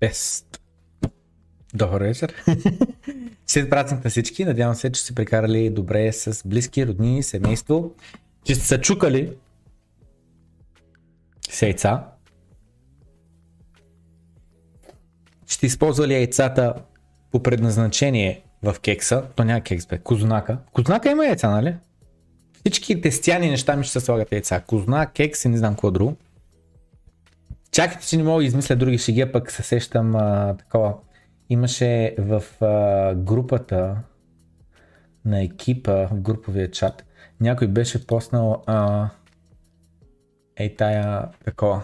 [0.00, 0.60] Бест.
[1.74, 2.34] Добър вечер.
[3.46, 4.44] След празник на всички.
[4.44, 7.94] Надявам се, че сте прекарали добре с близки, родни, семейство.
[8.44, 9.32] Че сте се чукали
[11.50, 12.04] с яйца.
[15.46, 16.74] Ще използвали яйцата
[17.30, 19.24] по предназначение в кекса.
[19.36, 19.98] То няма кекс, бе.
[19.98, 20.58] Козунака.
[20.72, 21.76] Козунака има яйца, нали?
[22.60, 24.60] Всички тестяни неща ми ще се слагат яйца.
[24.60, 26.16] Козунак, кекс и не знам какво друго.
[27.78, 30.94] Чакайте, че не мога да измисля други шеги, пък се сещам а, такова.
[31.48, 33.96] Имаше в а, групата
[35.24, 37.04] на екипа, в груповия чат,
[37.40, 39.08] някой беше поснал а,
[40.56, 41.82] ей тая такова,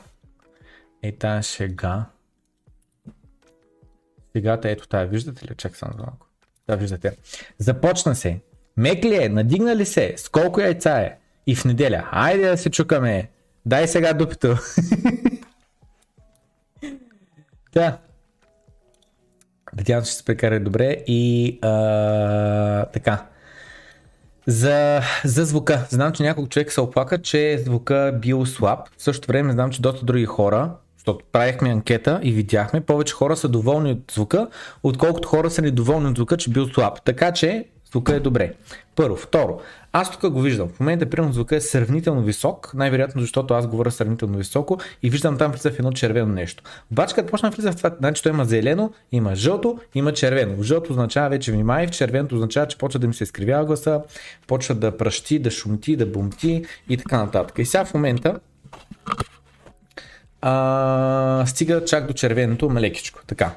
[1.02, 2.04] ей тая шега.
[4.36, 5.54] Шегата ето тая, виждате ли?
[5.56, 6.26] Чак само за малко.
[6.68, 7.16] Да, виждате.
[7.58, 8.40] Започна се.
[8.76, 9.28] Мек ли е?
[9.28, 10.14] Надигна ли се?
[10.16, 11.18] С колко яйца е?
[11.46, 12.08] И в неделя.
[12.12, 13.30] Айде да се чукаме.
[13.66, 14.56] Дай сега дупито.
[17.74, 17.98] Да.
[19.76, 23.26] Надявам се, ще се прекара добре и а, така.
[24.46, 25.86] За, за звука.
[25.90, 28.88] Знам, че няколко човека се оплака, че звука бил слаб.
[28.98, 33.36] В същото време знам, че доста други хора, защото правихме анкета и видяхме, повече хора
[33.36, 34.48] са доволни от звука,
[34.82, 37.02] отколкото хора са недоволни от звука, че бил слаб.
[37.04, 38.52] Така че звука е добре.
[38.96, 39.16] Първо.
[39.16, 39.60] Второ,
[39.92, 40.68] аз тук го виждам.
[40.68, 45.38] В момента, примерно, звука е сравнително висок, най-вероятно защото аз говоря сравнително високо и виждам
[45.38, 46.62] там влиза в едно червено нещо.
[46.92, 50.62] Обаче, като почна влиза в това, значи то има зелено, има жълто, има червено.
[50.62, 54.02] Жълто означава вече внимай, в червеното означава, че почва да ми се изкривява гласа,
[54.46, 57.58] почва да пръщи, да шумти, да бумти и така нататък.
[57.58, 58.40] И сега в момента
[60.40, 63.20] а, стига чак до червеното малекичко.
[63.26, 63.56] Така.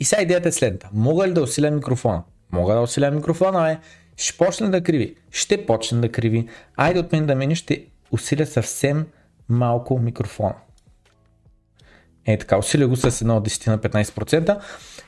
[0.00, 0.88] И сега идеята е следната.
[0.92, 2.22] Мога ли да усиля микрофона?
[2.54, 3.78] Мога да усиля микрофона, е.
[4.16, 5.14] Ще почне да криви.
[5.30, 6.48] Ще почне да криви.
[6.76, 9.06] Айде от мен да мене ще усиля съвсем
[9.48, 10.54] малко микрофона.
[12.26, 14.60] Е така, усиля го с едно от 10 на 15%.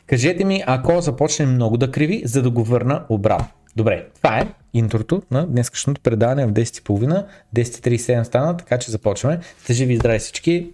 [0.07, 3.49] Кажете ми, ако започне много да криви, за да го върна обратно.
[3.77, 7.27] Добре, това е интрото на днескашното предаване в 10.30.
[7.55, 9.41] 10.37 стана, така че започваме.
[9.63, 10.71] Сте живи и здрави всички.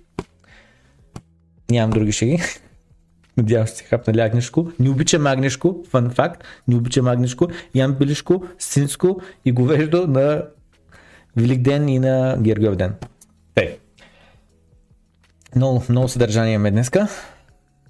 [1.70, 2.42] Нямам други шеги.
[3.36, 4.72] Надявам се хапнали Агнешко.
[4.80, 6.44] Не обичам Агнешко, фан факт.
[6.68, 7.48] Не обичам Агнешко.
[7.74, 10.42] Ям Билишко, Синско и говеждо на
[11.36, 12.94] Велик ден и на Гергиов ден.
[13.54, 13.78] Те.
[15.56, 17.08] Много, много съдържание имаме днеска.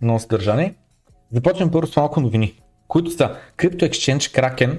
[0.03, 0.75] Много съдържание.
[1.33, 4.79] Започвам първо с малко новини, които са Crypto Exchange Kraken.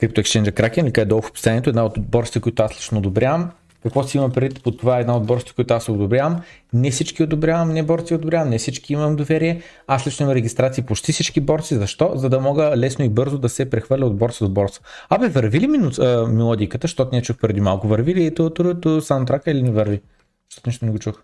[0.00, 3.50] Crypto Exchange Kraken, лика е долу в описанието, една от борсите, които аз лично одобрявам.
[3.82, 6.42] Какво си има преди по това е една от борсите, които аз одобрявам.
[6.72, 9.62] Не всички одобрявам, не борси одобрявам, не всички имам доверие.
[9.86, 11.74] Аз лично имам регистрации по всички борси.
[11.74, 12.12] Защо?
[12.14, 14.80] За да мога лесно и бързо да се прехвърля от борса до борса.
[15.08, 17.88] Абе, върви ли мину, а, мелодиката, защото не чух преди малко?
[17.88, 20.00] Върви ли ту, ту, ту, саундтрака или не върви?
[20.50, 21.22] Защото нищо не го чух.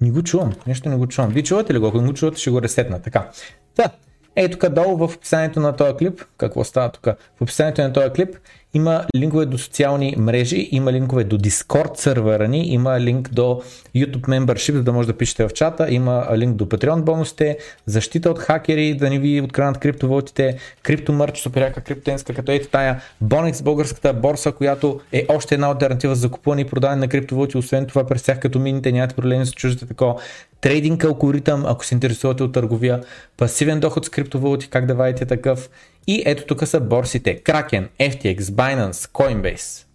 [0.00, 1.30] Не го чувам, нещо не го чувам.
[1.30, 1.86] Вие чувате ли го?
[1.86, 3.02] Ако не го чувате, ще го ресетна.
[3.02, 3.30] Така.
[3.76, 3.90] Та,
[4.36, 7.04] ей тук долу в описанието на този клип, какво става тук?
[7.36, 8.36] В описанието на този клип
[8.74, 13.62] има линкове до социални мрежи, има линкове до Discord сервера ни, има линк до
[13.96, 18.30] YouTube Membership, за да може да пишете в чата, има линк до Patreon бонусите, защита
[18.30, 24.12] от хакери, да ни ви откранат криптовалутите, криптомърч, суперяка криптенска, като ето тая Bonex, българската
[24.12, 28.22] борса, която е още една альтернатива за закупуване и продаване на криптовалути, освен това през
[28.22, 30.14] тях като мините, нямате проблеми с чуждите такова.
[30.60, 33.00] Трейдинг алгоритъм, ако се интересувате от търговия,
[33.36, 35.70] пасивен доход с криптовалути, как да вадите такъв,
[36.06, 39.86] и ето тук са борсите Kraken, FTX, Binance, Coinbase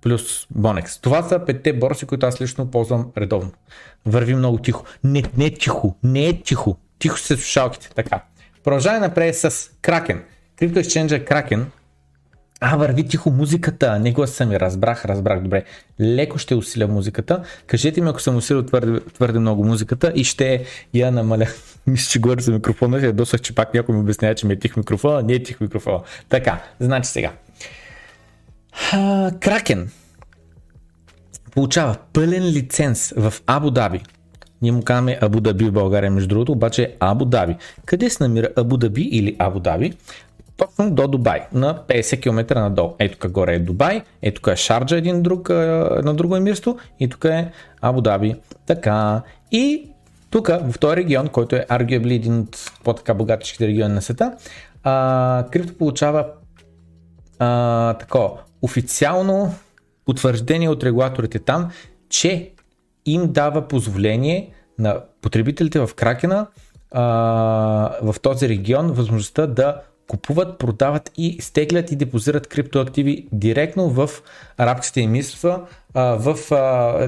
[0.00, 1.02] плюс Bonex.
[1.02, 3.52] Това са петте борси, които аз лично ползвам редовно.
[4.06, 4.84] Върви много тихо.
[5.04, 6.78] Не, не е тихо, не е тихо.
[6.98, 7.90] Тихо се слушалките.
[7.94, 8.22] Така.
[8.64, 9.50] Продължаваме напред с
[9.82, 10.20] Kraken.
[10.60, 11.64] Crypto Exchange Kraken
[12.60, 15.64] а, върви тихо музиката, не гласа ми, разбрах, разбрах, добре.
[16.00, 17.42] Леко ще усиля музиката.
[17.66, 21.46] Кажете ми, ако съм усилил твърде, твърде много музиката и ще я намаля.
[21.86, 24.58] Мисля, че говоря за микрофона, я досах, че пак някой ми обяснява, че ми е
[24.58, 26.00] тих микрофона, не е тих микрофона.
[26.28, 27.32] Така, значи сега.
[29.40, 29.90] Кракен
[31.50, 34.00] получава пълен лиценз в Абу Даби.
[34.62, 37.56] Ние му казваме Абу Даби в България, между другото, обаче е Абу Даби.
[37.84, 39.92] Къде се намира Абу Даби или Абу Даби?
[40.60, 42.94] Точно до Дубай, на 50 км надолу.
[42.98, 45.50] Ето тук горе е Дубай, ето тук е Шарджа, един друг,
[45.98, 48.34] едно друго емирство и тук е Абу Даби.
[48.66, 49.22] Така.
[49.52, 49.88] И
[50.30, 54.32] тук, в този регион, който е arguably един от по-така богатичките региони на света,
[54.82, 56.26] а, крипто получава
[57.38, 59.54] а, тако, официално
[60.06, 61.70] утвърждение от регулаторите там,
[62.08, 62.50] че
[63.06, 66.46] им дава позволение на потребителите в Кракена
[66.90, 67.02] а,
[68.02, 69.80] в този регион възможността да
[70.10, 74.10] купуват, продават и стеглят и депозират криптоактиви директно в
[74.58, 75.60] арабските емирства,
[75.94, 76.36] в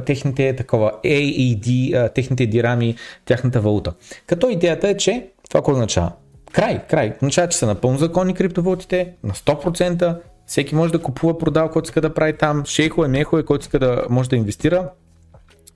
[0.07, 3.93] техните такова AED, техните дирами, тяхната валута.
[4.27, 6.13] Като идеята е, че това какво означава?
[6.53, 7.13] Край, край.
[7.17, 12.01] Означава, че са напълно законни криптовалутите, на 100%, всеки може да купува, продава, който иска
[12.01, 14.89] да прави там, шейхове, мехове, който иска да може да инвестира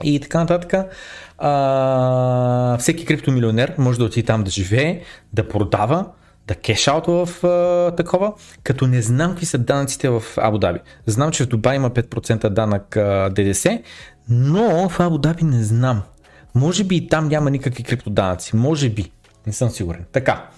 [0.04, 0.90] и така нататък.
[1.38, 5.00] А, всеки криптомилионер може да отиде там да живее,
[5.32, 6.06] да продава,
[6.46, 8.32] да кешаутва в а, такова,
[8.62, 10.80] като не знам какви са данъците в Абу Даби.
[11.06, 13.82] Знам, че в Дубай има 5% данък а, ДДС,
[14.28, 16.02] но в Абу Даби не знам.
[16.54, 18.56] Може би и там няма никакви криптоданъци.
[18.56, 19.12] Може би.
[19.46, 20.04] Не съм сигурен.
[20.12, 20.48] Така.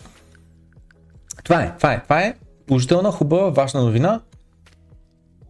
[1.44, 2.34] Това е, това е, това е
[2.66, 4.20] положителна, хубава, важна новина.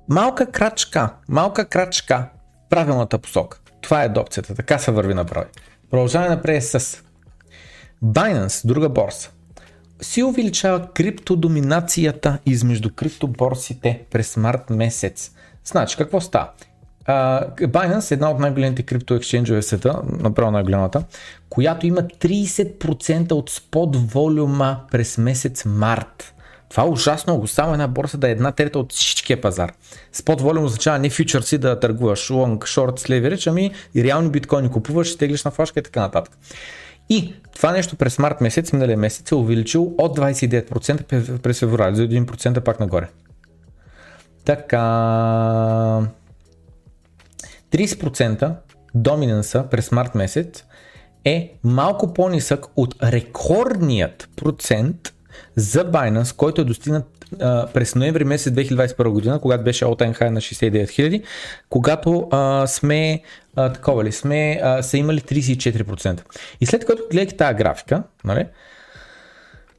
[0.09, 2.29] Малка крачка, малка крачка
[2.67, 3.59] в правилната посока.
[3.81, 5.47] Това е адопцията, така се върви направи.
[5.91, 7.03] Продължаваме напред с
[8.05, 9.31] Binance, друга борса,
[10.03, 15.31] си увеличава криптодоминацията измежду криптоборсите през март месец.
[15.65, 16.49] Значи, какво става?
[17.09, 21.05] Uh, Binance една от най-големите крипто ексченджове в света, направо най-голямата,
[21.49, 26.35] която има 30% от спот волюма през месец март.
[26.71, 27.47] Това е ужасно.
[27.47, 29.73] Само една борса да е една трета от всичкия пазар.
[30.13, 35.17] Спот волюм означава не фьючерси да търгуваш long, short, с ами и реални биткоини купуваш,
[35.17, 36.39] теглиш на флашка и така нататък.
[37.09, 42.09] И това нещо през март месец, миналия месец, е увеличил от 29% през февруари, за
[42.09, 43.09] 1% пак нагоре.
[44.45, 44.79] Така.
[47.71, 48.55] 30%
[48.95, 50.65] доминанса през март месец
[51.25, 55.15] е малко по-нисък от рекордният процент
[55.57, 57.05] за Binance, който е достигнат
[57.75, 61.23] през ноември месец 2021 година, когато беше all high на 69 000,
[61.69, 63.23] когато а, сме
[63.59, 66.21] а, такова ли, сме а, са имали 34%.
[66.61, 68.47] И след като гледате тази графика, нали,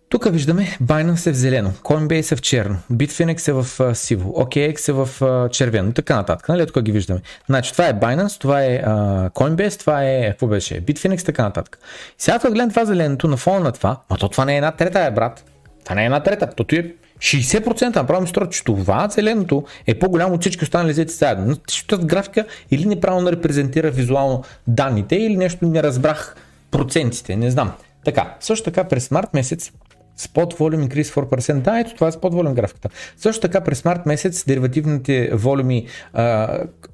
[0.09, 4.89] тук виждаме Binance е в зелено, Coinbase е в черно, Bitfinex е в сиво, OKX
[4.89, 6.49] е в червено и така нататък.
[6.49, 6.67] Нали?
[6.67, 7.21] Тук ги виждаме.
[7.49, 11.43] Значи това е Binance, това е uh, Coinbase, това е, какво беше, Bitfinex и така
[11.43, 11.79] нататък.
[12.19, 14.57] И сега това гледам това зеленото на фона на това, но то това не е
[14.57, 15.45] една трета, е брат.
[15.83, 19.99] Това не е една трета, то е 60% направо ми струва, че това зеленото е
[19.99, 21.55] по-голямо от всички останали взети заедно.
[21.87, 26.35] Тази графика или неправилно репрезентира визуално данните, или нещо не разбрах
[26.71, 27.71] процентите, не знам.
[28.05, 29.71] Така, също така през март месец
[30.19, 31.61] Spot volume increase 4%.
[31.61, 32.89] Да, ето това е spot volume графиката.
[33.17, 35.87] Също така през март месец деривативните волюми,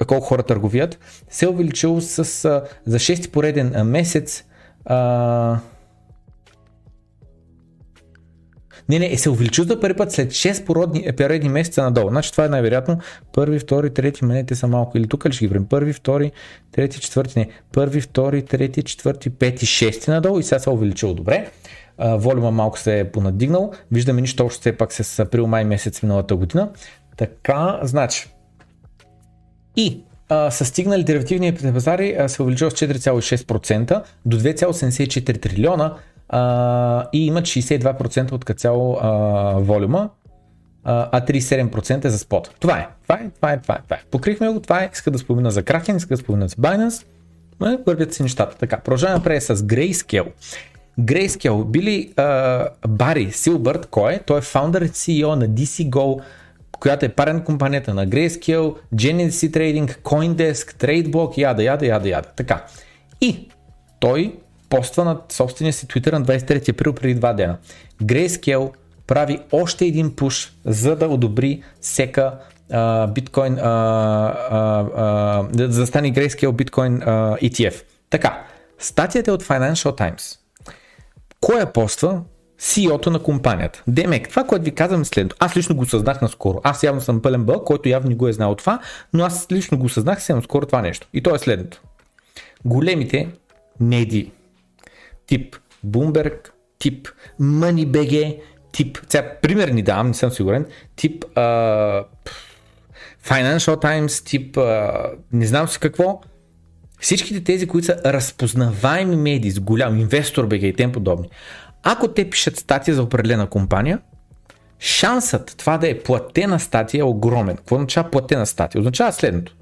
[0.08, 1.00] колко хора търговият,
[1.30, 4.44] се е увеличил с, а, за 6 пореден месец
[4.86, 5.58] а,
[8.90, 12.10] Не, не, е се увеличил за първи път след 6 породни, е, периодни месеца надолу.
[12.10, 13.00] Значи това е най-вероятно.
[13.34, 14.98] Първи, втори, трети, менете са малко.
[14.98, 15.66] Или тук ли ще ги време?
[15.70, 16.32] Първи, втори,
[16.72, 17.50] трети, четвърти, не.
[17.74, 21.50] Първи, втори, трети, четвърти, пети, шести надолу и сега се е увеличил добре.
[22.00, 23.72] волюма малко се е понадигнал.
[23.92, 26.70] Виждаме нищо общо все пак с април-май месец миналата година.
[27.18, 28.28] Така, значи.
[29.76, 35.94] И а, са стигнали деривативните пазари, а, се увеличил с 4,6% до 2,74 трилиона,
[36.30, 39.10] а, и имат 62% от цяло а,
[39.60, 40.10] волюма,
[40.84, 42.52] а 37% е за спот.
[42.60, 44.02] Това е, това е, това е, това е, това е.
[44.12, 47.06] Покрихме го, това е, иска да спомена за Kraken, иска да спомена за Binance,
[47.60, 48.58] но вървят си нещата.
[48.58, 50.32] Така, продължаваме напред с Grayscale.
[51.00, 52.14] Grayscale, Били
[52.88, 54.20] Бари Силбърт, кой е?
[54.20, 56.22] Той е фаундър и CEO на DCGO,
[56.80, 62.30] която е парен компанията на Grayscale, Genesis Trading, Coindesk, TradeBlock, яда, яда, яда, яда.
[62.36, 62.66] Така.
[63.22, 63.50] И
[64.00, 64.36] той
[64.70, 67.58] поства на собствения си Twitter на 23 април преди два дена.
[68.04, 68.72] Grayscale
[69.08, 72.34] прави още един пуш, за да одобри сека
[73.14, 74.72] биткоин, да
[75.86, 77.84] стане Grayscale биткоин ETF.
[78.10, 78.46] Така,
[78.80, 80.38] статията е от Financial Times.
[81.42, 82.22] Кой я поства?
[82.60, 83.84] CEO-то на компанията.
[83.88, 85.36] Демек, това, което ви казвам е следното.
[85.40, 86.62] Аз лично го съзнах наскоро.
[86.64, 88.80] Аз явно съм пълен бъл, който явно не го е знал това,
[89.14, 91.08] но аз лично го съзнах съвсем скоро това нещо.
[91.14, 91.82] И то е следното.
[92.66, 93.30] Големите
[93.80, 94.32] медии,
[95.28, 95.56] тип
[95.88, 97.08] Bloomberg, тип
[97.42, 98.40] MoneyBG,
[98.72, 100.66] тип, сега пример ни давам, не съм сигурен,
[100.96, 102.06] тип uh,
[103.26, 106.22] Financial Times, тип uh, не знам си какво,
[107.00, 111.30] всичките тези, които са разпознаваеми медии с голям инвестор БГ и тем подобни,
[111.84, 114.00] ако те пишат статия за определена компания,
[114.80, 117.58] шансът това да е платена статия е огромен.
[117.58, 118.80] Какво означава платена статия?
[118.80, 119.56] Означава следното.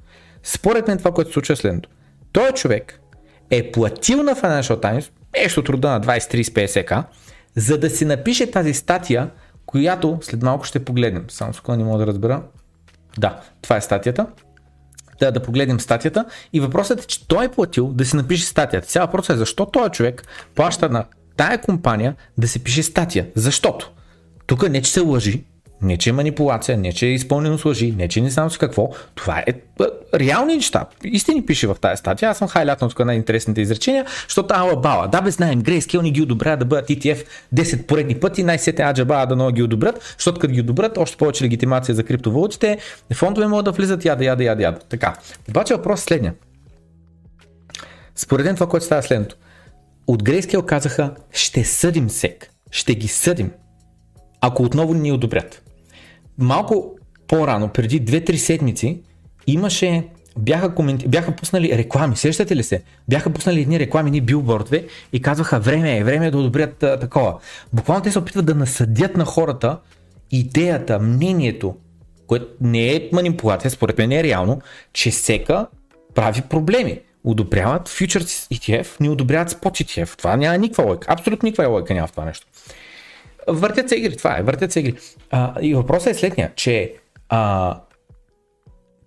[0.43, 1.89] Според мен това, което се случва е следното.
[2.31, 2.99] Той човек
[3.49, 5.09] е платил на Financial Times
[5.41, 7.03] нещо труда на 20-30-50к,
[7.55, 9.29] за да си напише тази статия,
[9.65, 11.25] която след малко ще погледнем.
[11.29, 12.43] Само секунда не мога да разбера.
[13.17, 14.27] Да, това е статията.
[15.19, 16.25] Да, да погледнем статията.
[16.53, 18.91] И въпросът е, че той е платил да си напише статията.
[18.91, 20.23] Сега въпросът е защо този човек
[20.55, 21.05] плаща на
[21.37, 23.27] тая компания да се пише статия.
[23.35, 23.91] Защото
[24.47, 25.43] Тук не че се лъжи,
[25.83, 28.57] не че е манипулация, не че е изпълнено с лъжи, не че не знам с
[28.57, 28.89] какво.
[29.15, 29.53] Това е, е
[30.19, 30.85] реални неща.
[31.03, 32.29] Истини пише в тази статия.
[32.29, 35.07] Аз съм хайлятнал тук на интересните изречения, защото ала бала.
[35.07, 37.25] Да, бе, знаем, Грейскел ни ги одобря да бъдат ETF
[37.55, 41.43] 10 поредни пъти, най-сете аджаба да много ги одобрят, защото като ги одобрят, още повече
[41.43, 42.77] легитимация за криптовалутите,
[43.13, 44.79] фондове могат да влизат яда, яда, яда, яда.
[44.89, 45.13] Така.
[45.49, 46.33] Обаче въпрос е следния.
[48.15, 49.35] Според това, което става следното.
[50.07, 52.49] От Грейскел казаха, ще съдим сек.
[52.71, 53.51] Ще ги съдим.
[54.41, 55.63] Ако отново ни одобрят
[56.37, 56.95] малко
[57.27, 59.01] по-рано, преди 2-3 седмици,
[59.47, 61.07] имаше, бяха, коменти...
[61.07, 62.83] бяха пуснали реклами, сещате ли се?
[63.09, 66.99] Бяха пуснали едни реклами, едни билбордове и казваха време е, време е да одобрят а,
[66.99, 67.39] такова.
[67.73, 69.79] Буквално те се опитват да насъдят на хората
[70.31, 71.75] идеята, мнението,
[72.27, 74.61] което не е манипулация, според мен е реално,
[74.93, 75.67] че сека
[76.15, 76.99] прави проблеми.
[77.23, 80.17] Одобряват Futures ETF, не одобряват Spot ETF.
[80.17, 81.07] Това няма никаква лойка.
[81.09, 82.47] Абсолютно никаква лойка няма в това нещо.
[83.47, 84.95] Въртят се игри, това е, въртят се игри.
[85.31, 86.93] А, и въпросът е следния, че
[87.29, 87.79] а,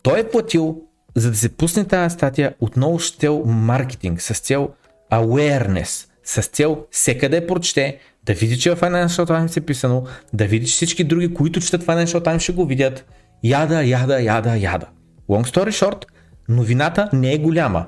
[0.03, 0.83] той е платил,
[1.15, 4.69] за да се пусне тази статия, отново с цел маркетинг, с цел
[5.13, 10.05] awareness, с цел всека да я прочете, да види, че в Financial Times е писано,
[10.33, 13.07] да види, че всички други, които четат Financial Times ще го видят.
[13.45, 14.87] Яда, яда, яда, яда.
[15.29, 16.05] Long story short,
[16.49, 17.87] новината не е голяма.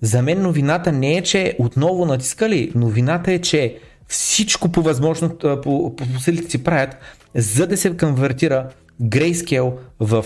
[0.00, 3.78] За мен новината не е, че отново натискали, новината е, че
[4.12, 6.96] всичко по възможно, по, по силите си правят,
[7.34, 8.68] за да се конвертира
[9.02, 10.24] Grayscale в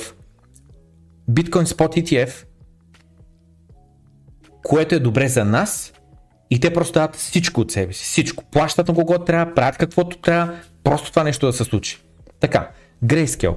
[1.31, 2.45] Bitcoin Spot ETF,
[4.63, 5.93] което е добре за нас
[6.51, 8.05] и те просто дават всичко от себе си.
[8.05, 8.45] Всичко.
[8.45, 11.99] Плащат на кого трябва, правят каквото трябва, просто това нещо да се случи.
[12.41, 12.71] Така,
[13.05, 13.57] Grayscale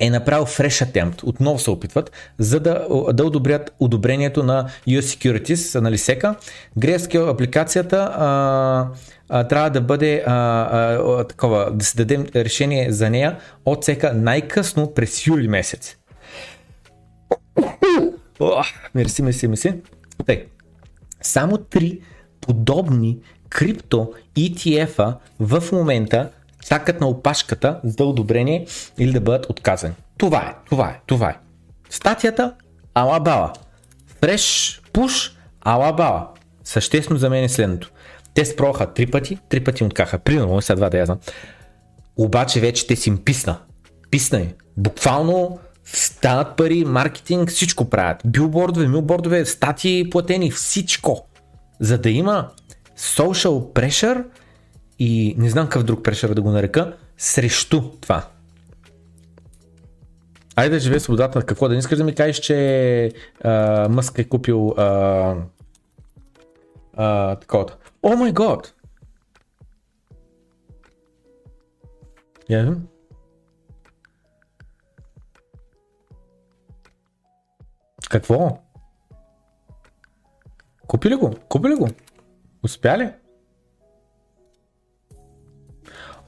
[0.00, 5.80] е направил fresh attempt, отново се опитват, за да, да одобрят одобрението на US Securities,
[5.80, 6.34] на Лисека.
[6.78, 8.88] Grayscale апликацията а,
[9.28, 14.94] трябва да бъде а, а, такова, да се дадем решение за нея от сека най-късно
[14.94, 15.96] през юли месец.
[18.94, 19.74] мерси, мерси, мерси.
[20.26, 20.46] Тъй.
[21.22, 22.00] Само три
[22.40, 26.30] подобни крипто ETF-а в момента
[26.66, 28.66] чакат на опашката за одобрение
[28.98, 29.94] или да бъдат отказани.
[30.18, 31.36] Това е, това е, това е.
[31.90, 32.54] Статията
[32.94, 33.52] Алабала.
[34.20, 36.28] Фреш пуш Алабала.
[36.64, 37.90] Съществено за мен е следното.
[38.34, 40.18] Те спробваха три пъти, три пъти откаха.
[40.18, 41.18] Примерно, сега два да я знам.
[42.16, 43.58] Обаче вече те си им писна.
[44.10, 44.52] Писна им.
[44.76, 48.22] Буквално стават пари, маркетинг, всичко правят.
[48.26, 51.26] Билбордове, милбордове, статии платени, всичко.
[51.80, 52.48] За да има
[52.98, 54.24] social pressure
[54.98, 58.26] и не знам какъв друг прешър да го нарека, срещу това.
[60.56, 61.42] Айде да живее свободата.
[61.42, 63.12] Какво да не искаш да ми кажеш, че
[63.44, 65.34] а, Мъск е купил а,
[66.96, 67.66] а, такова.
[68.04, 68.74] О май год!
[72.48, 72.80] Yeah.
[78.10, 78.58] Какво?
[80.86, 81.34] Купи ли го?
[81.48, 81.88] Купи ли го?
[82.62, 83.14] Успя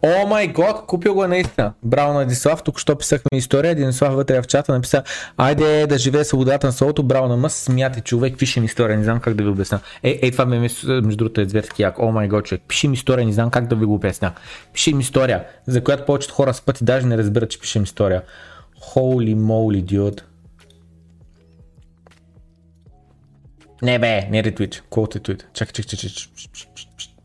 [0.07, 1.73] О май год, купил го наистина.
[1.83, 3.75] Браво на Дислав, тук що писахме история.
[3.75, 5.03] Дислав вътре в чата написа,
[5.37, 9.05] айде да живее свободата на солото, браво на мъс, смяте човек, пише ми история, не
[9.05, 9.81] знам как да ви обясня.
[10.03, 11.99] Е, е това ме между другото е зверски як.
[11.99, 14.33] О май год, човек, пише ми история, не знам как да ви го обясня.
[14.73, 18.23] Пише история, за която повечето хора с пъти даже не разбират, че пише ми история.
[18.95, 20.21] Holy moly, dude.
[23.83, 24.83] Не бе, не ретвит.
[24.91, 25.47] Колко е твит?
[25.55, 27.16] Чакай, чакай, чакай.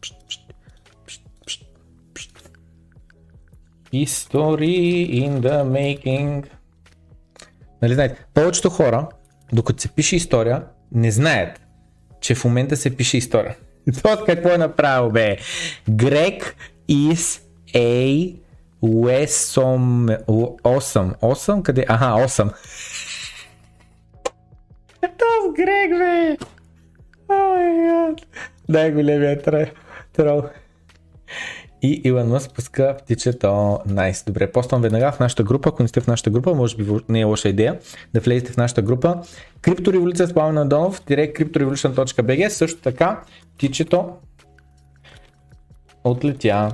[3.93, 6.45] History in the making.
[7.81, 9.07] Нали знаете, повечето хора,
[9.53, 11.62] докато се пише история, не знаят,
[12.21, 13.55] че в момента се пише история.
[13.98, 15.38] Това какво е направил, бе?
[15.89, 16.55] Грек
[16.89, 17.41] is
[17.74, 18.36] a
[18.83, 21.19] Wesом 8.
[21.19, 21.62] 8?
[21.62, 21.86] Къде?
[21.88, 22.51] Аха, 8.
[25.01, 26.38] Тов Грек, бе!
[27.29, 28.15] Ой,
[28.69, 29.41] Дай големия
[30.13, 30.43] трол.
[31.81, 33.79] И Илон Мъск пуска птичето.
[33.85, 34.23] Найс.
[34.23, 35.69] Добре, поствам веднага в нашата група.
[35.69, 37.79] Ако не сте в нашата група, може би не е лоша идея
[38.13, 39.21] да влезете в нашата група.
[39.61, 42.47] Криптореволюция с Пламен Надонов, cryptorevolution.bg.
[42.47, 43.21] Също така,
[43.57, 44.09] птичето
[46.03, 46.71] отлетя.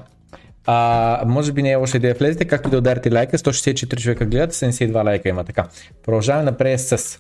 [0.65, 3.37] А, може би не е лоша идея влезете, както да ударите лайка.
[3.37, 5.67] 164 човека гледат, 72 лайка има така.
[6.03, 7.19] Продължаваме напред с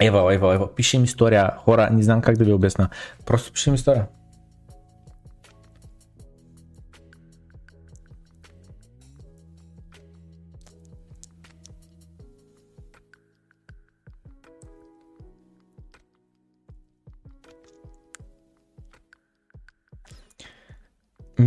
[0.00, 1.50] Ева, ева, ева, пишем история.
[1.58, 2.88] Хора, не знам как да ви обясна.
[3.26, 4.06] Просто пишем история.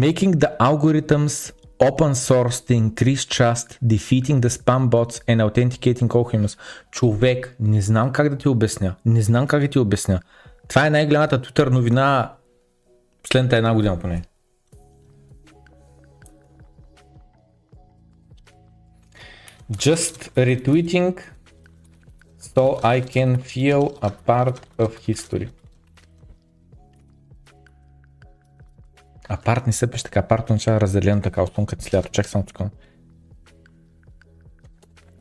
[0.08, 1.51] Making the algorithms
[1.88, 6.58] open source to increase trust, defeating the spam bots and authenticating all humans.
[6.91, 8.96] Човек, не знам как да ти обясня.
[9.06, 10.20] Не знам как да ти обясня.
[10.68, 12.34] Това е най-голямата Twitter новина
[13.24, 14.24] последната една година поне.
[19.72, 21.20] Just retweeting
[22.41, 25.50] so I can feel a part of history.
[29.30, 32.10] Апарт не се пише така, апарт означава разделено така, основно като слято.
[32.12, 32.70] Чак само така.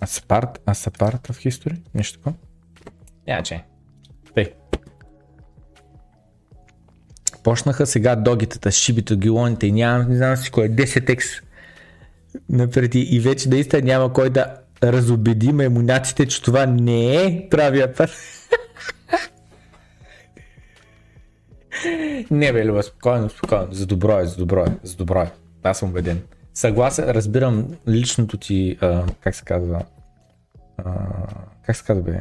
[0.01, 1.81] As part, as a part of history?
[1.95, 2.37] Нещо такова?
[3.29, 3.65] Я, че.
[4.35, 4.53] Тъй.
[7.43, 11.43] Почнаха сега догитата, шибито, гилоните и няма, не знам си кой е, 10x
[12.49, 18.11] напреди и вече наистина няма кой да разобеди маймунаците, че това не е правия път.
[22.31, 23.69] Не бе, Люба, спокойно, спокойно.
[23.71, 25.31] За добро е, за добро е, за добро е.
[25.63, 26.23] Аз съм убеден.
[26.55, 29.83] Съгласен, разбирам личното ти, а, как се казва,
[30.77, 30.93] а,
[31.67, 32.21] как се казва бе,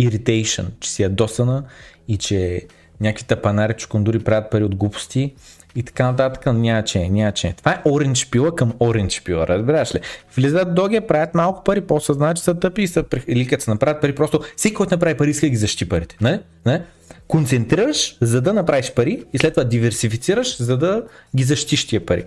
[0.00, 1.64] irritation, че си ядосана
[2.08, 2.66] и че
[3.00, 5.34] някакви тапанари чукундури правят пари от глупости
[5.76, 7.54] и така нататък, няма че, няма че.
[7.56, 10.00] Това е оранж пила към оранж пила, разбираш ли?
[10.36, 13.70] Влизат доги, правят малко пари, после знаят, че са тъпи и са, или като се
[13.70, 16.16] направят пари, просто всеки, който направи пари, иска да ги защити парите.
[16.20, 16.40] Не?
[16.66, 16.82] Не?
[17.28, 21.02] Концентрираш, за да направиш пари и след това диверсифицираш, за да
[21.36, 22.24] ги защитиш тия пари.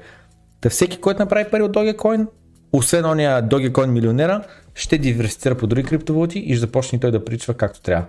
[0.62, 2.28] Та всеки, който направи пари от Dogecoin,
[2.74, 4.44] освен ония Dogecoin милионера,
[4.76, 8.06] ще диверсифицира по други криптовалути и ще започне той да причва както трябва.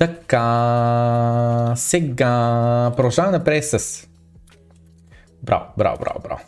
[0.00, 2.28] Така, сега
[2.96, 4.06] продължаваме напред с...
[5.42, 6.40] Браво, браво, браво, браво.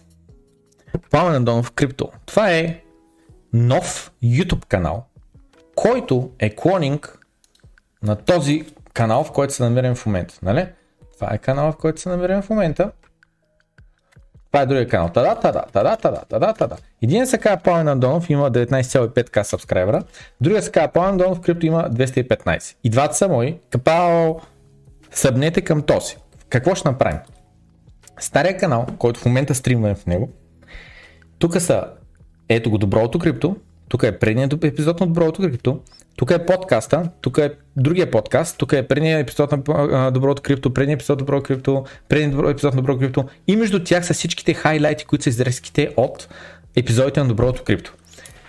[1.11, 2.11] Пламен Андонов Крипто.
[2.27, 2.81] Това е
[3.53, 5.05] нов YouTube канал,
[5.75, 7.19] който е клонинг
[8.03, 10.39] на този канал, в който се намираме в момента.
[10.43, 10.69] Нали?
[11.15, 12.93] Това е канал, в който се намираме в момента.
[14.53, 15.09] Това е другия канал.
[15.09, 16.77] Тада, тада, тада, тада, тада, тада.
[17.03, 20.03] Един се казва Пламен Андонов, има 19,5к сабскрайбера.
[20.41, 22.77] Другия се казва Пламен Андонов, крипто има 215.
[22.85, 23.59] И двата са мои.
[23.71, 24.35] Капао,
[25.11, 26.17] събнете към този.
[26.49, 27.19] Какво ще направим?
[28.21, 30.29] Стария канал, който в момента стримваме в него,
[31.39, 31.85] тук са
[32.49, 33.57] ето го Доброто крипто,
[33.93, 35.81] тук е предният епизод на Доброто крипто,
[36.17, 40.99] тук е подкаста, тук е другия подкаст, тук е предният епизод на Доброто крипто, предният
[40.99, 45.05] епизод на Доброто крипто, предният епизод на Доброто крипто и между тях са всичките хайлайти,
[45.05, 46.29] които са изрезките от
[46.77, 47.95] епизодите на Доброто крипто.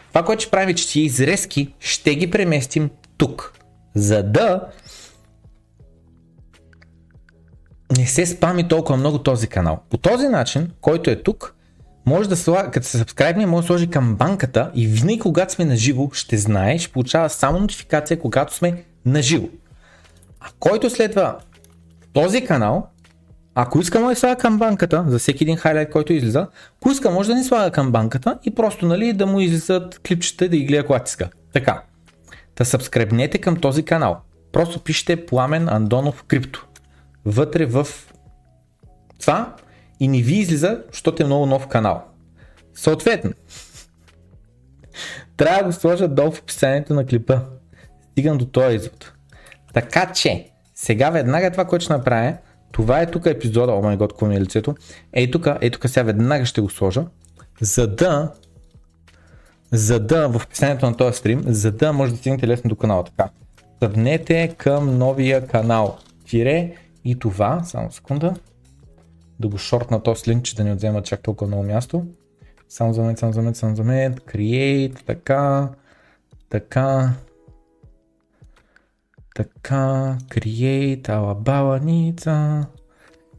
[0.10, 3.54] Това, което ще правим е, че тези изрезки ще ги преместим тук,
[3.96, 4.68] за да
[7.98, 9.84] не се спами толкова много този канал.
[9.90, 11.56] По този начин, който е тук,
[12.06, 15.66] може да слага, като се сабскрайбне, може да сложи към банката и винаги когато сме
[15.66, 19.48] на живо, ще знае, ще получава само нотификация, когато сме на живо.
[20.40, 21.36] А който следва
[22.14, 22.88] този канал,
[23.56, 27.12] ако иска може да слага към банката, за всеки един хайлайт, който излиза, ако иска
[27.12, 30.66] може да не слага към банката и просто нали, да му излизат клипчета да ги
[30.66, 31.30] гледа когато иска.
[31.54, 31.84] Така.
[32.56, 34.18] Та сабскребнете към този канал.
[34.52, 36.68] Просто пишете Пламен Андонов Крипто.
[37.26, 37.88] Вътре в
[39.20, 39.56] това
[40.04, 42.04] и не ви излиза, защото е много нов канал.
[42.74, 43.34] Съответно,
[45.38, 47.40] трябва да го сложа долу в описанието на клипа.
[48.12, 49.14] Стигам до този извод.
[49.74, 52.38] Така че, сега веднага това, което ще направя,
[52.72, 54.76] това е тук епизода, о май год, ми е лицето.
[55.14, 57.06] Ей тук, ей тук сега веднага ще го сложа,
[57.62, 58.32] за да
[59.72, 63.04] за да в описанието на този стрим, за да може да стигнете лесно до канала.
[63.04, 63.30] Така,
[63.80, 65.98] Тъпнете към новия канал.
[66.28, 68.34] Тире и това, само секунда,
[69.40, 72.06] да го шортна този линк, че да не отзема чак толкова много място.
[72.70, 75.70] Само за мен, само за мен, само за мен, create, така,
[76.50, 77.14] така,
[79.36, 82.66] така, create, алабаланица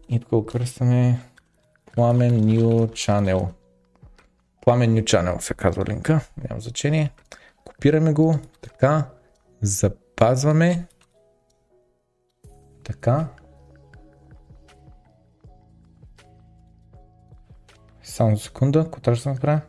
[0.08, 1.20] и тук го кръстаме.
[1.94, 3.48] Пламен New Channel.
[4.60, 7.10] Пламен New Channel се казва линка, няма значение.
[7.64, 9.06] Копираме го, така,
[9.62, 10.86] запазваме,
[12.84, 13.28] така,
[18.14, 19.60] Само секунда, какво трябва да направя?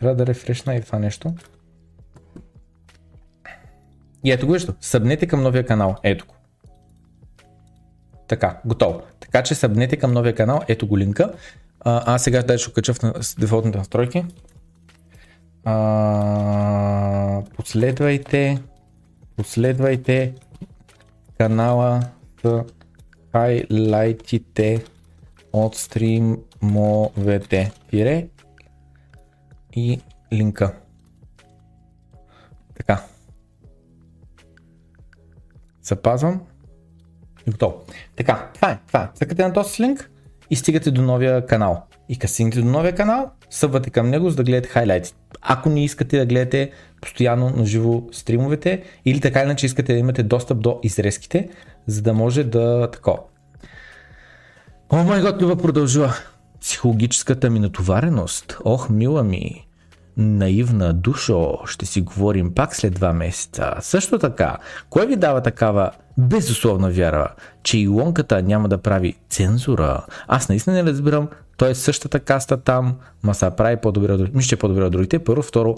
[0.00, 1.34] Трябва да рефрешна и това нещо.
[4.24, 4.74] И ето го вижда.
[4.80, 5.96] Събнете към новия канал.
[6.02, 6.34] Ето го.
[8.28, 9.02] Така, готово.
[9.20, 10.60] Така че събнете към новия канал.
[10.68, 11.32] Ето го линка.
[11.80, 12.98] А, аз сега дай ще кача в
[13.38, 14.24] дефолтните настройки.
[15.64, 18.62] А, последвайте
[19.36, 20.34] последвайте
[21.38, 22.00] канала
[22.42, 22.64] с
[23.32, 24.84] хайлайтите
[25.54, 27.72] от стримовете.
[27.90, 28.26] Тире
[29.72, 30.00] и
[30.32, 30.74] линка.
[32.76, 33.04] Така.
[35.82, 36.42] Запазвам.
[37.46, 37.84] И готово.
[38.16, 39.08] Така, това е, това е.
[39.14, 40.10] Цъкате на този линк
[40.50, 41.86] и стигате до новия канал.
[42.08, 45.14] И като стигнете до новия канал, събвате към него, за да гледате хайлайти.
[45.40, 50.22] Ако не искате да гледате постоянно на живо стримовете или така иначе искате да имате
[50.22, 51.48] достъп до изрезките,
[51.86, 53.18] за да може да тако.
[54.90, 56.14] О май гот, това продължава.
[56.60, 58.58] Психологическата ми натовареност.
[58.64, 59.66] Ох, мила ми.
[60.16, 63.74] Наивна душо, ще си говорим пак след два месеца.
[63.80, 64.56] Също така,
[64.90, 70.06] кое ви дава такава безусловна вяра, че и лонката няма да прави цензура?
[70.28, 74.36] Аз наистина не разбирам, той е същата каста там, ма се прави по-добре от другите.
[74.36, 75.18] Мисля, е по-добре от другите.
[75.18, 75.74] Първо, второ,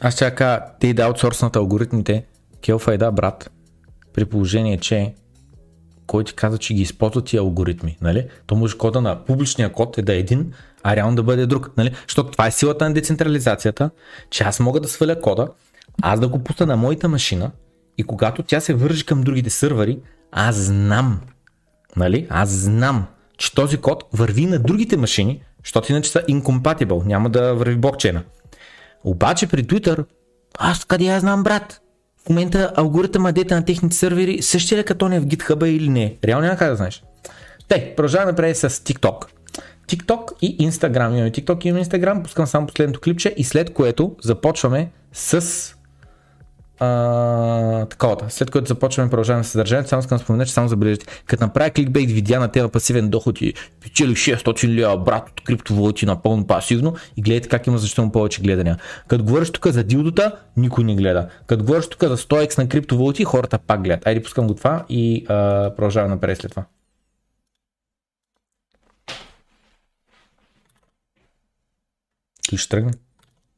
[0.00, 2.26] аз чака те да аутсорснат алгоритмите,
[2.60, 3.50] келфа е да брат,
[4.14, 5.14] при положение, че
[6.10, 8.28] кой ти каза, че ги използват тия алгоритми, нали?
[8.46, 11.70] То може кода на публичния код е да е един, а реално да бъде друг,
[11.76, 11.94] нали?
[12.06, 13.90] Защото това е силата на децентрализацията,
[14.30, 15.48] че аз мога да сваля кода,
[16.02, 17.50] аз да го пусна на моята машина
[17.98, 19.98] и когато тя се вържи към другите сървъри,
[20.32, 21.20] аз знам,
[21.96, 22.26] нали?
[22.30, 23.06] Аз знам,
[23.38, 28.22] че този код върви на другите машини, защото иначе са incompatible, няма да върви блокчейна.
[29.04, 30.04] Обаче при Twitter,
[30.58, 31.80] аз къде я знам брат?
[32.30, 36.16] Момента алгоритъма дета на техните сервери същия ли като не е в GitHub или не?
[36.24, 37.02] Реално няма как да знаеш.
[37.68, 39.26] Те, продължаваме напред с TikTok.
[39.88, 41.08] TikTok и Instagram.
[41.08, 42.22] Имаме TikTok и имаме Instagram.
[42.22, 45.74] Пускам само последното клипче и след което започваме с
[46.80, 48.26] а, таковата.
[48.28, 51.06] След което започваме продължаваме с съдържанието, само искам да спомена, че само забележите.
[51.26, 56.06] Като направя кликбейт видеа на тези пасивен доход и печели 600 лева брат от криптовалути
[56.06, 58.76] напълно пасивно и гледайте как има защитно повече гледания.
[59.08, 61.28] Като говориш тук за дилдота, никой не гледа.
[61.46, 64.06] Като говориш тук за 100x на криптовалути, хората пак гледат.
[64.06, 66.64] Айде пускам го това и а, продължаваме напред след това.
[72.52, 72.92] И ще тръгне.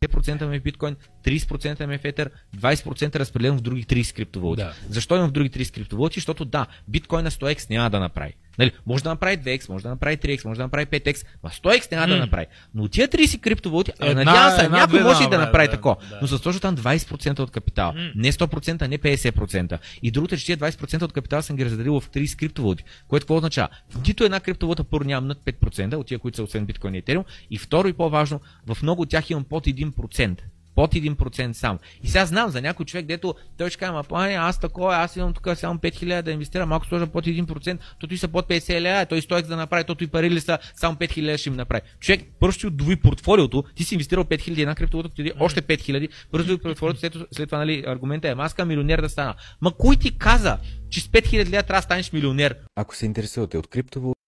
[0.08, 4.62] 5% ми е биткоин, 30% ми е в етер, 20% разпределен в други 30 криптовалути.
[4.62, 4.74] Да.
[4.88, 6.14] Защо имам в други 30 криптовалути?
[6.14, 8.34] Защото да, биткоин на 100x няма да направи.
[8.58, 11.92] Нали, може да направи 2x, може да направи 3x, може да направи 5x, а 100x
[11.92, 12.46] няма да направи.
[12.74, 16.18] Но тия 30 криптовалути, надявам се, някой може да направи да, тако, да.
[16.22, 17.92] но с точно там 20% от капитал.
[17.92, 18.12] Mm.
[18.14, 19.78] Не 100%, не 50%.
[20.02, 22.84] И другото, че тия 20% от капитала съм ги разделил в 30 криптовалути.
[23.08, 23.68] Което какво означава?
[23.90, 26.98] В нито една криптовалута първо нямам над 5% от тия, които са освен биткоин и
[26.98, 27.24] етериум.
[27.50, 30.38] И второ и по-важно, в много от тях имам под 1%
[30.74, 31.78] под 1% сам.
[32.02, 35.32] И сега знам за някой човек, дето той ще каже, плане, аз такова, аз имам
[35.32, 39.06] тук само 5000 да инвестирам, малко сложа под 1%, то и са под 50 лева,
[39.06, 41.82] той стоек да направи, тото и пари ли са, само 5000 ще им направи.
[42.00, 46.58] Човек, първо ще отдови портфолиото, ти си инвестирал 5000 една криптовалута, ти още 5000, бързо
[46.58, 49.34] портфолиото, след, след това нали, аргумента е, маска милионер да стана.
[49.60, 50.58] Ма кой ти каза,
[50.90, 52.56] че с 5000 лева трябва да станеш милионер?
[52.76, 54.20] Ако се интересувате от криптовалута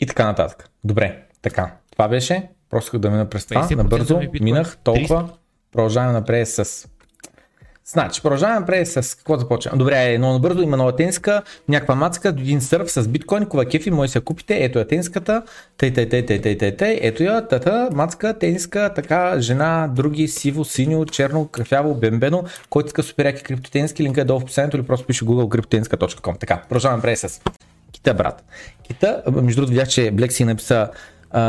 [0.00, 0.70] и така нататък.
[0.84, 1.76] Добре, така.
[1.92, 2.48] Това беше.
[2.70, 3.68] Просто да мина през това.
[3.70, 5.22] Набързо минах толкова.
[5.22, 5.39] 30
[5.72, 6.88] Продължаваме напред с
[7.92, 9.78] Значи, продължаваме напред с какво започваме.
[9.78, 13.90] Добре, е много набързо, има нова тенска, някаква мацка, един сърф с биткоин, кова кефи,
[13.90, 15.42] може се купите, ето я тенската,
[15.78, 20.28] тъй, тъй, тъй, тъй, тъй, тъй, тъй, ето я, тата, мацка, тенска, така, жена, други,
[20.28, 24.76] сиво, синьо, черно, кафяво, бембено, който иска супер яки криптотенски, линка е долу в описанието
[24.76, 26.40] или просто пише google cryptotenska.com.
[26.40, 27.40] Така, продължаваме напред с
[27.92, 28.44] Кита, брат.
[28.82, 30.90] Кита, между другото видях, че Блекси написа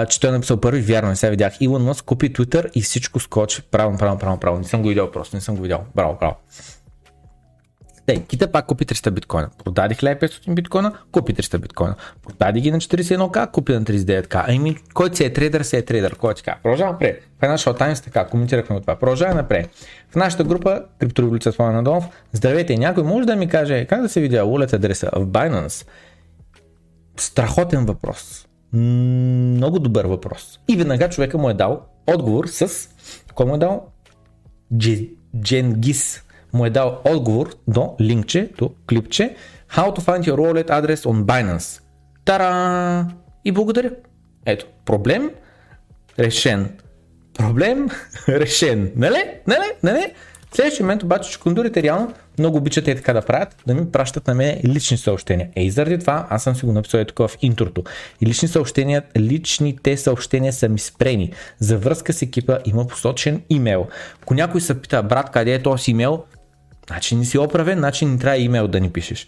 [0.10, 1.54] че той е написал първи, вярно, сега видях.
[1.62, 3.62] Илон Мъск купи Twitter и всичко скочи.
[3.62, 4.58] Право, право, право, право.
[4.58, 5.84] Не съм го видял просто, не съм го видял.
[5.96, 6.36] Браво, браво.
[8.06, 9.50] Те, Кита пак купи 300 биткоина.
[9.64, 11.96] Продадих 500 биткоина, купи 300 биткоина.
[12.24, 14.44] Продади ги на 41к, купи на 39к.
[14.48, 16.16] Ами, който си е трейдър, си е трейдър.
[16.16, 16.58] Кой е така?
[16.64, 17.24] Продължавам напред.
[17.42, 18.96] Financial Times така, коментирахме от това.
[18.96, 19.70] Продължаваме напред.
[20.10, 24.22] В нашата група, Криптореволюция Слава Надолов, здравейте, някой може да ми каже как да се
[24.22, 25.88] видя улет адреса в Binance?
[27.18, 30.60] Страхотен въпрос много добър въпрос.
[30.68, 32.90] И веднага човека му е дал отговор с...
[33.36, 33.88] Кой му е дал?
[35.42, 39.36] Дженгис му е дал отговор до линкче, до клипче
[39.76, 41.82] How to find your wallet address on Binance.
[42.26, 43.08] Тара!
[43.46, 43.92] И благодаря.
[44.46, 45.30] Ето, проблем
[46.20, 46.78] решен.
[47.34, 47.90] Проблем
[48.28, 48.92] решен.
[48.96, 49.24] Нали?
[49.48, 49.72] Нали?
[49.84, 50.14] Нали?
[50.52, 53.92] В следващия момент обаче, че кондурите реално много обичат е така да правят, да ми
[53.92, 55.50] пращат на мен лични съобщения.
[55.56, 57.84] Е, и заради това аз съм си го написал е тук в интрото.
[58.22, 61.34] И лични съобщения, личните съобщения са ми спрени.
[61.60, 63.88] За връзка с екипа има посочен имейл.
[64.22, 66.24] Ако някой се пита, брат, къде е този имейл,
[66.88, 69.28] значи не си оправен, значи не трябва имейл да ни пишеш.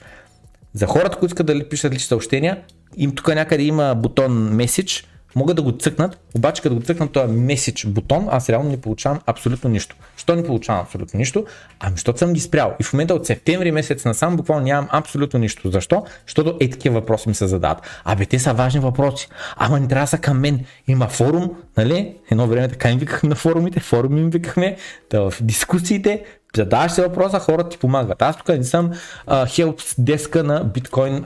[0.73, 2.61] За хората, които искат да пишат лични съобщения,
[2.97, 7.33] им тук някъде има бутон Message, могат да го цъкнат, обаче като го цъкнат този
[7.33, 9.95] меседж бутон, аз реално не получавам абсолютно нищо.
[10.17, 11.45] Що не получавам абсолютно нищо?
[11.79, 12.73] Ами, защото съм ги спрял.
[12.79, 15.71] И в момента от септември месец насам буквално нямам абсолютно нищо.
[15.71, 16.05] Защо?
[16.27, 18.01] Защото е такива въпроси ми се задават.
[18.05, 19.27] Абе, те са важни въпроси.
[19.57, 20.65] Ама не трябва да са към мен.
[20.87, 22.15] Има форум, нали?
[22.31, 24.77] Едно време така им викахме на форумите, форуми им викахме,
[25.11, 26.23] да в дискусиите,
[26.57, 28.21] задаваш си въпроса, хората ти помагат.
[28.21, 28.91] Аз тук не съм
[29.27, 31.25] а, help деска на биткоин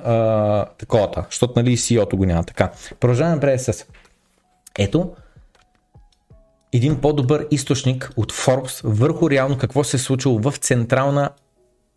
[0.77, 2.71] таковата, защото нали CEO-то го няма така.
[2.99, 3.85] Продължаваме напред с
[4.77, 5.11] ето,
[6.73, 11.29] един по-добър източник от Forbes върху реално какво се е случило в Централна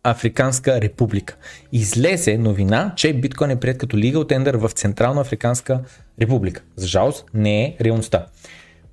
[0.03, 1.35] Африканска република.
[1.71, 5.79] Излезе новина, че биткоин е прият като legal tender в Централна Африканска
[6.21, 6.61] република.
[6.75, 8.25] За жалост не е реалността.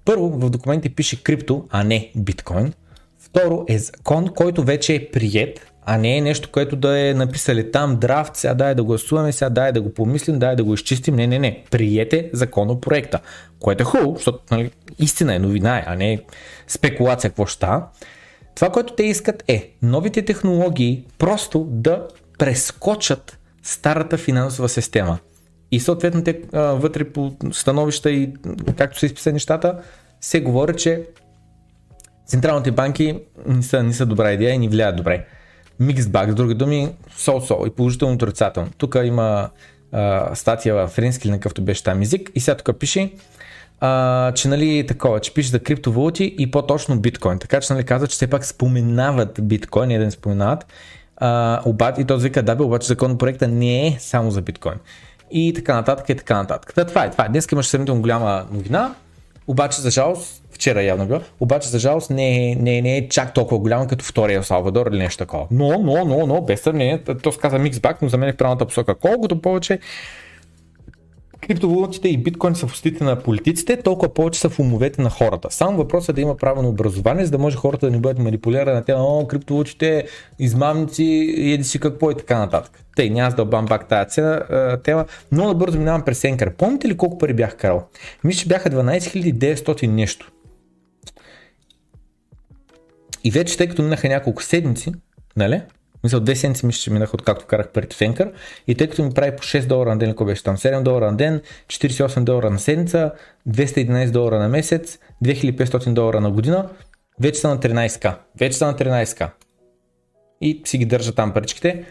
[0.05, 2.72] Първо, в документите пише крипто, а не биткоин.
[3.31, 7.71] Второ е закон, който вече е прият, а не е нещо, което да е написали
[7.71, 11.17] там драфт, сега дай да гласуваме, сега дай да го помислим, дай да го изчистим.
[11.17, 11.64] Не, не, не.
[11.71, 13.21] Приете законопроекта,
[13.61, 16.21] което е хубаво, защото нали, истина е, новина а не
[16.67, 17.67] спекулация какво ще.
[18.55, 25.19] Това, което те искат е новите технологии просто да прескочат старата финансова система.
[25.71, 28.33] И съответно те вътре по становища и
[28.77, 29.83] както са изписани нещата,
[30.21, 31.03] се говори, че
[32.29, 35.25] централните банки не са, не са добра идея и ни влияят добре.
[35.81, 36.88] Миксбак, с други думи,
[37.19, 38.71] сол-сол и положително отрицателно.
[38.79, 39.51] Тук има
[39.93, 43.12] а, статия в френски или на какъвто беше там език и сега тук пише,
[43.81, 47.38] а, че нали такова, че пише за криптовалути и по-точно биткоин.
[47.38, 50.67] Така че нали казва, че все пак споменават биткоин, не да не споменават.
[51.17, 54.79] А, обаче, и този вика, да бе, обаче законопроекта не е само за биткоин.
[55.31, 56.75] И така нататък и така нататък.
[56.75, 57.29] Та, това е, това е.
[57.29, 58.95] Днес имаш сравнително голяма новина,
[59.47, 63.59] обаче за жалост, вчера явно било, обаче за жалост не не, не е чак толкова
[63.59, 65.47] голяма като втория Салвадор или нещо такова.
[65.51, 68.37] Но, но, но, но, без сравнение, то се казва миксбак, но за мен е в
[68.37, 68.94] правилната посока.
[68.94, 69.79] Колкото повече
[71.49, 75.49] криптовалутите и биткоин са в устите на политиците, толкова повече са в умовете на хората.
[75.51, 78.18] Само въпросът е да има право на образование, за да може хората да не бъдат
[78.18, 80.07] манипулирани на тема, о, криптовалутите,
[80.38, 82.85] измамници, еди си какво и така нататък.
[82.97, 84.42] Тъй, няма да бам бак тази цена,
[84.85, 86.51] тема, но набързо минавам през Енкър.
[86.51, 87.87] Помните ли колко пари бях карал?
[88.25, 90.33] Мисля, че бяха 12 900 нещо.
[93.29, 94.93] И вече, тъй като минаха няколко седмици,
[95.37, 95.62] нали?
[96.05, 98.33] Мисля, две седмици мисля, че минах откакто карах парите в Енкър.
[98.67, 101.11] И тъй като ми прави по 6 долара на ден, ако беше там 7 долара
[101.11, 103.12] на ден, 48 долара на седмица,
[103.49, 106.69] 211 долара на месец, 2500 долара на година,
[107.21, 108.17] вече са на 13к.
[108.41, 109.31] Вече са на 13к.
[110.41, 111.85] И си ги държа там паричките.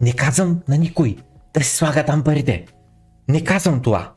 [0.00, 1.16] Не казвам на никой
[1.54, 2.66] да си слага там парите.
[3.28, 4.12] Не казвам това.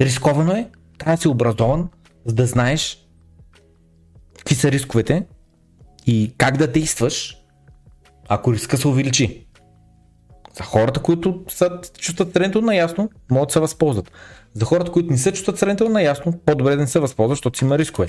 [0.00, 1.88] Рисковано е, трябва да си образован,
[2.26, 3.00] за да знаеш
[4.38, 5.26] какви са рисковете
[6.06, 7.36] и как да действаш,
[8.28, 9.46] ако риска се увеличи.
[10.56, 14.12] За хората, които са чувстват сравнително наясно, могат да се възползват.
[14.54, 17.78] За хората, които не се чувстват сравнително наясно, по-добре да не се възползват, защото има
[17.78, 18.08] рискове.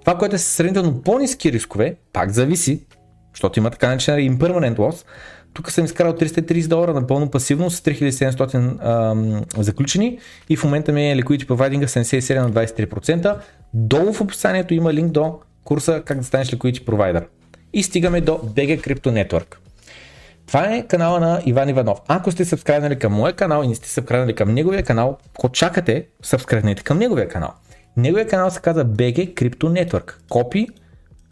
[0.00, 2.86] Това, което е сравнително по-низки рискове, пак зависи,
[3.34, 5.06] защото има така наречена impermanent loss.
[5.54, 11.10] Тук съм изкарал 330 долара напълно пасивно с 3700 ам, заключени и в момента ми
[11.10, 13.38] е liquidity providing 77 на 23%.
[13.74, 17.26] Долу в описанието има линк до курса как да станеш liquidity provider.
[17.72, 19.56] И стигаме до BG Crypto Network.
[20.46, 22.00] Това е канала на Иван Иванов.
[22.08, 26.06] Ако сте сабскрайбнали към моя канал и не сте сабскрайбнали към неговия канал, ако чакате,
[26.22, 27.54] сабскрайбнете към неговия канал.
[27.96, 30.14] Неговия канал се казва BG Crypto Network.
[30.28, 30.68] Копи,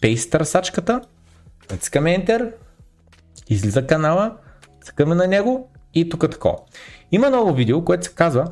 [0.01, 1.01] пейст търсачката,
[1.71, 2.53] натискаме Enter,
[3.49, 4.37] излиза канала,
[4.85, 6.57] цъкаме на него и тук такова.
[7.13, 8.47] Има ново видео, което се казва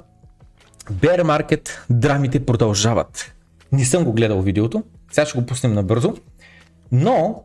[0.93, 3.33] Bear Market драмите продължават.
[3.73, 4.83] Не съм го гледал видеото,
[5.17, 6.15] сега ще го пуснем набързо,
[6.93, 7.43] но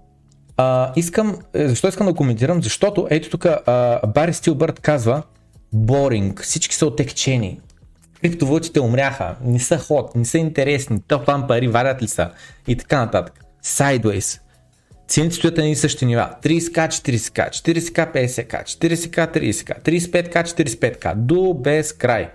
[0.58, 2.64] а, искам, е, защо искам да коментирам?
[2.64, 3.46] Защото ето тук
[4.08, 5.24] Бари Стилбърт казва
[5.74, 7.62] боринг, всички са отекчени,
[8.22, 12.30] криптовалутите умряха, не са ход, не са интересни, то там пари варят ли са
[12.68, 13.46] и така нататък.
[13.64, 14.40] Sideways.
[15.08, 16.30] Цените стоят на едни същи нива.
[16.44, 22.30] 30к, 40к, 40к, 50к, 40к, 30к, 35к, 45к, до без край.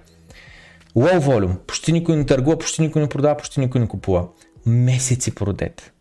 [0.96, 4.28] Low volume, почти никой не търгува, почти никой не продава, почти никой не купува.
[4.66, 5.92] Месеци продете.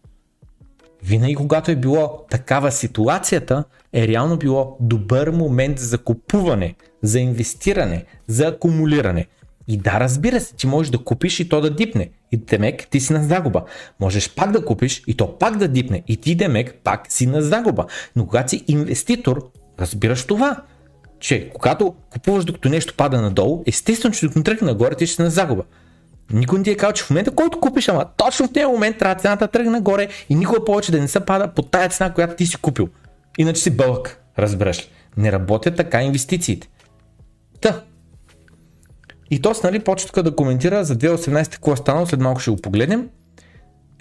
[1.03, 8.05] Винаги когато е било такава ситуацията, е реално било добър момент за купуване, за инвестиране,
[8.27, 9.27] за акумулиране.
[9.67, 12.09] И да, разбира се, ти можеш да купиш и то да дипне.
[12.31, 13.63] И Демек, ти си на загуба.
[13.99, 16.03] Можеш пак да купиш и то пак да дипне.
[16.07, 17.85] И ти Демек пак си на загуба.
[18.15, 20.61] Но когато си инвеститор, разбираш това.
[21.19, 25.29] Че когато купуваш докато нещо пада надолу, естествено, че докато тръгне нагоре, ти си на
[25.29, 25.63] загуба.
[26.33, 28.97] Никой не ти е казал, че в момента, който купиш, ама точно в този момент
[28.97, 32.13] трябва цената да тръгне нагоре и никога повече да не се пада под тая цена,
[32.13, 32.87] която ти си купил.
[33.37, 34.89] Иначе си бълък, разбираш ли.
[35.17, 36.69] Не работят така инвестициите.
[37.61, 37.83] Та.
[39.31, 42.51] И то нали, почва тук да коментира за 2018 какво е станало, след малко ще
[42.51, 43.09] го погледнем.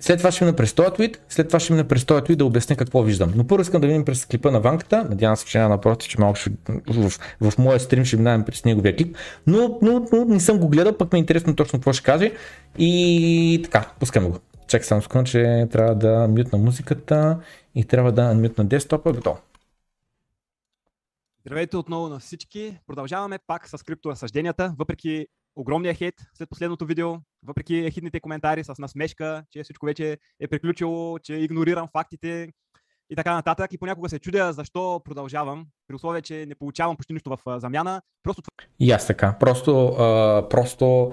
[0.01, 2.45] След това ще мина през този твит, след това ще мина през този твит да
[2.45, 3.33] обясня какво виждам.
[3.37, 5.05] Но първо искам да видим през клипа на ванката.
[5.05, 6.51] Надявам се, че няма напротив, че малко ще,
[6.89, 9.17] в, в, в моя стрим ще минаваме през неговия клип.
[9.47, 12.33] Но, но, но, не съм го гледал, пък ме е интересно точно какво ще каже.
[12.79, 14.39] И така, пускаме го.
[14.69, 17.39] Чакай само секунда, че трябва да мютна музиката
[17.75, 19.13] и трябва да анмютна десктопа.
[19.13, 19.39] Готово.
[21.47, 22.79] Здравейте отново на всички.
[22.87, 25.27] Продължаваме пак с крипторазсъжденията, въпреки
[25.57, 31.19] огромния хейт след последното видео, въпреки ехидните коментари с насмешка, че всичко вече е приключило,
[31.19, 32.49] че игнорирам фактите
[33.11, 33.73] и така нататък.
[33.73, 38.03] И понякога се чудя защо продължавам, при условие, че не получавам почти нищо в замяна.
[38.23, 38.43] Просто...
[38.81, 39.37] И аз така.
[39.41, 41.13] Просто, а, просто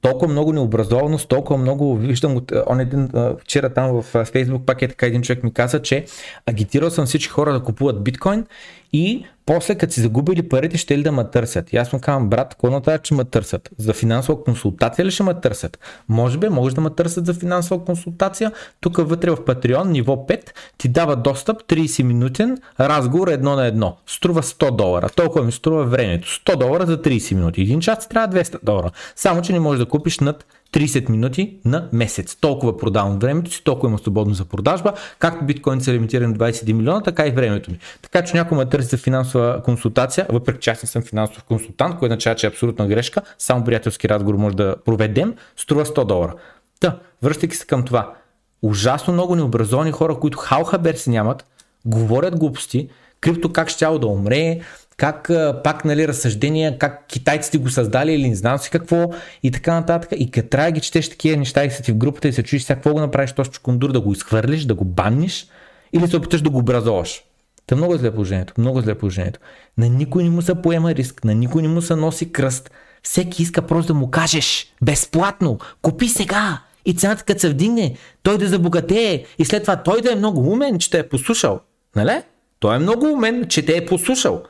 [0.00, 4.88] толкова много необразованост, толкова много, виждам от он един, вчера там в Facebook пак е
[4.88, 6.06] така един човек ми каза, че
[6.46, 8.46] агитирал съм всички хора да купуват биткоин
[8.92, 11.72] и после като си загубили парите ще ли да ме търсят.
[11.72, 13.70] И аз му казвам, брат, кой на че ме търсят?
[13.78, 15.78] За финансова консултация ли ще ме търсят?
[16.08, 18.52] Може би, може да ме търсят за финансова консултация.
[18.80, 23.96] Тук вътре в Patreon, ниво 5, ти дава достъп 30 минутен разговор едно на едно.
[24.06, 25.08] Струва 100 долара.
[25.08, 26.28] Толкова ми струва времето.
[26.28, 27.62] 100 долара за 30 минути.
[27.62, 28.90] Един час трябва 200 долара.
[29.16, 32.36] Само, че не можеш да купиш над 30 минути на месец.
[32.40, 34.92] Толкова продавам времето си, толкова има свободно за продажба.
[35.18, 37.78] Както биткоин са лимитирани 21 милиона, така и времето ми.
[38.02, 41.98] Така че някой ме търси за финансова консултация, въпреки че аз не съм финансов консултант,
[41.98, 46.34] което означава, че е абсолютна грешка, само приятелски разговор може да проведем, струва 100 долара.
[46.80, 48.14] Та, връщайки се към това,
[48.62, 51.46] ужасно много необразовани хора, които хал хабер си нямат,
[51.84, 52.88] говорят глупости,
[53.20, 54.60] крипто как ще да умре,
[55.00, 55.30] как
[55.64, 59.10] пак нали, разсъждения, как китайците го създали или не знам си какво
[59.42, 60.10] и така нататък.
[60.16, 62.62] И като трябва ги четеш такива неща и са ти в групата и се чуеш
[62.62, 65.46] сега какво го направиш този чукундур, да го изхвърлиш, да го банниш
[65.92, 67.22] или се опиташ да го образоваш.
[67.66, 69.40] Та много е зле положението, много зле положението.
[69.78, 72.70] На никой не му се поема риск, на никой не му се носи кръст.
[73.02, 78.38] Всеки иска просто да му кажеш безплатно, купи сега и цената като се вдигне, той
[78.38, 81.60] да забогатее и след това той да е много умен, че те е послушал.
[81.96, 82.22] Нали?
[82.58, 84.42] Той е много умен, че те е послушал.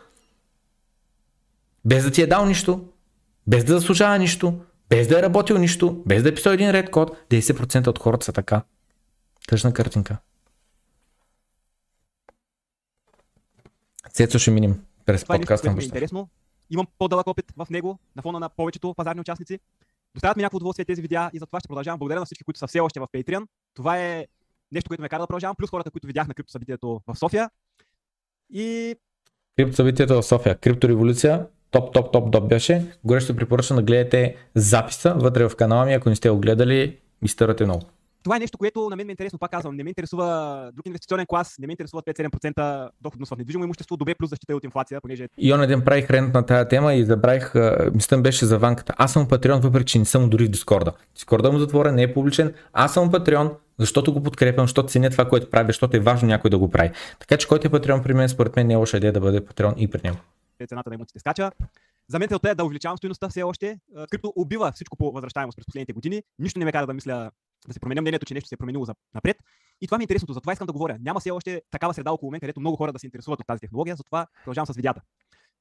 [1.85, 2.89] Без да ти е дал нищо,
[3.47, 6.91] без да заслужава нищо, без да е работил нищо, без да е писал един ред
[6.91, 8.63] код, 10% от хората са така.
[9.49, 10.17] Тъжна картинка.
[14.13, 15.69] Цецо ще минем през Това е подкаста.
[15.69, 16.29] Това е интересно.
[16.71, 19.59] Имам по-дълъг опит в него, на фона на повечето пазарни участници.
[20.15, 21.99] Доставят ми някакво удоволствие тези видеа и затова ще продължавам.
[21.99, 23.47] Благодаря на всички, които са все още в Patreon.
[23.75, 24.27] Това е
[24.73, 27.51] нещо, което ме кара да продължавам, плюс хората, които видях на криптосъбитието в София.
[28.53, 28.97] И...
[29.57, 30.59] Криптосъбитието в София.
[30.59, 32.87] Криптореволюция топ, топ, топ, топ беше.
[33.05, 37.65] Горещо препоръчвам да гледате записа вътре в канала ми, ако не сте го гледали, изтървате
[37.65, 37.83] много.
[38.23, 39.77] Това е нещо, което на мен ме е интересно, пак казвам.
[39.77, 44.15] Не ме интересува друг инвестиционен клас, не ме интересува 5-7% доходност в недвижимо имущество, добре
[44.15, 45.29] плюс защита от инфлация, понеже.
[45.39, 47.53] И он един правих рент на тази тема и забравих,
[47.95, 48.95] мисля беше за ванката.
[48.97, 50.93] Аз съм патреон, въпреки че не съм дори в Дискорда.
[51.15, 52.55] Дискорда му затворен, не е публичен.
[52.73, 56.51] Аз съм патреон, защото го подкрепям, защото ценя това, което прави, защото е важно някой
[56.51, 56.91] да го прави.
[57.21, 59.45] Така че който е патреон при мен, според мен не е лоша идея да бъде
[59.45, 60.19] патреон и при него
[60.67, 61.51] цената на имотите скача.
[62.09, 63.79] За мен целта е да увеличавам стоеността все още.
[64.11, 66.23] Крипто убива всичко по възвръщаемост през последните години.
[66.39, 67.31] Нищо не ме кара да мисля
[67.67, 69.37] да се променя мнението, че нещо се е променило за напред.
[69.81, 70.97] И това ми е интересното, затова искам да говоря.
[71.01, 73.61] Няма все още такава среда около мен, където много хора да се интересуват от тази
[73.61, 75.01] технология, затова продължавам с видеята.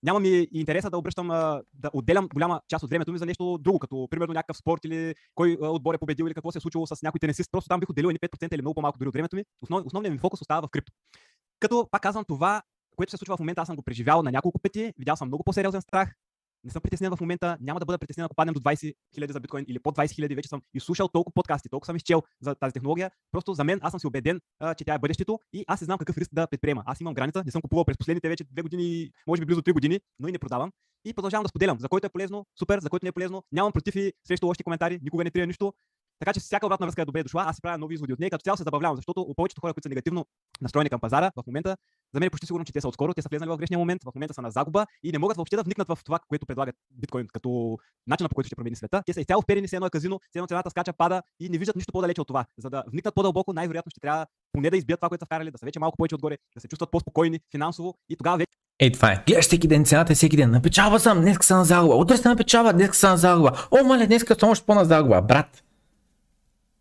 [0.03, 1.27] Няма ми интереса да обръщам,
[1.73, 5.15] да отделям голяма част от времето ми за нещо друго, като примерно някакъв спорт или
[5.35, 7.51] кой отбор е победил или какво се е случило с някой тенисист.
[7.51, 9.43] Просто там бих отделил 5% или много по-малко дори от времето ми.
[9.61, 10.91] Основ, основният ми фокус остава в крипто.
[11.59, 12.61] Като, пак казвам, това
[12.99, 15.43] което се случва в момента, аз съм го преживял на няколко пъти, видял съм много
[15.43, 16.15] по-сериозен страх.
[16.63, 19.39] Не съм притеснен в момента, няма да бъда притеснен, ако паднем до 20 000 за
[19.39, 20.35] биткоин или под 20 000.
[20.35, 23.11] Вече съм изслушал толкова подкасти, толкова съм изчел за тази технология.
[23.31, 25.85] Просто за мен аз съм си убеден, а, че тя е бъдещето и аз не
[25.85, 26.83] знам какъв риск да предприема.
[26.85, 29.73] Аз имам граница, не съм купувал през последните вече две години, може би близо 3
[29.73, 30.71] години, но и не продавам.
[31.05, 31.79] И продължавам да споделям.
[31.79, 34.63] За който е полезно, супер, за който не е полезно, нямам против и срещу лоши
[34.63, 35.73] коментари, никога не трия нищо.
[36.19, 37.43] Така че всяка обратна връзка е добре дошла.
[37.47, 39.85] Аз си правя нови изводи от нея, като цяло се забавлявам, защото повечето хора, които
[39.85, 40.25] са негативно
[40.61, 41.77] настроени към пазара в момента,
[42.13, 44.03] за мен е почти сигурно, че те са отскоро, те са влезнали в грешния момент,
[44.03, 46.75] в момента са на загуба и не могат въобще да вникнат в това, което предлагат
[46.91, 49.03] биткоин като начина по който ще промени света.
[49.05, 51.57] Те са изцяло вперени с едно е казино, с едно цената скача, пада и не
[51.57, 52.45] виждат нищо по-далече от това.
[52.57, 55.57] За да вникнат по-дълбоко, най-вероятно ще трябва поне да избият това, което са вкарали, да
[55.57, 59.11] са вече малко повече отгоре, да се чувстват по-спокойни финансово и тогава вече Ей, това
[59.11, 59.23] е.
[59.27, 60.51] Гледаш всеки ден цената, всеки ден.
[60.51, 61.95] Напечава съм, днес съм на загуба.
[61.95, 63.67] Утре сте напечава, днес съм на загуба.
[63.71, 65.21] О, мале, днес съм още по-на загуба.
[65.21, 65.63] Брат,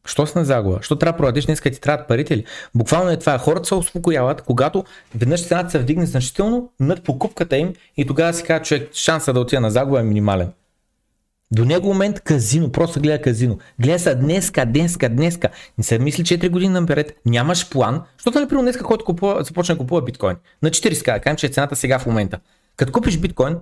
[0.07, 0.79] Що си на загуба?
[0.83, 2.45] Що трябва да продадеш днес, ти трябват парите ли?
[2.75, 3.39] Буквално е това.
[3.39, 4.85] Хората се успокояват, когато
[5.15, 9.41] веднъж цената се вдигне значително над покупката им и тогава си казва човек, шанса да
[9.41, 10.53] отида на загуба е минимален.
[11.51, 13.59] До него момент казино, просто гледа казино.
[13.81, 15.49] Гледа се днеска, днеска, днеска.
[15.79, 18.03] Не се мисли 4 години напред, нямаш план.
[18.19, 20.37] Защото нали при днеска, който купува, започне да купува биткоин?
[20.63, 22.39] На 40 да кажем, че е цената сега в момента.
[22.77, 23.57] Като купиш биткоин,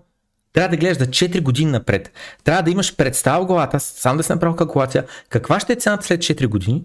[0.52, 2.12] трябва да гледаш за 4 години напред.
[2.44, 6.06] Трябва да имаш представа в главата, сам да си направил калкулация, каква ще е цената
[6.06, 6.84] след 4 години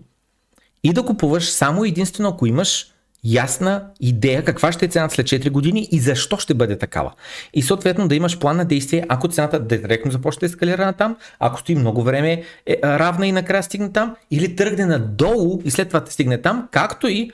[0.83, 2.87] и да купуваш само единствено ако имаш
[3.23, 7.13] ясна идея каква ще е цената след 4 години и защо ще бъде такава.
[7.53, 11.17] И съответно да имаш план на действие, ако цената директно започне да ескалира на там,
[11.39, 15.87] ако стои много време е равна и накрая стигне там, или тръгне надолу и след
[15.87, 17.31] това те стигне там, както и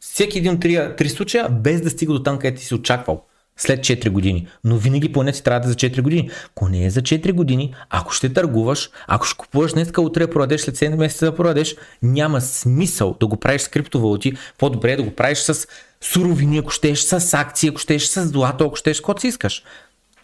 [0.00, 3.24] всеки един от три, три случая, без да стига до там, където ти си очаквал
[3.56, 4.48] след 4 години.
[4.64, 6.30] Но винаги поне си трябва да за 4 години.
[6.50, 10.60] Ако не е за 4 години, ако ще търгуваш, ако ще купуваш днес, утре продадеш,
[10.60, 14.32] след 7 месеца да продадеш, няма смисъл да го правиш с криптовалути.
[14.58, 15.66] По-добре е да го правиш с
[16.00, 19.62] суровини, ако щеш, с акции, ако щеш, с злато, ако щеш, каквото си искаш.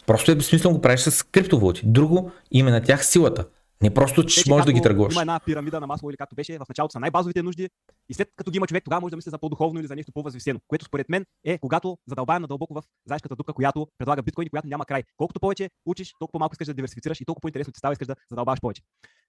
[0.07, 1.81] Просто е безсмислено го правиш с криптовалути.
[1.83, 3.45] Друго, има на тях силата.
[3.81, 5.13] Не просто, че можеш да ги търгуваш.
[5.13, 7.69] Има една пирамида на масло или както беше, в началото са най-базовите нужди
[8.09, 10.11] и след като ги има човек, тогава може да мисли за по-духовно или за нещо
[10.11, 14.67] по-възвисено, което според мен е когато задълбаем надълбоко в заешката дупка, която предлага биткоин, която
[14.67, 15.03] няма край.
[15.17, 18.15] Колкото повече учиш, толкова по-малко искаш да диверсифицираш и толкова по-интересно ти става искаш да
[18.29, 18.81] задълбаваш повече.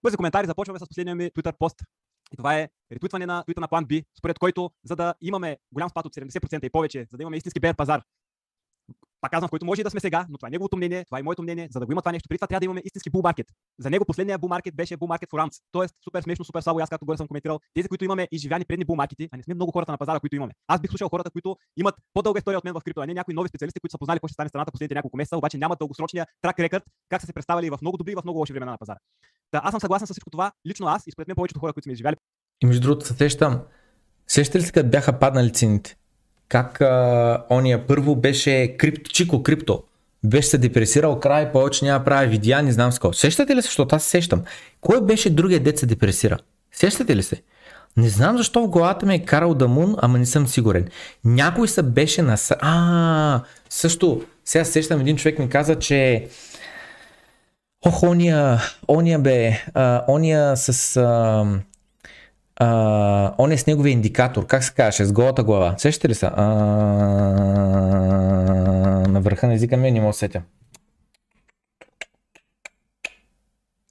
[0.02, 1.76] Бързи коментари, започваме с последния ми Twitter пост.
[2.32, 5.88] И това е ретвитване на твита на план B, според който, за да имаме голям
[5.88, 8.02] спад от 70% и повече, за да имаме истински бер пазар,
[9.22, 11.22] пак казвам, който може и да сме сега, но това е неговото мнение, това е
[11.22, 11.68] моето мнение.
[11.70, 13.46] За да го има това нещо, преди това трябва да имаме истински bull market.
[13.78, 15.62] За него последния bull market беше bull market for ants.
[15.72, 17.60] Тоест, супер смешно, супер слабо, аз както горе съм коментирал.
[17.74, 20.36] Тези, които имаме изживяни предни bull market, а не сме много хората на пазара, които
[20.36, 20.52] имаме.
[20.68, 23.34] Аз бих слушал хората, които имат по-дълга история от мен в крипто, а не някои
[23.34, 26.26] нови специалисти, които са познали какво ще стане страната последните няколко месеца, обаче нямат дългосрочния
[26.42, 28.78] трак рекорд, как са се представили в много добри и в много лоши времена на
[28.78, 28.98] пазара.
[29.50, 31.84] Та, аз съм съгласен с всичко това, лично аз и според мен повечето хора, които
[31.84, 32.16] сме изживяли.
[32.62, 33.60] И между другото, се сещам,
[34.26, 35.96] сещате ли се, бяха паднали цените?
[36.52, 39.82] Как а, ония първо беше крипто, Чико Крипто.
[40.24, 43.12] Беше се депресирал край, повече няма прави видеа, не знам с кого.
[43.12, 44.42] Сещате ли се, защото аз се сещам.
[44.80, 46.38] Кой беше другия дет се депресира?
[46.72, 47.42] Сещате ли се?
[47.96, 50.88] Не знам защо в главата ми е карал Дамун, ама не съм сигурен.
[51.24, 52.36] Някой се беше на...
[52.60, 53.40] А,
[53.70, 56.28] също, сега сещам един човек ми каза, че
[57.86, 60.96] Ох, ония, ония бе, а, ония с...
[60.96, 61.44] А,
[63.38, 65.74] он е с неговия индикатор, как се казваше, с голата глава.
[65.78, 66.30] Сещате ли са?
[69.08, 70.42] На върха на езика ми не мога да сетя.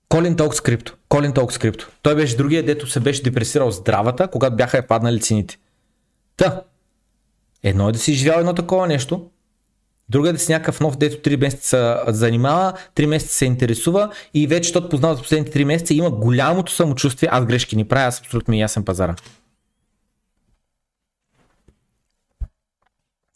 [0.10, 0.98] Колин Толк скрипто.
[1.10, 1.92] Колин Толк скрипто.
[2.02, 5.58] Той беше другия, дето се беше депресирал здравата, когато бяха е паднали цените.
[6.38, 6.64] Та.
[7.64, 9.30] Едно е да си изживял едно такова нещо,
[10.12, 14.48] Друга е да си някакъв нов, дето 3 месеца занимава, 3 месеца се интересува и
[14.48, 18.20] вече, защото познава за последните 3 месеца, има голямото самочувствие, аз грешки не правя, аз
[18.20, 19.16] абсолютно ясен пазара.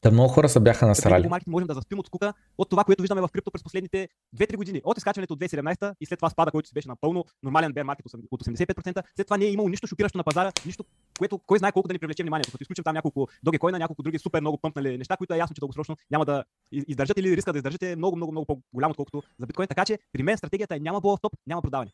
[0.06, 1.30] Да много хора са бяха насрали.
[1.48, 4.82] Можем да заспим от скука от това, което виждаме в крипто през последните 2-3 години.
[4.84, 8.06] От изкачването от 2017 и след това спада, който си беше напълно нормален бер маркет
[8.32, 9.04] от 85%.
[9.16, 10.86] След това не е имало нищо шокиращо на пазара, нищо,
[11.20, 12.52] което кой знае колко да ни привлече вниманието.
[12.52, 15.54] Като изключим там няколко доги койна, няколко други супер много пъмпнали неща, които е ясно,
[15.54, 19.46] че дългосрочно няма да издържат или риска да издържате много, много, много по-голям, отколкото за
[19.46, 19.68] биткоин.
[19.68, 21.92] Така че при мен стратегията е няма в топ, няма продаване.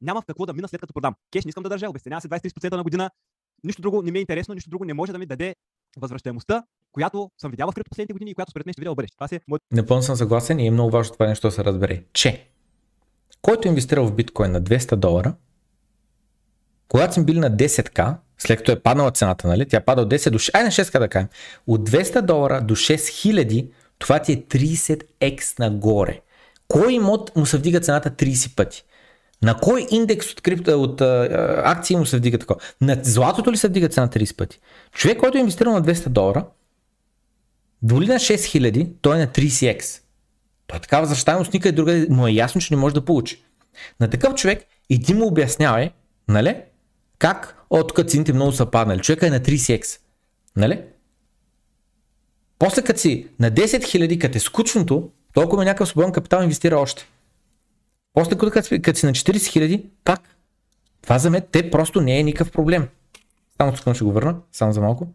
[0.00, 1.14] Няма в какво да мина след като продам.
[1.32, 3.10] Кеш не искам да държа, обесценява се 23% на година.
[3.64, 5.56] Нищо друго не ми е интересно, нищо друго не може да ми даде
[6.00, 9.16] възвръщаемостта, която съм видял в последните години и която според мен ще видя в бъдеще.
[9.16, 9.58] Това си е мой...
[9.72, 12.48] Напълно съм съгласен и е много важно това нещо да се разбере, че
[13.42, 15.34] който е инвестирал в биткоин на 200 долара,
[16.88, 19.68] когато сме били на 10к, след като е паднала цената, нали?
[19.68, 21.28] Тя пада от 10 до 6, ай на 6 да кажем,
[21.66, 26.20] от 200 долара до 6000, това ти е 30x нагоре.
[26.68, 28.84] Кой имот му се вдига цената 30 пъти?
[29.42, 32.60] На кой индекс от, крипто, от а, акции му се вдига такова?
[32.80, 34.60] На златото ли се вдига цена 30 пъти?
[34.92, 36.46] Човек, който е инвестирал на 200 долара,
[37.82, 40.00] доли на 6000, той е на 30x.
[40.66, 43.44] Той е такава възвръщаемост никъде друга му е ясно, че не може да получи.
[44.00, 45.90] На такъв човек и ти му обяснявай,
[46.28, 46.56] нали?
[47.18, 49.00] Как от тук цените много са паднали.
[49.00, 49.98] Човека е на 30x.
[50.56, 50.82] Нали?
[52.58, 56.78] После като си на 10 000, като е скучното, толкова е някакъв свободен капитал инвестира
[56.78, 57.08] още.
[58.14, 58.66] После като,
[58.98, 60.20] си на 40 хиляди, пак.
[61.02, 62.88] Това за мен те просто не е никакъв проблем.
[63.56, 65.08] Само тук ще го върна, само за малко.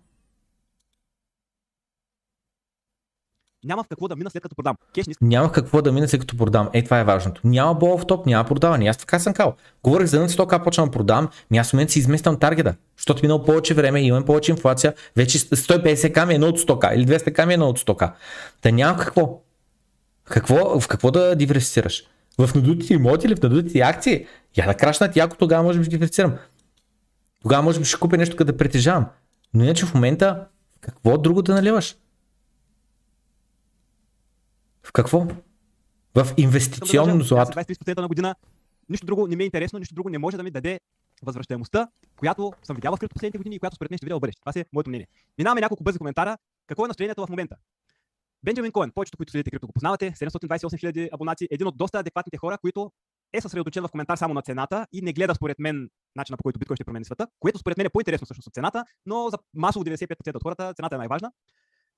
[3.63, 4.75] Няма в какво да мина след като продам.
[4.95, 5.13] Кеш не...
[5.21, 6.69] Няма в какво да мина след като продам.
[6.73, 7.41] Е, това е важното.
[7.43, 8.87] Няма бол в топ, няма продаване.
[8.87, 9.55] Аз така съм кал.
[9.83, 11.29] Говорих за една стока, почвам да продам.
[11.51, 12.75] Ми аз в момента си измествам таргета.
[12.97, 14.93] Защото минало повече време, имам повече инфлация.
[15.15, 18.13] Вече 150 ками е едно от стока или 200 ками е едно от стока.
[18.61, 19.41] Та няма какво.
[20.23, 22.03] какво в какво да диверсифицираш?
[22.39, 24.25] В надутите имоти или в надутите акции,
[24.57, 26.37] я да крашнат яко, тогава може би ще.
[27.41, 29.05] Тогава може би ще купя нещо, като да притежавам.
[29.53, 30.47] Но иначе в момента
[30.81, 31.97] какво друго да наливаш?
[34.83, 35.27] В какво?
[36.15, 37.59] В инвестиционно злато.
[37.59, 38.35] 23% на година.
[38.89, 40.79] Нищо друго не ми е интересно, нищо друго не може да ми даде
[41.23, 44.41] възвръщаемостта, която съм видял в последните години и която според мен ще видя в бъдеще.
[44.41, 45.07] Това е моето мнение.
[45.37, 46.37] Минаваме няколко бързи коментара.
[46.67, 47.55] Какво е настроението в момента?
[48.43, 52.37] Бенджамин Коен, повечето, които следите крипто го познавате, 728 000 абонати, един от доста адекватните
[52.37, 52.91] хора, които
[53.33, 56.59] е съсредоточен в коментар само на цената и не гледа според мен начина по който
[56.59, 59.85] биткоин ще промени света, което според мен е по-интересно всъщност от цената, но за масово
[59.85, 61.31] 95% от хората цената е най-важна.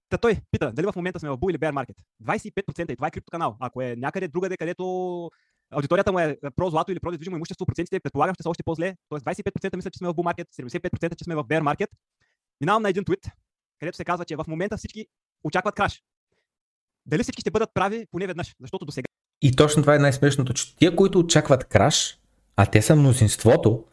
[0.10, 1.96] Та той пита, дали в момента сме в Bull или Bear Market?
[2.24, 3.58] 25% и това е криптоканал.
[3.60, 5.30] Ако е някъде другаде, където
[5.72, 8.96] аудиторията му е про злато или про недвижимо имущество, процентите предполагам ще са още по-зле.
[9.10, 11.88] Тоест 25% мисля, че сме в Bull Market, 75% че сме в Bear Market.
[12.62, 13.28] Минавам на един твит,
[13.80, 15.08] където се казва, че в момента всички
[15.44, 16.02] очакват краш.
[17.06, 19.06] Дали всички ще бъдат прави поне веднъж, защото до сега.
[19.42, 22.18] И точно това е най-смешното, че тия, които очакват краш,
[22.56, 23.84] а те са мнозинството,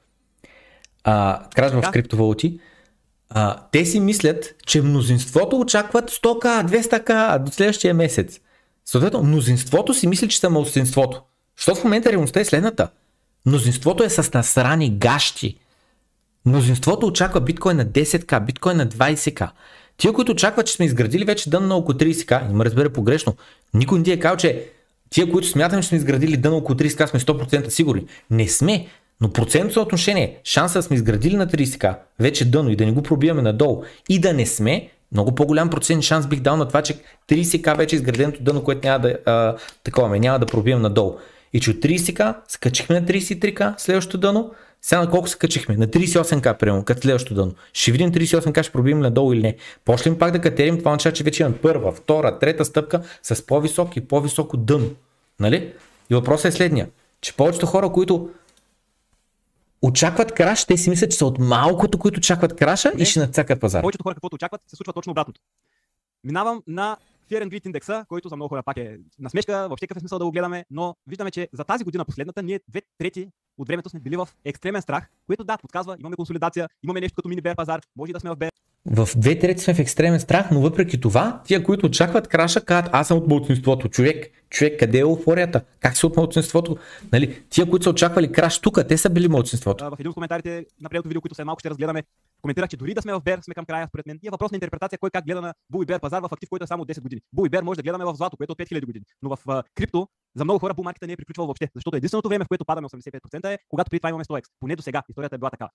[1.05, 2.61] а, краш в криптовалути,
[3.31, 8.41] а, те си мислят, че мнозинството очакват 100к, 200к до следващия месец.
[8.85, 11.23] Съответно, мнозинството си мисли, че са малцинството.
[11.57, 12.91] Защото в момента реалността е следната.
[13.47, 15.59] Мнозинството е с насрани гащи.
[16.47, 19.51] Мнозинството очаква биткоин на 10к, биткоин на 20к.
[19.99, 23.35] Тия, които очакват, че сме изградили вече дън на около 30к, има разбере погрешно.
[23.75, 24.65] Никой не ти е казал, че
[25.11, 28.05] тия, които смятаме, че сме изградили дън около 30к, сме 100% сигурни.
[28.31, 28.87] Не сме,
[29.21, 33.03] но процентно съотношение, шанса да сме изградили на 30к, вече дъно и да не го
[33.03, 36.97] пробиваме надолу и да не сме, много по-голям процент шанс бих дал на това, че
[37.29, 41.17] 30к вече е изграденото дъно, което няма да, а, такова, ме, няма да пробием надолу.
[41.53, 44.51] И че от 30к скачихме на 33к следващото дъно,
[44.83, 45.77] сега на колко се качихме?
[45.77, 47.55] На 38к, примерно, като следващото дъно.
[47.73, 49.57] Ще видим 38к, ще пробием надолу или не.
[49.85, 53.97] Почнем пак да катерим, това означава, че вече имаме първа, втора, трета стъпка с по-висок
[53.97, 54.91] и по-високо дъно.
[55.41, 55.73] Нали?
[56.11, 56.89] И въпросът е следния,
[57.21, 58.31] че повечето хора, които
[59.83, 63.05] очакват краш, те си мислят, че са от малкото, които очакват краша и Не.
[63.05, 63.81] ще нацакат пазар.
[63.83, 65.41] Повечето хора, каквото очакват, се случва точно обратното.
[66.25, 66.97] Минавам на
[67.35, 70.33] Greed индекса, който за много хора пак е насмешка, въобще какъв е смисъл да го
[70.33, 74.17] гледаме, но виждаме, че за тази година последната ние две трети от времето сме били
[74.17, 78.11] в екстремен страх, което да, подсказва, имаме консолидация, имаме нещо като мини бер пазар, може
[78.11, 78.51] и да сме в бер
[78.91, 82.91] В две трети сме в екстремен страх, но въпреки това, тия, които очакват краша, казват,
[82.95, 83.89] аз съм от младсинството.
[83.89, 85.65] Човек, човек, къде е еуфорията?
[85.81, 86.77] Как си от младсинството?
[87.13, 89.91] Нали, тия, които са очаквали краш тук, те са били младсинството.
[89.91, 92.03] В един от коментарите на предното видео, които след малко ще разгледаме,
[92.43, 94.19] коментирах, че дори да сме в бер, сме към края, според мен.
[94.23, 96.49] И е въпрос на интерпретация кой как гледа на Бул и бер пазар в актив,
[96.49, 97.21] който е само от 10 години.
[97.33, 99.05] Бул и бер може да гледаме в злато, което е от 5000 години.
[99.23, 102.45] Но в а, крипто, за много хора бул не е приключвал въобще, защото единственото време,
[102.45, 104.43] в което падаме 85% е когато преди това имаме 100x.
[104.61, 105.69] Поне до сега историята е била така.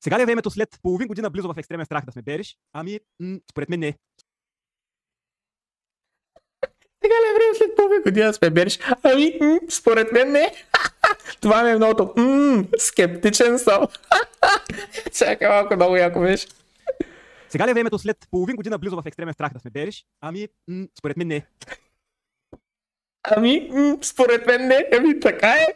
[0.00, 2.56] Сега ли е времето след половин година близо в екстремен страх да сме бериш?
[2.72, 3.94] Ами, м- според мен не.
[7.02, 8.78] Сега ли е време след половин година сме береш?
[9.02, 10.52] Ами, м- според мен не.
[11.40, 12.12] Това ми е многото.
[12.16, 13.86] М- скептичен съм.
[15.18, 16.46] Чакай малко, много яко беше.
[17.48, 20.04] Сега ли е времето след половин година близо в екстремен страх да сме бериш?
[20.20, 21.46] Ами, м- според мен не.
[23.22, 24.88] Ами, м- според мен не.
[24.98, 25.66] Ами, така е.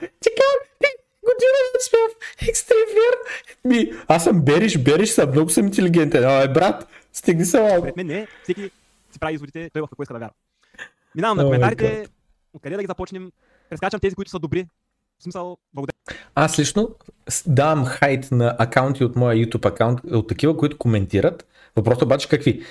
[0.00, 0.44] Така,
[0.84, 0.88] е,
[1.24, 1.58] година
[1.88, 2.22] сме в.
[3.64, 6.24] Ми, аз съм бериш, бериш съм, много съм интелигентен.
[6.24, 7.76] Абе, брат, стигни се малко.
[7.76, 8.26] Според мен не.
[8.42, 8.70] Всеки
[9.12, 10.34] си прави изводите, той в какво иска да вярва.
[11.14, 12.06] Минавам на коментарите.
[12.54, 13.32] Откъде да ги започнем?
[13.70, 14.66] Прескачам тези, които са добри.
[15.18, 15.96] В смисъл, благодаря.
[16.34, 16.94] Аз лично
[17.46, 21.46] давам хайт на акаунти от моя YouTube акаунт, от такива, които коментират.
[21.76, 22.62] Въпросът обаче какви?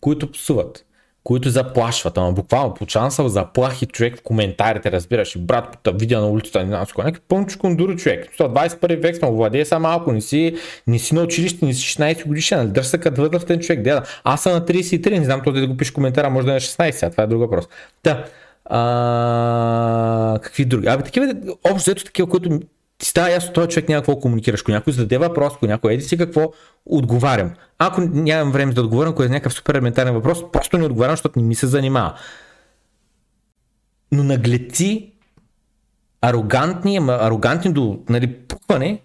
[0.00, 0.86] Които псуват,
[1.24, 6.20] които заплашват, ама буквално получавам съм заплахи човек в коментарите, разбираш, и брат, да видя
[6.20, 8.28] на улицата, не знам си кой, някакви пълничко кондури човек.
[8.38, 10.56] Това 21 век сме, владее са малко, не си,
[10.86, 12.70] не си на училище, не си 16 годишен, нали?
[12.70, 14.02] дръж се като възрастен човек, деда.
[14.24, 16.60] Аз съм на 33, не знам този да го пише коментара, може да е на
[16.60, 17.64] 16, сега, това е друг въпрос.
[18.02, 18.24] Та,
[18.64, 20.86] а, какви други?
[20.86, 22.60] Абе, такива, общо взето такива, които
[23.00, 24.60] ти става ясно, този човек няма какво комуникираш.
[24.60, 26.52] Ако някой зададе въпрос, ако някой еди си какво,
[26.86, 27.52] отговарям.
[27.78, 31.38] Ако нямам време да отговоря, ако е някакъв супер елементарен въпрос, просто не отговарям, защото
[31.38, 32.14] не ми се занимава.
[34.12, 35.12] Но наглеци,
[36.20, 39.02] арогантни, ама арогантни до нали, пукване,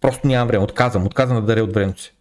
[0.00, 0.64] просто нямам време.
[0.64, 2.14] Отказвам, отказвам да даря от времето си.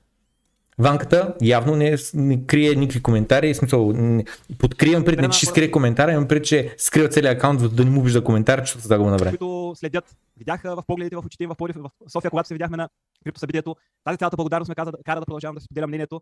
[0.80, 4.26] Ванката явно не, не крие никакви коментари, в смисъл, не,
[4.60, 7.86] подкривам пред, не че ще скрие коментара, имам пред, че скрива целият акаунт, за да
[7.86, 9.38] не му вижда коментар, защото да го направи.
[9.38, 12.78] които следят, видяха в погледите в очите им в Пловдив, в София, когато се видяхме
[12.78, 12.90] на
[13.24, 13.76] криптосъбитието.
[14.04, 16.22] Тази цялата благодарност ме каза, кара да продължавам да си споделям мнението.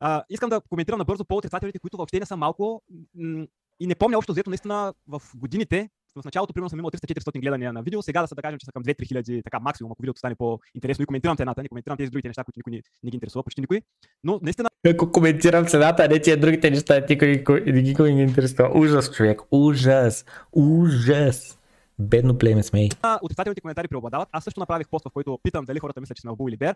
[0.00, 2.82] А, искам да коментирам набързо по-отрицателите, които въобще не са малко
[3.14, 3.46] м-
[3.80, 5.88] и не помня общо взето наистина в годините.
[6.16, 8.66] В началото, примерно, съм имал 300-400 гледания на видео, сега да се да кажем, че
[8.66, 11.96] са към 2-3 хиляди, така максимум, ако видеото стане по-интересно и коментирам цената, не коментирам
[11.96, 13.82] тези другите неща, които никой не, не ги интересува, почти никой.
[14.24, 18.22] Но наистина Ако коментирам цената, а не тия другите неща, никой, никой, никой не ги
[18.22, 18.70] интересува.
[18.74, 19.40] Ужас, човек.
[19.50, 20.24] Ужас.
[20.52, 21.58] Ужас.
[21.98, 22.88] Бедно племе сме.
[23.22, 24.28] отрицателните коментари преобладават.
[24.32, 26.74] Аз също направих пост, в който питам дали хората мислят, че сме Bull или Bear.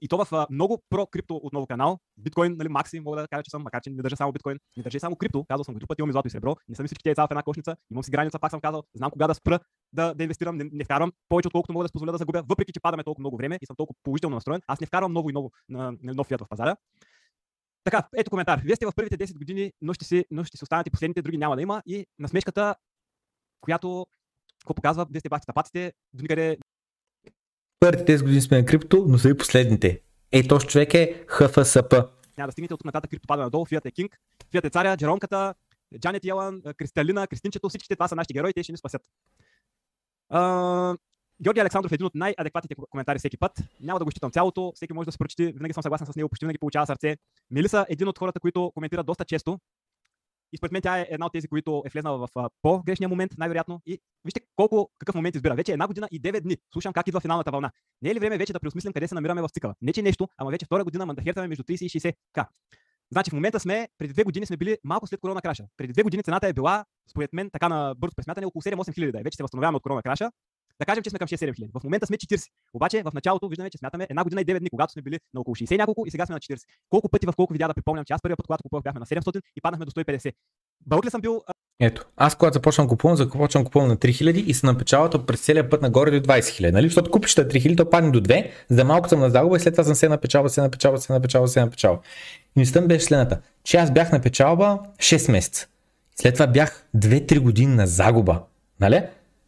[0.00, 1.98] И то в много про-крипто отново канал.
[2.16, 4.82] Биткоин, нали, макси, мога да кажа, че съм, макар че не държа само биткоин, не
[4.82, 5.44] държа само крипто.
[5.48, 6.56] Казал съм го път, имам злато и сребро.
[6.68, 7.76] Не съм всички тези цяла в една кошница.
[7.90, 8.82] Имам си граница, пак съм казал.
[8.94, 9.60] Знам кога да спра
[9.92, 10.56] да, да инвестирам.
[10.56, 13.22] Не, не вкарвам повече, отколкото мога да си позволя да загубя, въпреки че падаме толкова
[13.22, 14.60] много време и съм толкова положително настроен.
[14.66, 16.76] Аз не вкарвам много и много на, на нов фиат в пазара.
[17.84, 18.60] Така, ето коментар.
[18.64, 21.38] Вие сте в първите 10 години, но ще си, но ще си останете последните, други
[21.38, 21.82] няма да има.
[21.86, 22.74] И насмешката,
[23.60, 24.06] която
[24.62, 26.58] какво показва, вие сте бахте тапаците, до никъде
[27.80, 30.00] Първите 10 години сме на крипто, но са и последните.
[30.32, 32.08] Ей, този човек е ХФСП.
[32.38, 34.18] няма да стигнете от нататък крипто пада надолу, Фиат е кинг,
[34.50, 35.54] Фиат е царя, Джеронката,
[35.98, 39.02] Джанет Йелан, Кристалина, Кристинчето, всичките това са нашите герои, те ще ни спасят.
[40.28, 40.96] А,
[41.42, 43.52] Георги Александров е един от най-адекватните коментари всеки път.
[43.80, 45.52] Няма да го изчитам цялото, всеки може да се прочети.
[45.52, 47.16] Винаги съм съгласен с него, почти винаги получава сърце.
[47.50, 49.58] Мелиса е един от хората, които коментират доста често.
[50.52, 53.80] И според мен тя е една от тези, които е влезнала в по-грешния момент, най-вероятно.
[53.86, 55.54] И вижте колко, какъв момент избира.
[55.54, 56.56] Вече една година и 9 дни.
[56.72, 57.70] Слушам как идва финалната вълна.
[58.02, 59.74] Не е ли време вече да преосмислим къде се намираме в цикъла?
[59.82, 62.48] Не че нещо, ама вече втора година мандахертаме между 30 и 60 к.
[63.12, 65.64] Значи в момента сме, преди две години сме били малко след корона краша.
[65.76, 69.18] Преди две години цената е била, според мен, така на бързо пресмятане, около 7-8 хиляди
[69.18, 69.22] е.
[69.22, 70.30] Вече се възстановяваме от корона краша.
[70.78, 71.70] Да кажем, че сме към 6-7 хиляди.
[71.74, 72.48] В момента сме 40.
[72.74, 75.40] Обаче в началото виждаме, че смятаме една година и 9 дни, когато сме били на
[75.40, 76.58] около 60 няколко и сега сме на 40.
[76.90, 79.06] Колко пъти в колко видеа да припомням, че аз първият път, когато купувах, бяхме на
[79.06, 80.32] 700 и паднахме до 150.
[80.86, 81.42] Бълг ли съм бил
[81.80, 85.70] ето, аз когато започвам купувам, започвам купувам на 3000 и съм на печалата през целия
[85.70, 86.86] път нагоре до 20 000, нали?
[86.86, 89.74] Защото купиш на 3000, то падне до 2, за малко съм на загуба и след
[89.74, 91.98] това съм се напечалва, се напечалва, се напечалва, се напечалва.
[92.56, 95.68] И мислята беше следната, че аз бях на печалба 6 месеца.
[96.16, 98.42] След това бях 2-3 години на загуба,
[98.80, 99.02] нали?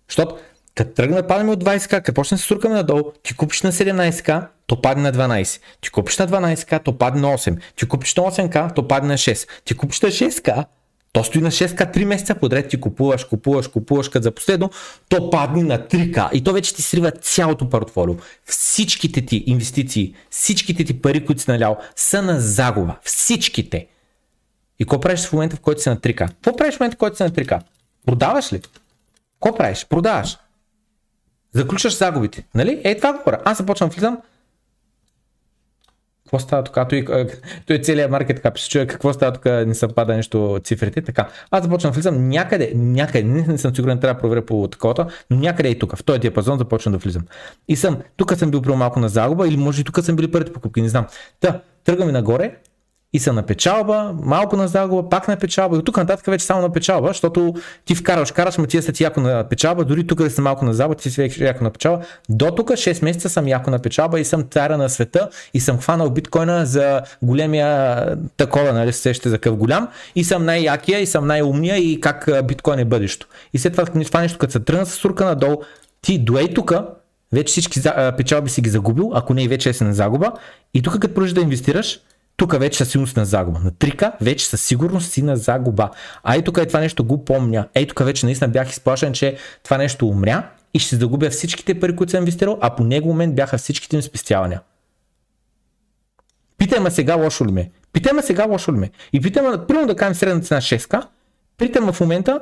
[0.08, 0.36] Защото
[0.74, 4.46] като тръгна да падаме от 20к, като почне се суркаме надолу, ти купиш на 17к,
[4.66, 5.60] то падне на 12.
[5.80, 7.58] Ти купиш на 12к, то падне на 8.
[7.76, 9.48] Ти купиш на 8к, то падне на 6.
[9.64, 10.64] Ти купиш на 6к,
[11.12, 14.70] то стои на 6К 3 месеца подред, ти купуваш, купуваш, купуваш, като за последно,
[15.08, 18.14] то падни на 3К и то вече ти срива цялото портфолио.
[18.44, 22.96] Всичките ти инвестиции, всичките ти пари, които си налял, са на загуба.
[23.02, 23.86] Всичките.
[24.78, 26.28] И какво правиш в момента, в който си на 3К?
[26.28, 27.60] Какво правиш в момента, в който си на 3К?
[28.06, 28.60] Продаваш ли?
[29.40, 29.86] Какво правиш?
[29.88, 30.36] Продаваш.
[31.54, 32.46] Заключваш загубите.
[32.54, 32.80] Нали?
[32.84, 33.40] Ей, това говоря.
[33.44, 34.18] Аз започвам влизам,
[36.24, 36.88] какво става тук?
[36.88, 37.26] Той,
[37.66, 41.02] той целият маркет така се чуя какво става тук, не съвпада нещо цифрите.
[41.02, 41.28] Така.
[41.50, 45.36] Аз започвам влизам някъде, някъде, не, не съм сигурен, трябва да проверя по такова, но
[45.36, 47.22] някъде и тук, в този диапазон започвам да влизам.
[47.68, 50.30] И съм, тук съм бил про малко на загуба или може и тук съм били
[50.30, 51.06] първите покупки, не знам.
[51.40, 52.56] Та, тръгваме нагоре,
[53.14, 56.44] и са на печалба, малко на загуба, пак на печалба и от тук нататък вече
[56.44, 57.54] само на печалба, защото
[57.84, 60.74] ти вкараш, караш, ма ти си яко на печалба, дори тук да съм малко на
[60.74, 62.04] загуба, ти си яко на печалба.
[62.28, 65.78] До тук 6 месеца съм яко на печалба и съм царя на света и съм
[65.78, 68.04] хванал биткоина за големия
[68.36, 72.28] такова, нали се сещате за къв голям и съм най-якия и съм най-умния и как
[72.44, 73.28] биткоин е бъдещето.
[73.52, 75.56] И след това това нещо, като се тръгна с сурка надолу,
[76.02, 76.74] ти доей тук,
[77.32, 77.80] вече всички
[78.16, 80.32] печалби си ги загубил, ако не и вече си на загуба.
[80.74, 82.00] И тук като продължиш да инвестираш,
[82.36, 83.58] тук вече със сигурност на загуба.
[83.58, 85.90] На трика вече със сигурност си на загуба.
[86.22, 87.68] А и тук е това нещо го помня.
[87.74, 91.96] Ей тук вече наистина бях изплашен, че това нещо умря и ще загубя всичките пари,
[91.96, 94.60] които съм инвестирал, а по него момент бяха всичките им спестявания.
[96.58, 97.70] Питай ме сега лошо ли ме?
[97.92, 98.90] Питай ме сега лошо ли ме?
[99.12, 101.06] И питай ме, примерно да кажем средна цена 6к,
[101.58, 102.40] питай ме в момента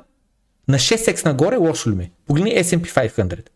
[0.68, 2.10] на 6x нагоре лошо ли ме?
[2.26, 3.46] Погледни S&P 500.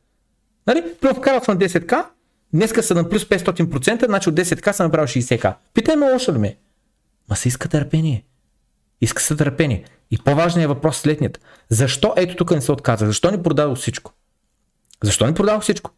[0.67, 0.85] Нали?
[1.01, 2.05] Примерно вкарах на 10к,
[2.57, 5.55] Днеска са на плюс 500%, значи от 10к съм направил 60к.
[5.75, 6.57] Питай ме лошо ли ме?
[7.31, 8.25] Ма се иска търпение.
[9.01, 9.85] Иска се търпение.
[10.11, 11.41] И по-важният въпрос е следният.
[11.69, 13.07] Защо ето тук не се отказа?
[13.07, 14.13] Защо ни продадох всичко?
[15.05, 15.91] Защо ни продадох всичко?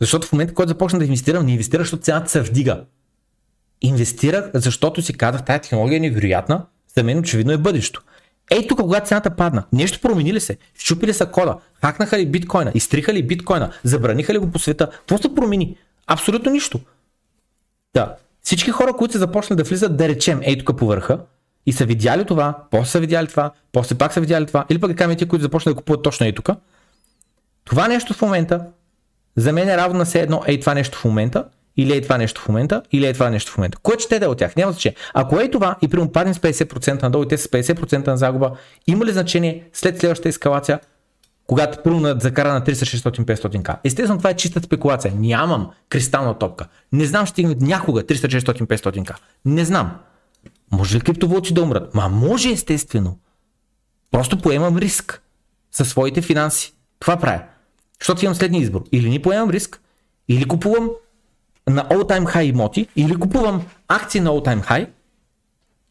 [0.00, 2.84] Защото в момента, който започна да инвестирам, не инвестирах, защото цената се вдига.
[3.80, 8.02] Инвестирах, защото си казах, тази технология е невероятна, за мен очевидно е бъдещето.
[8.50, 10.58] Ей тук, когато цената падна, нещо промени ли се?
[10.78, 14.90] Щупили са кода, хакнаха ли биткоина, изтриха ли биткоина, забраниха ли го по света?
[14.90, 15.76] Какво се промени?
[16.06, 16.80] Абсолютно нищо.
[17.94, 18.16] Да.
[18.42, 21.18] Всички хора, които са започнали да влизат, да речем, ей тук по върха,
[21.66, 24.96] и са видяли това, после са видяли това, после пак са видяли това, или пък
[24.96, 26.48] кажем тези, които започнали да купуват точно ей тук.
[27.64, 28.66] Това нещо в момента,
[29.36, 31.44] за мен е равно на все едно, ей това нещо в момента,
[31.76, 33.78] или е това нещо в момента, или е това нещо в момента.
[33.82, 34.56] Кое ще да е от тях?
[34.56, 34.96] Няма значение.
[35.14, 38.50] Ако е това и при паднем с 50% надолу и те с 50% на загуба,
[38.86, 40.80] има ли значение след следващата ескалация,
[41.46, 43.76] когато първо закара на 300, 600, 500к?
[43.84, 45.14] Естествено, това е чиста спекулация.
[45.16, 46.68] Нямам кристална топка.
[46.92, 49.14] Не знам, ще стигнат някога 300, 600, 500к.
[49.44, 49.96] Не знам.
[50.72, 51.94] Може ли криптовалути да умрат?
[51.94, 53.18] Ма може естествено.
[54.10, 55.22] Просто поемам риск
[55.72, 56.74] със своите финанси.
[56.98, 57.42] Това правя.
[58.00, 58.84] Защото имам следния избор.
[58.92, 59.80] Или ни поемам риск,
[60.28, 60.90] или купувам
[61.74, 64.88] на all-time high имоти или купувам акции на all-time high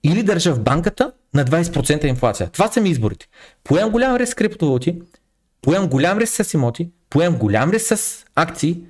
[0.04, 2.50] или държа в банката на 20% инфлация.
[2.50, 3.28] Това са ми изборите.
[3.64, 5.02] Поем голям риск с криптовалути,
[5.62, 8.82] поем голям риск с имоти, поем голям риск с акции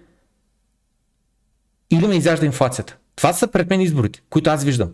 [1.91, 2.97] или ме изяжда инфлацията.
[3.15, 4.93] Това са пред мен изборите, които аз виждам.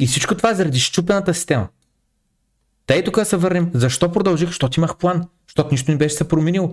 [0.00, 1.68] И всичко това е заради щупената система.
[2.86, 3.70] Тъй тук се върнем.
[3.74, 4.48] Защо продължих?
[4.48, 5.28] Защото имах план.
[5.48, 6.72] Защото нищо не беше се променило.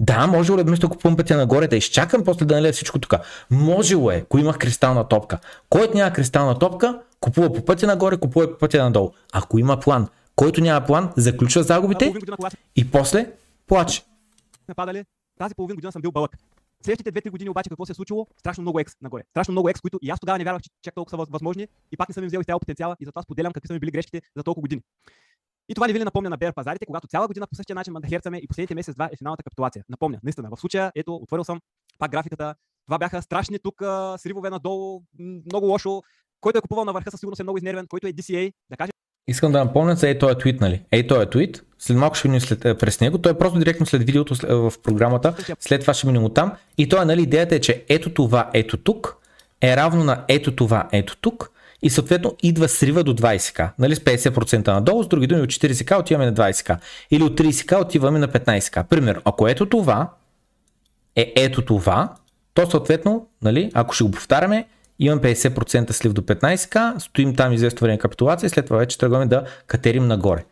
[0.00, 3.14] Да, може ли вместо купувам пътя нагоре да изчакам после да налея всичко тук.
[3.50, 5.38] Можело е, ако имах кристална топка.
[5.70, 9.10] Който няма кристална топка, купува по пътя нагоре, купува по пътя надолу.
[9.32, 12.14] Ако има план, който няма план, заключва загубите
[12.76, 13.32] и после
[13.66, 14.02] плаче.
[14.68, 15.04] Нападали,
[15.38, 16.36] тази половин година съм бил бълък.
[16.84, 18.26] Следващите две-три години обаче какво се е случило?
[18.38, 19.22] Страшно много екс нагоре.
[19.30, 21.96] Страшно много екс, които и аз тогава не вярвах, че чак толкова са възможни и
[21.96, 24.22] пак не съм им взел изцяло потенциала и затова споделям какви са ми били грешките
[24.36, 24.82] за толкова години.
[25.68, 27.92] И това не ви ли напомня на бер пазарите, когато цяла година по същия начин
[27.92, 29.84] мандахерцаме и последните месец-два е финалната капитулация.
[29.88, 31.60] Напомня, наистина, в случая, ето, отворил съм
[31.98, 32.54] пак графиката.
[32.86, 33.74] Това бяха страшни тук
[34.16, 36.02] сривове надолу, много лошо.
[36.40, 38.90] Който е купувал на върха, със сигурност е много изнервен, който е DCA, да каже.
[39.28, 40.82] Искам да напомня за ей този твит, нали?
[40.92, 43.86] Ей този твит, след малко ще минем след, е, през него, той е просто директно
[43.86, 46.52] след видеото в програмата, след това ще минем от там.
[46.78, 49.16] И той, нали, идеята е, че ето това, ето тук,
[49.62, 51.50] е равно на ето това, ето тук,
[51.82, 53.70] и съответно идва срива до 20к.
[53.78, 56.78] Нали, с 50% надолу, с други думи от 40к отиваме на 20к.
[57.10, 58.84] Или от 30к отиваме на 15к.
[58.84, 60.10] Пример, ако ето това
[61.16, 62.14] е ето това,
[62.54, 64.66] то съответно, нали, ако ще го повтаряме,
[64.98, 69.26] имам 50% слив до 15к, стоим там известно време капитулация и след това вече тръгваме
[69.26, 70.44] да катерим нагоре.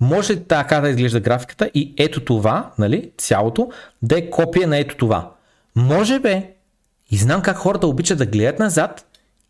[0.00, 3.70] Може така да изглежда графиката и ето това, нали, цялото,
[4.02, 5.30] да е копия на ето това.
[5.76, 6.50] Може бе,
[7.10, 9.06] и знам как хората обичат да гледат назад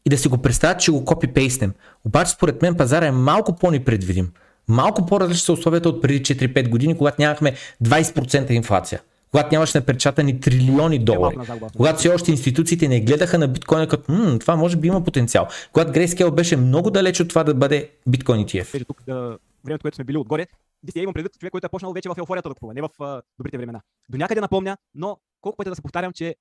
[0.07, 1.72] и да си го представят, че го копи-пейстнем.
[2.05, 4.32] Обаче според мен пазара е малко по-непредвидим.
[4.68, 9.03] Малко по-различни са условията от преди 4-5 години, когато нямахме 20% инфлация.
[9.30, 11.36] Когато нямаше напечатани трилиони долари.
[11.76, 15.48] Когато все още институциите не гледаха на биткоина като М, това може би има потенциал.
[15.72, 18.86] Когато Grayscale беше много далеч от това да бъде биткоин ETF.
[18.86, 20.46] Тук, да, времето, което сме били отгоре,
[20.86, 23.22] DCA имам предвид човек, който е почнал вече в еуфорията да купува, не в uh,
[23.38, 23.80] добрите времена.
[24.09, 26.36] До някъде напомня, но колко пъти да се повтарям, че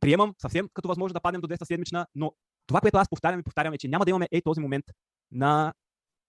[0.00, 2.32] приемам съвсем като възможно да паднем до 200 седмична, но
[2.66, 4.84] това, което аз повтарям и повтарям е, че няма да имаме ей този момент
[5.32, 5.72] на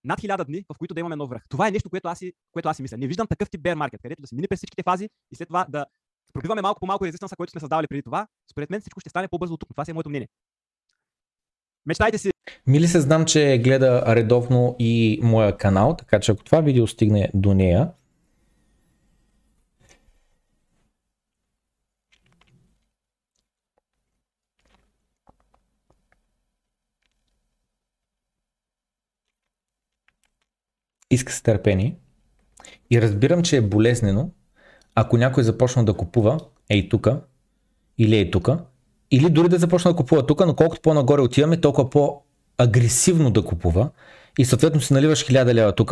[0.03, 1.43] над 1000 дни, в които да имаме нов връх.
[1.49, 2.97] Това е нещо, което аз, си, което аз си мисля.
[2.97, 5.47] Не виждам такъв тип bear market, където да се мине през всичките фази и след
[5.47, 5.85] това да
[6.33, 8.27] пробиваме малко по малко резистанса, който сме създавали преди това.
[8.51, 9.69] Според мен всичко ще стане по-бързо от тук.
[9.69, 10.27] Това си е моето мнение.
[11.85, 12.31] Мечтайте си.
[12.67, 17.29] Мили се знам, че гледа редовно и моя канал, така че ако това видео стигне
[17.33, 17.91] до нея,
[31.11, 31.95] иска се търпение
[32.91, 34.29] и разбирам, че е болезнено,
[34.95, 36.39] ако някой започна да купува
[36.69, 37.21] ей тука
[37.97, 38.59] или ей тука,
[39.11, 43.89] или дори да започна да купува тук, но колкото по-нагоре отиваме, толкова по-агресивно да купува
[44.39, 45.91] и съответно си наливаш 1000 лева тук,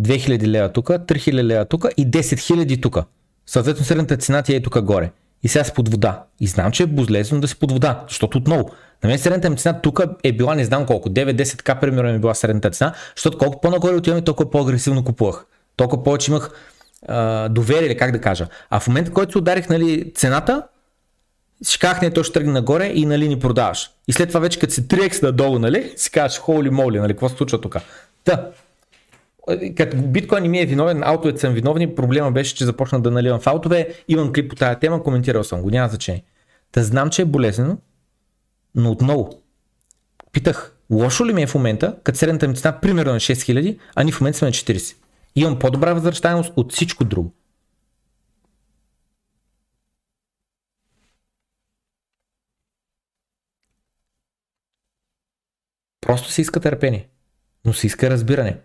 [0.00, 2.98] 2000 лева тук, 3000 лева тук и 10 000 тук.
[3.46, 5.12] Съответно средната цена ти е тук горе.
[5.42, 6.24] И сега си под вода.
[6.40, 8.70] И знам, че е болезнено да си под вода, защото отново
[9.04, 12.34] на мен средната ми цена тук е била не знам колко, 9-10к примерно е била
[12.34, 15.46] средната цена, защото колко по-нагоре отиваме, толкова по-агресивно купувах.
[15.76, 16.50] Толкова повече имах
[17.08, 18.46] а, доверие, или как да кажа.
[18.70, 20.62] А в момента, който се ударих нали, цената,
[21.62, 23.90] си казах, не, то ще тръгне нагоре и нали ни продаваш.
[24.08, 27.28] И след това вече като се 3x надолу, нали, си казваш, холи моли, нали, какво
[27.28, 27.76] се случва тук.
[28.24, 28.50] Та,
[29.76, 33.40] като биткоин не ми е виновен, аутовете съм виновни, проблема беше, че започна да наливам
[33.40, 36.24] в аутове, имам клип по тази тема, коментирал съм го, няма значение.
[36.72, 37.76] Та знам, че е болезнено,
[38.76, 39.42] но отново,
[40.32, 44.04] питах, лошо ли ми е в момента, като средната ми цена примерно на 6000, а
[44.04, 44.96] ни в момента сме на 40.
[45.36, 47.32] Имам по-добра възвръщаемост от всичко друго.
[56.00, 57.08] Просто се иска търпение,
[57.64, 58.58] но се иска разбиране.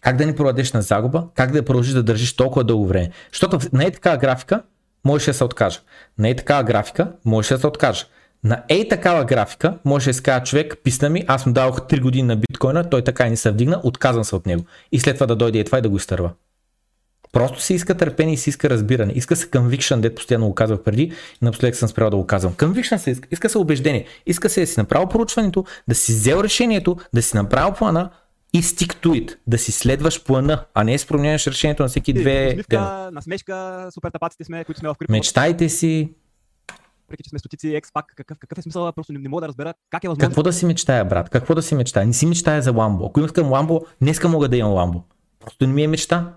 [0.00, 3.10] Как да ни продадеш на загуба, как да продължиш да държиш толкова дълго време.
[3.32, 4.62] Защото не е такава графика,
[5.04, 5.80] можеш да се откажа.
[6.18, 8.06] Не е такава графика, можеш да се откажа.
[8.44, 12.00] На ей такава графика може да се каже човек, писна ми, аз му дадох 3
[12.00, 14.64] години на биткоина, той така и не се вдигна, отказвам се от него.
[14.92, 16.30] И след това да дойде и това и да го изтърва.
[17.32, 19.12] Просто се иска търпение и се иска разбиране.
[19.12, 21.12] Иска се conviction, дето постоянно го казвах преди и
[21.42, 22.52] напоследък съм спрял да го казвам.
[22.52, 24.06] Conviction се иска, иска се убеждение.
[24.26, 28.10] Иска се да си направил поручването, да си взел решението, да си направил плана
[28.52, 29.36] и stick to it.
[29.46, 33.10] Да си следваш плана, а не да променяш решението на всеки две дена.
[33.12, 35.12] Насмешка, супер тапаците сме, които сме в крипто.
[35.12, 36.12] Мечтайте си,
[37.10, 39.48] въпреки че сме стотици екс пак, какъв, какъв е смисъл, просто не, не мога да
[39.48, 40.28] разбера как е възможно.
[40.28, 41.30] Какво да си мечтая, брат?
[41.30, 42.06] Какво да си мечтая?
[42.06, 43.06] Не си мечтая за ламбо.
[43.06, 45.02] Ако искам ламбо, днеска мога да имам ламбо.
[45.40, 46.34] Просто не ми е мечта.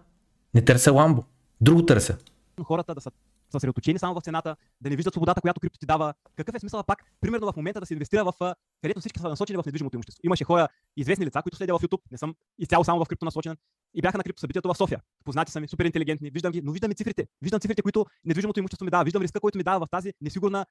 [0.54, 1.24] Не търся ламбо.
[1.62, 2.18] Друго търся.
[2.64, 3.12] Хората да са
[3.52, 6.14] съсредоточени само в цената, да не виждат свободата, която крипто ти дава.
[6.36, 9.58] Какъв е смисъл пак, примерно в момента да се инвестира в където всички са насочени
[9.58, 10.20] в недвижимото имущество.
[10.24, 10.68] Имаше хора,
[10.98, 13.58] известни лица, които следя в YouTube, не съм изцяло само в крипто насочен,
[13.94, 15.02] и бяха на крипто в София.
[15.26, 17.28] Познати са ми, супер интелигентни, виждам ги, но виждам и цифрите.
[17.41, 20.66] Виждам цифрите, които недвижимото имущество ми дава, виждам риска, който ми дава в тази несигурна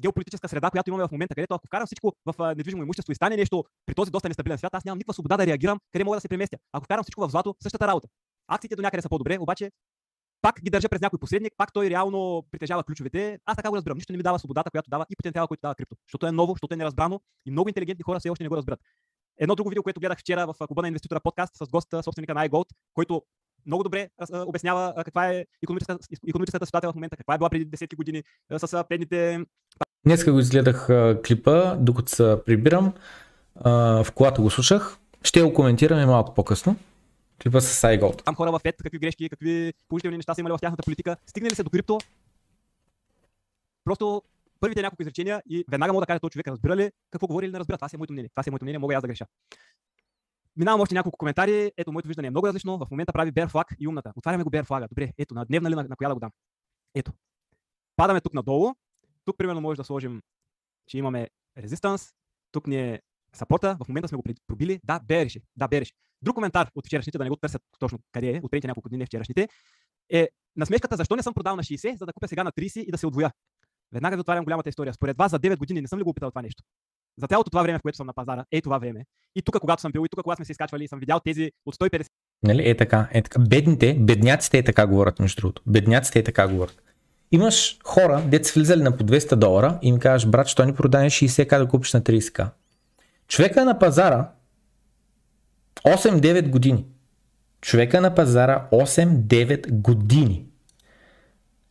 [0.00, 3.36] геополитическа среда, която имаме в момента, където ако вкарам всичко в недвижимо имущество и стане
[3.36, 6.20] нещо при този доста нестабилен свят, аз нямам никаква свобода да реагирам, къде мога да
[6.20, 6.56] се преместя.
[6.72, 8.08] Ако вкарам всичко в злато, същата работа.
[8.48, 9.70] Акциите до някъде са по-добре, обаче
[10.42, 13.38] пак ги държа през някой посредник, пак той реално притежава ключовете.
[13.44, 13.98] Аз така го разбирам.
[13.98, 15.96] Нищо не ми дава свободата, която дава и потенциала, който дава крипто.
[16.08, 18.80] Защото е ново, защото е неразбрано и много интелигентни хора все още не го разбират.
[19.38, 22.48] Едно друго видео, което гледах вчера в Куба на инвеститора подкаст с госта, собственика на
[22.48, 23.22] iGold, който
[23.66, 27.96] много добре обяснява каква е економическата, економическата ситуация в момента, каква е била преди десетки
[27.96, 28.22] години
[28.58, 29.40] с предните.
[30.04, 30.86] Днес го изгледах
[31.26, 32.94] клипа, докато се прибирам.
[33.64, 34.98] В колата го слушах.
[35.22, 36.76] Ще го коментираме малко по-късно.
[37.42, 38.22] Клипа с Сайголд.
[38.24, 41.16] Там хора в FED, какви грешки, какви положителни неща са имали в тяхната политика.
[41.26, 41.98] Стигнали се до крипто.
[43.84, 44.22] Просто
[44.60, 47.52] първите няколко изречения и веднага мога да кажа този човек разбира ли какво говори или
[47.52, 47.76] не разбира.
[47.76, 48.28] Това си е моето мнение.
[48.28, 49.26] Това си е моето мнение, мога и аз да греша.
[50.56, 51.72] Минавам още няколко коментари.
[51.76, 52.78] Ето, моето виждане е много различно.
[52.78, 54.12] В момента прави Bear Flag и умната.
[54.16, 54.88] Отваряме го Bear Flag.
[54.88, 56.30] Добре, ето, на дневна ли на, на коя да го дам?
[56.94, 57.12] Ето.
[57.96, 58.74] Падаме тук надолу.
[59.24, 60.22] Тук, примерно, може да сложим,
[60.86, 61.28] че имаме
[61.58, 62.12] резистанс.
[62.52, 63.00] Тук ни е
[63.34, 63.76] сапорта.
[63.84, 64.80] В момента сме го пробили.
[64.84, 65.40] Да, береше.
[65.56, 65.92] Да, береше.
[66.22, 68.98] Друг коментар от вчерашните, да не го търсят точно къде е, от преди няколко дни,
[68.98, 69.48] не вчерашните,
[70.10, 72.90] е насмешката защо не съм продал на 60, за да купя сега на 30 и
[72.90, 73.32] да се отвоя.
[73.92, 74.94] Веднага ви отварям голямата история.
[74.94, 76.62] Според вас за 9 години не съм ли го опитал това нещо?
[77.18, 79.04] За цялото това време, в което съм на пазара, е това време.
[79.36, 81.76] И тук, когато съм бил, и тук, когато сме се изкачвали, съм видял тези от
[81.76, 82.06] 150.
[82.42, 83.38] Нали, е така, е така.
[83.38, 85.62] Бедните, бедняците е така говорят, между другото.
[85.66, 86.82] Бедняците е така говорят.
[87.32, 91.10] Имаш хора, деца влизали на по 200 долара и им кажеш, брат, що ни продане
[91.10, 92.50] 60к да купиш на 30к.
[93.28, 94.30] Човека е на пазара
[95.84, 96.86] 8-9 години.
[97.60, 100.46] Човека е на пазара 8-9 години.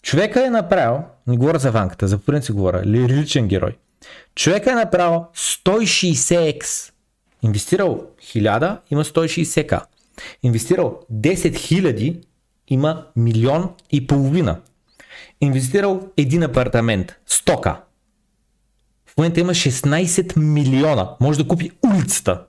[0.01, 3.78] Човека е направил, не говоря за ванката, за принцип говоря, лиричен герой.
[4.36, 6.91] Човека е направил 160x.
[7.43, 9.82] Инвестирал 1000, има 160к.
[10.43, 12.23] Инвестирал 10 000,
[12.67, 14.59] има милион и половина.
[15.41, 17.78] Инвестирал един апартамент, 100к.
[19.05, 21.09] В момента има 16 милиона.
[21.19, 22.41] Може да купи улицата.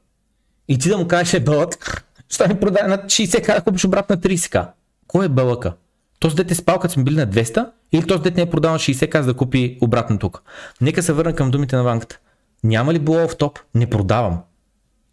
[0.68, 4.16] И ти да му кажеш, е бълък, ще ми продай на 60к, да купиш обратно
[4.16, 4.68] на 30к.
[5.06, 5.72] Кой е бълъка?
[6.18, 8.78] Този дете спал, като сме били на 200, или този дете не е продал на
[8.78, 10.42] 60 каз да купи обратно тук.
[10.80, 12.18] Нека се върна към думите на банката.
[12.64, 13.58] Няма ли било в топ?
[13.74, 14.38] Не продавам.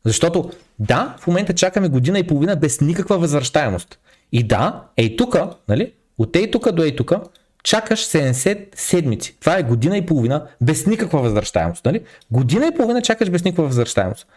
[0.06, 4.00] Защото да, в момента чакаме година и половина без никаква възвръщаемост.
[4.32, 5.94] И да, ей тука, нали?
[6.18, 7.22] От ей тука до ей тука,
[7.64, 9.38] чакаш 70 седмици.
[9.40, 11.86] Това е година и половина без никаква възвръщаемост.
[11.86, 12.04] Нали?
[12.32, 14.28] Година и половина чакаш без никаква възвръщаемост.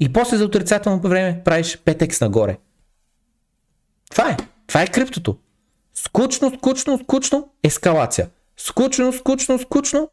[0.00, 2.58] И после за отрицателно време правиш 5x нагоре.
[4.10, 4.36] Това е.
[4.66, 5.36] Това е криптото.
[6.04, 8.28] Скучно, скучно, скучно, ескалация.
[8.56, 10.10] Скучно, скучно, скучно.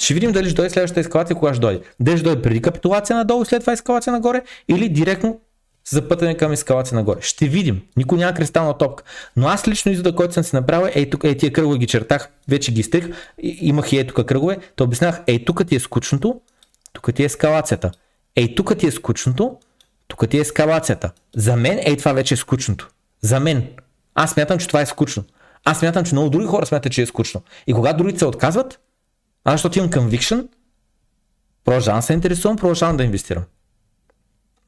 [0.00, 1.80] Ще видим дали ще дойде следващата ескалация, кога ще дойде.
[2.00, 5.40] Дали ще дойде преди капитулация надолу и след това ескалация нагоре или директно
[5.88, 7.18] запътане към ескалация нагоре.
[7.22, 7.82] Ще видим.
[7.96, 9.04] Никой няма кристална топка.
[9.36, 12.28] Но аз лично извода, който съм си направил, ей тук, ей тия кръгове ги чертах,
[12.48, 13.08] вече ги стрих,
[13.42, 16.40] имах и ей тук кръгове, то обяснях, ей тук ти е скучното,
[16.92, 17.90] тук ти е ескалацията.
[18.36, 19.56] Ей тук ти е скучното,
[20.08, 21.10] тук ти е ескалацията.
[21.36, 22.88] За мен, ей това вече е скучното.
[23.22, 23.66] За мен.
[24.20, 25.24] Аз смятам, че това е скучно.
[25.64, 27.42] Аз смятам, че много други хора смятат, че е скучно.
[27.66, 28.80] И когато другите се отказват,
[29.44, 30.48] аз защото имам conviction,
[31.64, 33.44] продължавам се интересувам, продължавам да инвестирам.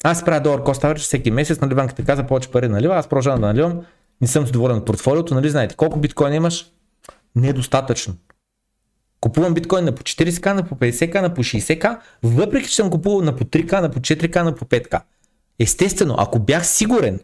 [0.04, 3.40] Аз правя долар кост average всеки месец, нали банката каза повече пари налива, аз продължавам
[3.40, 3.80] да наливам,
[4.20, 6.66] не съм доволен от портфолиото, нали знаете, колко биткоин имаш?
[7.36, 8.14] Недостатъчно.
[9.20, 13.20] Купувам биткоин на по 40к, на по 50к, на по 60к, въпреки че съм купувал
[13.20, 15.00] на по 3к, на по 4к, на по 5к.
[15.58, 17.20] Естествено, ако бях сигурен,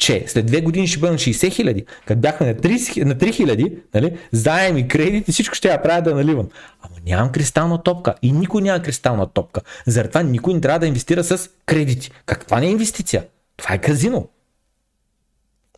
[0.00, 3.76] че след две години ще бъдем 60 хиляди, като бяхме на, 30, на 3 хиляди,
[3.94, 6.48] нали, заем и всичко ще я правя да наливам.
[6.82, 9.60] Ама нямам кристална топка и никой няма кристална топка.
[9.86, 12.10] Заради никой не трябва да инвестира с кредити.
[12.26, 13.24] Как това не е инвестиция?
[13.56, 14.28] Това е казино.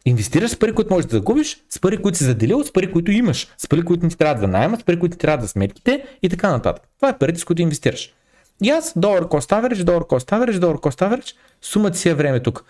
[0.05, 3.11] Инвестираш с пари, които можеш да загубиш, с пари, които си заделил, с пари, които
[3.11, 6.05] имаш, с пари, които не трябва да найма, с пари, които ти трябва да сметките
[6.23, 6.83] и така нататък.
[6.97, 8.15] Това е парите, с които инвестираш.
[8.63, 12.41] И аз долар cost average, долар cost average, долар cost average, сумата си е време
[12.41, 12.65] тук.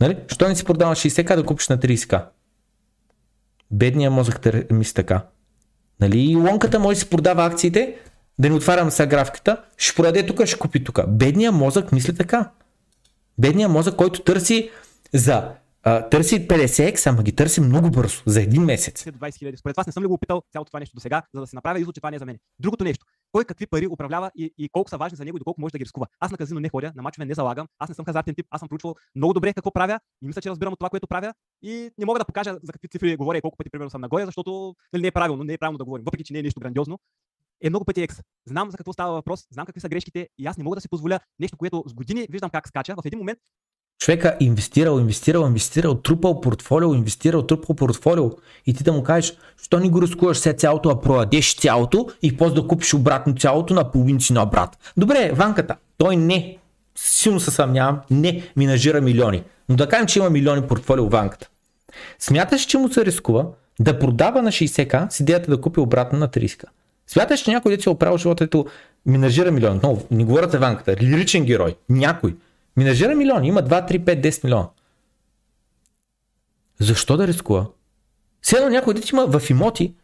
[0.00, 0.16] Нали?
[0.28, 2.26] Що не си продава 60к да купиш на 30к?
[3.70, 4.40] Бедния мозък
[4.70, 5.26] мисли така.
[6.00, 6.20] Нали?
[6.20, 7.98] И лонката може да си продава акциите,
[8.38, 11.00] да не отварям сега графиката, ще продаде тук, ще купи тук.
[11.08, 12.50] Бедния мозък мисли така.
[13.38, 14.70] Бедния мозък, който търси
[15.12, 15.50] за
[15.82, 19.04] а, търси 50x, ама ги търси много бързо, за един месец.
[19.04, 19.56] 20 хиляди.
[19.56, 21.56] Според вас не съм ли го опитал цялото това нещо до сега, за да се
[21.56, 22.38] направя извод, че това не е за мен.
[22.58, 23.06] Другото нещо.
[23.34, 25.78] Кой какви пари управлява и, и колко са важни за него и доколко може да
[25.78, 26.06] ги рискува.
[26.20, 28.60] Аз на казино не ходя, на мачове не залагам, аз не съм хазартен тип, аз
[28.60, 31.90] съм проучвал много добре какво правя и мисля, че разбирам от това, което правя и
[31.98, 34.74] не мога да покажа за какви цифри говоря и колко пъти примерно съм нагоре, защото
[34.92, 36.98] нали, не е правилно, не е правилно да говорим, въпреки че не е нещо грандиозно.
[37.60, 38.22] Е много пъти екс.
[38.46, 40.88] Знам за какво става въпрос, знам какви са грешките и аз не мога да си
[40.88, 42.94] позволя нещо, което с години виждам как скача.
[42.94, 43.38] В един момент
[44.04, 48.30] човека инвестирал, инвестирал, инвестирал, трупал портфолио, инвестирал, трупал портфолио
[48.66, 49.32] и ти да му кажеш,
[49.62, 53.74] що ни го разкуваш все цялото, а продадеш цялото и после да купиш обратно цялото
[53.74, 54.78] на половин на брат.
[54.96, 56.56] Добре, ванката, той не,
[56.96, 59.42] силно се съмнявам, не минажира милиони.
[59.68, 61.48] Но да кажем, че има милиони портфолио ванката.
[62.18, 63.46] Смяташ, че му се рискува
[63.80, 66.64] да продава на 60к с идеята да купи обратно на 30к.
[67.06, 68.66] Смяташ, че някой дете е оправил живота, ето
[69.06, 69.80] минажира милиони.
[69.82, 72.34] Но не говоря за ванката, лиричен герой, някой
[72.76, 74.68] Минажира милиони, има 2, 3, 5, 10 милиона.
[76.80, 77.66] Защо да рискува?
[78.42, 79.94] Все едно някой дете има в имоти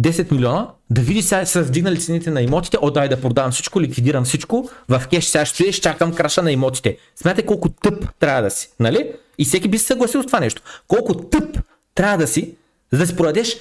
[0.00, 3.80] 10 милиона, да види сега са вдигнали цените на имотите, о дай да продавам всичко,
[3.80, 6.98] ликвидирам всичко, в кеш сега ще стоиш, чакам краша на имотите.
[7.16, 9.12] Смятай колко тъп трябва да си, нали?
[9.38, 10.62] И всеки би се съгласил с това нещо.
[10.88, 11.58] Колко тъп
[11.94, 12.54] трябва да си,
[12.92, 13.56] за да си продадеш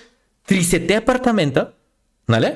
[0.49, 1.71] 30 апартамента,
[2.29, 2.55] нали?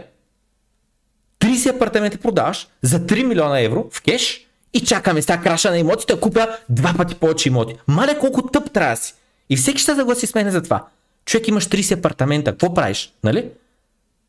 [1.40, 4.47] 30 апартамента продаваш за 3 милиона евро в кеш
[4.78, 7.76] и чакаме сега краша на имотите да купя два пъти повече имоти.
[7.88, 9.14] Мале колко тъп трябва си.
[9.50, 10.86] И всеки ще съгласи с мен за това.
[11.26, 13.50] Човек имаш 30 апартамента, какво правиш, нали?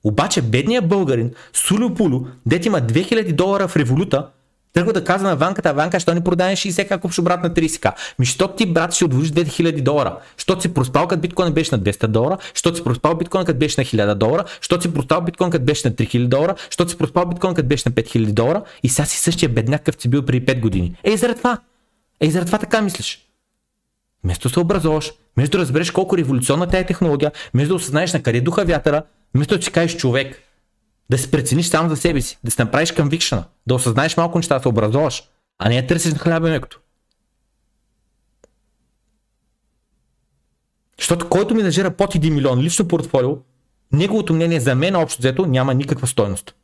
[0.04, 4.26] Обаче бедният българин, Сулю Пулю, дет има 2000 долара в революта,
[4.72, 7.92] тръгва да казва на Ванката, Ванка, що ни продаде 60 как купиш обратно на 30к?
[8.18, 10.16] Ми, що ти, брат, ще отвоиш 2000 долара?
[10.36, 12.38] Що си проспал, като биткоин беше на 200 долара?
[12.54, 14.44] Що си проспал биткоин, като беше на 1000 долара?
[14.60, 16.54] Що си проспал биткоин, като беше на 3000 долара?
[16.70, 18.62] Що си проспал биткоин, като беше на 5000 долара?
[18.82, 20.96] И сега си същия бедняк, какъв си бил преди 5 години.
[21.04, 21.58] Ей, заради това.
[22.20, 23.24] Ей, заради това така мислиш.
[24.24, 28.22] Вместо се образоваш, вместо да разбереш колко революционна тя е технология, вместо да осъзнаеш на
[28.22, 29.02] къде духа вятъра,
[29.34, 30.42] вместо да си кажеш човек,
[31.10, 34.54] да се прецениш само за себе си, да се направиш конвикшена, да осъзнаеш малко неща,
[34.54, 35.22] да се образоваш,
[35.58, 36.80] а не я търсиш на хляба мекото.
[40.98, 43.36] Защото който ми нажира под 1 милион лично портфолио,
[43.92, 46.54] неговото мнение за мен общо взето няма никаква стойност.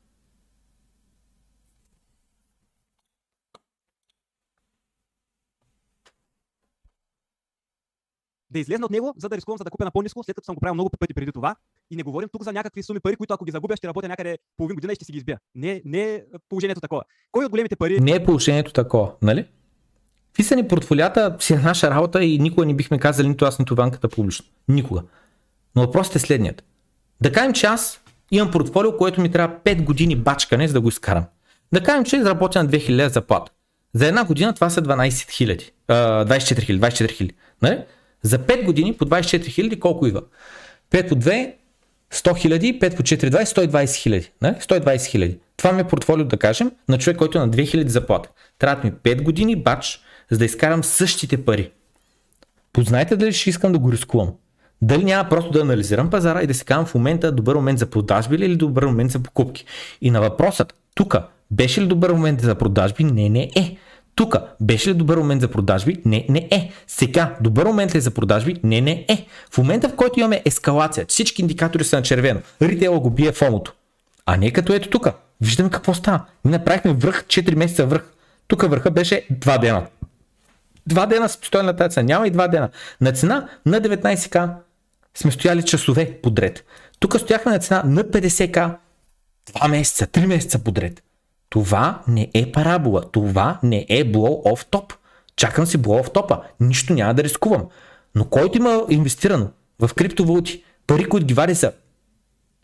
[8.54, 10.54] да излезна от него, за да рискувам, за да купя на по-ниско, след като съм
[10.54, 11.56] го правил много пъти преди това.
[11.94, 14.38] И не говорим тук за някакви суми пари, които ако ги загубя, ще работя някъде
[14.56, 15.38] половин година и ще си ги избия.
[15.54, 17.02] Не, не е положението такова.
[17.32, 18.00] Кой от големите пари?
[18.00, 19.46] Не е положението такова, нали?
[20.26, 23.58] Какви са ни портфолията, си е наша работа и никога не бихме казали нито аз,
[23.58, 24.46] нито банката публично.
[24.68, 25.02] Никога.
[25.76, 26.64] Но въпросът е следният.
[27.20, 30.88] Да кажем, че аз имам портфолио, което ми трябва 5 години бачкане, за да го
[30.88, 31.24] изкарам.
[31.72, 33.52] Да кажем, че работя на 2000 заплата.
[33.92, 37.32] За една година това са 12 000, 24 000, 24 000.
[37.62, 37.84] Нали?
[38.22, 40.22] За 5 години по 24 хиляди колко идва?
[40.90, 41.54] 5 по 2,
[42.14, 44.30] 100 хиляди, 5 по 4, 20, 120 хиляди.
[44.42, 45.38] 120 хиляди.
[45.56, 48.28] Това ми е портфолио, да кажем, на човек, който е на 2000 заплата.
[48.58, 50.00] Трябва ми 5 години бач,
[50.30, 51.70] за да изкарам същите пари.
[52.72, 54.32] Познайте дали ще искам да го рискувам.
[54.82, 57.86] Дали няма просто да анализирам пазара и да се казвам в момента добър момент за
[57.86, 59.64] продажби или добър момент за покупки.
[60.00, 61.16] И на въпросът, тук,
[61.50, 63.04] беше ли добър момент за продажби?
[63.04, 63.76] Не, не е.
[64.14, 66.02] Тук беше ли добър момент за продажби?
[66.04, 66.70] Не, не е.
[66.86, 68.56] Сега, добър момент ли за продажби?
[68.62, 69.26] Не, не е.
[69.50, 73.72] В момента, в който имаме ескалация, всички индикатори са на червено, ритейла го бие фомото.
[74.26, 75.08] А не като ето тук.
[75.40, 76.24] Виждаме какво става.
[76.44, 78.04] Ние направихме връх, 4 месеца връх.
[78.48, 79.86] Тук върха беше 2 дена.
[80.86, 82.06] Два дена сме стояли на тази цена.
[82.06, 82.68] Няма и два дена.
[83.00, 84.50] На цена на 19к
[85.14, 86.64] сме стояли часове подред.
[86.98, 88.74] Тук стояхме на цена на 50к
[89.52, 91.02] 2 месеца, 3 месеца подред.
[91.54, 93.02] Това не е парабола.
[93.12, 94.92] Това не е blow off топ.
[95.36, 96.42] Чакам си blow off топа.
[96.60, 97.68] Нищо няма да рискувам.
[98.14, 99.50] Но който има инвестирано
[99.80, 101.72] в криптовалути, пари, които ги вади са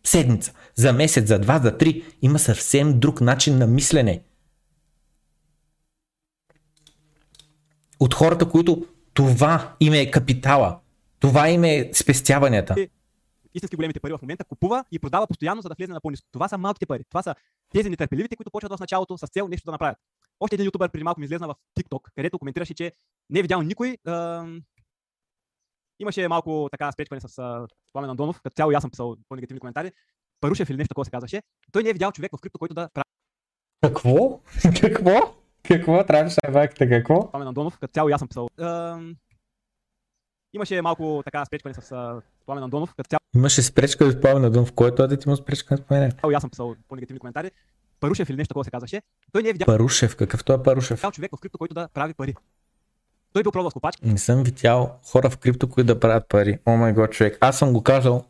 [0.04, 4.22] седмица, за месец, за два, за три, има съвсем друг начин на мислене.
[8.00, 10.78] От хората, които това им е капитала,
[11.20, 12.74] това им е спестяванията
[13.54, 16.28] истински големите пари в момента, купува и продава постоянно, за да влезе на по-ниско.
[16.32, 17.04] Това са малките пари.
[17.08, 17.34] Това са
[17.72, 19.98] тези нетърпеливите, които почват в началото с цел нещо да направят.
[20.40, 22.92] Още един ютубър преди малко ми излезна в TikTok, където коментираше, че
[23.30, 23.96] не е видял никой.
[24.06, 24.46] А...
[25.98, 29.60] Имаше малко така спречване с а, Пламен Андонов, като цяло и аз съм писал по-негативни
[29.60, 29.92] коментари.
[30.40, 31.42] Парушев или нещо такова се казваше.
[31.72, 33.04] Той не е видял човек в крипто, който да прави.
[33.82, 34.40] Какво?
[34.80, 35.34] какво?
[35.62, 36.06] Какво?
[36.06, 37.30] Трябваше да какво?
[37.30, 38.48] Пламен Андонов, като цяло и аз съм писал.
[38.58, 39.00] А...
[40.52, 42.94] Имаше малко така спречкане с uh, Пламен Андонов.
[42.94, 43.20] Като цяло...
[43.34, 44.72] Имаше спречка с Пламен Андонов.
[44.72, 46.12] Кой е това да ти му спречка с Пламен?
[46.34, 47.50] Аз съм писал по-негативни коментари.
[48.00, 49.02] Парушев или нещо такова се казваше.
[49.32, 49.66] Той не е видял.
[49.66, 51.04] Парушев, какъв той е Парушев?
[51.12, 52.34] човек в крипто, който да прави пари.
[53.32, 54.08] Той бил пробвал с копачки.
[54.08, 56.58] Не съм видял хора в крипто, които да правят пари.
[56.66, 57.38] О май гот, човек.
[57.40, 58.24] Аз съм го казал.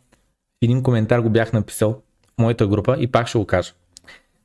[0.63, 3.73] Един коментар го бях написал в моята група и пак ще го кажа.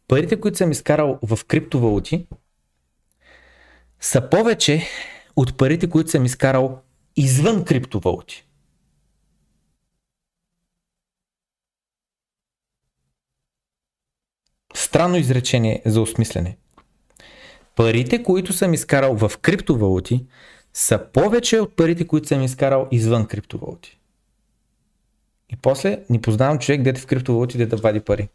[0.08, 2.28] Парите, които съм изкарал в криптовалути,
[4.00, 4.84] са повече
[5.36, 6.82] от парите, които съм изкарал
[7.16, 8.47] извън криптовалути.
[14.76, 16.57] Странно изречение за осмислене.
[17.76, 20.26] Парите, които съм изкарал в криптовалути,
[20.74, 23.99] са повече от парите, които съм изкарал извън криптовалути.
[25.49, 28.30] И после ни познавам човек, дете в криптовалутите да вади пари.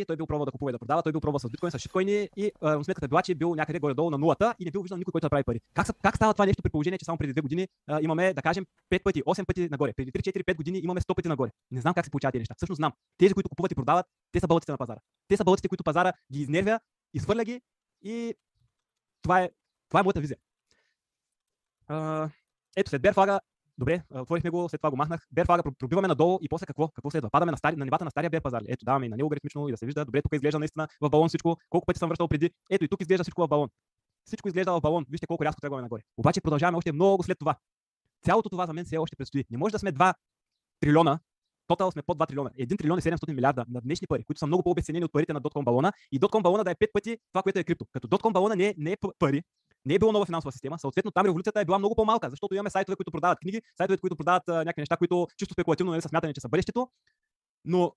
[0.00, 1.78] Всички, той бил пробвал да купува и да продава, той бил пробвал с биткоин, с
[1.78, 4.98] шиткоини и а, сметката била, че бил някъде горе-долу на нулата и не бил виждал
[4.98, 5.60] никой, който да прави пари.
[5.74, 8.42] Как, как става това нещо при положение, че само преди две години а, имаме, да
[8.42, 9.92] кажем, 5 пъти, 8 пъти нагоре.
[9.92, 11.50] Преди 3, 4, 5 години имаме 100 пъти нагоре.
[11.70, 12.54] Не знам как се получават тези неща.
[12.56, 12.92] Всъщност знам.
[13.18, 15.00] Тези, които купуват и продават, те са бълците на пазара.
[15.28, 16.80] Те са бълците, които пазара ги изнервя,
[17.14, 17.60] изхвърля ги
[18.02, 18.34] и
[19.22, 19.50] това е,
[19.88, 20.36] това е моята визия.
[21.88, 22.28] А,
[22.76, 23.40] ето след Берфлага
[23.80, 25.26] Добре, отворихме го, след това го махнах.
[25.32, 26.88] Бер флага, пробиваме надолу и после какво?
[26.88, 27.30] Какво следва?
[27.30, 28.62] Падаме на, стари, на нивата на стария бер пазар.
[28.68, 30.04] Ето, даваме и на него алгоритмично и да се вижда.
[30.04, 31.56] Добре, тук изглежда наистина в балон всичко.
[31.70, 32.50] Колко пъти съм връщал преди.
[32.70, 33.68] Ето и тук изглежда всичко в балон.
[34.24, 35.06] Всичко изглежда в балон.
[35.10, 36.02] Вижте колко рязко тръгваме нагоре.
[36.16, 37.56] Обаче продължаваме още много след това.
[38.24, 39.44] Цялото това за мен все още предстои.
[39.50, 40.14] Не може да сме 2
[40.80, 41.18] трилиона,
[41.66, 42.50] тотал сме под 2 трилиона.
[42.50, 45.40] 1 трилион и 700 милиарда на днешни пари, които са много по-обесценени от парите на
[45.40, 47.86] дотком балона и дотком балона да е 5 пъти това, което е крипто.
[47.92, 49.42] Като дотком балона не е, не е пари,
[49.84, 52.70] не е било нова финансова система, съответно там революцията е била много по-малка, защото имаме
[52.70, 56.08] сайтове, които продават книги, сайтове, които продават а, някакви неща, които чисто спекулативно нали, са
[56.08, 56.88] смятани, че са бъдещето.
[57.64, 57.92] Но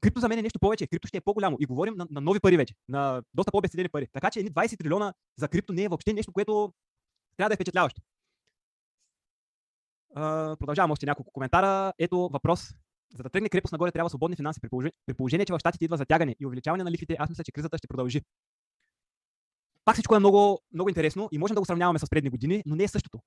[0.00, 0.86] крипто за мен е нещо повече.
[0.86, 1.56] Крипто ще е по-голямо.
[1.60, 4.06] И говорим на, на нови пари вече, на доста по-обесценени пари.
[4.12, 6.72] Така че едни 20 трилиона за крипто не е въобще нещо, което
[7.36, 8.00] трябва да е впечатляващо.
[10.16, 11.92] Uh, продължавам още няколко коментара.
[11.98, 12.60] Ето въпрос.
[13.16, 14.60] За да тръгне крепост нагоре, трябва свободни финанси.
[14.60, 17.44] При положение, при положение че в щатите идва затягане и увеличаване на лихвите, аз мисля,
[17.44, 18.22] че кризата ще продължи.
[19.86, 22.76] Пак всичко е много, много интересно и можем да го сравняваме с предни години, но
[22.76, 23.18] не е същото.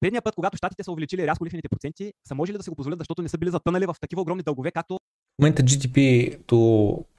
[0.00, 2.98] Предния път, когато щатите са увеличили рязко лихвените проценти, са можели да се го позволят,
[2.98, 4.94] защото не са били затънали в такива огромни дългове, както.
[4.94, 6.30] В момента GDP,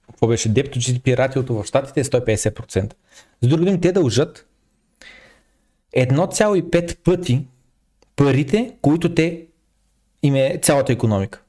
[0.08, 2.94] какво беше, депто GDP ратиото в щатите е 150%.
[3.42, 4.48] С други думи, те дължат
[5.98, 7.48] 1,5 пъти
[8.16, 9.48] парите, които те
[10.24, 11.44] им е цялата економика.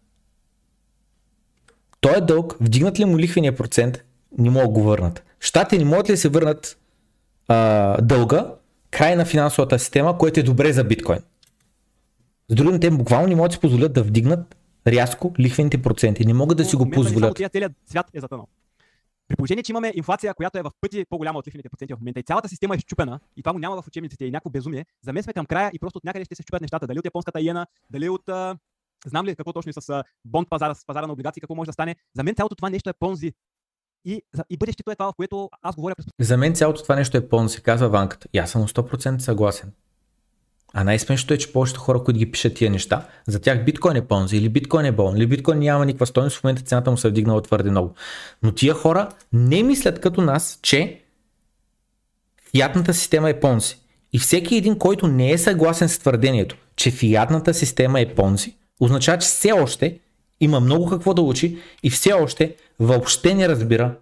[2.01, 4.05] Той е дълг, вдигнат ли му лихвения процент,
[4.39, 5.24] не могат го върнат.
[5.41, 6.80] Штати не могат ли да се върнат
[7.51, 8.55] а, дълга,
[8.91, 11.19] край на финансовата система, което е добре за биткоин.
[12.49, 16.27] С други те буквално не могат да си позволят да вдигнат рязко лихвените проценти.
[16.27, 17.37] Не могат да си го позволят.
[17.53, 18.47] Целият свят е затънал.
[19.29, 22.21] При положение, че имаме инфлация, която е в пъти по-голяма от лихвените проценти в момента
[22.21, 25.13] и цялата система е щупена и това го няма в учебниците и някакво безумие, за
[25.13, 26.87] мен сме към края и просто от някъде ще се щупят нещата.
[26.87, 28.57] Дали от японската иена, дали от а,
[29.07, 31.73] знам ли какво точно и с бонд пазара, с пазара на облигации, какво може да
[31.73, 31.97] стане.
[32.17, 33.33] За мен цялото това нещо е понзи.
[34.05, 35.95] И, и бъдещето е това, в което аз говоря.
[36.21, 38.29] За мен цялото това нещо е пълно, се казва ванката.
[38.33, 39.73] И аз съм 100% съгласен.
[40.73, 44.07] А най-смешното е, че повечето хора, които ги пишат тия неща, за тях биткоин е
[44.07, 47.09] понзи, или биткоин е болен, или биткоин няма никаква стойност, в момента цената му се
[47.09, 47.95] е вдигнала твърде много.
[48.43, 51.03] Но тия хора не мислят като нас, че
[52.51, 53.77] фиатната система е понзи.
[54.13, 59.19] И всеки един, който не е съгласен с твърдението, че фиатната система е понзи, означава,
[59.19, 59.99] че все още
[60.41, 63.97] има много какво да учи и все още въобще не разбира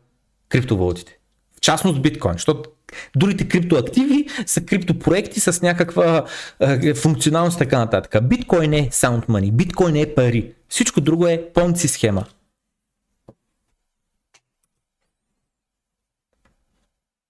[0.49, 1.19] криптовалутите.
[1.57, 2.71] В частност биткоин, защото
[3.17, 6.25] другите криптоактиви са криптопроекти с някаква
[6.61, 8.29] е, функционалност и така нататък.
[8.29, 10.53] Биткоин е sound money, биткоин е пари.
[10.69, 12.25] Всичко друго е понци схема.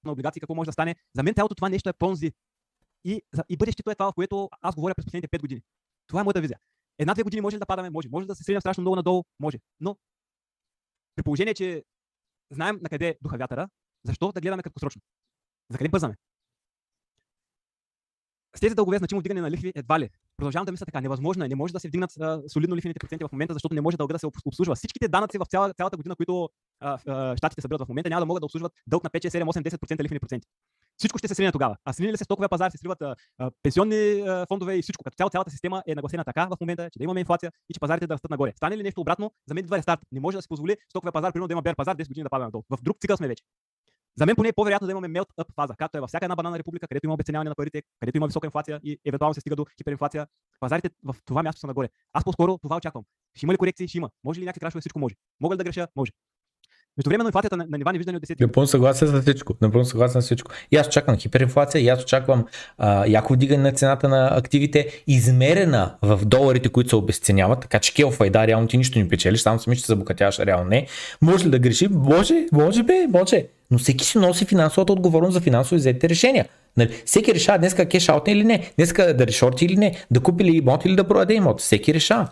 [0.09, 0.97] на облигации, какво може да стане.
[1.15, 2.33] За мен цялото това нещо е понзи.
[3.05, 5.63] И, и бъдещето е това, в което аз говоря през последните 5 години.
[6.07, 6.59] Това е моята визия.
[6.99, 7.91] Една-две години може ли да падаме?
[7.91, 8.09] Може.
[8.09, 9.25] Може да се средим страшно много надолу?
[9.41, 9.59] Може.
[9.81, 9.97] Но
[11.17, 11.85] при положение, че
[12.51, 13.69] знаем на къде духа вятъра,
[14.05, 15.03] защо да гледаме краткосрочно?
[15.71, 16.15] За къде бързаме?
[18.57, 20.11] С тези дългове значимо вдигане на лихви едва ли.
[20.37, 21.01] Продължавам да мисля така.
[21.01, 21.49] Невъзможно е.
[21.49, 24.13] Не може да се вдигнат а, солидно лихвените проценти в момента, защото не може дълга
[24.13, 24.75] да се обслужва.
[24.75, 26.49] Всичките данъци в цяла, цялата година, които
[26.81, 29.45] а, а, щатите събират в момента, няма да могат да обслужват дълг на 5, 7,
[29.45, 30.49] 8, 10% лихвени проценти.
[30.99, 31.77] Всичко ще се срине тогава.
[31.85, 33.15] А срине ли се стоковия пазар, се сриват а,
[33.63, 35.05] пенсионни а, фондове и всичко.
[35.05, 37.81] Като цяло, цялата система е нагласена така в момента, че да имаме инфлация и че
[37.81, 38.53] пазарите да растат нагоре.
[38.57, 40.01] Стане ли нещо обратно, за мен идва рестарт.
[40.13, 42.31] Не може да се позволи стоковия пазар, примерно да има бер пазар, 10 години да
[42.31, 42.63] падаме надолу.
[42.71, 43.43] В друг цикъл сме вече.
[44.19, 46.37] За мен поне е по-вероятно да имаме melt up фаза, както е във всяка една
[46.37, 49.57] банана република, където има обесценяване на парите, където има висока инфлация и евентуално се стига
[49.57, 50.27] до хиперинфлация.
[50.61, 51.89] Пазарите в това място са нагоре.
[52.13, 53.05] Аз по-скоро това очаквам.
[53.35, 53.89] Ще има ли корекции?
[53.89, 54.11] Ще има.
[54.25, 54.81] Може ли някакви крашове?
[54.81, 55.15] Всичко може.
[55.41, 55.89] Мога ли да греша?
[55.97, 56.13] Може.
[56.99, 58.41] Междувременно инфлацията на, на нива невиждани от 10.
[58.41, 59.55] Напълно съгласен с всичко.
[59.61, 60.51] Напълно съгласен с всичко.
[60.73, 62.45] И аз очаквам хиперинфлация, и аз очаквам
[62.79, 67.95] а, яко вдигане на цената на активите, измерена в доларите, които се обесценяват, така че
[67.95, 70.87] келфа и да, реално ти нищо не печелиш, само сами ще се забогатяваш, реално не.
[71.23, 71.89] Може ли да греши?
[71.89, 73.47] Може, може бе, може.
[73.71, 76.47] Но всеки си носи финансовата отговорност за финансово взетите решения.
[76.77, 77.03] Нали?
[77.05, 80.57] Всеки решава днеска кеш аутне или не, днеска да решорти или не, да купи ли
[80.57, 81.61] имот или да продаде имот.
[81.61, 82.29] Всеки решава.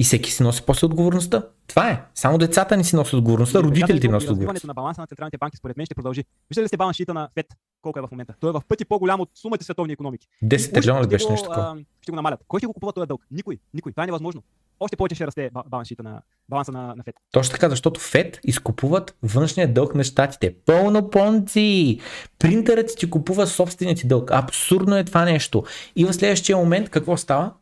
[0.00, 1.42] И всеки си носи после отговорността.
[1.66, 2.02] Това е.
[2.14, 4.66] Само децата ни си носят отговорността, родителите ни носят отговорността.
[4.66, 6.24] на баланса на централните банки според мен ще продължи.
[6.50, 7.46] Виждали ли сте баланс шита на ФЕД?
[7.82, 8.34] Колко е в момента?
[8.40, 10.28] Той е в пъти по-голям от сумата световни економики.
[10.44, 11.78] 10 трилиона беше нещо такова.
[12.02, 12.40] Ще го намалят.
[12.48, 13.26] Кой ще го купува този дълг?
[13.30, 13.58] Никой.
[13.74, 13.92] Никой.
[13.92, 14.42] Това е невъзможно.
[14.80, 17.14] Още повече ще расте баланс шита на баланса на, на ФЕД.
[17.32, 20.54] Точно така, защото ФЕД изкупуват външния дълг на щатите.
[20.66, 22.00] Пълно понци!
[22.38, 24.30] Принтерът ти купува собственият ти дълг.
[24.30, 25.64] Абсурдно е това нещо.
[25.96, 27.52] И в следващия момент какво става?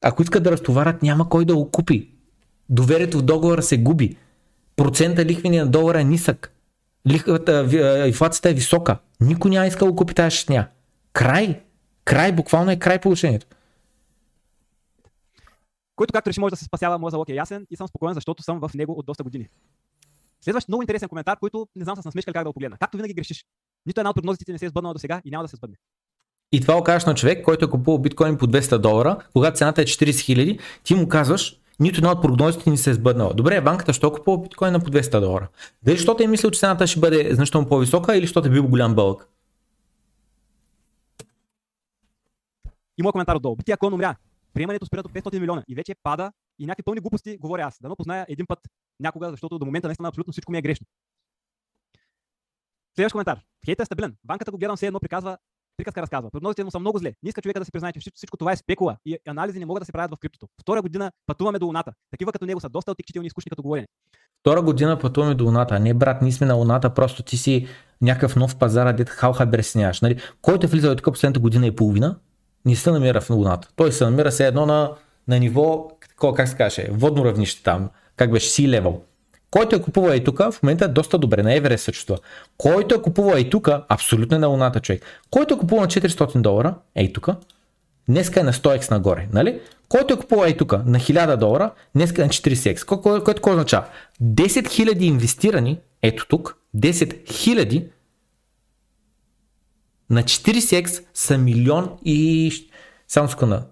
[0.00, 2.10] Ако искат да разтоварят, няма кой да го купи.
[2.68, 4.16] Доверието в договора се губи.
[4.76, 6.52] Процента лихвения на долара е нисък.
[7.08, 7.68] Лихвата,
[8.06, 8.98] инфлацията е висока.
[9.20, 10.68] Никой няма искал да купи тази шестня.
[11.12, 11.60] Край.
[12.04, 13.46] Край, буквално е край положението.
[15.96, 18.42] Който както реши може да се спасява, моят залог е ясен и съм спокоен, защото
[18.42, 19.48] съм в него от доста години.
[20.40, 22.76] Следващ много интересен коментар, който не знам с насмешка как да го погледна.
[22.80, 23.44] Както винаги грешиш.
[23.86, 25.76] Нито една от прогнозите не се е сбъднала до сега и няма да се сбъдне.
[26.52, 29.82] И това го кажеш на човек, който е купувал биткоин по 200 долара, когато цената
[29.82, 33.34] е 40 хиляди, ти му казваш, нито една от прогнозите ни се е сбъднала.
[33.34, 35.48] Добре, банката що купува биткоин на по 200 долара?
[35.82, 38.94] Дали защото е мислил, че цената ще бъде значително по-висока или защото е бил голям
[38.94, 39.28] бълък?
[42.98, 43.56] И моят коментар отдолу.
[43.64, 44.16] Тия клон умря.
[44.54, 47.78] Приемането спира до 500 милиона и вече пада и някакви пълни глупости говоря аз.
[47.82, 48.58] Да позная един път
[49.00, 50.86] някога, защото до момента наистина абсолютно всичко ми е грешно.
[52.96, 53.40] Следващ коментар.
[53.64, 54.16] Хейтът е стабилен.
[54.24, 55.38] Банката го гледам все едно приказва,
[55.78, 56.30] приказка разказва.
[56.30, 57.12] Прогнозите му са много зле.
[57.22, 59.80] Не иска човека да се признае, че всичко, това е спекула и анализи не могат
[59.80, 60.46] да се правят в криптото.
[60.60, 61.92] Втора година пътуваме до Луната.
[62.10, 63.86] Такива като него са доста отекчителни и скучни като говорене.
[64.40, 65.80] Втора година пътуваме до Луната.
[65.80, 67.68] Не, брат, ние сме на Луната, просто ти си
[68.02, 70.00] някакъв нов пазар, дет халха берсняваш.
[70.00, 70.20] Нали?
[70.42, 72.18] Който е влизал тук последната година и половина,
[72.64, 73.68] не се намира в Луната.
[73.76, 74.92] Той се намира се едно на,
[75.28, 75.88] на ниво,
[76.36, 79.02] как се каже, водно равнище там, как беше, си левел.
[79.50, 82.18] Който е купува и тук, в момента е доста добре, на Еверест се чувства.
[82.58, 85.02] Който е купува и тук, абсолютно е на луната човек.
[85.30, 87.28] Който е купува на 400 долара, ей тук,
[88.08, 89.60] днеска е на 100x нагоре, нали?
[89.88, 92.84] Който е купува и тук на 1000 долара, днеска е на 40x.
[92.84, 93.86] Което какво означава?
[94.22, 97.88] 10 000 инвестирани, ето тук, 10 000
[100.10, 102.52] на 40x са милион и...
[103.08, 103.66] Само секунда.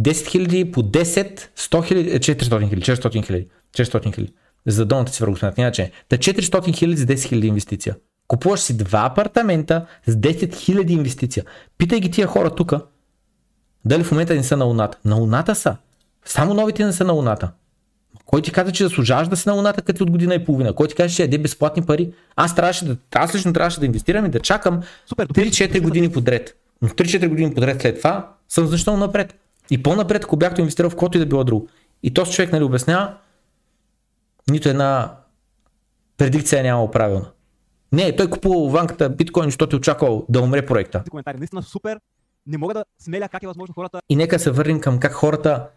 [0.00, 3.46] 10 000 по 10, 100 000, 400 000, 400 000.
[3.76, 4.32] 400 хиляди.
[4.66, 5.90] За долната цифра го сметнат, няма че.
[6.08, 7.96] Та 400 хиляди за 10 хиляди инвестиция.
[8.28, 11.44] Купуваш си два апартамента с 10 хиляди инвестиция.
[11.78, 12.72] Питай ги тия хора тук.
[13.84, 14.98] Дали в момента не са на Луната?
[15.04, 15.76] На Луната са.
[16.24, 17.50] Само новите не са на Луната.
[18.26, 20.72] Кой ти каза, че заслужаваш да си на Луната като от година и половина?
[20.72, 22.12] Кой ти каже, че яде безплатни пари?
[22.36, 24.82] Аз трябваше да, аз лично трябваше да инвестирам и да чакам
[25.16, 26.56] 3-4 години подред.
[26.82, 29.34] Но 3-4 години подред след това съм значително напред.
[29.70, 31.68] И по-напред, ако бях инвестирал в който и да било друго.
[32.02, 33.14] И този човек нали обяснява,
[34.48, 35.16] нито една
[36.16, 37.30] предикция е нямало правилна.
[37.92, 41.02] Не, той купува ванката биткоин, защото е очаквал да умре проекта.
[41.10, 42.00] Коментари, наистина супер.
[42.46, 44.00] Не мога да смеля как е възможно хората.
[44.08, 45.68] И нека се върнем към как хората,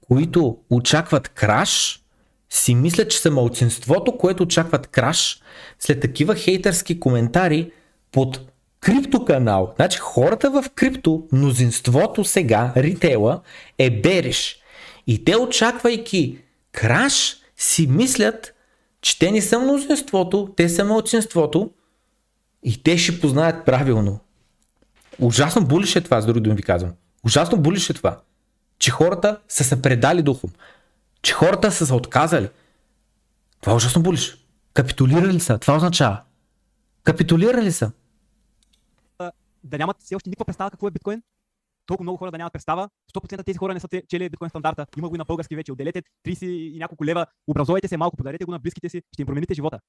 [0.00, 2.02] които очакват краш,
[2.50, 5.40] си мислят, че са малцинството, което очакват краш,
[5.78, 7.72] след такива хейтърски коментари
[8.12, 9.72] под крипто канал.
[9.76, 13.40] Значи хората в крипто, мнозинството сега, ритейла,
[13.78, 14.56] е береш.
[15.06, 16.38] И те очаквайки
[16.72, 18.54] краш, си мислят,
[19.00, 21.70] че те не са мнозинството, те са мълцинството
[22.62, 24.20] и те ще познаят правилно.
[25.18, 26.92] Ужасно булише това, с други думи ви казвам.
[27.24, 28.20] Ужасно булише това,
[28.78, 30.50] че хората са се предали духом,
[31.22, 32.48] че хората са се отказали.
[33.60, 34.38] Това е ужасно булише.
[34.74, 36.22] Капитулирали са, това означава.
[37.04, 37.92] Капитулирали са.
[39.64, 41.22] Да нямат все още никаква представа какво е биткоин,
[41.86, 42.88] толкова много хора да нямат представа.
[43.14, 44.86] 100% тези хора не са чели биткоин стандарта.
[44.98, 45.72] Има го и на български вече.
[45.72, 49.26] Отделете 30 и няколко лева, образовайте се малко, подарете го на близките си, ще им
[49.26, 49.80] промените живота.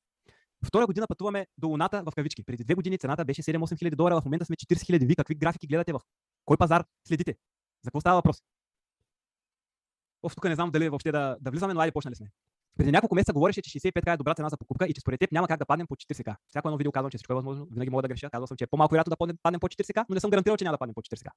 [0.66, 2.44] Втора година пътуваме до Луната в кавички.
[2.44, 5.06] Преди две години цената беше 7-8 хиляди долара, в момента сме 40 хиляди.
[5.06, 6.00] Ви какви графики гледате в
[6.46, 7.36] кой пазар следите?
[7.84, 8.38] За какво става въпрос?
[10.24, 12.28] Оф, тук не знам дали въобще да, да влизаме, но айде почнали сме.
[12.78, 15.32] Преди няколко месеца говореше, че 65к е добра цена за покупка и че според теб
[15.32, 16.36] няма как да паднем по 40к.
[16.50, 18.30] Всяко едно видео казвам, че всичко е възможно, винаги мога да греша.
[18.30, 20.64] Казвал съм, че е по-малко вероятно да паднем по 40к, но не съм гарантирал, че
[20.64, 21.30] няма да паднем по 40к.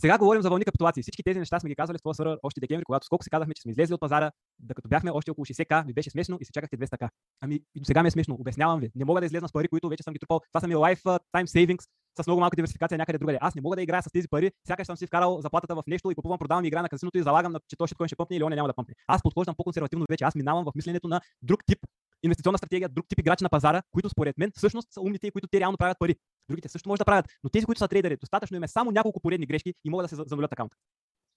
[0.00, 1.02] Сега говорим за вълни капитулации.
[1.02, 3.54] Всички тези неща сме ги казвали в това свъра още декември, когато сколко се казахме,
[3.54, 6.52] че сме излезли от пазара, докато бяхме още около 60к, ви беше смешно и се
[6.52, 7.08] чакахте 200к.
[7.40, 8.36] Ами и до сега ми е смешно.
[8.40, 8.90] Обяснявам ви.
[8.94, 10.40] Не мога да излезна с пари, които вече съм ги трупал.
[10.52, 11.02] Това са ми life
[11.34, 11.88] time savings
[12.20, 13.38] с много малка диверсификация някъде другаде.
[13.40, 16.10] Аз не мога да играя с тези пари, сякаш съм си вкарал заплатата в нещо
[16.10, 18.52] и купувам, продавам игра на казиното и залагам, че то ще, ще пъпне или он
[18.52, 18.94] няма да пъпне.
[19.06, 20.24] Аз подхождам по-консервативно вече.
[20.24, 21.78] Аз минавам в мисленето на друг тип
[22.22, 25.48] инвестиционна стратегия, друг тип играчи на пазара, които според мен всъщност са умните и които
[25.48, 26.16] те реално правят пари.
[26.48, 29.20] Другите също може да правят, но тези, които са трейдери, достатъчно им е само няколко
[29.20, 30.76] поредни грешки и могат да се занулят акаунта.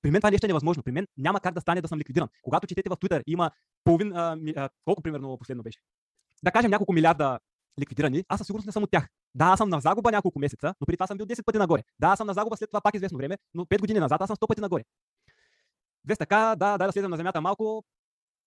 [0.01, 0.83] При мен това нещо е невъзможно.
[0.83, 2.29] При мен няма как да стане да съм ликвидиран.
[2.43, 3.51] Когато четете в Twitter, има
[3.83, 5.79] половин, а, а, колко примерно последно беше?
[6.43, 7.39] Да кажем няколко милиарда
[7.79, 9.07] ликвидирани, аз със сигурност не съм от тях.
[9.35, 11.83] Да, аз съм на загуба няколко месеца, но преди това съм бил 10 пъти нагоре.
[11.99, 14.27] Да, аз съм на загуба след това пак известно време, но 5 години назад аз
[14.27, 14.83] съм 100 пъти нагоре.
[16.07, 17.83] 200к, да, да, да слезем на земята малко.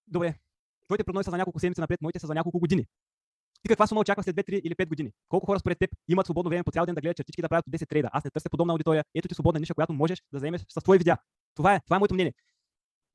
[0.07, 0.35] Добре.
[0.87, 2.85] Твоите прогнози са за няколко седмици напред, моите са за няколко години.
[3.63, 5.11] Ти каква сума очакваш след 2, 3 или 5 години?
[5.29, 7.65] Колко хора според теб имат свободно време по цял ден да гледат чертички да правят
[7.69, 8.09] 10 трейда?
[8.11, 9.03] Аз не търся подобна аудитория.
[9.15, 11.17] Ето ти свободна ниша, която можеш да вземеш с твои видеа.
[11.55, 12.33] Това е, това е моето мнение.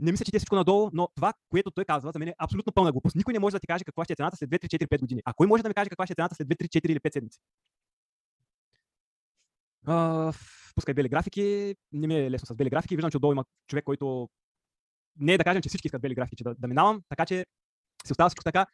[0.01, 2.35] Не мисля, че ти е всичко надолу, но това, което той казва, за мен е
[2.39, 3.17] абсолютно пълна глупост.
[3.17, 5.01] Никой не може да ти каже каква ще е цената след 2, 3, 4, 5
[5.01, 5.23] години.
[5.25, 7.01] А кой може да ми каже каква ще е цената след 2, 3, 4 или
[7.01, 7.39] 5 седмици?
[9.87, 10.37] Uh,
[10.75, 11.75] пускай бели графики.
[11.93, 12.97] Не ми е лесно с бели графики.
[12.97, 14.29] Виждам, че отдолу има човек, който
[15.17, 17.47] не е да кажем, че всички искат бели графики, че да, да минавам, така че
[18.07, 18.67] си остава всичко така.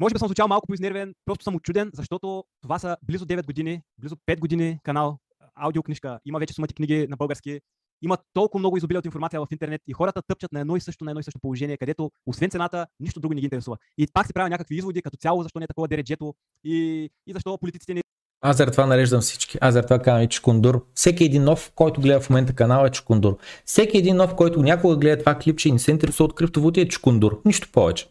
[0.00, 3.82] Може би съм звучал малко по-изнервен, просто съм очуден, защото това са близо 9 години,
[3.98, 5.18] близо 5 години канал,
[5.54, 7.60] аудиокнижка, има вече сумати книги на български,
[8.02, 11.04] има толкова много изобилие от информация в интернет и хората тъпчат на едно и също,
[11.04, 13.76] на едно и също положение, където освен цената, нищо друго не ги интересува.
[13.98, 17.32] И пак се правя някакви изводи, като цяло, защо не е такова дереджето и, и
[17.32, 18.02] защо политиците не
[18.40, 19.58] Аз за това нареждам всички.
[19.60, 20.86] Аз за това казвам и Чукундур.
[20.94, 23.36] Всеки един нов, който гледа в момента канала е Чукундур.
[23.64, 26.88] Всеки един нов, който някога гледа това клипче и не се интересува от криптовалути е
[26.88, 27.40] Чукундур.
[27.44, 28.08] Нищо повече.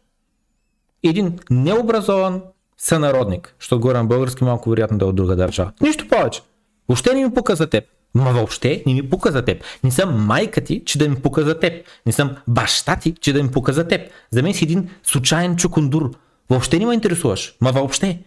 [1.04, 2.42] Един необразован
[2.78, 5.72] сънародник, защото говоря на български малко вероятно да е от друга държава.
[5.82, 6.42] Нищо повече.
[6.88, 7.95] Въобще не ми пука теб.
[8.16, 9.64] Ма въобще не ми пука за теб.
[9.84, 11.86] Не съм майка ти, че да ми пука за теб.
[12.06, 14.12] Не съм баща ти, че да ми пука за теб.
[14.30, 16.12] За мен си един случайен чукундур.
[16.50, 17.56] Въобще не ме интересуваш.
[17.62, 18.24] Ма въобще.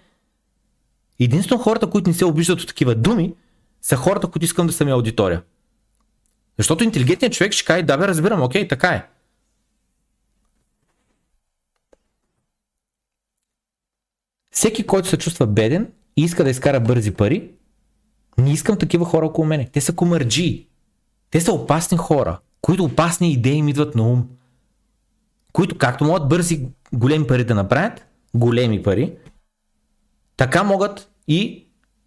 [1.20, 3.34] Единствено хората, които не се обиждат от такива думи,
[3.82, 5.42] са хората, които искам да са ми аудитория.
[6.58, 9.06] Защото интелигентният човек ще каже, да бе, разбирам, окей, така е.
[14.50, 17.50] Всеки, който се чувства беден и иска да изкара бързи пари,
[18.38, 19.68] не искам такива хора около мене.
[19.72, 20.68] Те са комарджи.
[21.30, 24.28] Те са опасни хора, които опасни идеи им идват на ум.
[25.52, 29.16] Които както могат бързи големи пари да направят, големи пари,
[30.36, 31.66] така могат и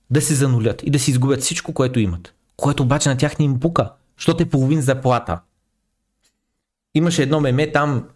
[0.10, 2.34] да се занулят и да си изгубят всичко, което имат.
[2.58, 5.40] Което обаче на тях не им пука, защото е половин заплата.
[6.96, 8.08] Имаше едно меме там,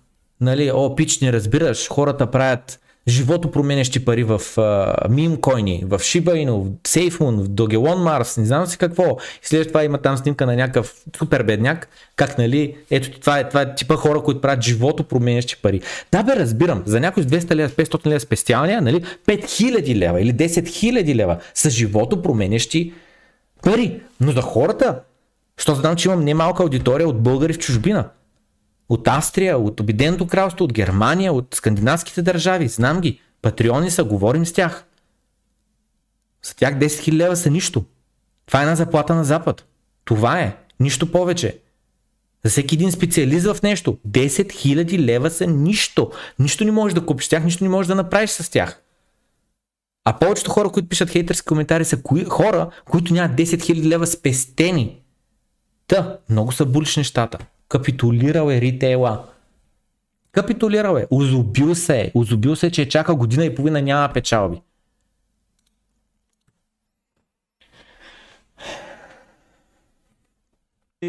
[0.41, 6.45] нали, о, пич, не разбираш, хората правят живото променящи пари в uh, койни, в Shiba
[6.45, 9.17] Inu, в SafeMoon, в Dogelon Mars, не знам си какво.
[9.43, 13.49] И след това има там снимка на някакъв супер бедняк, как нали, ето това е,
[13.49, 15.81] това е типа хора, които правят живото променящи пари.
[16.11, 20.33] Да бе, разбирам, за някой с 200 лева, 500 лева специалния, нали, 5000 лева или
[20.33, 22.93] 10 000 лева са живото променящи
[23.63, 24.01] пари.
[24.21, 24.99] Но за хората,
[25.57, 28.09] защото знам, че имам немалка аудитория от българи в чужбина
[28.89, 32.67] от Австрия, от Обединеното кралство, от Германия, от скандинавските държави.
[32.67, 33.19] Знам ги.
[33.41, 34.85] Патреони са, говорим с тях.
[36.43, 37.85] За тях 10 000 лева са нищо.
[38.45, 39.65] Това е една заплата на Запад.
[40.05, 40.57] Това е.
[40.79, 41.59] Нищо повече.
[42.43, 43.97] За всеки един специалист в нещо.
[44.07, 46.11] 10 000 лева са нищо.
[46.39, 48.81] Нищо не можеш да купиш тях, нищо не можеш да направиш с тях.
[50.05, 54.07] А повечето хора, които пишат хейтерски коментари, са кои, хора, които нямат 10 000 лева
[54.07, 55.01] спестени.
[55.87, 57.37] Та, много са булиш нещата.
[57.69, 59.25] Капитулирал е ритейла.
[60.31, 61.07] Капитулирал е.
[61.11, 62.11] Озубил се е.
[62.15, 64.61] Озубил се, че чака година и половина няма печалби.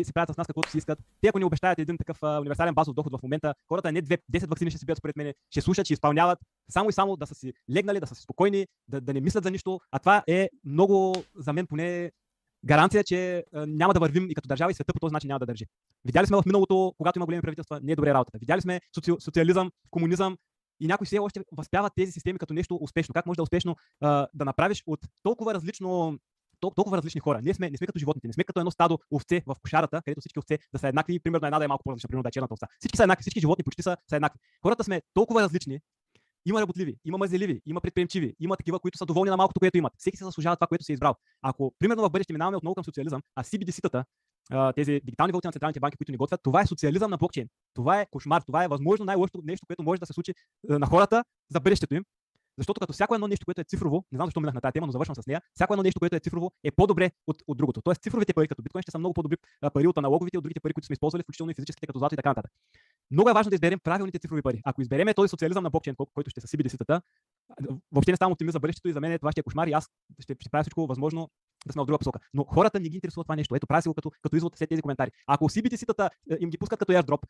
[0.05, 0.99] се правят с нас каквото си искат.
[1.21, 4.21] Те ако ни обещаят един такъв а, универсален базов доход в момента, хората не 2,
[4.33, 6.39] 10 вакцини ще си бият според мен, ще слушат, ще изпълняват,
[6.71, 9.45] само и само да са си легнали, да са си спокойни, да, да не мислят
[9.45, 9.81] за нищо.
[9.93, 12.11] А това е много, за мен поне,
[12.65, 15.47] гаранция, че няма да вървим и като държава и света по този начин няма да
[15.47, 15.65] държи.
[16.05, 18.39] Видяли сме в миналото, когато има големи правителства, не е добре работата.
[18.39, 19.13] Видяли сме соци...
[19.19, 20.37] социализъм, комунизъм
[20.81, 23.13] и някои все още възпяват тези системи като нещо успешно.
[23.13, 26.19] Как може да е успешно а, да направиш от толкова различно
[26.61, 27.41] толкова различни хора.
[27.43, 30.21] Ние сме, не сме като животните, не сме като едно стадо овце в кошарата, където
[30.21, 32.55] всички овце да са еднакви, примерно една да е малко по-различна, примерно да е черната
[32.55, 32.67] овца.
[32.79, 34.39] Всички са еднакви, всички животни почти са, са еднакви.
[34.63, 35.81] Хората сме толкова различни,
[36.47, 39.93] има работливи, има мазеливи, има предприемчиви, има такива, които са доволни на малкото, което имат.
[39.99, 41.15] Всеки се заслужава това, което си е избрал.
[41.43, 44.05] Ако, примерно, в бъдеще минаваме отново към социализъм, а CBDC-тата,
[44.75, 47.49] тези дигитални валути на централните банки, които ни готвят, това е социализъм на блокчейн.
[47.75, 50.35] Това е кошмар, това е възможно най-лошото нещо, което може да се случи
[50.69, 52.05] на хората за бъдещето им.
[52.59, 54.87] Защото като всяко едно нещо, което е цифрово, не знам защо минах на тази тема,
[54.87, 57.83] но завършвам с нея, всяко едно нещо, което е цифрово, е по-добре от, от другото.
[57.83, 59.37] Тоест цифровите пари като биткоин ще са много по-добри
[59.75, 62.17] пари от аналоговите, от другите пари, които сме използвали, включително и физическите, като злато и
[62.17, 62.53] така нататък.
[63.11, 64.63] Много е важно да изберем правилните цифрови пари.
[64.65, 67.01] Ако избереме този социализъм на блокчейн, който ще са CBDC-тата,
[67.93, 69.89] въобще не ставам оптимист за бъдещето и за мен това ще е кошмар и аз
[70.21, 71.31] ще, ще правя всичко възможно
[71.67, 72.21] да сме в друга посока.
[72.35, 73.55] Но хората не ги интересува това нещо.
[73.55, 75.11] Ето, правя го като, като извод след тези коментари.
[75.27, 77.23] Ако CBDC-тата е, им ги пускат като airdrop,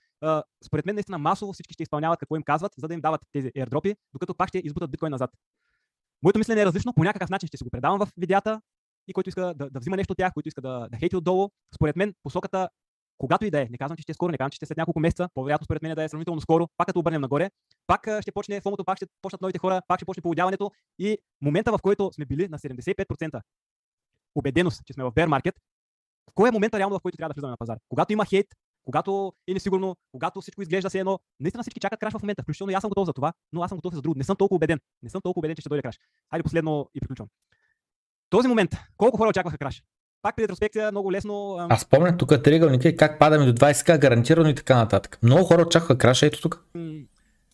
[0.66, 3.48] според мен наистина масово всички ще изпълняват какво им казват, за да им дават тези
[3.48, 5.30] airdropи, докато пак ще избутат биткоин назад.
[6.22, 8.60] Моето мислене е различно, по някакъв начин ще си го предавам в видеята
[9.08, 11.48] и който иска да, да взима нещо от тях, който иска да, да хейти отдолу.
[11.74, 12.68] Според мен посоката
[13.18, 14.66] когато и да е, не казвам, че ще е скоро, не казвам, че ще е
[14.66, 17.51] след няколко месеца, по-вероятно според мен да е сравнително скоро, пак като обърнем нагоре,
[17.86, 21.72] пак ще почне фомото, пак ще почнат новите хора, пак ще почне поводяването и момента,
[21.72, 23.40] в който сме били на 75%
[24.34, 25.52] убеденост, че сме в bear market,
[26.34, 27.78] кой е момента реално, в който трябва да влизаме на пазар?
[27.88, 28.47] Когато има хейт,
[28.84, 32.43] когато е несигурно, когато всичко изглежда се едно, наистина всички чакат краш в момента.
[32.43, 34.18] Включително и аз съм готов за това, но аз съм готов за друго.
[34.18, 34.80] Не съм толкова убеден.
[35.02, 35.98] Не съм толкова убеден, че ще дойде краш.
[36.30, 37.28] Хайде последно и приключвам.
[38.30, 39.82] Този момент, колко хора очакваха краш?
[40.22, 41.56] Пак при ретроспекция много лесно.
[41.70, 45.18] Аз спомням тук триъгълника и как падаме до 20к гарантирано и така нататък.
[45.22, 46.64] Много хора очакваха краша, ето тук.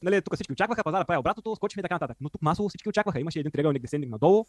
[0.02, 2.16] Нали, тук всички очакваха, пазара прави обратното, скочихме и така нататък.
[2.20, 3.20] Но тук масово всички очакваха.
[3.20, 4.44] Имаше един триъгълник десендинг надолу.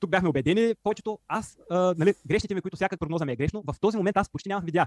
[0.00, 1.18] Тук бяхме убедени, повечето.
[1.28, 4.30] Аз, а, нали, грешните ми, които всяка прогноза ми е грешно, в този момент аз
[4.30, 4.86] почти нямах видеа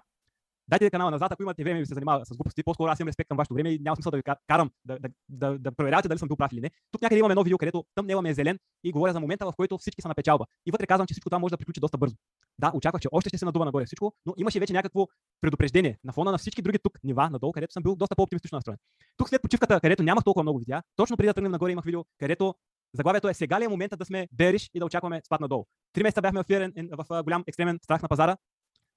[0.70, 3.28] дайте канала назад, ако имате време и се занимава с глупости, по-скоро аз имам респект
[3.28, 6.20] към вашето време и няма смисъл да ви карам да, да, да, да проверявате дали
[6.20, 6.72] съм бил прав или не.
[6.92, 9.54] Тук някъде имаме едно видео, където тъмнела ми е зелен и говоря за момента, в
[9.58, 10.46] който всички са на печалба.
[10.66, 12.16] И вътре казвам, че всичко това може да приключи доста бързо.
[12.60, 15.08] Да, очаквах, че още ще се надува нагоре всичко, но имаше вече някакво
[15.42, 18.78] предупреждение на фона на всички други тук нива надолу, където съм бил доста по-оптимистично настроен.
[19.18, 22.04] Тук след почивката, където нямах толкова много видеа, точно преди да тръгнем нагоре имах видео,
[22.20, 22.56] където
[22.94, 25.66] Заглавието е сега ли е момента да сме бериш и да очакваме спад надолу.
[25.94, 28.38] Три месеца бяхме в, фирен, в голям екстремен страх на пазара.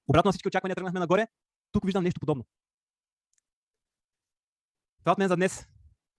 [0.08, 1.26] Обратно всички очаквания тръгнахме нагоре.
[1.72, 2.44] Тук виждам нещо подобно.
[4.98, 5.68] Това от мен за днес.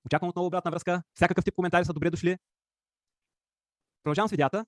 [0.06, 1.04] Очаквам отново обратна връзка.
[1.14, 2.38] Всякакъв тип коментари са добре дошли.
[4.04, 4.66] Продължавам с видеята.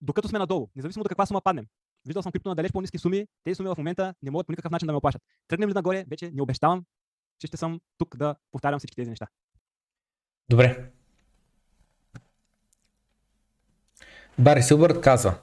[0.00, 1.66] Докато сме надолу, независимо до каква сума паднем.
[2.06, 3.26] Виждал съм крипто на далеч по-низки суми.
[3.44, 5.22] Тези суми в момента не могат по никакъв начин да ме оплашат.
[5.48, 6.84] Тръгнем ли нагоре, вече не обещавам,
[7.38, 9.26] че ще съм тук да повтарям всички тези неща.
[10.48, 10.90] Добре.
[14.38, 15.38] Бари Силбърт казва.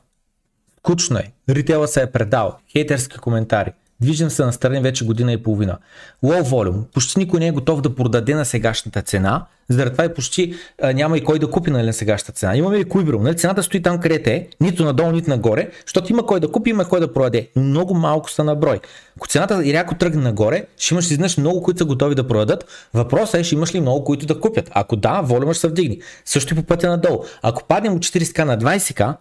[0.77, 1.33] Скучно е.
[1.49, 2.59] Ритейла се е предал.
[2.71, 3.73] Хейтерски коментари.
[4.01, 5.77] Движим се на страни вече година и половина.
[6.23, 6.83] Low volume.
[6.93, 9.45] Почти никой не е готов да продаде на сегашната цена.
[9.69, 12.55] Заради това и почти а, няма и кой да купи нали, на сегашната цена.
[12.55, 13.21] Имаме Куибрил.
[13.21, 16.69] Нали, цената стои там където е, нито надолу, нито нагоре, защото има кой да купи,
[16.69, 17.49] има кой да продаде.
[17.55, 18.79] Но много малко са на брой.
[19.17, 22.65] Ако цената и ряко тръгне нагоре, ще имаш изнъж много, които са готови да продадат.
[22.93, 24.69] Въпросът е, ще имаш ли много, които да купят.
[24.71, 25.97] Ако да, волюма ще се вдигне.
[26.25, 27.23] Също и по пътя надолу.
[27.41, 29.15] Ако паднем от 40к на 20к,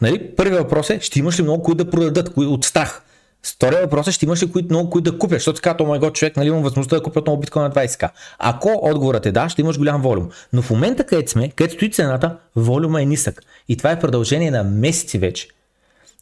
[0.00, 3.02] нали, първият въпрос е, ще имаш ли много, които да продадат от страх.
[3.46, 6.10] Втория въпрос е, ще имаш ли които, много които да купят, защото така, мой го
[6.10, 8.10] човек, нали, имам възможността да купят много биткоин на 20к.
[8.38, 10.30] Ако отговорът е да, ще имаш голям волюм.
[10.52, 13.42] Но в момента, където сме, където стои цената, волюма е нисък.
[13.68, 15.48] И това е продължение на месеци вече.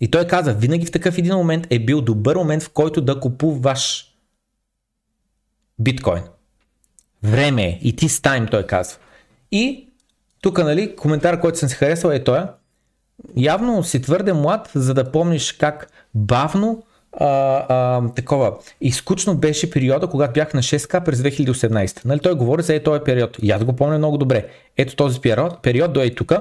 [0.00, 3.20] И той каза, винаги в такъв един момент е бил добър момент, в който да
[3.20, 4.14] купуваш
[5.78, 6.22] биткоин.
[7.22, 7.78] Време е.
[7.82, 8.98] И ти с тайм, той казва.
[9.52, 9.88] И
[10.40, 12.42] тук, нали, коментар, който съм се харесал е той.
[13.36, 16.82] Явно си твърде млад, за да помниш как бавно
[17.12, 17.26] а,
[17.68, 18.52] а, такова.
[18.80, 22.04] И скучно беше периода, когато бях на 6К през 2018.
[22.04, 23.36] Нали, той говори за е този период.
[23.42, 24.46] И аз го помня много добре.
[24.76, 26.32] Ето този период, период до е тук.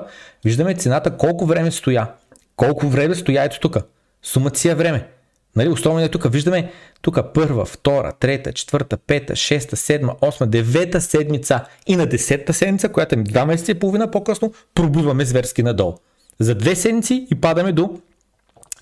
[0.46, 2.08] Виждаме цената колко време стоя.
[2.56, 3.78] Колко време стоя ето тук.
[4.24, 5.08] Сумата си е време.
[5.56, 6.32] Нали, условно е тук.
[6.32, 6.72] Виждаме
[7.02, 12.90] тук първа, втора, трета, четвърта, пета, шеста, седма, осма, девета седмица и на десетта седмица,
[12.90, 15.94] която е два месеца и половина по-късно, пробиваме зверски надолу.
[16.40, 18.00] За две седмици и падаме до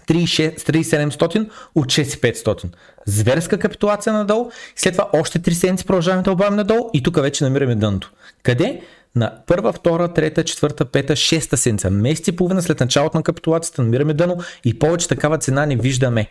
[0.07, 2.65] 3700 от 6500.
[3.05, 7.43] Зверска капитулация надолу, след това още 3 седмици продължаваме да обавим надолу и тук вече
[7.43, 8.11] намираме дъното.
[8.43, 8.81] Къде?
[9.15, 11.89] На първа, втора, трета, четвърта, пета, шеста седмица.
[11.89, 16.27] Месец и половина след началото на капитулацията намираме дъно и повече такава цена не виждаме.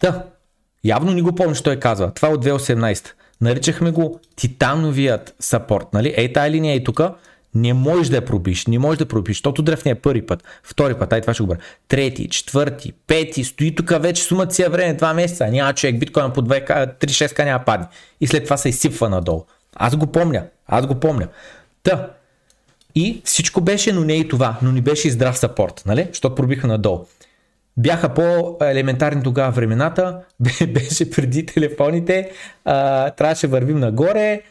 [0.00, 0.24] Да,
[0.84, 2.14] явно ни го помниш, той казва.
[2.14, 3.06] Това е от 2018.
[3.40, 5.86] Наричахме го титановият сапорт.
[5.92, 6.14] Нали?
[6.16, 7.00] Ей тая линия и тук
[7.54, 10.94] не можеш да я пробиш, не можеш да пробиш, защото дръфне е първи път, втори
[10.94, 11.60] път, ай това ще го бъде.
[11.88, 16.42] Трети, четвърти, пети, стои тук вече сумата си време, два месеца, няма човек, биткоин по
[16.42, 17.86] 3-6к няма падне.
[18.20, 19.44] И след това се изсипва надолу.
[19.76, 21.28] Аз го помня, аз го помня.
[21.82, 22.10] Та,
[22.94, 26.06] и всичко беше, но не и това, но ни беше и здрав сапорт, нали?
[26.08, 27.06] Защото пробиха надолу.
[27.76, 30.20] Бяха по-елементарни тогава времената,
[30.68, 32.30] беше преди телефоните,
[32.64, 34.42] а, трябваше вървим нагоре,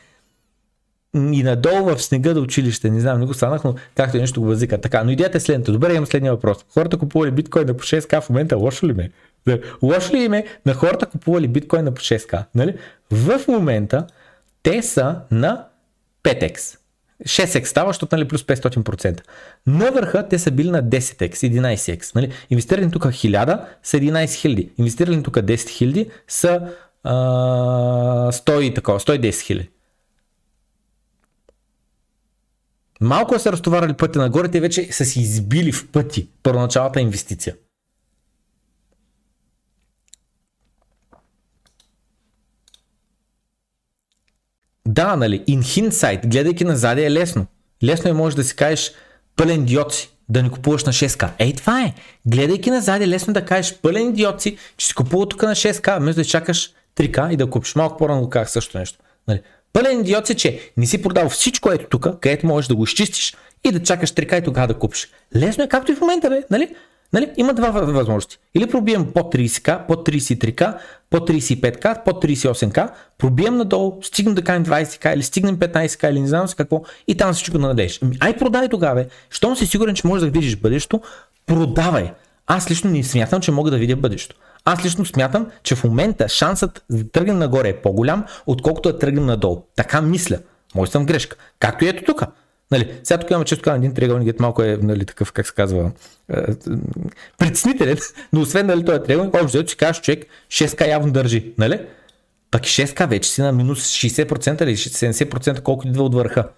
[1.16, 2.90] и надолу в снега до училище.
[2.90, 4.82] Не знам, не го станах, но както нещо го възика.
[4.82, 5.72] Така, но идеята е следната.
[5.72, 6.58] Добре, имам следния въпрос.
[6.74, 9.10] Хората купували биткоин на по 6к в момента, лошо ли ме?
[9.82, 12.44] Лошо ли им е на хората купували биткоин на по 6к?
[12.56, 12.76] Нали?
[13.12, 14.08] В момента
[14.64, 15.66] те са на
[16.24, 16.78] 5x.
[17.24, 19.22] 6x става, защото нали, плюс 500%.
[19.68, 22.16] На върха те са били на 10x, 11x.
[22.16, 22.32] Нали?
[22.50, 24.70] Инвестирали тук 1000 са 11 000.
[24.78, 26.62] Инвестирали тук 10 000 са
[27.04, 27.14] а,
[28.32, 29.68] 100 такова, 110 000.
[33.04, 37.56] Малко са разтоварали пътя нагоре, те вече са си избили в пъти първоначалната инвестиция.
[44.88, 47.46] Да, нали, in hindsight, гледайки назад е лесно.
[47.84, 48.92] Лесно е може да си кажеш
[49.36, 51.30] пълен идиот да не купуваш на 6к.
[51.40, 51.94] Ей, това е.
[52.26, 54.42] Гледайки назад е лесно да кажеш пълен идиот
[54.78, 57.76] че си купува тук на 6к, вместо да чакаш 3к и да купиш.
[57.76, 59.00] Малко по-рано казах също нещо.
[59.28, 59.42] Нали.
[59.74, 63.36] Пълен идиот си, че не си продал всичко ето тук, където можеш да го изчистиш
[63.64, 65.08] и да чакаш трика и тогава да купиш.
[65.36, 66.76] Лесно е, както и в момента, бе, нали?
[67.14, 67.32] Нали?
[67.38, 68.38] Има два възможности.
[68.56, 70.78] Или пробием под 30к, под 33к,
[71.10, 76.28] под 35к, под 38к, пробием надолу, стигнем да кажем 20к или стигнем 15к или не
[76.28, 78.00] знам си какво и там всичко да надееш.
[78.02, 81.02] Ами, ай продай тогава, щом си сигурен, че можеш да видиш бъдещето,
[81.46, 82.12] продавай.
[82.48, 84.36] Аз лично не смятам, че мога да видя бъдещето.
[84.66, 89.26] Аз лично смятам, че в момента шансът да тръгнем нагоре е по-голям, отколкото да тръгнем
[89.26, 89.64] надолу.
[89.76, 90.38] Така мисля.
[90.76, 91.38] Може съм грешка.
[91.60, 92.24] Както и ето тук.
[92.72, 95.92] Нали, сега тук имаме често един триъгълник, малко е нали, такъв, как се казва,
[96.34, 96.42] е,
[97.38, 97.98] притеснителен,
[98.34, 101.80] но освен нали, този триъгълник, общо че кажеш човек 6к явно държи, нали?
[102.52, 106.50] Пък 6к вече си на минус 60% или 70% колкото идва от върха.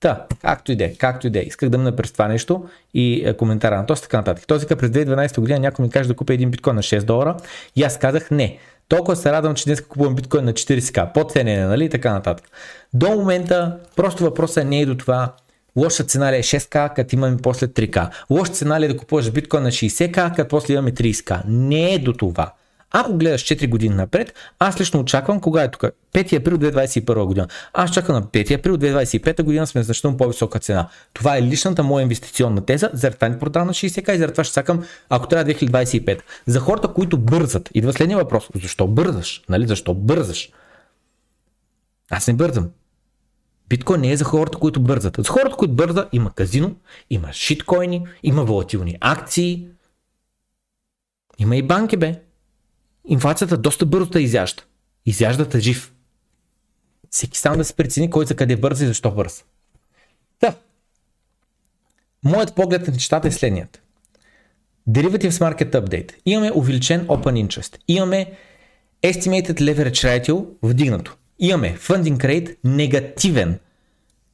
[0.00, 1.42] Та, както и да е, както и да е.
[1.42, 4.46] Исках да мина през това нещо и е, коментара на този така нататък.
[4.46, 7.36] Този през 2012 година някой ми каже да купя един биткоин на 6 долара
[7.76, 8.58] и аз казах не.
[8.88, 12.46] Толкова се радвам, че днес купувам биткоин на 40к, по ценене, нали, и така нататък.
[12.94, 15.32] До момента, просто въпросът не е до това
[15.76, 18.10] Лоша цена ли е 6к, като имаме после 3к.
[18.30, 21.42] Лоша цена ли е да купуваш биткоин на 60к, като после имаме 30к.
[21.46, 22.52] Не е до това.
[22.92, 25.84] Ако гледаш 4 години напред, аз лично очаквам, кога е тук?
[26.14, 27.48] 5 април 2021 година.
[27.72, 30.88] Аз чакам на 5 април 2025 година сме значително по-висока цена.
[31.12, 34.44] Това е личната моя инвестиционна теза, заради това не продавам на 60к и заради това
[34.44, 36.20] ще чакам, ако трябва 2025.
[36.46, 38.48] За хората, които бързат, идва следния въпрос.
[38.62, 39.42] Защо бързаш?
[39.48, 39.66] Нали?
[39.66, 40.50] Защо бързаш?
[42.10, 42.70] Аз не бързам.
[43.68, 45.16] Биткоин не е за хората, които бързат.
[45.18, 46.76] За хората, които бързат, има казино,
[47.10, 49.68] има шиткоини, има волатилни акции,
[51.38, 52.29] има и банки, бе.
[53.10, 54.62] Инфлацията доста бързо те изяжда.
[55.06, 55.92] Изяжда жив.
[57.10, 59.42] Всеки сам да се прецени кой за къде бърза и защо бърза.
[60.40, 60.54] Да.
[62.24, 63.82] Моят поглед на нещата е следният.
[64.88, 66.12] Derivatives Market Update.
[66.26, 67.78] Имаме увеличен Open Interest.
[67.88, 68.32] Имаме
[69.02, 71.16] Estimated Leverage Ratio вдигнато.
[71.38, 73.58] Имаме Funding Rate негативен.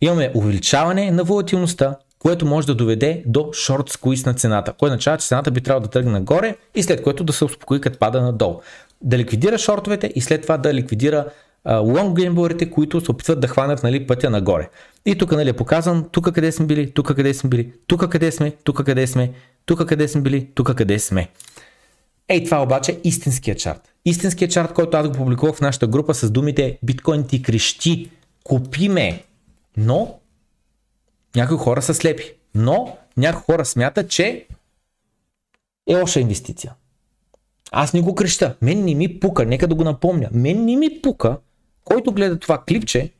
[0.01, 5.19] Имаме увеличаване на волатилността, което може да доведе до шорт squeeze на цената, което означава,
[5.19, 8.23] че цената би трябвало да тръгне нагоре и след което да се успокои като пада
[8.23, 8.61] надолу.
[9.03, 11.27] Да ликвидира шортовете и след това да ликвидира
[11.69, 14.69] лонг геймборите, които се опитват да хванат нали, пътя нагоре.
[15.07, 18.33] И тук нали, е показан тук къде сме били, тук къде сме били, тук къде
[18.33, 19.33] сме, тук къде сме,
[19.67, 21.29] тук къде сме били, тук къде сме.
[22.29, 23.81] Ей, това обаче е истинския чарт.
[24.05, 28.11] Истинският чарт, който аз го публикувах в нашата група с думите биткоин ти крещи,
[28.45, 29.23] купи ме,
[29.77, 30.15] но
[31.37, 32.33] някои хора са слепи.
[32.55, 34.47] Но някои хора смятат, че
[35.87, 36.75] е лоша инвестиция.
[37.73, 38.57] Аз не го креща.
[38.63, 39.47] Мен не ми пука.
[39.47, 40.29] Нека да го напомня.
[40.33, 41.37] Мен не ми пука,
[41.85, 43.13] който гледа това клипче,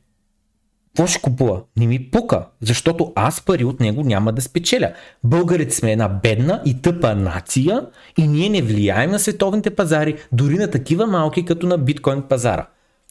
[0.97, 1.61] какво ще купува?
[1.77, 4.93] Не ми пука, защото аз пари от него няма да спечеля.
[5.23, 7.85] Българите сме една бедна и тъпа нация
[8.17, 12.67] и ние не влияем на световните пазари, дори на такива малки като на биткоин пазара.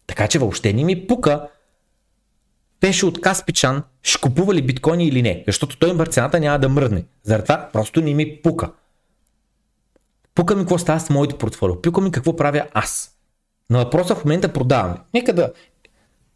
[0.06, 1.48] Така че въобще не ми пука
[2.80, 7.04] пеше от Каспичан ще купува ли биткоини или не, защото той цената няма да мръдне.
[7.22, 8.70] Заради това просто не ми пука.
[10.34, 11.82] Пука ми какво става с моите портфолио.
[11.82, 13.10] Пука ми какво правя аз.
[13.70, 14.96] На въпроса в момента продаваме.
[15.14, 15.52] Нека да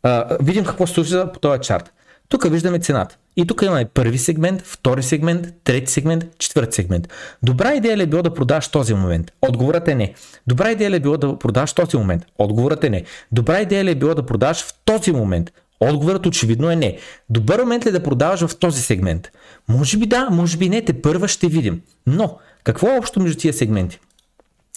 [0.03, 1.93] а, видим какво се случва по този чарт.
[2.29, 3.17] Тук виждаме цената.
[3.37, 7.09] И тук имаме първи сегмент, втори сегмент, трети сегмент, четвърти сегмент.
[7.43, 9.33] Добра идея ли е било да продаш този момент?
[9.43, 10.15] Отговорът е не.
[10.47, 12.27] Добра идея ли е било да продаш този момент?
[12.39, 13.05] Отговорът е не.
[13.33, 15.53] Добра идея ли е било да продаш в този момент?
[15.81, 16.99] Отговорът очевидно е не.
[17.31, 19.29] Добър момент ли е да продаваш в този сегмент?
[19.69, 21.81] Може би да, може би не, те първа ще видим.
[22.07, 24.01] Но, какво е общо между тия сегменти?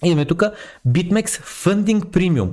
[0.04, 0.44] Имаме тук
[0.88, 2.50] BitMEX Funding Premium.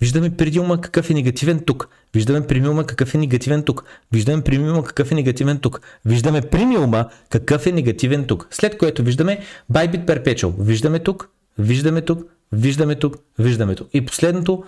[0.00, 1.88] Виждаме премиума какъв е негативен тук.
[2.14, 3.84] Виждаме премиума какъв е негативен тук.
[4.12, 5.80] Виждаме премиума какъв е негативен тук.
[6.04, 8.48] Виждаме премиума какъв е негативен тук.
[8.50, 10.54] След което виждаме Bybit Perpetual.
[10.58, 11.28] Виждаме тук,
[11.58, 13.88] виждаме тук, виждаме тук, виждаме тук.
[13.92, 14.64] И последното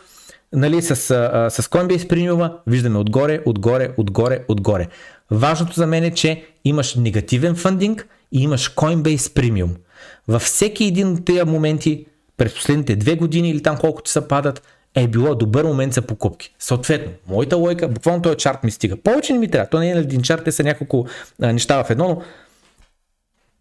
[0.52, 4.88] нали, с, а, с Coinbase премиума виждаме отгоре, отгоре, отгоре, отгоре.
[5.30, 9.74] Важното за мен е, че имаш негативен фандинг и имаш Coinbase премиум.
[10.28, 12.06] Във всеки един от тези моменти,
[12.36, 14.62] през последните две години или там колкото са падат,
[14.94, 16.54] е било добър момент за покупки.
[16.58, 18.96] Съответно, моята лойка, буквално този чарт ми стига.
[18.96, 19.68] Повече не ми трябва.
[19.68, 21.06] То не е един чарт, те са няколко
[21.42, 22.22] а, неща в едно, но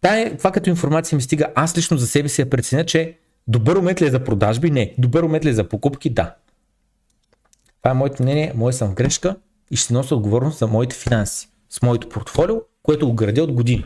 [0.00, 1.46] тая, това като информация ми стига.
[1.54, 4.70] Аз лично за себе си я преценя, че добър момент ли е за продажби?
[4.70, 4.94] Не.
[4.98, 6.10] Добър момент ли е за покупки?
[6.10, 6.34] Да.
[7.82, 9.36] Това е моето мнение, мое съм в грешка
[9.70, 13.84] и ще нося отговорност за моите финанси, с моето портфолио, което го градя от години.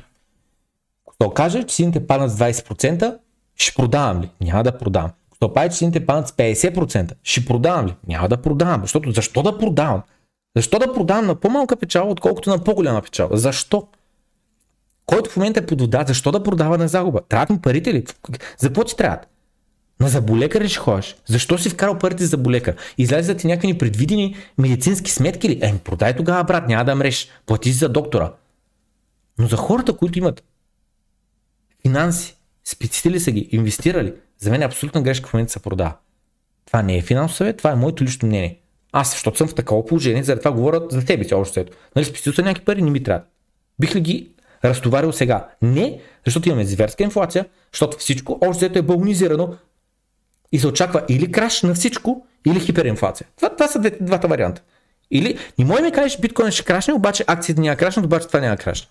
[1.20, 3.18] Ако каже, че сините паднат с 20%,
[3.56, 4.30] ще продавам ли?
[4.40, 5.10] Няма да продавам.
[5.40, 7.94] Ако пае, че сините паднат с 50%, ще продавам ли?
[8.08, 8.80] Няма да продавам.
[8.80, 10.02] Защото защо да продавам?
[10.56, 13.30] Защо да продавам на по-малка печала, отколкото на по-голяма печала?
[13.32, 13.88] Защо?
[15.06, 17.20] Който в момента е под вода, защо да продава на загуба?
[17.28, 18.04] Трябват му парите ли?
[18.58, 19.28] За какво ти трябват?
[20.00, 21.16] На заболекар ли ще ходиш?
[21.26, 22.76] Защо си вкарал парите за заболекар?
[22.98, 25.58] Излезе да ти някакви непредвидени медицински сметки ли?
[25.62, 27.28] Еми, продай тогава, брат, няма да мреш.
[27.46, 28.32] Плати си за доктора.
[29.38, 30.44] Но за хората, които имат
[31.82, 35.94] финанси, специфили са ги, инвестирали, за мен е абсолютна грешка в момента се продава.
[36.66, 38.60] Това не е финансов съвет, това е моето лично мнение.
[38.92, 41.76] Аз, защото съм в такова положение, заради това говоря за тебе общо сето.
[41.96, 43.24] Нали, спестил са някакви пари, не ми трябва.
[43.80, 44.30] Бих ли ги
[44.64, 45.48] разтоварил сега?
[45.62, 49.56] Не, защото имаме зверска инфлация, защото всичко общо е балонизирано
[50.52, 53.26] и се очаква или краш на всичко, или хиперинфлация.
[53.36, 54.62] Това, това са двата, варианта.
[55.10, 58.56] Или не може ми кажеш биткоин ще крашне, обаче акциите няма крашнат, обаче това няма
[58.56, 58.88] крашне.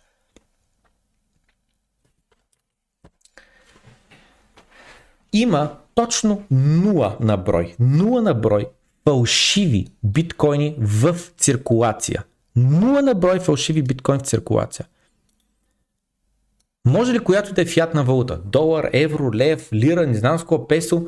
[5.33, 8.65] Има точно 0 на брой, 0 на брой
[9.07, 12.23] фалшиви биткоини в циркулация.
[12.57, 14.85] 0 на брой фалшиви биткоини в циркулация.
[16.87, 18.39] Може ли която да е фиатна валута?
[18.45, 21.07] Долар, евро, лев, лира, не знам с какво песо,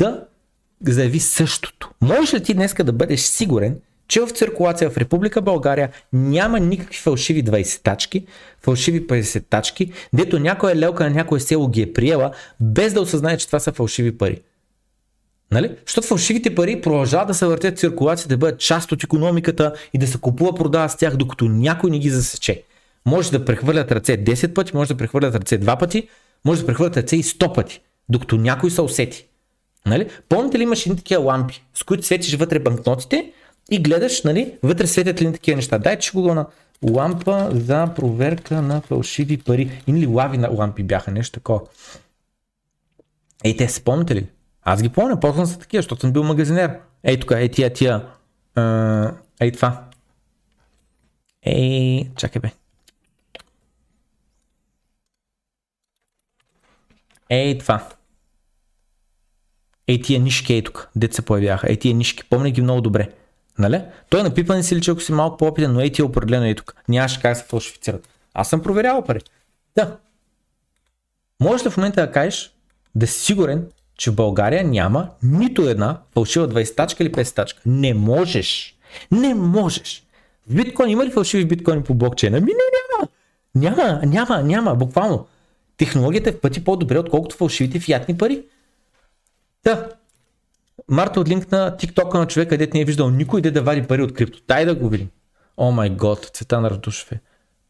[0.00, 1.90] да заяви същото.
[2.00, 3.76] Можеш ли ти днеска да бъдеш сигурен,
[4.08, 8.26] че в циркулация в Република България няма никакви фалшиви 20 тачки,
[8.62, 13.36] фалшиви 50 тачки, дето някоя лелка на някое село ги е приела, без да осъзнае,
[13.36, 14.42] че това са фалшиви пари.
[15.50, 15.76] Нали?
[15.86, 20.06] Защото фалшивите пари продължават да се въртят циркулация, да бъдат част от економиката и да
[20.06, 22.62] се купува, продава с тях, докато някой не ги засече.
[23.06, 26.08] Може да прехвърлят ръце 10 пъти, може да прехвърлят ръце 2 пъти,
[26.44, 29.29] може да прехвърлят ръце и 100 пъти, докато някой се усети.
[29.86, 30.10] Нали?
[30.28, 33.32] Помните ли имаш едни такива лампи, с които светиш вътре банкнотите
[33.70, 35.78] и гледаш, нали, вътре светят ли такива неща.
[35.78, 36.46] Дайте ще го на
[36.90, 39.82] лампа за проверка на фалшиви пари.
[39.86, 41.60] Или лави на лампи бяха, нещо такова.
[43.44, 44.26] Ей, те спомните ли?
[44.62, 46.78] Аз ги помня, ползвам са такива, защото съм бил магазинер.
[47.04, 48.06] Ей тук, ей тия, тия.
[49.40, 49.84] ей това.
[51.42, 52.50] Ей, чакай бе.
[57.30, 57.88] Ей това.
[59.90, 61.70] Ей тия нишки, ей тук, дете се появяха.
[61.70, 63.08] Ей тия нишки, помня ги много добре.
[63.58, 63.82] Нали?
[64.08, 66.74] Той на пипане си личи, ако си малко по-опитен, но ей тия определено ей тук.
[66.88, 68.08] Нямаше как се фалшифицират.
[68.34, 69.20] Аз съм проверявал пари.
[69.76, 69.96] Да.
[71.40, 72.54] Можеш ли в момента да кажеш,
[72.94, 73.66] да си сигурен,
[73.98, 77.60] че в България няма нито една фалшива 20 тачка или 50 тачка.
[77.66, 78.76] Не можеш.
[79.10, 80.02] Не можеш.
[80.46, 82.40] В биткоин има ли фалшиви биткоини по блокчейна?
[82.40, 82.64] Ми не,
[82.98, 83.08] няма.
[83.54, 85.26] Няма, няма, няма, буквално.
[85.76, 88.42] Технологията е в пъти по-добре, отколкото фалшивите фиатни пари.
[89.64, 89.88] Да.
[90.88, 93.82] Марта от линк на TikTok на човека, където не е виждал никой де да вади
[93.82, 94.38] пари от крипто.
[94.48, 95.08] Дай да го видим.
[95.56, 97.10] О май год, цвета на Радушев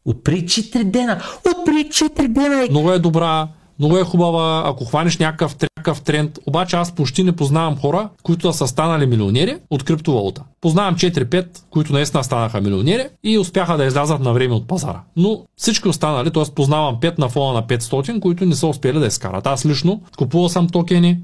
[0.05, 1.21] От при 4 дена.
[1.45, 2.67] От при 4 дена.
[2.69, 3.47] Много е добра
[3.81, 6.39] много е хубава, ако хванеш някакъв, някакъв тренд.
[6.47, 10.43] Обаче аз почти не познавам хора, които са станали милионери от криптовалута.
[10.61, 15.01] Познавам 4-5, които наистина станаха милионери и успяха да излязат на време от пазара.
[15.15, 16.43] Но всички останали, т.е.
[16.55, 19.47] познавам 5 на фона на 500, които не са успели да изкарат.
[19.47, 21.19] Аз лично купувал съм токени.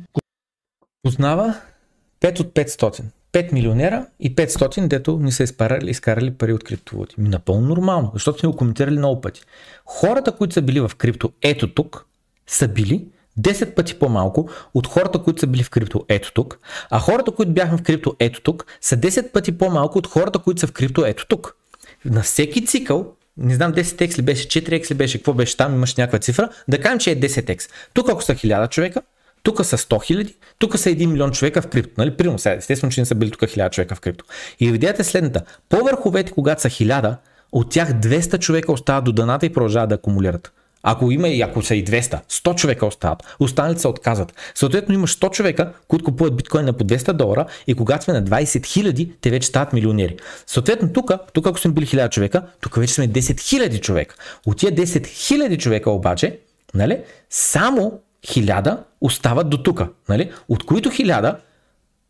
[1.08, 1.56] Познава
[2.22, 3.04] 5 от 500.
[3.34, 7.22] 5 милионера и 500, дето не са изкарали, изкарали пари от криптовалути.
[7.22, 9.42] Ми напълно нормално, защото сме го коментирали много пъти.
[9.86, 12.06] Хората, които са били в крипто ето тук,
[12.48, 13.08] са били
[13.40, 16.60] 10 пъти по-малко от хората, които са били в крипто ето тук,
[16.90, 20.60] а хората, които бяха в крипто ето тук, са 10 пъти по-малко от хората, които
[20.60, 21.56] са в крипто ето тук.
[22.06, 25.96] На всеки цикъл, не знам 10x ли беше, 4x ли беше, какво беше там, имаш
[25.96, 27.70] някаква цифра, да кажем, че е 10x.
[27.94, 29.02] Тук ако са 1000 човека,
[29.44, 31.94] тук са 100 хиляди, тук са 1 милион човека в крипто.
[31.98, 32.18] Нали?
[32.18, 34.26] Примерно сега, естествено, че не са били тук 1000 човека в крипто.
[34.60, 35.42] И идеята е следната.
[35.70, 37.16] По върховете, когато са 1000,
[37.52, 40.52] от тях 200 човека остават до даната и продължават да акумулират.
[40.84, 44.34] Ако има и ако са и 200, 100 човека остават, останалите се отказват.
[44.56, 48.24] Съответно имаш 100 човека, които купуват биткоин на по 200 долара и когато сме на
[48.24, 50.18] 20 хиляди, те вече стават милионери.
[50.48, 54.16] Съответно тук, тук ако сме били 1000 човека, тук вече сме 10 хиляди човека.
[54.46, 56.40] От тия 10 хиляди човека обаче,
[56.74, 57.00] нали,
[57.30, 61.38] само 1000 остават до тук, нали, от които 1000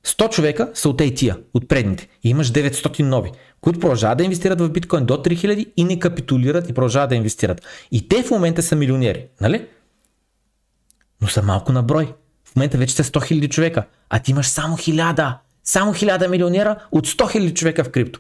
[0.06, 2.08] 100 човека са от ATIA, от предните.
[2.24, 3.32] И имаш 900 нови
[3.62, 7.62] които продължават да инвестират в биткоин до 3000 и не капитулират и продължават да инвестират.
[7.92, 9.68] И те в момента са милионери, нали?
[11.22, 12.14] Но са малко на брой.
[12.46, 15.38] В момента вече са 100 000 човека, а ти имаш само 1000.
[15.64, 18.20] Само 1000 милионера от 100 000 човека в крипто.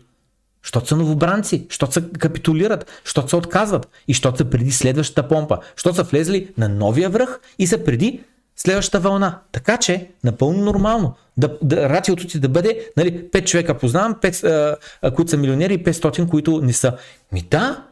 [0.67, 5.59] Щото са новобранци, щото са капитулират, щото се отказват и щото са преди следващата помпа,
[5.75, 8.23] щото са влезли на новия връх и са преди
[8.55, 9.39] следващата вълна.
[9.51, 11.15] Така че, напълно нормално.
[11.37, 15.73] Да, да, рациото ти да бъде, нали, 5 човека познавам, 5, а, които са милионери
[15.73, 16.97] и 500, които не са.
[17.31, 17.83] Ми да,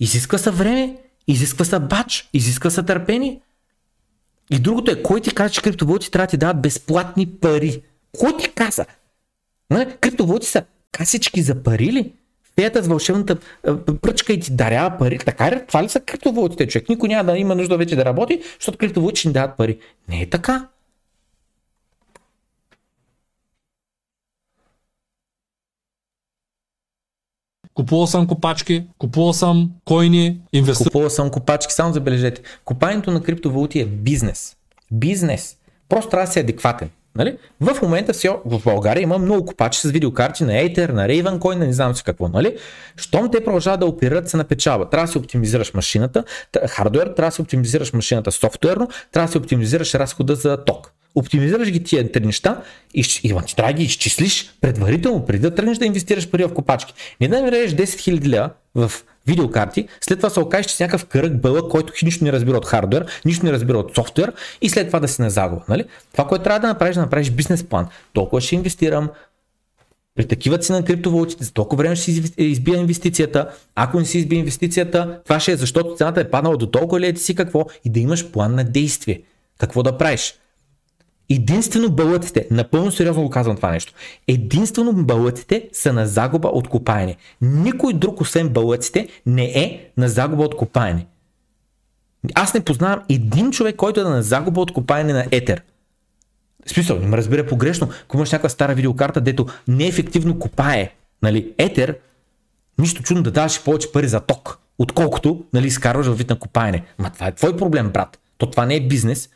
[0.00, 0.96] изисква се време,
[1.26, 3.40] изисква се бач, изисква се търпение.
[4.50, 7.82] И другото е, кой ти каза, че криптовалути трябва да ти дават безплатни пари?
[8.18, 8.86] Кой ти каза?
[9.70, 9.96] Нали?
[10.00, 10.62] Криптовалути са
[10.92, 12.12] касички за пари ли?
[12.58, 13.36] феята с вълшебната
[14.02, 15.18] пръчка и ти дарява пари.
[15.18, 15.66] Така ли?
[15.68, 16.88] Това ли са криптовалутите, човек?
[16.88, 19.78] Никой няма да има нужда вече да работи, защото криптовалути не дават пари.
[20.08, 20.68] Не е така.
[27.74, 30.86] Купувал съм копачки, купувал съм койни, инвестирал.
[30.86, 32.42] Купувал съм копачки, само забележете.
[32.64, 34.56] Купането на криптовалути е бизнес.
[34.92, 35.56] Бизнес.
[35.88, 36.90] Просто трябва да си адекватен.
[37.18, 37.36] Нали?
[37.60, 41.66] В момента все, в България има много купачи с видеокарти на Aether, на Ravencoin, на
[41.66, 42.28] не знам си какво.
[42.28, 42.56] Нали?
[42.96, 44.90] Щом те продължават да оперират се на печалба.
[44.90, 46.24] Трябва да си оптимизираш машината,
[46.68, 50.92] хардуер, трябва да си оптимизираш машината софтуерно, трябва да си оптимизираш разхода за ток.
[51.14, 52.62] Оптимизираш ги тия три неща
[52.94, 56.54] и, и ти трябва да ги изчислиш предварително, преди да тръгнеш да инвестираш пари в
[56.54, 56.94] копачки.
[57.20, 58.92] Не да ми 10 000 лева в
[59.28, 62.66] видеокарти, след това се окаже, че си някакъв кръг бълък, който нищо не разбира от
[62.66, 64.32] хардвер, нищо не разбира от софтуер
[64.62, 65.62] и след това да си на загуба.
[65.68, 65.84] Нали?
[66.12, 67.86] Това, което трябва да направиш, да направиш бизнес план.
[68.12, 69.08] Толкова ще инвестирам,
[70.14, 73.48] при такива цена на криптовалутите, за толкова време ще избия инвестицията.
[73.74, 77.06] Ако не си избие инвестицията, това ще е защото цената е паднала до толкова ли
[77.06, 79.22] е си какво и да имаш план на действие.
[79.58, 80.34] Какво да правиш?
[81.30, 83.92] Единствено бълъците, напълно сериозно го казвам това нещо,
[84.28, 87.16] единствено бълъците са на загуба от копаене.
[87.42, 91.06] Никой друг, освен бълъците, не е на загуба от копаене.
[92.34, 95.62] Аз не познавам един човек, който е на загуба от копаене на етер.
[96.66, 97.88] Смисъл, не ме разбира погрешно.
[98.04, 100.90] Ако имаш някаква стара видеокарта, дето неефективно копае,
[101.22, 101.96] нали, етер,
[102.78, 106.84] нищо чудно да даваш повече пари за ток, отколкото нали, изкарваш във вид на копаене.
[106.98, 108.18] Ма това е твой проблем, брат.
[108.38, 109.28] То това не е бизнес.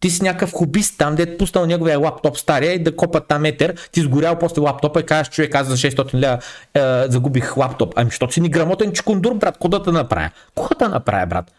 [0.00, 3.44] Ти си някакъв хобист там, де е пуснал неговия лаптоп стария и да копат там
[3.44, 6.38] етер, ти сгорял после лаптопа и казваш, човек, аз за 600 лева
[6.74, 7.92] е, загубих лаптоп.
[7.96, 10.30] Ами, защото си ни грамотен чекундур, брат, кога да направя?
[10.54, 11.52] Кога да направя, брат?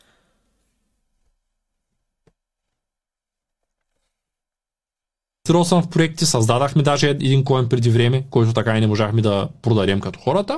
[5.52, 9.22] Инвестирал съм в проекти, създадахме даже един коин преди време, който така и не можахме
[9.22, 10.58] да продадем като хората.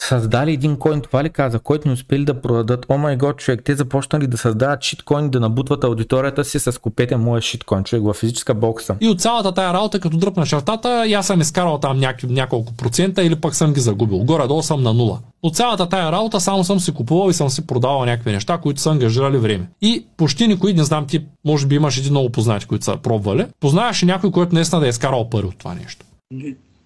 [0.00, 2.86] Създали един коин, това ли каза, който не успели да продадат?
[2.88, 7.16] О май год, човек, те започнали да създават шиткоин, да набутват аудиторията си с купете
[7.16, 8.96] моя шиткоин, човек, в физическа бокса.
[9.00, 13.22] И от цялата тая работа, като дръпна шартата, аз съм изкарал там няк- няколко процента
[13.22, 14.18] или пък съм ги загубил.
[14.18, 15.18] Горе-долу съм на нула.
[15.42, 18.80] От цялата тая работа само съм си купувал и съм си продавал някакви неща, които
[18.80, 19.68] са ангажирали време.
[19.82, 23.46] И почти никой, не знам ти, може би имаш един много познати, които са пробвали.
[23.60, 26.06] Познаваш ли някой, който наистина да е изкарал пари от това нещо?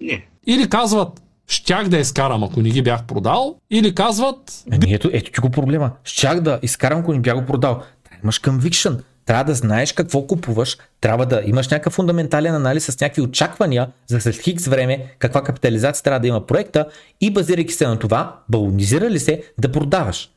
[0.01, 0.27] Не.
[0.47, 5.33] Или казват, щях да изкарам, ако не ги бях продал, или казват, Ами ето, ето
[5.33, 5.91] ти го проблема.
[6.05, 7.75] Щях да изкарам, ако не бях го продал.
[7.79, 9.01] Да имаш conviction.
[9.25, 14.21] Трябва да знаеш какво купуваш, трябва да имаш някакъв фундаментален анализ с някакви очаквания за
[14.21, 16.87] след хикс време, каква капитализация трябва да има проекта
[17.21, 20.31] и базирайки се на това, балонизира ли се да продаваш.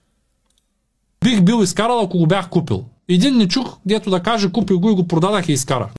[1.24, 2.86] бих бил изкарал, ако го бях купил.
[3.10, 5.90] Един не чух, дето да каже, купил го и го продадах и изкарах.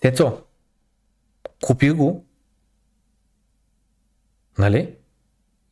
[0.00, 0.32] Тецо,
[1.64, 2.23] купи го,
[4.58, 4.88] нали?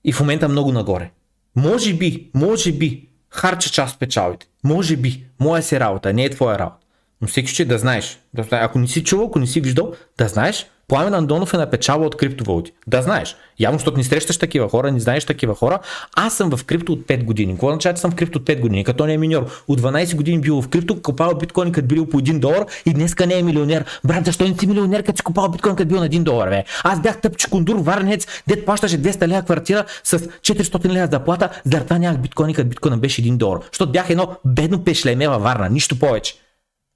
[0.05, 1.11] И в момента много нагоре.
[1.57, 4.47] Може би, може би, харча част от печалите.
[4.65, 6.87] Може би, моя си работа, не е твоя работа.
[7.21, 8.19] Но всеки ще да знаеш.
[8.51, 12.07] Ако не си чувал, ако не си виждал, да знаеш, Пламен Андонов е на печала
[12.07, 12.73] от криптовалути.
[12.87, 13.37] Да знаеш.
[13.61, 15.79] Явно, защото не срещаш такива хора, не знаеш такива хора.
[16.17, 17.53] Аз съм в крипто от 5 години.
[17.53, 18.85] Какво означава, че съм в крипто от 5 години?
[18.85, 19.63] Като не е миньор.
[19.69, 23.27] От 12 години бил в крипто, купава биткоин, като бил по 1 долар и днеска
[23.27, 23.85] не е милионер.
[24.05, 26.65] Брат, защо не си милионер, като си купава биткоин, като бил на 1 долар, бе?
[26.85, 31.99] Аз бях тъпче кондур, варнец, дед плащаше 200 лева квартира с 400 лева заплата, заради
[31.99, 33.61] нямах биткоин, като биткоин беше 1 долар.
[33.73, 36.35] Защото бях едно бедно пешлеме във Варна, нищо повече.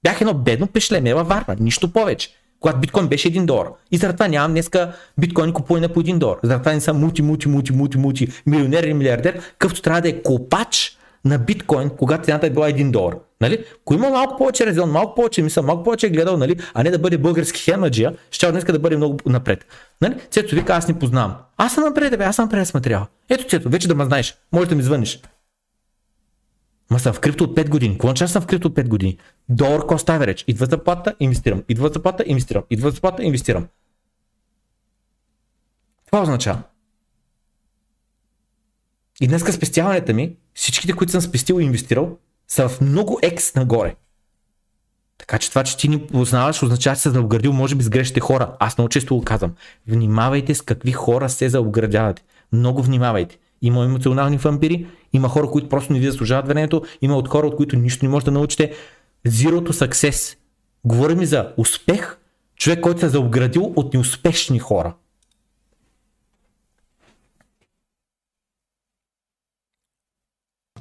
[0.03, 2.29] Бях едно бедно пешлеме във Варна, нищо повече.
[2.59, 3.67] Когато биткоин беше 1 долар.
[3.91, 6.37] И заради нямам днеска биткоин купуване по 1 долар.
[6.43, 10.21] Заради не съм мулти, мулти, мулти, мулти, мулти, милионер или милиардер, къвто трябва да е
[10.21, 13.15] копач на биткоин, когато цената е била 1 долар.
[13.41, 13.65] Нали?
[13.81, 16.59] Ако има малко повече резон, малко повече мисъл, малко повече е гледал, нали?
[16.73, 19.65] а не да бъде български хемаджия, ще днес да бъде много напред.
[20.01, 20.15] Нали?
[20.31, 21.35] Цето вика, аз не познавам.
[21.57, 22.81] Аз съм напред, бе, аз съм напред с.
[23.29, 24.35] Ето Цето, вече да ме знаеш.
[24.51, 25.19] Може да ми звъниш.
[26.91, 27.97] Ма съм в крипто от 5 години.
[28.03, 29.17] Означава съм в крипто от 5 години?
[29.49, 30.43] Долар cost average.
[30.47, 31.63] Идва заплата, инвестирам.
[31.69, 32.63] Идва заплата, инвестирам.
[32.69, 33.67] Идва заплата, инвестирам.
[36.05, 36.61] Това означава.
[39.21, 43.95] И днеска спестяванията ми, всичките, които съм спестил и инвестирал, са в много екс нагоре.
[45.17, 48.19] Така че това, че ти ни познаваш, означава, че се заобградил, може би, с грешните
[48.19, 48.55] хора.
[48.59, 49.55] Аз много често го казвам.
[49.87, 52.23] Внимавайте с какви хора се заобградявате.
[52.51, 53.37] Много внимавайте.
[53.61, 57.55] Има емоционални вампири, има хора, които просто не ви заслужават времето, има от хора, от
[57.55, 58.73] които нищо не може да научите.
[59.27, 60.37] Zero to success.
[60.85, 62.17] Говорим за успех,
[62.55, 64.93] човек, който се е заобградил от неуспешни хора.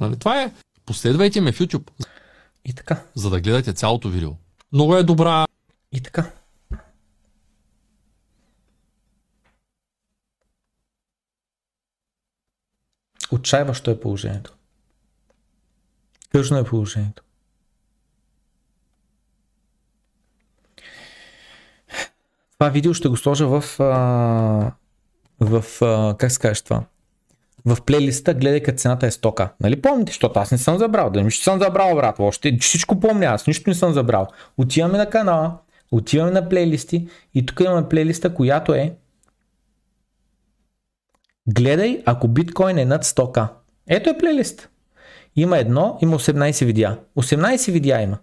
[0.01, 0.17] Нали?
[0.19, 0.53] Това е.
[0.87, 1.91] Последвайте ме в YouTube,
[2.65, 3.03] И така.
[3.15, 4.31] за да гледате цялото видео.
[4.73, 5.47] Много е добра
[5.93, 6.33] И така.
[13.33, 14.53] Отчаиващо е положението.
[16.33, 17.23] Тъжно е положението.
[22.59, 24.73] Това видео ще го сложа в, а,
[25.41, 26.83] в а, как се кажеш това?
[27.65, 29.53] В плейлиста гледай като цената е стока.
[29.61, 31.11] Нали помните, защото аз не съм забрал.
[31.11, 32.17] Да нищо съм забрал, брат.
[32.19, 34.27] Още всичко помня, аз нищо не съм забрал.
[34.59, 35.59] Отиваме на канала,
[35.93, 38.95] отиваме на плейлисти и тук имаме плейлиста, която е
[41.47, 43.49] Гледай, ако биткоин е над 100к.
[43.89, 44.69] Ето е плейлист.
[45.37, 46.99] Има едно, има 18 видеа.
[47.19, 48.19] 18 видеа има.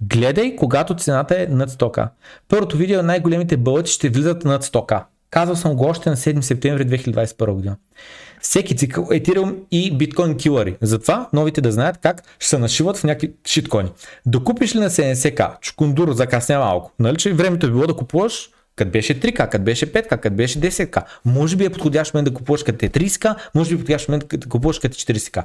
[0.00, 2.08] Гледай, когато цената е над 100к.
[2.48, 5.04] Първото видео е най-големите бълъци ще влизат над 100к.
[5.30, 7.76] Казал съм го още на 7 септември 2021 година.
[8.40, 10.76] Всеки цикъл Ethereum и биткоин килъри.
[10.80, 13.92] Затова новите да знаят как ще се нашиват в някакви шиткоини.
[14.26, 18.90] Докупиш ли на 70к, чукундуро закъсня малко, нали че времето е било да купуваш като
[18.90, 21.04] беше 3К, като беше 5К, като беше 10К.
[21.24, 24.24] Може би е подходящ момент да купуваш като е 30К, може би е подходящ момент
[24.32, 25.44] да купуваш като 40К.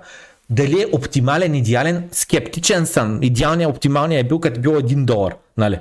[0.49, 3.23] Дали е оптимален, идеален, скептичен съм.
[3.23, 5.35] Идеалният, оптималният е бил като е бил 1 долар.
[5.57, 5.79] Нали?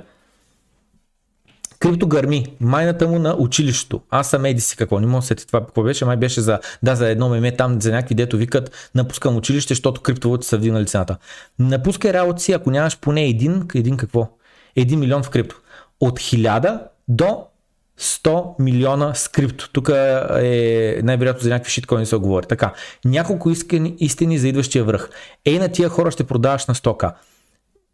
[1.79, 4.01] Крипто гърми, майната му на училището.
[4.09, 6.95] Аз съм еди си какво, не мога да това какво беше, май беше за, да,
[6.95, 11.17] за едно меме там, за някакви дето викат, напускам училище, защото криптовалути са вдигнали цената.
[11.59, 14.29] Напускай работа си, ако нямаш поне един, един какво?
[14.75, 15.55] Един милион в крипто.
[15.99, 17.45] От 1000 до
[17.99, 19.69] 100 милиона с крипто.
[19.73, 22.45] Тук е най-вероятно за някакви шиткоини се говори.
[22.45, 22.73] Така,
[23.05, 25.09] няколко искани, истини за идващия връх.
[25.45, 27.13] Ей на тия хора ще продаваш на стока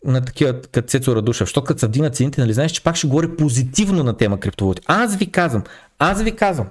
[0.05, 3.07] на такива като Цецо Радушев, защото като се вдигнат цените, нали знаеш, че пак ще
[3.07, 4.81] говори позитивно на тема криптовалути.
[4.85, 5.63] Аз ви казвам,
[5.99, 6.67] аз ви казвам,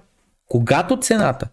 [0.48, 1.48] когато цената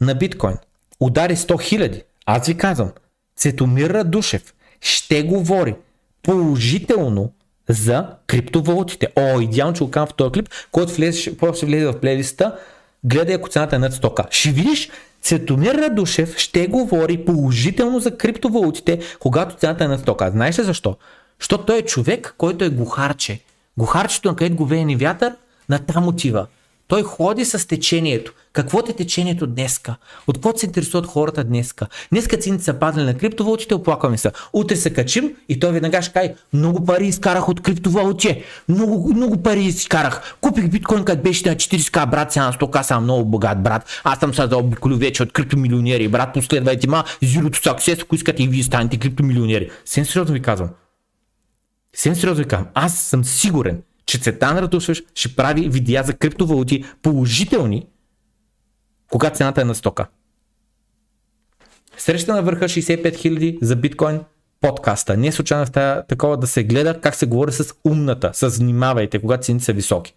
[0.00, 0.56] на биткоин
[1.00, 2.92] удари 100 хиляди, аз ви казвам,
[3.36, 5.76] Цетомир Радушев ще говори
[6.22, 7.32] положително
[7.72, 9.08] за криптовалутите.
[9.16, 12.56] О, идеално, че го в този клип, който влезе, ще влезе в плейлиста,
[13.04, 14.90] гледай ако цената е над 100 Ще видиш,
[15.22, 20.30] Цветомир Радушев ще говори положително за криптовалутите, когато цената е на стока.
[20.30, 20.96] Знаеш ли защо?
[21.40, 23.40] Защото той е човек, който е гухарче.
[23.78, 25.32] Гухарчето, на където го веяни вятър,
[25.68, 26.46] на там отива.
[26.90, 28.32] Той ходи с течението.
[28.52, 29.96] Какво е течението днеска?
[30.26, 31.86] От какво се интересуват хората днеска?
[32.12, 34.30] Днеска цените са паднали на криптовалутите, оплакваме се.
[34.52, 38.42] Утре се качим и той веднага ще каже, много пари изкарах от криптовалути.
[38.68, 40.36] Много, много пари изкарах.
[40.40, 44.00] Купих биткоин, като беше на 40к, брат, сега на 100к, съм много богат, брат.
[44.04, 46.08] Аз съм се заобиколил вече от криптомилионери.
[46.08, 49.70] Брат, последвайте ма, Zero Success, ако искате и вие станете криптомилионери.
[49.84, 50.68] Съвсем сериозно ви казвам.
[51.94, 52.68] Съвсем сериозно ви казвам.
[52.74, 57.86] Аз съм сигурен, че Цветан Радушев ще прави видеа за криптовалути положителни,
[59.10, 60.06] когато цената е на стока.
[61.98, 64.20] Среща на върха 65 000 за биткоин
[64.60, 65.16] подкаста.
[65.16, 68.48] Не е случайно в тая такова да се гледа как се говори с умната, с
[68.48, 70.14] внимавайте, когато цените са високи.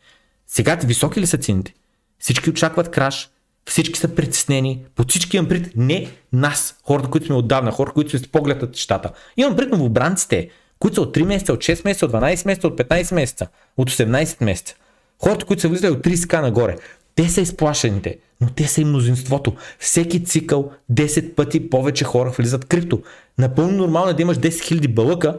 [0.48, 1.74] Сега високи ли са цените?
[2.20, 3.30] Всички очакват краш,
[3.66, 8.10] всички са притеснени, под всички имам пред не нас, хората, които сме отдавна, хора, които
[8.10, 9.12] сме с поглед на щата.
[9.38, 10.50] Имам пред новобранците,
[10.84, 13.48] които са от 3 месеца, от 6 месеца, от 12 месеца, от 15 месеца,
[13.78, 14.76] от 18 месеца.
[15.20, 16.78] Хората, които са влизали от 30к нагоре,
[17.16, 19.54] те са изплашените, но те са и мнозинството.
[19.80, 23.02] Всеки цикъл 10 пъти повече хора влизат крипто.
[23.38, 25.38] Напълно нормално е да имаш 10 000 бълъка,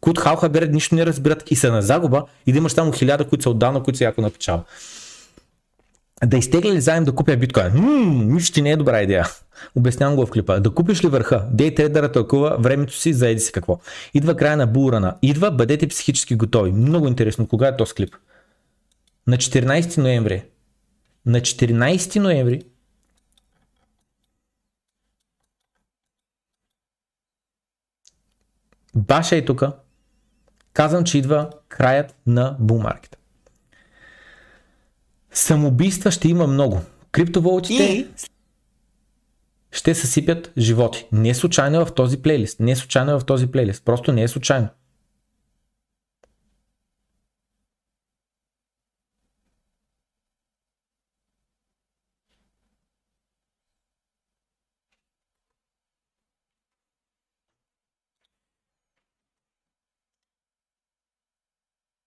[0.00, 3.28] които халха берат, нищо не разбират и са на загуба и да имаш само 1000,
[3.28, 4.62] които са отдавна, които са яко на печала
[6.26, 7.72] да изтегля ли заем да купя биткоин?
[7.74, 9.26] Ммм, нищо не е добра идея.
[9.74, 10.60] Обяснявам го в клипа.
[10.60, 11.46] Да купиш ли върха?
[11.50, 13.80] Дей трейдера тълкува времето си, заеди си какво.
[14.14, 15.16] Идва края на бурана.
[15.22, 16.72] Идва, бъдете психически готови.
[16.72, 17.48] Много интересно.
[17.48, 18.16] Кога е този клип?
[19.26, 20.44] На 14 ноември.
[21.26, 22.62] На 14 ноември
[28.94, 29.62] Баша е тук.
[30.72, 33.18] Казвам, че идва краят на бумаркета.
[35.34, 36.80] Самоубийства ще има много.
[37.12, 38.08] Криптовалутите и...
[39.72, 41.06] ще съсипят животи.
[41.12, 42.60] Не е случайно в този плейлист.
[42.60, 43.84] Не е случайно в този плейлист.
[43.84, 44.68] Просто не е случайно.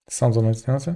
[0.10, 0.96] Само за се.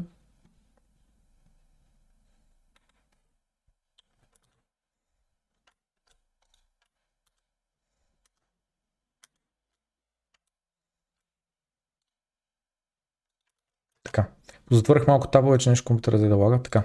[14.12, 14.28] Така.
[14.72, 16.60] Затворих малко табове, че нещо компютъра да лага.
[16.64, 16.84] Така.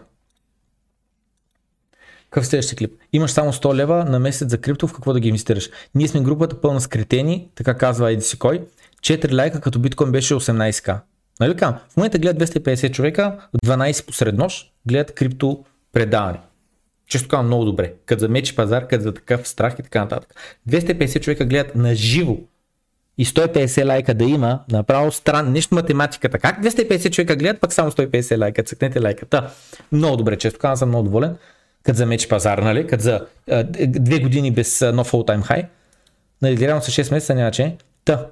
[2.31, 2.95] Какъв следващия клип?
[3.13, 5.71] Имаш само 100 лева на месец за крипто, в какво да ги инвестираш?
[5.95, 8.67] Ние сме групата пълна с кретени, така казва Еди си кой.
[9.01, 11.01] 4 лайка, като биткоин беше 18к.
[11.41, 11.79] Нали кам?
[11.89, 16.41] В момента гледат 250 човека, 12 посред нощ, гледат крипто предаване.
[17.09, 17.95] Често казвам много добре.
[18.07, 20.35] Като за мечи пазар, като за такъв страх и така нататък.
[20.69, 22.37] 250 човека гледат на живо
[23.19, 26.39] и 150 лайка да има, направо странно, нещо математиката.
[26.39, 29.51] Как 250 човека гледат, пък само 150 лайка, цъкнете лайката.
[29.93, 31.37] Много добре, често казвам, съм много доволен.
[31.83, 32.87] Като за меч пазар, нали?
[32.87, 35.67] Като за а, две години без а, нов all time high.
[36.43, 37.77] Нали, реално са 6 месеца, няма че.
[38.05, 38.27] Та.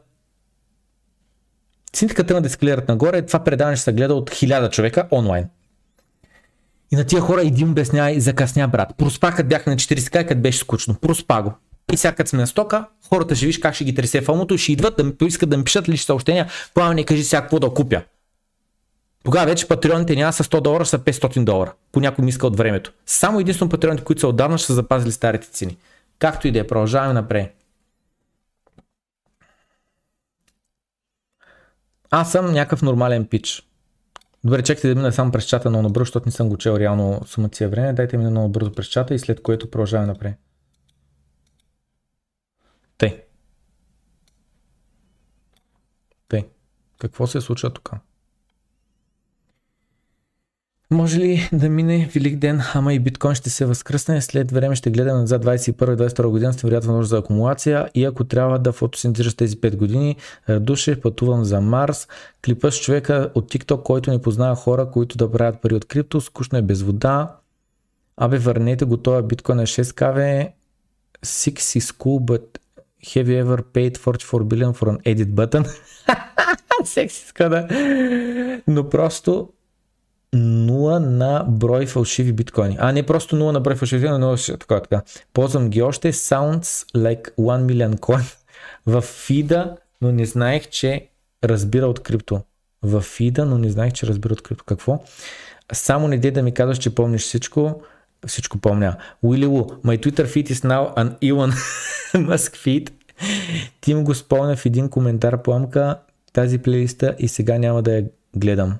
[1.92, 5.48] Цинтиката тръгна да ескалират нагоре, това предаване ще се гледа от 1000 човека онлайн.
[6.92, 8.88] И на тия хора един обяснява и закъсня, брат.
[8.96, 10.94] Проспа, като бяха на 40 като беше скучно.
[10.94, 11.52] Проспа го.
[11.92, 14.58] И сега като сме на стока, хората ще виж как ще ги тресе фомото и
[14.58, 17.70] ще идват да ми поискат да ми пишат лични съобщения, пламен кажи сега какво да
[17.70, 18.02] купя.
[19.24, 21.72] Тогава вече патреоните няма са 100 долара, са 500 долара.
[21.92, 22.92] По някой миска от времето.
[23.06, 25.76] Само единствено патреоните, които са отдавна, ще са запазили старите цени.
[26.18, 27.54] Както и да е, продължаваме напред.
[32.10, 33.62] Аз съм някакъв нормален пич.
[34.44, 37.20] Добре, чакайте да мина само през чата много набързо, защото не съм го чел реално
[37.26, 37.92] сумация време.
[37.92, 40.34] Дайте ми много бързо през чата и след което продължаваме напред.
[42.98, 43.22] Тъй.
[46.28, 46.44] Тъй.
[46.98, 47.90] Какво се случва тук?
[50.90, 54.90] Може ли да мине Велик ден, ама и биткоин ще се възкръсне, след време ще
[54.90, 59.56] гледаме назад 21-22 година, сте вероятно нужда за акумулация и ако трябва да фотосинтезираш тези
[59.56, 60.16] 5 години,
[60.48, 62.08] душе, пътувам за Марс,
[62.44, 66.20] клипа с човека от TikTok, който не познава хора, които да правят пари от крипто,
[66.20, 67.36] скучно е без вода,
[68.16, 70.54] абе върнете го това биткоин на 6 каве,
[71.24, 72.58] 6 is cool, but
[73.04, 75.64] have you ever paid 44 billion for an edit button?
[76.84, 77.68] Сексистка, да.
[78.66, 79.48] Но просто
[80.34, 82.76] 0 на брой фалшиви биткоини.
[82.80, 85.02] А, не просто 0 на брой фалшиви, но така, така.
[85.32, 86.12] Ползвам ги още.
[86.12, 88.34] Sounds like 1 million coin
[88.86, 91.08] в фида, но не знаех, че
[91.44, 92.42] разбира от крипто.
[92.82, 94.64] В фида, но не знаех, че разбира от крипто.
[94.64, 95.04] Какво?
[95.72, 97.82] Само не дей да ми казваш, че помниш всичко.
[98.26, 98.96] Всичко помня.
[99.22, 101.52] Уили Лу, my Twitter feed is now an Elon
[102.14, 102.90] Musk feed.
[103.80, 105.98] Тим го спомня в един коментар пламка
[106.32, 108.04] тази плейлиста и сега няма да я
[108.36, 108.74] гледам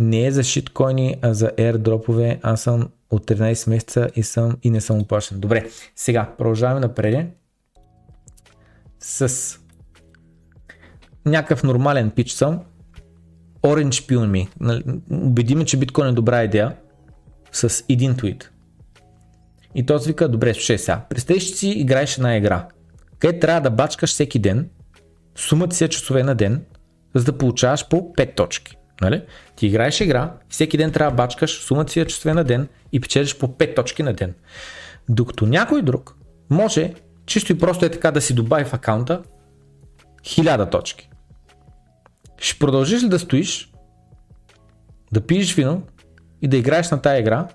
[0.00, 2.40] не е за шиткоини, а за airdroпове.
[2.42, 5.40] Аз съм от 13 месеца и, съм, и не съм оплашен.
[5.40, 7.26] Добре, сега продължаваме напред
[9.00, 9.58] с
[11.26, 12.60] някакъв нормален пич съм.
[13.62, 14.48] Orange Pill ми.
[15.10, 16.76] Убеди ме, че биткоин е добра идея
[17.52, 18.50] с един твит.
[19.74, 21.04] И този вика, добре, слушай сега.
[21.10, 22.68] Представи, че си играеш една игра,
[23.18, 24.68] където трябва да бачкаш всеки ден,
[25.36, 26.64] сумата си е часове на ден,
[27.14, 28.76] за да получаваш по 5 точки.
[29.00, 29.22] Нали?
[29.56, 33.38] Ти играеш игра, всеки ден трябва да бачкаш сумата си часове на ден и печелиш
[33.38, 34.34] по 5 точки на ден.
[35.08, 36.16] Докато някой друг
[36.50, 36.94] може
[37.26, 39.22] чисто и просто е така да си добави в акаунта
[40.22, 41.10] 1000 точки.
[42.38, 43.72] Ще продължиш ли да стоиш,
[45.12, 45.82] да пиеш вино
[46.42, 47.48] и да играеш на тая игра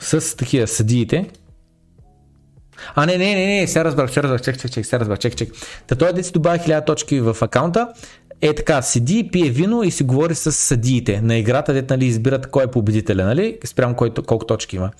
[0.00, 1.30] с такива съдиите,
[2.94, 5.36] а, не, не, не, не, сега разбрах, сега разбрах, чек, чек, чек, сега разбрах, чек,
[5.36, 5.52] чек.
[5.86, 7.88] Та той да си добавя 1000 точки в акаунта,
[8.40, 12.50] е така, седи, пие вино и си говори с съдиите на играта, дете нали, избират
[12.50, 13.58] кой е победителя, нали?
[13.64, 14.90] спрямо кой, колко точки има.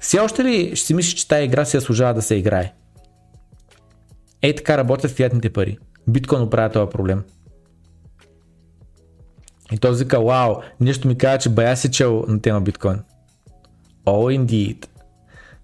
[0.00, 2.72] Все още ли ще си мислиш, че тази игра си заслужава да се играе?
[4.42, 5.78] Е така работят фиатните пари.
[6.08, 7.22] Биткоин оправя този проблем.
[9.72, 13.00] И този вика, вау, нещо ми казва, че бая си чел на тема биткоин.
[14.06, 14.86] Oh, indeed.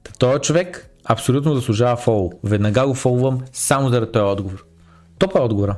[0.03, 2.33] Та този човек абсолютно заслужава фол.
[2.45, 4.65] Веднага го фолвам само заради този отговор.
[5.19, 5.77] Топа е отговора.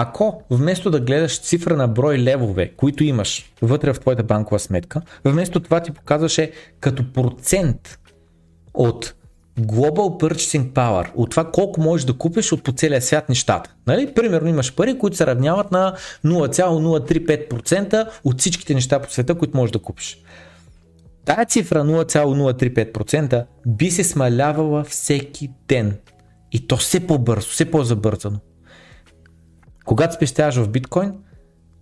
[0.00, 5.02] Ако вместо да гледаш цифра на брой левове, които имаш вътре в твоята банкова сметка,
[5.24, 7.98] вместо това ти показваше като процент
[8.74, 9.14] от
[9.60, 13.74] Global Purchasing Power, от това колко можеш да купиш от по целия свят нещата.
[13.86, 14.14] Нали?
[14.14, 19.72] Примерно имаш пари, които се равняват на 0,035% от всичките неща по света, които можеш
[19.72, 20.18] да купиш.
[21.24, 25.96] Тая цифра 0,035% би се смалявала всеки ден.
[26.52, 28.38] И то все по-бързо, все по-забързано.
[29.88, 31.14] Когато спестяваш в биткоин,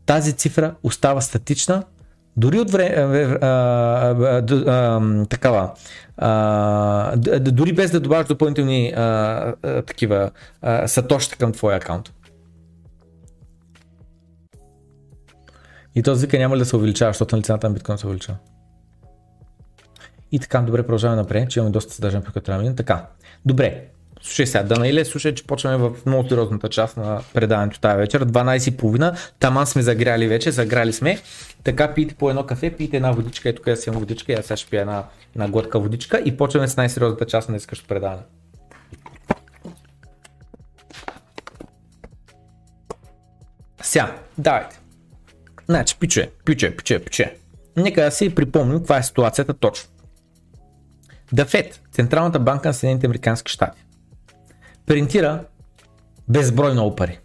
[0.06, 1.84] тази цифра остава статична,
[2.36, 3.28] дори от време,
[5.28, 5.72] такава,
[6.16, 9.02] а, дори без да добавяш допълнителни а,
[9.62, 10.30] а, такива
[10.62, 12.12] а, сатоща към твоя акаунт.
[15.94, 18.38] И този вика няма ли да се увеличава, защото на цената на биткоин се увеличава.
[20.32, 23.06] И така, добре, продължаваме напред, че имаме доста съдържание, по трябва да Така,
[23.46, 23.88] добре,
[24.26, 28.24] Слушай сега, Данаиле, слушай, че почваме в много сериозната част на предаването тази вечер.
[28.24, 29.32] 12.30.
[29.38, 31.18] Таман сме загряли вече, заграли сме.
[31.64, 34.56] Така пийте по едно кафе, пийте една водичка, ето къде си имам водичка, аз сега
[34.56, 35.04] ще пия една,
[35.34, 38.22] една глътка водичка и почваме с най-сериозната част на днескашното предаване.
[43.82, 44.80] Сега, давайте.
[45.66, 47.36] Значи, пиче, пиче, пиче, пиче.
[47.76, 49.90] Нека да си припомним каква е ситуацията точно.
[51.34, 53.85] Fed, Централната банка на Съединените Американски щати,
[54.86, 55.44] принтира
[56.28, 57.18] безброй много пари.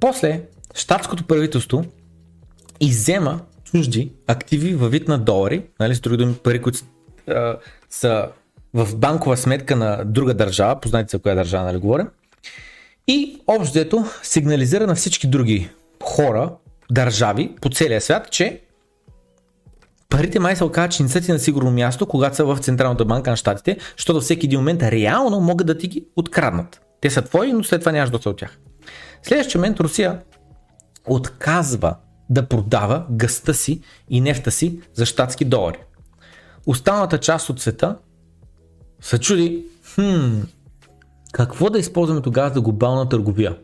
[0.00, 0.42] После,
[0.74, 1.84] щатското правителство
[2.80, 6.78] иззема чужди активи във вид на долари, нали, с други думи пари, които
[7.90, 8.28] са
[8.74, 12.08] в банкова сметка на друга държава, познайте за коя държава, нали говорим,
[13.08, 15.70] и общото сигнализира на всички други
[16.02, 16.52] хора,
[16.90, 18.60] държави по целия свят, че
[20.10, 23.04] парите май се оказа, че не са ти на сигурно място, когато са в Централната
[23.04, 26.80] банка на щатите, защото всеки един момент реално могат да ти ги откраднат.
[27.00, 28.58] Те са твои, но след това нямаш доста от тях.
[29.22, 30.20] Следващия момент Русия
[31.06, 31.96] отказва
[32.30, 35.78] да продава гъста си и нефта си за щатски долари.
[36.66, 37.96] Останалата част от света
[39.00, 39.64] се чуди,
[39.94, 40.40] хм,
[41.32, 43.56] какво да използваме тогава за глобална търговия?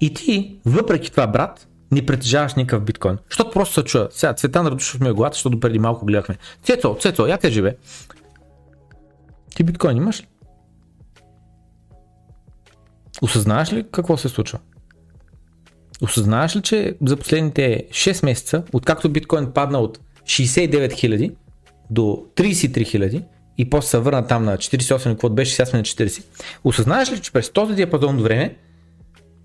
[0.00, 3.18] И ти, въпреки това, брат, не притежаваш никакъв биткоин.
[3.30, 4.08] Защото просто се чуя.
[4.10, 6.36] Сега Цветан Радушев ми е главата, защото преди малко гледахме.
[6.62, 7.76] Цецо, Цецо, я кажи бе.
[9.56, 10.26] Ти биткоин имаш ли?
[13.22, 14.58] Осъзнаваш ли какво се случва?
[16.02, 21.34] Осъзнаваш ли, че за последните 6 месеца, откакто биткоин падна от 69 000
[21.90, 23.24] до 33 000
[23.58, 26.24] и после се върна там на 48, какво беше, сега сме на 40.
[26.64, 28.56] Осъзнаваш ли, че през този диапазон време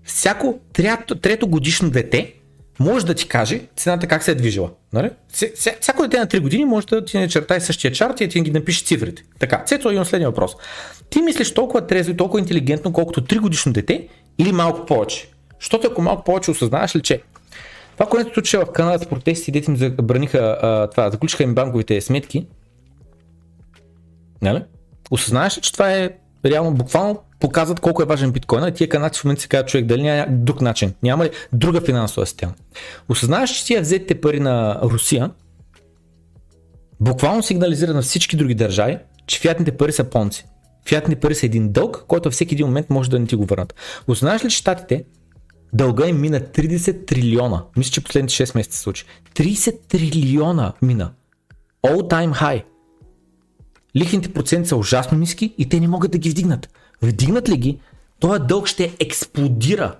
[0.04, 2.34] всяко трето, трето годишно дете
[2.80, 4.70] може да ти каже цената как се е движила.
[4.92, 5.10] Нали?
[5.80, 8.84] Всяко дете на 3 години може да ти начертай същия чарт и ти ги напише
[8.84, 9.22] цифрите.
[9.38, 10.52] Така, Цецо, имам следния въпрос.
[11.10, 14.08] Ти мислиш толкова трезво и толкова интелигентно, колкото 3 годишно дете
[14.38, 15.30] или малко повече?
[15.60, 17.22] Защото ако малко повече осъзнаваш ли, че
[17.92, 22.00] това, което се случи в Канада с протести, дете им забраниха това, заключиха им банковите
[22.00, 22.46] сметки,
[24.42, 24.62] нали?
[25.10, 26.10] Осъзнаваш ли, че това е
[26.44, 29.86] реално буквално показват колко е важен биткоина и тия канадци в момента се казват човек
[29.86, 32.54] дали няма друг начин, няма ли друга финансова система.
[33.08, 35.30] Осъзнаваш, че тия взетите пари на Русия
[37.00, 40.46] буквално сигнализира на всички други държави, че фиатните пари са понци.
[40.88, 43.74] Фиатните пари са един дълг, който всеки един момент може да не ти го върнат.
[44.08, 45.04] Осъзнаваш ли, че щатите
[45.72, 47.64] дълга им мина 30 трилиона.
[47.76, 49.04] Мисля, че последните 6 месеца се случи.
[49.34, 51.12] 30 трилиона мина.
[51.86, 52.62] All time high.
[53.96, 56.68] Лихвените проценти са ужасно ниски и те не могат да ги вдигнат.
[57.02, 57.78] Вдигнат ли ги,
[58.20, 59.96] този дълг ще експлодира.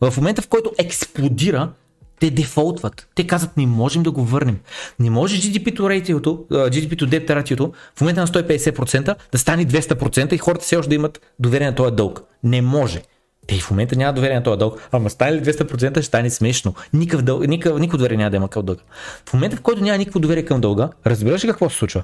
[0.00, 1.72] В момента в който експлодира,
[2.20, 3.08] те дефолтват.
[3.14, 4.58] Те казват, не можем да го върнем.
[4.98, 10.38] Не може GDP-то рейтиото, GDP-то debt ratio в момента на 150% да стане 200% и
[10.38, 12.22] хората все още да имат доверие на този дълг.
[12.44, 13.02] Не може.
[13.46, 14.88] Те и в момента няма доверие на този дълг.
[14.92, 16.74] Ама стане ли 200% ще стане смешно.
[16.92, 18.82] Никакъв, дълг, никакъв, доверие няма да има към дълга.
[19.28, 22.02] В момента в който няма никакво доверие към дълга, разбираш ли какво се случва?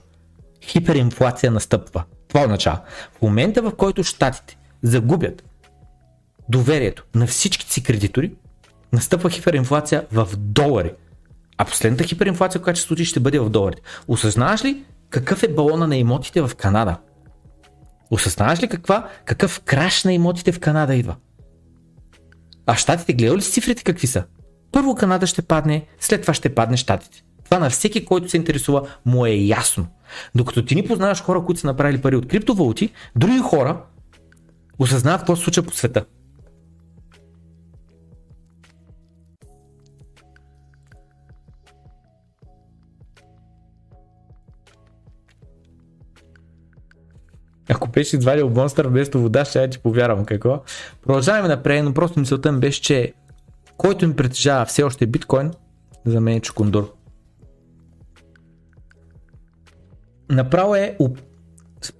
[0.64, 2.05] Хиперинфлация настъпва.
[2.28, 2.80] Това означава.
[3.18, 5.44] В момента в който щатите загубят
[6.48, 8.32] доверието на всички си кредитори,
[8.93, 10.93] настъпва хиперинфлация в долари.
[11.59, 13.82] А последната хиперинфлация, която ще случи, ще бъде в доларите.
[14.09, 16.97] Осъзнаваш ли какъв е балона на имотите в Канада?
[18.10, 21.16] Осъзнаваш ли каква, какъв краш на имотите в Канада идва?
[22.66, 24.24] А щатите гледали ли цифрите какви са?
[24.72, 27.22] Първо Канада ще падне, след това ще падне щатите.
[27.44, 29.86] Това на всеки, който се интересува, му е ясно.
[30.35, 33.82] Докато ти ни познаваш хора, които са направили пари от криптовалути, други хора
[34.78, 36.05] осъзнават какво се случва по света.
[47.70, 50.62] Ако беше извадил монстър вместо вода, ще я ти повярвам какво.
[51.02, 53.12] Продължаваме напред, но просто мисълта ми беше, че
[53.76, 55.51] който им притежава все още биткоин,
[56.06, 56.98] за мен е чукундур.
[60.30, 60.96] Направо е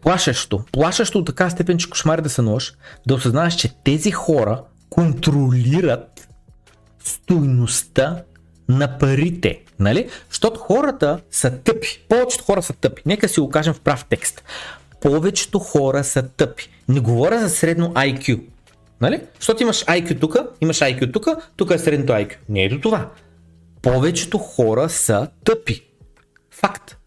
[0.03, 0.65] плашещо.
[0.73, 2.73] Плашещо от така степен, че кошмари да се нож,
[3.07, 6.29] да осъзнаеш, че тези хора контролират
[7.05, 8.23] стойността
[8.69, 9.61] на парите.
[9.81, 10.09] Нали?
[10.29, 12.05] Защото хората са тъпи.
[12.09, 13.03] Повечето хора са тъпи.
[13.07, 14.43] Нека си го кажем в прав текст
[15.01, 16.69] повечето хора са тъпи.
[16.89, 18.41] Не говоря за средно IQ.
[19.01, 19.23] Нали?
[19.39, 21.27] Защото имаш IQ тук, имаш IQ тук,
[21.57, 22.37] тук е средното IQ.
[22.49, 23.11] Не е до това.
[23.83, 25.85] Повечето хора са тъпи.
[26.51, 26.98] Факт.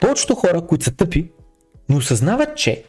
[0.00, 1.30] Повечето хора, които са тъпи,
[1.88, 2.84] не осъзнават, че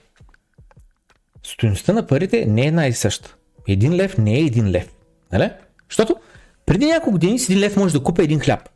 [1.44, 3.36] стоеността на парите не е една и съща.
[3.68, 4.94] Един лев не е един лев.
[5.32, 5.50] Нали?
[5.90, 6.16] Защото
[6.66, 8.70] преди няколко години с един лев може да купя един хляб.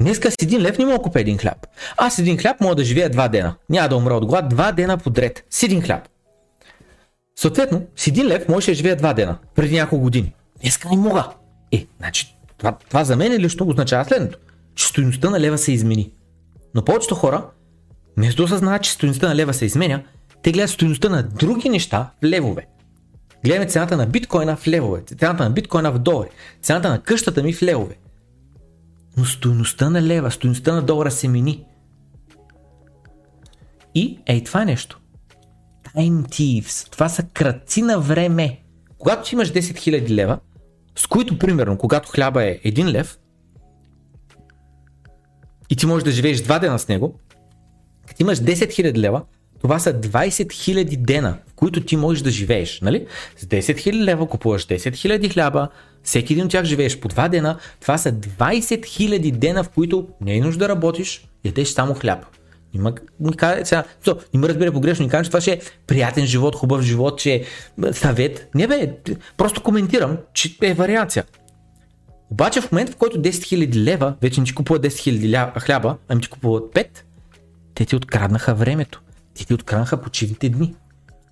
[0.00, 1.66] Днеска с един лев не мога да купя един хляб.
[1.96, 3.54] Аз един хляб мога да живея два дена.
[3.70, 5.44] Няма да умра от глад два дена подред.
[5.50, 6.08] С един хляб.
[7.36, 9.38] Съответно, с един лев можеш да живея два дена.
[9.54, 10.34] Преди няколко години.
[10.62, 11.28] Днеска не мога.
[11.72, 14.38] Е, значи, това, това за мен лично означава следното.
[14.74, 16.12] Че стоеността на лева се измени.
[16.74, 17.46] Но повечето хора,
[18.18, 20.02] вместо да осъзнават, че стоеността на лева се изменя,
[20.42, 22.66] те гледат стоеността на други неща в левове.
[23.44, 26.28] Гледаме цената на биткоина в левове, цената на биткоина в долари,
[26.62, 27.96] цената на къщата ми в левове.
[29.16, 31.64] Но стоеността на лева, стоеността на долара се мини.
[33.94, 35.00] И ей това е нещо.
[35.96, 36.90] Time thieves.
[36.90, 38.60] Това са кръци на време.
[38.98, 40.38] Когато имаш 10 000 лева,
[40.96, 43.18] с които примерно, когато хляба е 1 лев,
[45.70, 47.20] и ти можеш да живееш два дена с него,
[48.18, 49.22] имаш 10 000 лева,
[49.62, 52.80] това са 20 000 дена, в които ти можеш да живееш.
[52.80, 53.06] Нали?
[53.36, 55.68] С 10 000 лева купуваш 10 000 хляба,
[56.02, 57.58] всеки един от тях живееш по 2 дена.
[57.80, 62.24] Това са 20 000 дена, в които не е нужда да работиш, ядеш само хляб.
[62.74, 65.60] Има, ми каже, сега, то, не ме разбере погрешно, ни каже, че това ще е
[65.86, 67.44] приятен живот, хубав живот, че е
[67.92, 68.48] съвет.
[68.54, 68.92] Не бе,
[69.36, 71.24] просто коментирам, че е вариация.
[72.30, 75.96] Обаче в момента, в който 10 000 лева вече не ти купуват 10 000 хляба,
[76.08, 76.86] ами ти купуват 5,
[77.78, 79.02] те ти откраднаха времето.
[79.34, 80.74] Те ти откраднаха почивните дни.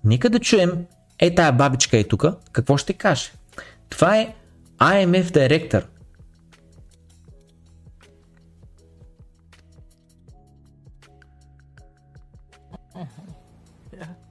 [0.03, 0.85] Нека да чуем,
[1.19, 3.31] е тая бабичка е тук, какво ще каже.
[3.89, 4.35] Това е
[4.79, 5.87] IMF директор.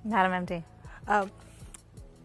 [0.04, 0.62] Madam MD.
[1.08, 1.30] Um,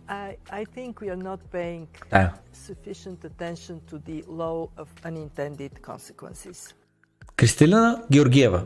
[0.08, 2.34] I, I think we are not paying Да.
[2.68, 6.74] sufficient attention to the law of unintended consequences.
[7.36, 8.66] Кристалина Георгиева.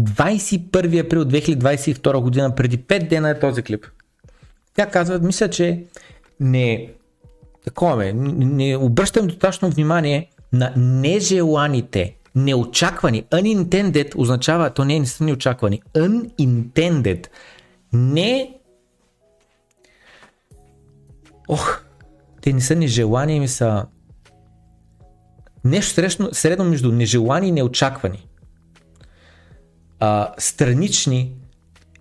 [0.00, 3.86] 21 април 2022 година, преди 5 дена е този клип.
[4.74, 5.84] Тя казва, мисля, че
[6.40, 6.90] не,
[7.64, 13.24] такова е, не, не обръщам достатъчно внимание на нежеланите, неочаквани.
[13.24, 15.82] Unintended означава, то не, не са неочаквани.
[15.94, 17.26] Unintended.
[17.92, 18.60] Не
[21.52, 21.82] Ох,
[22.42, 23.86] те не са нежелани, ми са
[25.64, 28.26] нещо средно, средно между нежелани и неочаквани.
[30.00, 31.34] А, странични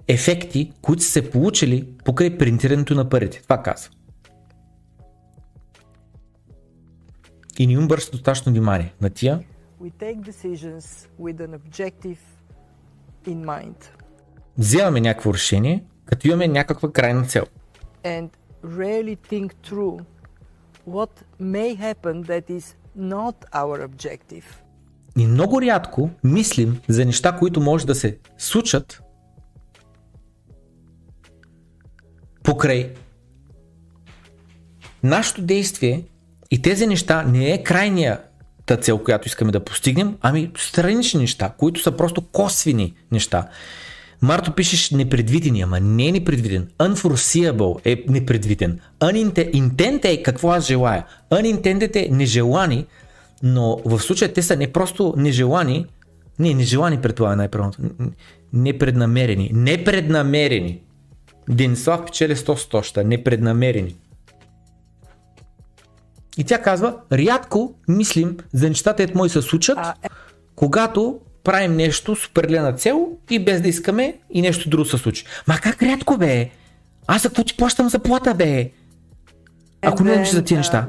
[0.07, 3.41] ефекти, които са се получили покрай принтирането на парите.
[3.43, 3.91] Това казва.
[7.59, 9.39] И не им обръща достатъчно внимание на тия.
[14.57, 17.45] Вземаме някакво решение, като имаме някаква крайна цел.
[18.03, 18.29] and
[18.63, 20.05] rarely think through
[20.85, 24.45] what may happen that is not our objective.
[25.19, 29.01] И много рядко мислим за неща, които може да се случат
[32.43, 32.93] покрай
[35.03, 36.03] нашето действие
[36.51, 41.81] и тези неща не е крайнията цел, която искаме да постигнем, ами странични неща, които
[41.81, 43.47] са просто косвени неща.
[44.21, 46.67] Марто пишеш непредвидени, ама не е непредвиден.
[46.79, 48.79] Unforeseeable е непредвиден.
[48.99, 51.05] Unintended е какво аз желая.
[51.31, 52.85] Unintended е нежелани,
[53.43, 55.85] но в случая те са не просто нежелани,
[56.39, 57.81] не, нежелани пред това е най-правилното.
[58.53, 59.51] Непреднамерени.
[59.53, 60.81] Непреднамерени.
[61.49, 63.03] Денислав печели 100 стоща.
[63.03, 63.95] Непреднамерени.
[66.37, 69.93] И тя казва, рядко мислим за нещата, ето мои се случат, А,
[70.55, 75.25] когато правим нещо с определена цел и без да искаме и нещо друго се случи.
[75.47, 76.49] Ма как рядко бе?
[77.07, 78.71] Аз какво ти плащам заплата бе?
[79.81, 80.87] Ако не мислиш за тия неща.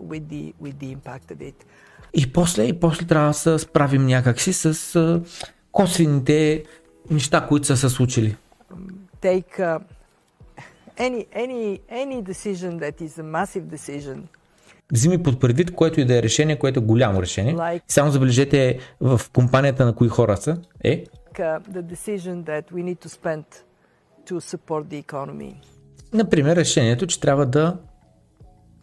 [0.00, 1.54] With, the, with the impact of it.
[2.14, 5.22] И после, и после трябва да се справим някакси с
[5.72, 6.64] косвените
[7.10, 8.36] неща, които са се случили.
[9.22, 9.80] Take uh,
[10.98, 14.18] any, any, any decision that is a massive decision
[14.92, 17.54] Взими под предвид, което и да е решение, което е голямо решение.
[17.54, 20.58] Like- Само забележете в компанията на кои хора са.
[20.84, 21.04] Е,
[21.38, 23.44] the decision that we need to spend
[24.28, 25.54] to support the economy.
[26.14, 27.76] например, решението, че трябва да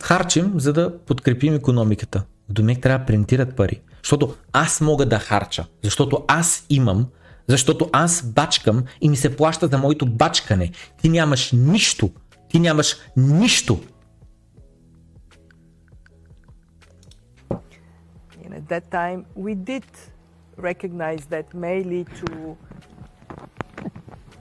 [0.03, 2.23] харчим, за да подкрепим економиката.
[2.49, 3.81] Домек трябва да принтират пари.
[4.03, 5.65] Защото аз мога да харча.
[5.83, 7.07] Защото аз имам.
[7.47, 10.71] Защото аз бачкам и ми се плаща за моето бачкане.
[11.01, 12.11] Ти нямаш нищо.
[12.49, 13.79] Ти нямаш нищо.
[18.45, 19.87] And at that time, we did
[20.69, 22.27] recognize that may lead to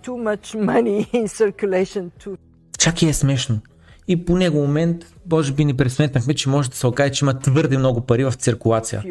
[0.07, 2.37] too much money in circulation to
[2.79, 3.61] Чак и е смешно.
[4.09, 7.39] И по него момент, може би ни пресметнахме, че може да се окаже, че има
[7.39, 9.03] твърде много пари в циркулация.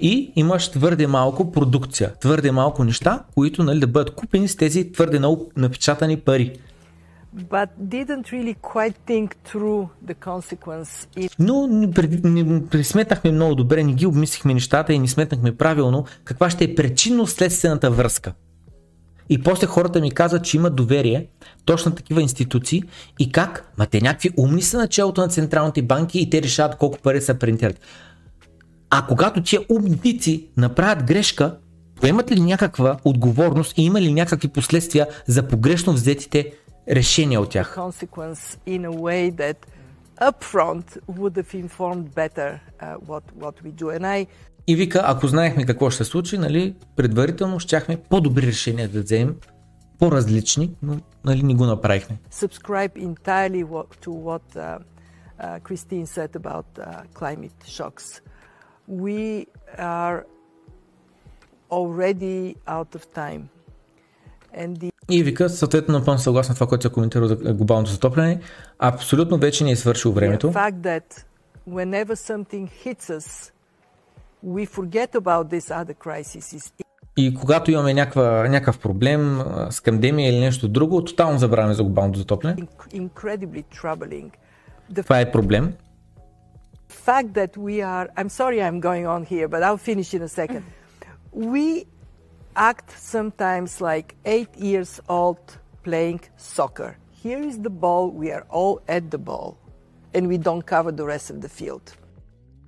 [0.00, 4.92] И имаш твърде малко продукция, твърде малко неща, които нали, да бъдат купени с тези
[4.92, 6.58] твърде много напечатани пари.
[7.36, 11.08] but didn't really quite think through the consequence
[11.38, 11.92] Но ни
[12.70, 17.90] пресметнахме много добре, не ги обмислихме нещата и ни сметнахме правилно каква ще е причинно-следствената
[17.90, 18.32] връзка.
[19.30, 21.26] И после хората ми казват, че имат доверие
[21.64, 22.82] точно такива институции
[23.18, 26.98] и как, ма те някакви умни са началото на централните банки и те решават колко
[26.98, 27.80] пари са принтират.
[28.90, 31.56] А когато тия умници направят грешка,
[32.00, 36.52] поемат ли някаква отговорност и има ли някакви последствия за погрешно взетите
[36.88, 37.76] решения от тях?
[40.20, 43.90] upfront would have informed better uh, what, what we do.
[43.90, 44.26] And I
[44.70, 49.36] И вика, ако знаехме какво ще се случи, нали, предварително щяхме по-добри решения да вземем,
[49.98, 52.18] по-различни, но нали, не го направихме.
[52.32, 53.64] subscribe entirely
[54.04, 54.78] to what uh,
[55.42, 58.06] uh, Christine said about uh, climate shocks.
[59.04, 59.46] We
[59.78, 60.18] are
[61.70, 63.42] already out of time.
[64.60, 68.40] And the И вика, съответно напълно съгласна това, което се коментира за глобалното затопляне.
[68.78, 70.52] Абсолютно вече не е свършил времето.
[70.52, 71.24] The fact that
[71.68, 73.50] whenever something hits us,
[74.43, 76.71] we forget about this other crisis is
[77.17, 81.83] И когато имаме някаква, някакъв проблем а, с пандемия или нещо друго, тотално забравяме за
[81.83, 82.55] глобалното затопляне.
[82.55, 84.29] inc- incredibly troubling.
[84.93, 85.73] The Това е проблем.
[87.05, 90.31] fact that we are, I'm sorry I'm going on here, but I'll finish in a
[90.41, 90.63] second.
[91.53, 91.67] We
[92.71, 95.43] act sometimes like eight years old
[95.83, 96.21] playing
[96.55, 96.91] soccer.
[97.23, 99.49] Here is the ball, we are all at the ball,
[100.15, 101.85] and we don't cover the rest of the field.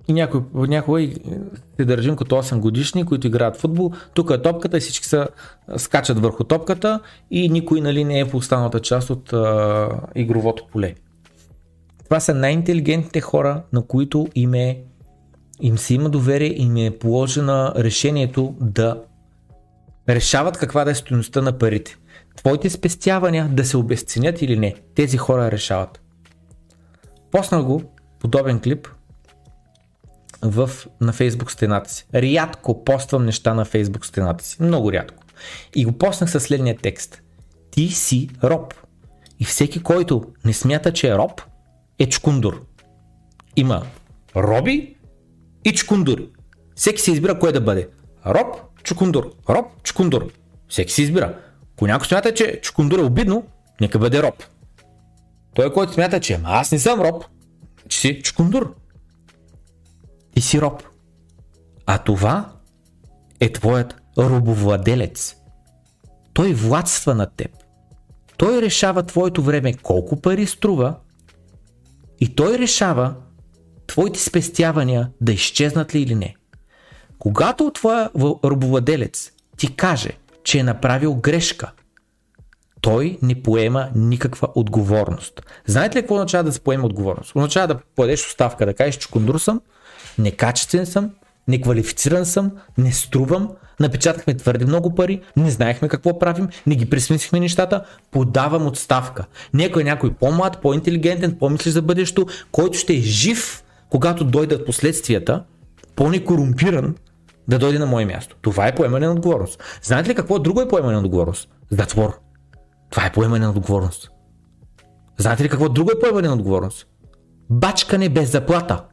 [0.07, 1.15] И някой, някога и
[1.79, 3.91] се държим като 8 годишни, които играят футбол.
[4.13, 5.27] Тук е топката и всички са,
[5.77, 6.99] скачат върху топката
[7.31, 10.95] и никой нали, не е в останалата част от а, игровото поле.
[12.03, 14.83] Това са най-интелигентните хора, на които им, е,
[15.61, 19.01] им се има доверие и им е положено решението да
[20.09, 21.97] решават каква да е стоеността на парите.
[22.35, 26.01] Твоите спестявания да се обесценят или не, тези хора решават.
[27.31, 27.81] Поснах го
[28.19, 28.87] подобен клип
[30.43, 30.69] в,
[31.01, 32.05] на Facebook стената си.
[32.15, 34.63] Рядко поствам неща на Facebook стената си.
[34.63, 35.23] Много рядко.
[35.75, 37.21] И го поснах със следния текст.
[37.71, 38.73] Ти си роб.
[39.39, 41.41] И всеки, който не смята, че е роб,
[41.99, 42.65] е чкундур.
[43.55, 43.83] Има
[44.35, 44.95] роби
[45.65, 46.29] и чкундури.
[46.75, 47.89] Всеки се избира кое да бъде.
[48.25, 49.31] Роб, чукундур.
[49.49, 50.31] Роб, чукундур.
[50.67, 51.37] Всеки се избира.
[51.75, 53.43] Ако някой смята, че чукундур е обидно,
[53.81, 54.43] нека бъде роб.
[55.55, 57.25] Той, който смята, че «Ама аз не съм роб,
[57.89, 58.75] че си чукундур.
[60.35, 60.83] Ти си роб.
[61.85, 62.51] А това
[63.39, 65.35] е твоят робовладелец.
[66.33, 67.51] Той владства над теб.
[68.37, 70.95] Той решава твоето време колко пари струва
[72.19, 73.15] и той решава
[73.87, 76.35] твоите спестявания да изчезнат ли или не.
[77.19, 78.09] Когато твоя
[78.43, 80.11] робовладелец ти каже,
[80.43, 81.71] че е направил грешка,
[82.81, 85.41] той не поема никаква отговорност.
[85.65, 87.35] Знаете ли какво означава да се поема отговорност?
[87.35, 89.61] Означава да подадеш оставка, да кажеш, че кондур съм,
[90.19, 91.09] некачествен съм,
[91.47, 93.49] неквалифициран съм, не струвам,
[93.79, 99.25] напечатахме твърде много пари, не знаехме какво правим, не ги пресмислихме нещата, подавам отставка.
[99.53, 105.43] Нека е някой по-млад, по-интелигентен, по-мисли за бъдещето, който ще е жив, когато дойдат последствията,
[105.95, 106.95] по-некорумпиран,
[107.47, 108.35] да дойде на мое място.
[108.41, 109.63] Това е поемане на отговорност.
[109.83, 111.49] Знаете ли какво друго е поемане на отговорност?
[111.71, 112.19] Затвор.
[112.89, 114.09] Това е поемане на отговорност.
[115.17, 116.87] Знаете ли какво друго е поемане на отговорност?
[117.49, 118.83] Бачкане без заплата.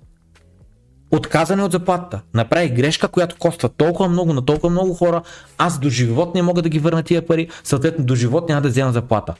[1.10, 2.20] Отказане от заплата.
[2.34, 5.22] Направих грешка, която коства толкова много на толкова много хора.
[5.58, 8.68] Аз до живот не мога да ги върна тия пари, съответно до живот няма да
[8.68, 9.34] взема заплата.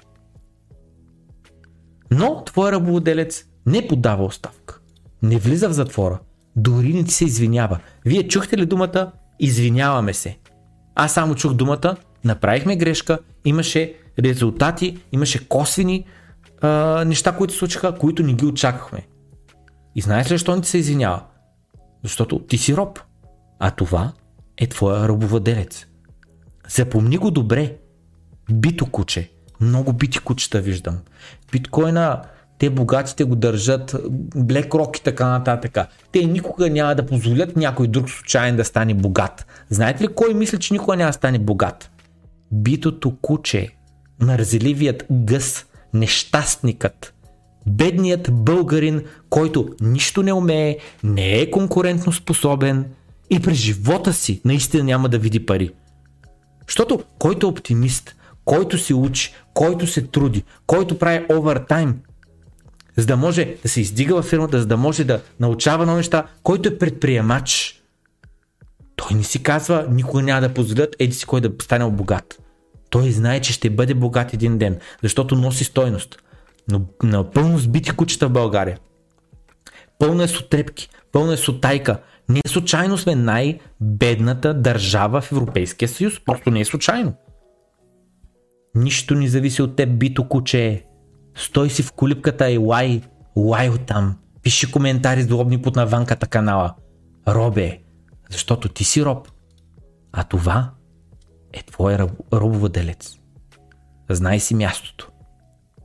[2.11, 4.81] Но твой рабовладелец не подава оставка.
[5.23, 6.19] Не влиза в затвора.
[6.57, 7.79] Дори не ти се извинява.
[8.05, 10.39] Вие чухте ли думата извиняваме се?
[10.95, 16.05] Аз само чух думата, направихме грешка, имаше резултати, имаше косвени
[16.61, 16.69] а,
[17.05, 19.07] неща, които се случиха, които не ги очаквахме.
[19.95, 21.23] И знаеш ли защо не ти се извинява?
[22.03, 23.01] Защото ти си роб.
[23.59, 24.13] А това
[24.57, 25.87] е твоя робовладелец.
[26.69, 27.77] Запомни го добре.
[28.53, 29.31] Бито куче.
[29.61, 30.99] Много бити кучета виждам.
[31.53, 32.23] Биткоина,
[32.59, 33.91] те богатите го държат,
[34.37, 35.79] BlackRock и така нататък.
[36.13, 39.47] Те никога няма да позволят някой друг случайен да стане богат.
[39.69, 41.91] Знаете ли кой мисли, че никога няма да стане богат?
[42.53, 43.69] Битото куче,
[44.23, 47.15] мързеливият гъс, нещастникът,
[47.67, 52.85] бедният българин, който нищо не умее, не е конкурентно способен
[53.31, 55.71] и през живота си наистина няма да види пари.
[56.67, 61.95] Защото който е оптимист, който се учи, който се труди, който прави овертайм,
[62.97, 66.27] за да може да се издига във фирмата, за да може да научава нови неща,
[66.43, 67.83] който е предприемач,
[68.97, 72.39] той не си казва, никога няма да позволят еди си кой да стане богат.
[72.91, 76.19] Той знае, че ще бъде богат един ден, защото носи стойност.
[76.69, 78.79] Но напълно сбити кучета в България.
[79.99, 82.01] Пълно е с отрепки, пълно е с отайка.
[82.29, 86.21] Не случайно сме най-бедната държава в Европейския съюз.
[86.25, 87.15] Просто не е случайно.
[88.75, 90.87] Нищо не зависи от теб, бито куче.
[91.37, 93.03] Стой си в колипката и лай,
[93.37, 94.17] лай оттам.
[94.43, 96.75] Пиши коментари злобни под наванката канала.
[97.29, 97.81] Робе,
[98.31, 99.29] защото ти си роб.
[100.13, 100.71] А това
[101.53, 102.11] е твой роб.
[104.11, 105.10] Знай си мястото.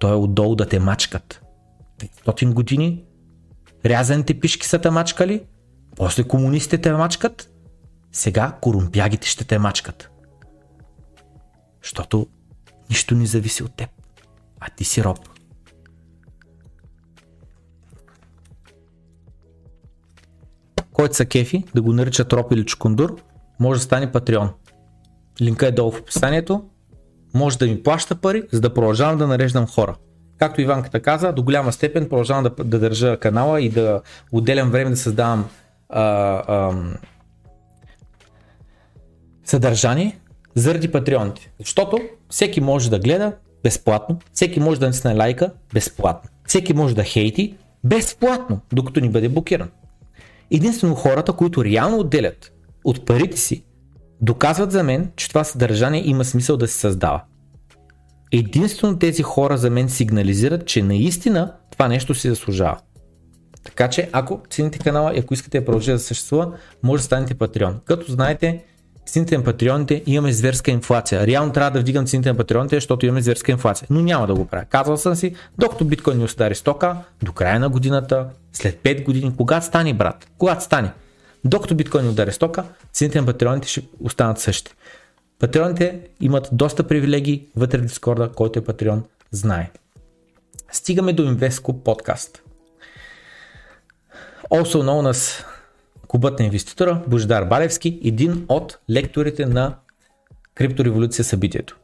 [0.06, 1.42] Той е отдолу да те мачкат.
[2.00, 3.06] 500 години
[3.86, 5.44] рязаните пишки са те мачкали,
[5.96, 7.50] после комунистите те мачкат,
[8.12, 10.10] сега корумпягите ще те мачкат.
[11.84, 12.28] Защото
[12.90, 13.90] нищо не зависи от теб,
[14.60, 15.20] а ти си роб.
[20.92, 23.22] Който са кефи, да го наричат роб или чукундур,
[23.60, 24.50] може да стане патреон.
[25.42, 26.70] линка е долу в описанието,
[27.36, 29.96] може да ми плаща пари, за да продължавам да нареждам хора.
[30.38, 34.02] Както Иванката каза, до голяма степен продължавам да, да държа канала и да
[34.32, 35.50] отделям време да създавам
[35.90, 36.74] а, а,
[39.46, 40.20] съдържание
[40.56, 41.52] заради патреоните.
[41.60, 42.00] Защото
[42.30, 43.34] всеки може да гледа
[43.64, 49.30] безплатно, всеки може да натисне лайка безплатно, всеки може да хейти безплатно, докато ни бъде
[49.30, 49.70] блокиран.
[50.52, 52.52] Единствено хората, които реално отделят
[52.84, 53.64] от парите си,
[54.22, 57.22] доказват за мен, че това съдържание има смисъл да се създава.
[58.32, 62.78] Единствено тези хора за мен сигнализират, че наистина това нещо си заслужава.
[63.64, 66.52] Така че, ако цените канала и ако искате да продължи да съществува,
[66.84, 67.80] може да станете патреон.
[67.86, 68.64] Като знаете,
[69.06, 71.28] цените на патреоните имаме зверска инфлация.
[71.28, 73.88] Реално трябва да вдигам цените на патреоните, защото имаме зверска инфлация.
[73.90, 74.66] Но няма да го правя.
[74.66, 79.34] Казал съм си, докато биткоин ни удари стока, до края на годината, след 5 години,
[79.38, 80.28] когато стане, брат?
[80.38, 80.92] Когато стане?
[81.46, 82.64] Докато биткоин удари стока,
[82.94, 84.76] цените на патреоните ще останат същите.
[85.40, 89.72] Патреоните имат доста привилегии вътре в Дискорда, който е патреон, знае.
[90.72, 92.42] Стигаме до InvestClub подкаст.
[94.52, 95.46] Also known as
[96.08, 99.76] Клубът на инвеститора, Божидар Балевски, един от лекторите на
[100.56, 101.78] криптореволюция събитието.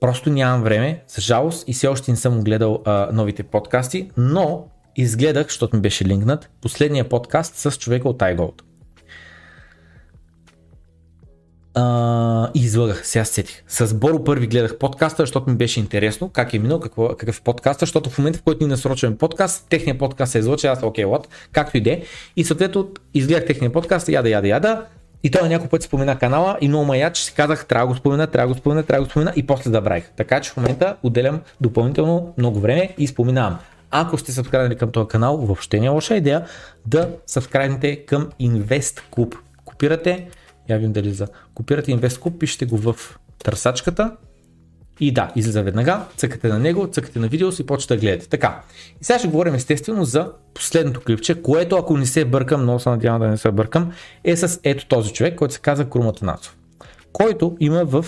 [0.00, 4.68] Просто нямам време, за жалост и все още не съм гледал а, новите подкасти, но
[4.96, 8.62] изгледах, защото ми беше линкнат, последния подкаст с човека от iGold.
[11.74, 13.62] Uh, и излагах, сега сетих.
[13.68, 17.42] С Боро първи гледах подкаста, защото ми беше интересно как е минал, какво, какъв е
[17.42, 21.04] подкаста, защото в момента в който ни насрочваме подкаст, техния подкаст се излъча, аз окей,
[21.04, 22.04] okay, както и де.
[22.36, 24.84] И съответно изгледах техния подкаст, яда, яда, яда.
[25.22, 27.98] И той няколко пъти спомена канала и много мая, че си казах, трябва да го
[27.98, 30.10] спомена, трябва да го спомена, трябва да го спомена и после забравих.
[30.16, 33.58] Така че в момента отделям допълнително много време и споменавам.
[33.94, 36.46] Ако сте сабскрайбнали към този канал, въобще не е лоша идея
[36.86, 39.36] да сабскрайбнете към Invest Club.
[39.64, 40.28] Копирате
[40.70, 44.16] я видим дали за копирате InvestCube, пишете го в търсачката
[45.00, 48.28] и да, излиза веднага, цъкате на него, цъкате на видео и почвате да гледате.
[48.28, 48.60] Така.
[49.00, 52.88] И сега ще говорим естествено за последното клипче, което ако не се бъркам, много се
[52.88, 53.92] надявам да не се бъркам,
[54.24, 56.56] е с ето този човек, който се казва Крумата Нацов.
[57.12, 58.06] Който има в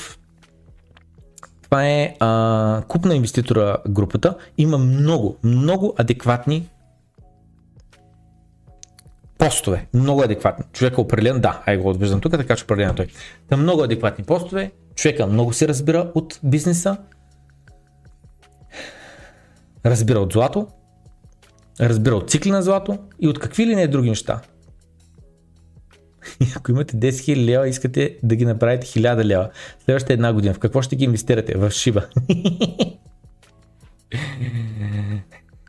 [1.74, 4.36] това е а, куп на инвеститора групата.
[4.59, 6.68] Има много, много адекватни
[9.38, 10.64] постове, много адекватни.
[10.72, 13.06] Човека определен, да, ай го отвиждам тук, така че определен той.
[13.48, 16.96] Та много адекватни постове, човека много се разбира от бизнеса,
[19.86, 20.66] разбира от злато,
[21.80, 24.40] разбира от цикли на злато и от какви ли не други неща.
[26.40, 29.51] И ако имате 10 000 лева, искате да ги направите 1000 лева.
[29.84, 30.55] Следващата една година.
[30.55, 31.59] В какво ще ги инвестирате?
[31.59, 32.06] В шиба.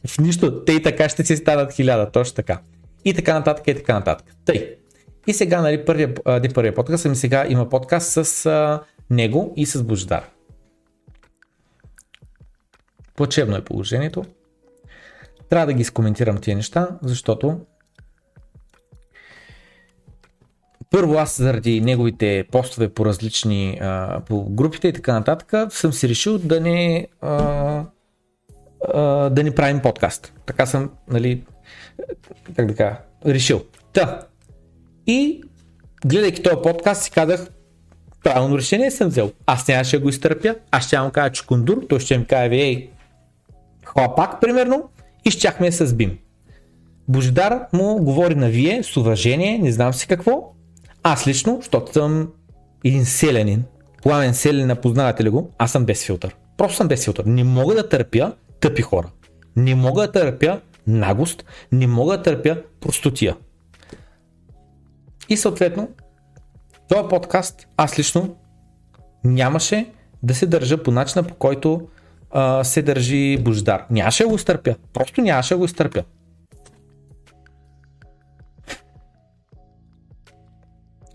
[0.07, 0.63] В нищо.
[0.65, 2.13] Те и така ще си станат 1000.
[2.13, 2.59] Точно така
[3.05, 4.27] и така нататък и така нататък.
[4.45, 4.75] Тъй.
[5.27, 9.65] И сега, нали, първия, не първия подкаст, ами сега има подкаст с а, него и
[9.65, 10.29] с Бождар.
[13.15, 14.25] Плачевно е положението.
[15.49, 17.59] Трябва да ги скоментирам тия неща, защото
[20.91, 26.09] първо аз заради неговите постове по различни а, по групите и така нататък съм си
[26.09, 27.83] решил да не а,
[28.93, 30.33] а, да не правим подкаст.
[30.45, 31.43] Така съм, нали,
[32.55, 33.61] как да кажа, решил.
[33.93, 34.21] Та.
[35.07, 35.43] И
[36.05, 37.47] гледайки този подкаст си казах,
[38.23, 39.31] правилно решение съм взел.
[39.45, 42.89] Аз нямаше да го изтърпя, аз ще му кажа чукундур, той ще ми каже, ей,
[43.85, 44.89] хлапак, примерно,
[45.25, 46.17] и щяхме да се сбим.
[47.07, 50.51] Божидар му говори на вие с уважение, не знам си какво.
[51.07, 52.29] Аз лично, защото съм
[52.83, 53.63] един селянин,
[54.03, 55.51] пламен селянин, познавате ли го?
[55.57, 56.35] Аз съм без филтър.
[56.57, 57.23] Просто съм без филтър.
[57.25, 59.09] Не мога да търпя тъпи хора.
[59.55, 63.37] Не мога да търпя нагост, не мога да търпя простотия.
[65.29, 65.89] И съответно,
[66.89, 68.35] този подкаст аз лично
[69.23, 69.91] нямаше
[70.23, 71.87] да се държа по начина по който
[72.31, 73.85] а, се държи Бождар.
[73.89, 74.75] Нямаше да го изтърпя.
[74.93, 76.03] Просто нямаше да го изтърпя.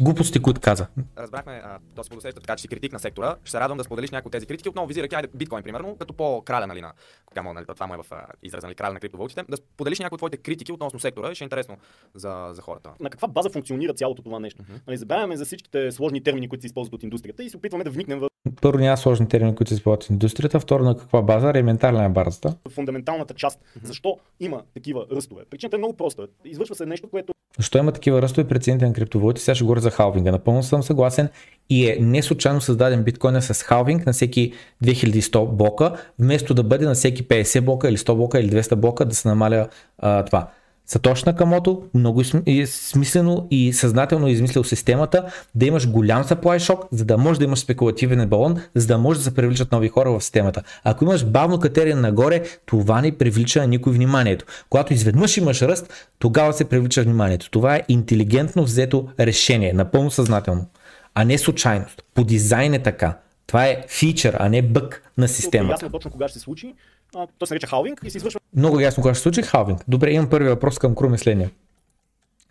[0.01, 0.86] Глупости, които каза.
[1.18, 1.62] Разбрахме,
[1.94, 3.36] то се подосеща така, че си критик на сектора.
[3.43, 4.68] Ще се радвам да споделиш някои от тези критики.
[4.68, 6.93] Отново визирайки, айде, биткоин, примерно, като по-краля, нали, на,
[7.28, 8.06] така мога, нали, това му е в
[8.43, 9.44] израза, нали, краля на криптовалутите.
[9.48, 11.77] Да споделиш някои от твоите критики относно сектора, ще е интересно
[12.14, 12.90] за, за хората.
[13.01, 14.62] На каква база функционира цялото това нещо?
[14.62, 14.81] Mm-hmm.
[14.86, 17.90] Нали, забравяме за всичките сложни термини, които се използват от индустрията и се опитваме да
[17.90, 18.28] вникнем в.
[18.62, 20.60] Първо няма сложни термини, които се използват от индустрията.
[20.60, 21.51] Второ на каква база?
[21.51, 22.56] Елементарна е базата.
[22.68, 23.60] Фундаменталната част.
[23.82, 25.44] Защо има такива ръстове?
[25.51, 26.27] Причината е много проста.
[26.44, 29.43] Извършва се нещо, което защо има такива ръстове при цените на криптовалути?
[29.43, 30.31] Сега ще говоря за халвинга.
[30.31, 31.28] Напълно съм съгласен
[31.70, 34.52] и е не случайно създаден биткоина с халвинг на всеки
[34.85, 39.05] 2100 блока, вместо да бъде на всеки 50 блока или 100 блока или 200 блока
[39.05, 39.68] да се намаля
[39.98, 40.51] а, това.
[40.90, 46.84] Сатош Накамото много и смислено и съзнателно е измислил системата да имаш голям supply шок,
[46.92, 50.10] за да можеш да имаш спекулативен балон, за да може да се привличат нови хора
[50.10, 50.62] в системата.
[50.84, 54.44] Ако имаш бавно катерие нагоре, това не привлича на никой вниманието.
[54.70, 57.50] Когато изведнъж имаш ръст, тогава се привлича вниманието.
[57.50, 60.66] Това е интелигентно взето решение, напълно съзнателно,
[61.14, 62.02] а не случайност.
[62.14, 63.18] По дизайн е така.
[63.46, 65.72] Това е фичър, а не бък на е системата.
[65.72, 66.74] ясно точно кога ще се случи.
[67.16, 69.85] А, той се нарича халвинг и се извършва Много ясно кога ще случи халвинг.
[69.89, 71.51] Добре, имам първи въпрос към Крум следния.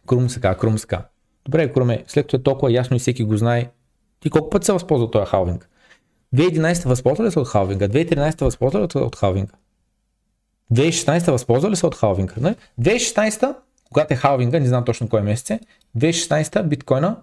[0.07, 1.06] Крум сега, Крум сега.
[1.45, 3.69] Добре, Круме, след като е толкова ясно и всеки го знае,
[4.19, 5.69] ти колко път се възползва този халвинг?
[6.36, 7.88] 2011 възползва ли се от халвинга?
[7.88, 9.53] 2013 възползва ли се от халвинга?
[10.73, 12.34] 2016 възползва ли се от халвинга?
[12.41, 12.56] Не?
[12.81, 13.56] 2016,
[13.94, 15.60] когато е халвинга, не знам точно кой месец е,
[15.98, 17.18] 2016 биткоина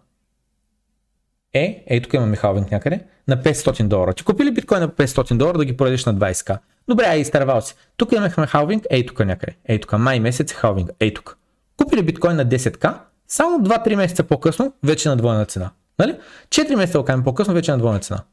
[1.53, 4.15] е, ей тук имаме халвинг някъде, на 500 долара.
[4.15, 6.59] Ти купи ли биткоин на 500 долара да ги продадеш на 20к?
[6.89, 7.75] Добре, ай, изтървал си.
[7.97, 9.57] Тук имахме халвинг, ей тук някъде.
[9.65, 11.39] Ей тук, май месец е халвинг, ей тук.
[11.77, 12.99] Купи ли биткоин на 10к?
[13.29, 15.71] Само 2-3 месеца по-късно вече на двойна цена.
[15.99, 16.19] Нали?
[16.49, 18.25] 4 месеца, окажем по-късно, вече на двойна цена.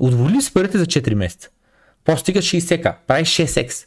[0.00, 1.48] Удоволи си парите за 4 месеца.
[2.04, 3.86] Постига 60к, прави 6x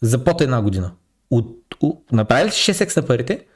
[0.00, 0.92] за под една година.
[1.30, 3.46] От, у, направи ли си 6x на парите?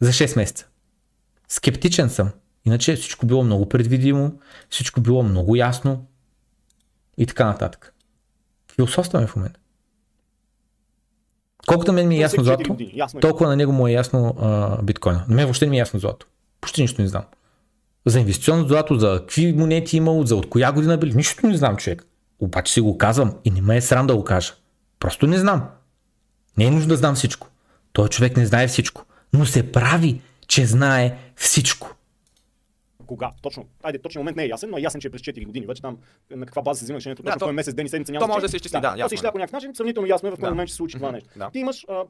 [0.00, 0.66] За 6 месеца.
[1.48, 2.30] Скептичен съм.
[2.68, 4.32] Иначе всичко било много предвидимо,
[4.70, 6.06] всичко било много ясно
[7.18, 7.94] и така нататък.
[8.74, 9.60] Философстваме в момента.
[11.66, 13.20] Колкото мен ми е ясно всеки 4 злато, е.
[13.20, 15.24] толкова на него му е ясно а, биткоина.
[15.28, 16.26] На мен въобще не ми е ясно злато.
[16.60, 17.24] Почти нищо не знам.
[18.06, 21.76] За инвестиционно злато, за какви монети имало, за от коя година били, нищо не знам
[21.76, 22.06] човек.
[22.40, 24.52] Обаче си го казвам и не ме е срам да го кажа.
[25.00, 25.68] Просто не знам.
[26.58, 27.46] Не е нужно да знам всичко.
[27.92, 31.97] Той човек не знае всичко, но се прави, че знае всичко.
[33.08, 33.30] Кога?
[33.42, 33.64] Точно.
[33.82, 35.66] Айде, точно момент не е ясен, но е ясен, че е през 4 години.
[35.66, 35.98] Вече там
[36.30, 38.20] на каква база се взима решението, Да, точно то- кой месец, ден и седмица няма.
[38.20, 39.06] то може да се изчисли, да, То ясно се е.
[39.06, 40.50] изчислява по някакъв начин, сравнително ясно е в кой Да.
[40.50, 41.28] момент ще се случи това нещо.
[41.36, 41.50] да.
[41.50, 42.02] Ти имаш а,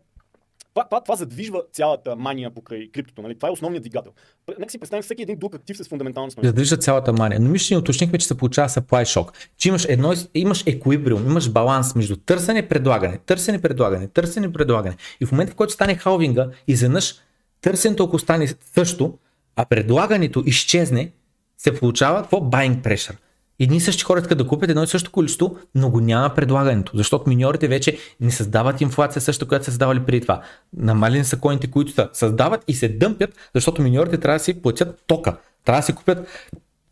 [0.75, 3.23] това, това, това задвижва цялата мания покрай криптото.
[3.23, 3.35] Нали?
[3.35, 4.13] Това е основният двигател.
[4.59, 6.49] Нека си представим всеки един друг актив с фундаментална стойност.
[6.49, 7.41] Задвижа цялата мания.
[7.41, 9.33] Но мисля, уточнихме, че се получава supply шок.
[9.57, 14.97] Че имаш едно, имаш еквилибриум, имаш баланс между търсене и предлагане, търсене, предлагане, търсене, предлагане.
[15.21, 17.15] И в момента, в който стане халвинга, изведнъж
[17.61, 19.19] търсенето, ако стане също,
[19.59, 21.13] а предлагането изчезне,
[21.59, 22.37] се получава какво?
[22.37, 23.17] Buying pressure.
[23.61, 26.93] Едни и същи хора искат да купят едно и също количество, но го няма предлагането,
[26.95, 30.43] защото миньорите вече не създават инфлация същата, която са създавали преди това.
[30.77, 35.03] Намалени са коините, които се създават и се дъмпят, защото миньорите трябва да си платят
[35.07, 35.37] тока.
[35.65, 36.29] Трябва да си купят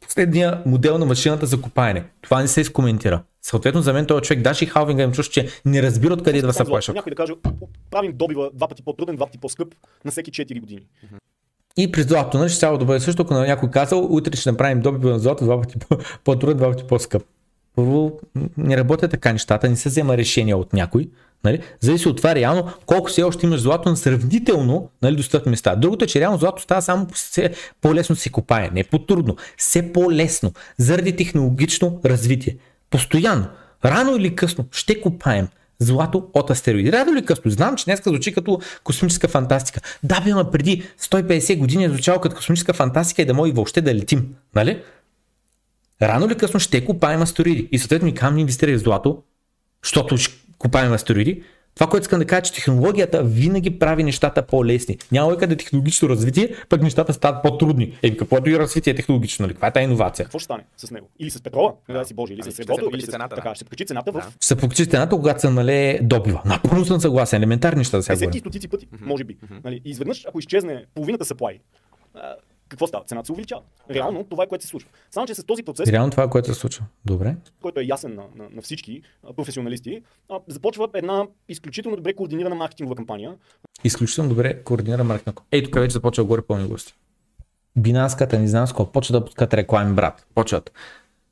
[0.01, 2.05] последния модел на машината за копаене.
[2.22, 3.22] Това не се изкоментира.
[3.43, 6.52] Съответно, за мен този човек, даже и халвинга им чуш, че не разбира откъде идва
[6.52, 6.94] supply shock.
[6.94, 7.32] Някой да каже,
[7.90, 9.74] правим добива два пъти по-труден, два пъти по-скъп
[10.05, 10.80] на всеки 4 години.
[11.77, 14.51] И при злато, нали, ще трябва да бъде също, ако на някой казал, утре ще
[14.51, 17.23] направим добива на злато два пъти по- по-труден, два пъти по-скъп.
[17.77, 18.20] Първо,
[18.57, 21.09] не работят така нещата, не се взема решение от някой.
[21.44, 21.61] Нали?
[21.81, 25.77] Зависи от това реално колко все още имаш злато на сравнително нали, достъпни места.
[25.77, 27.07] Другото е, че реално злато става само
[27.81, 32.57] по-лесно се копае, не по-трудно, все по-лесно, заради технологично развитие.
[32.90, 33.47] Постоянно,
[33.85, 35.48] рано или късно ще копаем
[35.78, 36.93] злато от астероиди.
[36.93, 37.51] Рано или късно.
[37.51, 39.81] Знам, че днес звучи като космическа фантастика.
[40.03, 43.81] Да, бе, ама преди 150 години е звучало като космическа фантастика и да може въобще
[43.81, 44.35] да летим.
[44.55, 44.82] Нали?
[46.03, 47.69] Рано или късно ще купаем астероиди.
[47.73, 49.23] И съответно и камни инвестирали в злато,
[49.85, 50.16] защото
[50.59, 51.43] купаем астероиди.
[51.77, 54.98] Това, което искам да кажа, че технологията винаги прави нещата по-лесни.
[55.12, 57.98] Няма лойка да е технологично развитие, пък нещата стават по-трудни.
[58.03, 59.53] Е, каквото и развитие е технологично, нали?
[59.53, 60.24] Каква е тази иновация?
[60.24, 61.09] Какво ще стане с него?
[61.19, 63.28] Или с петрола, не да си Боже, или Ами, с се среброто, или с цената,
[63.28, 63.43] да.
[63.43, 64.23] така, ще се покачи цената в.
[64.40, 66.43] Ще се покачи цената, когато се налее добива.
[66.44, 67.36] Напълно съм съгласен.
[67.43, 69.36] Елементарни неща да сега десетки стотици пъти, може би.
[69.65, 69.81] Нали?
[69.85, 71.59] И изведнъж, ако изчезне половината supply,
[72.15, 72.35] а,
[72.68, 73.05] какво става?
[73.05, 73.62] Цената се увеличава.
[73.90, 74.90] Реално това е което се случва.
[75.10, 76.84] Само, че с този процес, Реално това, е което се случва.
[77.05, 77.36] Добре.
[77.62, 79.02] който е ясен на, на, на всички
[79.36, 83.34] професионалисти, а, започва една изключително добре координирана маркетингова кампания,
[83.84, 85.40] Изключително добре координира маркетинг.
[85.52, 86.94] Ей, тук вече започва да горе пълни гости.
[87.76, 90.26] Бинанската, не знам с какво, почва да пускат реклами, брат.
[90.34, 90.72] Почват.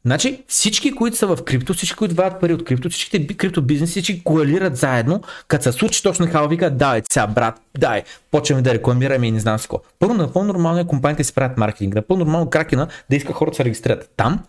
[0.07, 3.63] Значи всички, които са в крипто, всички, които вадят пари от крипто, всичките би- крипто
[3.63, 8.63] бизнеси, всички коалират заедно, като се случи точно така, вика, дай, сега, брат, дай, почваме
[8.63, 9.81] да рекламираме и не знам с какво.
[9.99, 13.57] Първо, напълно нормално е компаниите си правят маркетинг, напълно нормално кракена да иска хората да
[13.57, 14.41] се регистрират там,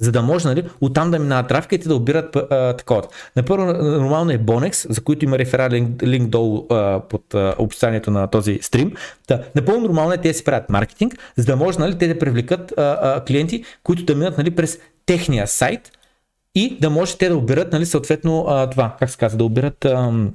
[0.00, 3.02] за да може нали, оттам да минава трафика и те да обират а, такова.
[3.36, 8.26] Напърво нормално е Bonex, за които има реферален линк долу а, под а, описанието на
[8.26, 8.92] този стрим.
[9.26, 12.18] Та, напълно нормално е те да си правят маркетинг, за да може нали, те да
[12.18, 15.92] привлекат а, а, клиенти, които да минат нали, през техния сайт
[16.54, 19.84] и да може те да обират нали, съответно а, това, как се казва, да обират
[19.84, 20.34] ам,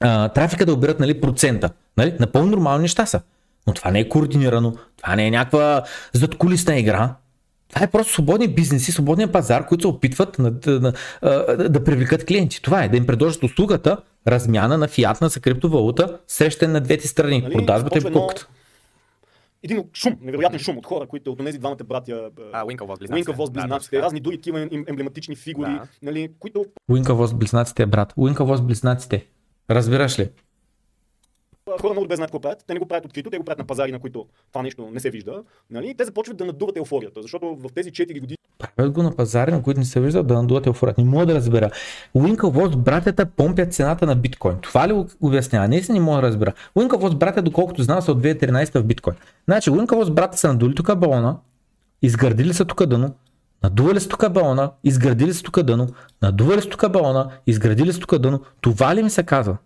[0.00, 1.70] а, трафика да обират нали, процента.
[1.96, 2.14] Нали?
[2.20, 3.20] Напълно нормални неща са.
[3.66, 7.14] Но това не е координирано, това не е някаква задкулисна игра.
[7.68, 10.92] Това е просто свободни бизнеси, свободния пазар, които се опитват на, да, на,
[11.22, 12.62] да, да привлекат клиенти.
[12.62, 13.96] Това е да им предложат услугата,
[14.28, 17.52] размяна на фиатна за криптовалута, срещане на двете страни, Нали?
[17.52, 18.48] продажбата и Започва едно- покупката.
[19.62, 23.14] Един шум, невероятен шум от хора, които от тези двамата братя, А, Уинкълвоз близнаците.
[23.30, 25.88] Уинкавоз близнаците, разни други такива емблематични фигури, Да.
[26.02, 28.12] нали, които Уинкавоз близнаците, брат.
[28.16, 29.26] Уинкавоз близнаците.
[29.70, 30.30] Разбираш ли?
[31.80, 32.64] хора много добре знаят какво правят.
[32.66, 35.00] Те не го правят открито, те го правят на пазари, на които това нещо не
[35.00, 35.44] се вижда.
[35.70, 35.90] Нали?
[35.90, 38.36] И те започват да надуват еуфорията, защото в тези 4 години
[38.76, 41.00] Правят го на пазари, на които не се виждат да надуват еуфорията.
[41.00, 41.70] Не мога да разбера.
[42.14, 44.56] Уинкавоз братята помпят цената на биткоин.
[44.62, 45.68] Това ли обяснява?
[45.68, 46.52] Не не мога да разбера.
[46.74, 49.16] Уинкавоз братя, доколкото знам, са от 2013 в биткоин.
[49.44, 51.36] Значи Уинкавоз братя са надули тук балона,
[52.02, 53.14] изградили са тук дъно,
[53.62, 55.88] надували са тук балона, изградили са тук дъно,
[56.22, 58.40] надували са тук балона, изградили са тук дъно.
[58.60, 59.56] Това ли ми се казва?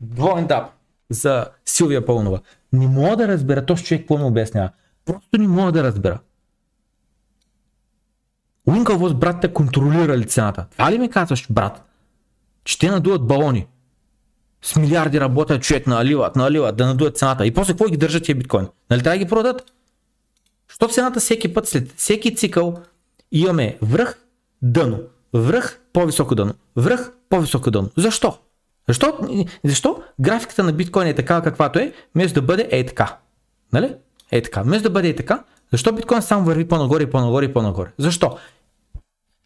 [0.00, 0.64] Двоен дап
[1.10, 2.40] за Силвия Пълнова.
[2.72, 4.70] Не мога да разбера този човек какво ми обяснява.
[5.04, 6.18] Просто не мога да разбера.
[8.66, 10.66] Уинкълвоз брат те контролирали цената.
[10.72, 11.84] Това ли ми казваш, брат?
[12.64, 13.66] Че те надуват балони.
[14.62, 17.46] С милиарди работят човек, наливат, наливат, да надуят цената.
[17.46, 18.68] И после какво ги държат тия биткоин?
[18.90, 19.72] Нали трябва да ги продадат?
[20.68, 22.74] Що цената всеки път, след всеки цикъл,
[23.32, 24.18] имаме връх,
[24.62, 25.00] дъно,
[25.34, 27.90] връх, по-високо дъно, връх, по-високо дъно.
[27.96, 28.38] Защо?
[28.88, 29.18] Защо,
[29.64, 33.18] защо графиката на биткоин е такава каквато е, вместо да бъде е така?
[33.72, 33.94] Нали?
[34.34, 34.62] Е така.
[34.62, 37.90] Вместо да бъде е така, защо биткоин само върви по-нагоре и по-нагоре и по-нагоре?
[37.98, 38.38] Защо?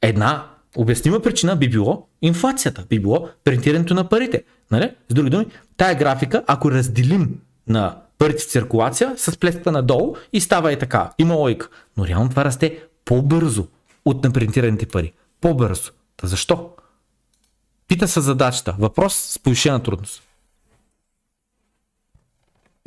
[0.03, 0.47] Една
[0.77, 4.45] обяснима причина би било инфлацията, би било принтирането на парите.
[4.71, 4.95] Нали?
[5.09, 5.47] С други думи,
[5.77, 11.13] тая графика, ако разделим на парите в циркулация, с плеската надолу и става и така.
[11.19, 11.69] Има логика.
[11.97, 13.67] Но реално това расте по-бързо
[14.05, 15.13] от напринтираните пари.
[15.41, 15.91] По-бързо.
[16.17, 16.71] Та защо?
[17.89, 18.77] Пита се задачата.
[18.79, 20.23] Въпрос с повишена трудност.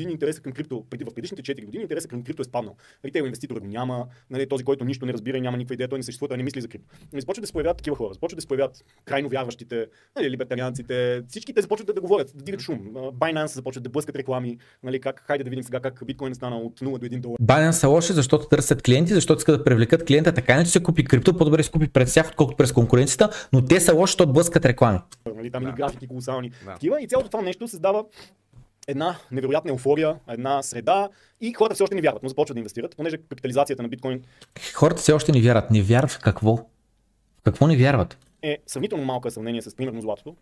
[0.09, 2.75] Интереса към крипто, преди в предишните 4 години интереса към крипто е спаднал.
[3.05, 5.99] Ритейл инвеститор го няма, нали, този, който нищо не разбира и няма никаква идея, той
[5.99, 6.95] не съществува, той не мисли за крипто.
[7.13, 11.23] Нали, започват да се появяват такива хора, започват да се появяват крайно вярващите, нали, либертарианците,
[11.27, 12.79] всички те започват да, да говорят, да дигат шум.
[12.93, 16.65] Binance започват да блъскат реклами, нали, как, хайде да видим сега как биткоин е станал
[16.65, 17.37] от 0 до 1 долар.
[17.41, 21.03] Binance са лоши, защото търсят клиенти, защото искат да привлекат клиента, така иначе се купи
[21.03, 24.65] крипто, по-добре се купи през тях, отколкото през конкуренцията, но те са лоши, защото блъскат
[24.65, 24.99] реклами.
[25.35, 25.71] Нали, там да.
[25.71, 25.75] Да.
[25.75, 26.51] графики колосални.
[26.65, 26.73] Да.
[26.73, 28.05] Такива, и цялото това нещо създава
[28.91, 31.09] една невероятна еуфория, една среда
[31.41, 34.23] и хората все още не вярват, но започват да инвестират, понеже капитализацията на биткоин
[34.73, 35.71] Хората все още не вярват.
[35.71, 36.55] Не вярват в какво?
[36.55, 38.17] В какво не вярват?
[38.41, 40.35] е сравнително малка в сравнение с, примерно, златото.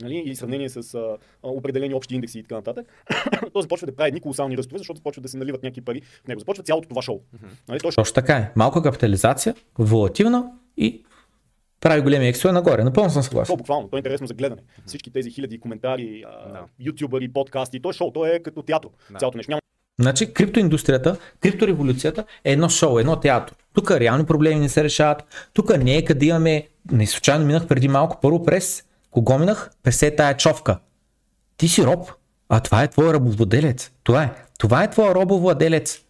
[0.00, 2.86] Нали, и сравнение с а, а, определени общи индекси и така нататък,
[3.52, 6.28] то започва да прави едни колосални ръстове, защото започва да се наливат някакви пари в
[6.28, 6.40] него.
[6.40, 7.20] Започва цялото това шоу.
[7.68, 8.52] Нали, то Точно така е.
[8.56, 11.04] Малка капитализация, волативна и
[11.84, 12.84] прави големи ексове нагоре.
[12.84, 13.46] Напълно съм съгласен.
[13.46, 14.62] шоу буквално, то е интересно за гледане.
[14.86, 16.60] Всички тези хиляди коментари, Да.
[16.78, 18.90] ютубъри, подкасти, то е шоу, то е като театър.
[19.10, 19.18] Да.
[19.18, 19.50] Цялото нещо.
[19.50, 19.60] Няма
[20.00, 23.54] Значи криптоиндустрията, криптореволюцията е едно шоу, едно театро.
[23.74, 25.48] Тук реални проблеми не се решават.
[25.52, 26.68] Тук не е къде имаме...
[26.92, 28.84] Не случайно минах преди малко първо през...
[29.10, 29.70] Кого минах?
[29.82, 30.78] През е тая човка.
[31.56, 32.10] Ти си роб,
[32.48, 33.90] а това е твой рабовладелец.
[34.04, 34.32] Това е.
[34.58, 36.00] Това е твой робовладелец.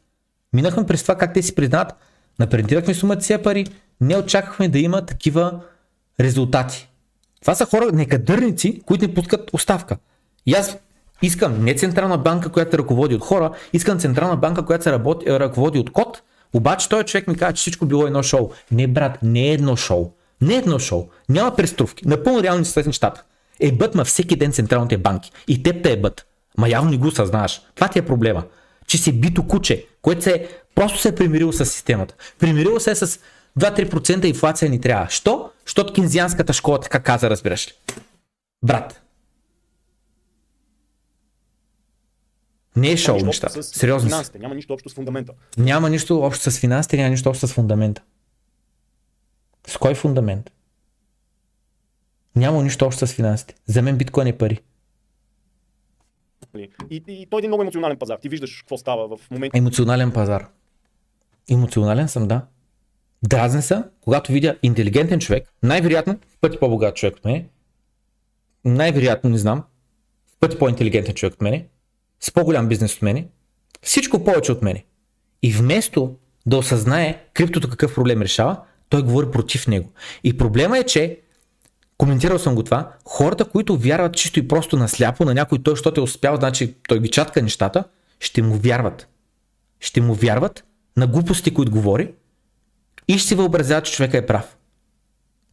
[0.52, 1.94] Минахме през това как те си признат,
[2.38, 3.66] напринтирахме сумата си пари,
[4.00, 5.60] не очаквахме да има такива
[6.20, 6.88] резултати.
[7.40, 9.96] Това са хора, некадърници, които не пускат оставка.
[10.46, 10.76] И аз
[11.22, 15.26] искам не централна банка, която се ръководи от хора, искам централна банка, която се работи,
[15.26, 18.50] ръководи от код, обаче той човек ми казва, че всичко било едно шоу.
[18.70, 20.12] Не, брат, не е едно шоу.
[20.40, 21.08] Не е едно шоу.
[21.28, 22.08] Няма преструвки.
[22.08, 23.22] Напълно реални са нещата.
[23.60, 25.32] Е бът ма всеки ден централните банки.
[25.48, 26.26] И теб те е бът.
[26.58, 27.60] Ма явно не го съзнаваш.
[27.74, 28.42] Това ти е проблема.
[28.86, 32.14] Че си бито куче, което се е, просто се е примирило с системата.
[32.38, 33.20] Примирило се е с
[33.58, 35.10] 2-3% инфлация ни трябва.
[35.10, 35.50] Що?
[35.66, 37.72] Защото кинзианската школа така каза, разбираш ли.
[38.62, 39.02] Брат.
[42.76, 43.62] Не е шоу нещата.
[43.62, 44.08] с Сериозно.
[44.08, 45.32] Финансите, няма нищо общо с фундамента.
[45.58, 48.02] Няма нищо общо с финансите, няма нищо общо с фундамента.
[49.66, 50.50] С кой фундамент?
[52.36, 53.54] Няма нищо общо с финансите.
[53.66, 54.60] За мен биткоин е пари.
[56.54, 56.70] Нали.
[56.90, 58.18] И, и, той е един много емоционален пазар.
[58.18, 59.58] Ти виждаш какво става в момента.
[59.58, 60.46] Емоционален пазар.
[61.50, 62.46] Емоционален съм, да.
[63.28, 67.48] Дразен съм, когато видя интелигентен човек, най-вероятно в пъти по-богат човек от мене,
[68.64, 69.64] най-вероятно, не знам,
[70.36, 71.66] в пъти по-интелигентен човек от мене,
[72.20, 73.28] с по-голям бизнес от мене,
[73.82, 74.84] всичко повече от мене.
[75.42, 79.92] И вместо да осъзнае криптото какъв проблем решава, той говори против него.
[80.24, 81.20] И проблема е, че
[81.98, 86.00] коментирал съм го това, хората, които вярват чисто и просто насляпо на някой той, защото
[86.00, 87.84] е успял, значи той ги чатка нещата,
[88.20, 89.08] ще му вярват.
[89.80, 90.64] Ще му вярват
[90.96, 92.12] на глупости, които говори
[93.08, 94.56] и ще си въобразяват, че човека е прав.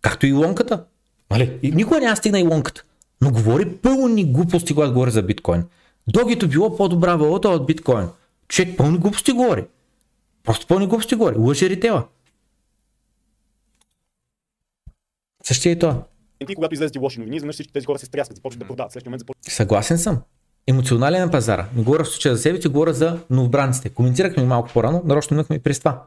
[0.02, 0.86] Както и лонката.
[1.32, 1.60] Нали?
[1.64, 2.84] И никога няма стигна и лонката.
[3.22, 5.64] Но говори пълни глупости, когато говори за биткоин.
[6.08, 8.10] Догито било по-добра валута от биткоин.
[8.48, 9.66] Човек пълни глупости говори.
[10.44, 11.36] Просто пълни глупости говори.
[11.38, 12.08] Лъже ритела.
[15.44, 16.04] Същия е това.
[16.50, 18.92] И когато излезе лоши новини, изведнъж всички тези хора се стряскат, започват да продават.
[18.92, 20.22] Следващия момент започват Съгласен съм.
[20.68, 21.68] Емоционален на пазара.
[21.76, 23.90] Не говоря в случая за себе си, говоря за новобранците.
[23.90, 26.04] Коментирахме малко по-рано, нарочно минахме и през това.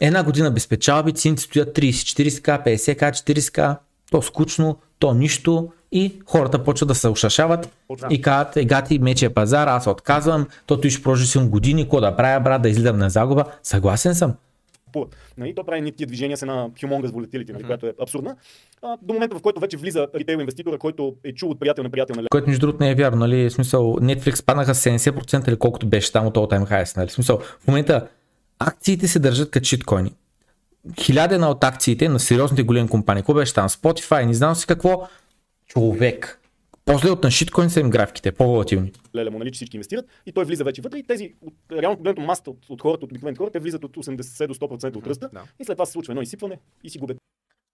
[0.00, 3.76] Една година без печалби, цените стоят 30, 40к, 50к, 40к,
[4.10, 7.76] то скучно, то нищо и хората почват да се ушашават
[8.10, 12.40] и казват, е гати мечия пазар, аз отказвам, то ще прожи години, какво да правя
[12.40, 13.44] брат, да излизам на загуба.
[13.62, 14.34] Съгласен съм.
[14.84, 15.16] купуват.
[15.38, 18.36] Нали, то прави тия движения с една humongous volatility, нали, която е абсурдна.
[18.82, 21.90] А, до момента, в който вече влиза ритейл инвеститора, който е чул от приятел на
[21.90, 23.50] приятел на Което между другото не е вярно, нали?
[23.50, 27.08] В смисъл, Netflix паднаха 70% или колкото беше там от all time highs, нали?
[27.08, 28.08] В смисъл, в момента
[28.60, 30.14] акциите се държат като шиткоини.
[31.00, 35.08] Хилядена от акциите на сериозните големи компании, какво беше там, Spotify, не знам си какво,
[35.66, 36.40] човек.
[36.84, 38.92] После от на шиткоин са им графиките, по-волатилни.
[39.14, 41.96] леля му, нали, че всички инвестират, и той влиза вече вътре и тези, от, реално
[41.96, 45.06] погледнато масата от, от хората, от обикновените хора, те влизат от 80 до 100% от
[45.06, 45.42] ръста Да.
[45.60, 47.16] и след това се случва едно изсипване и си губят.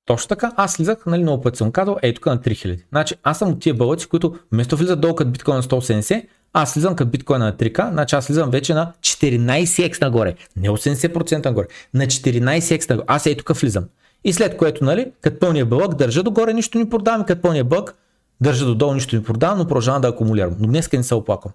[0.06, 2.82] Точно така, аз слизах, нали, много пъти съм казал, ей тук на 3000.
[2.88, 6.26] Значи аз съм от тия бълъци, които вместо влизат долу като биткоин на 180,
[6.58, 10.34] аз слизам като биткоин на 3К, значи аз слизам вече на 14x нагоре.
[10.56, 13.04] Не 80% нагоре, на 14x нагоре.
[13.08, 13.84] Аз ей тук влизам.
[14.24, 17.94] И след което, нали, като пълния бълък, държа догоре, нищо не продавам, като пълния бълък,
[18.40, 20.56] държа додолу, нищо не продавам, но продължавам да акумулирам.
[20.60, 21.52] Но днеска не се оплаквам.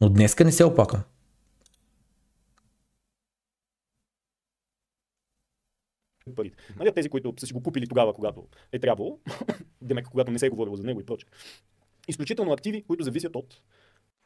[0.00, 1.02] Но днеска не се оплаквам.
[6.36, 6.56] парите.
[6.76, 9.18] Нали, тези, които са си го купили тогава, когато е трябвало,
[9.82, 11.28] демек, когато не се е говорило за него и прочее.
[12.08, 13.60] Изключително активи, които зависят от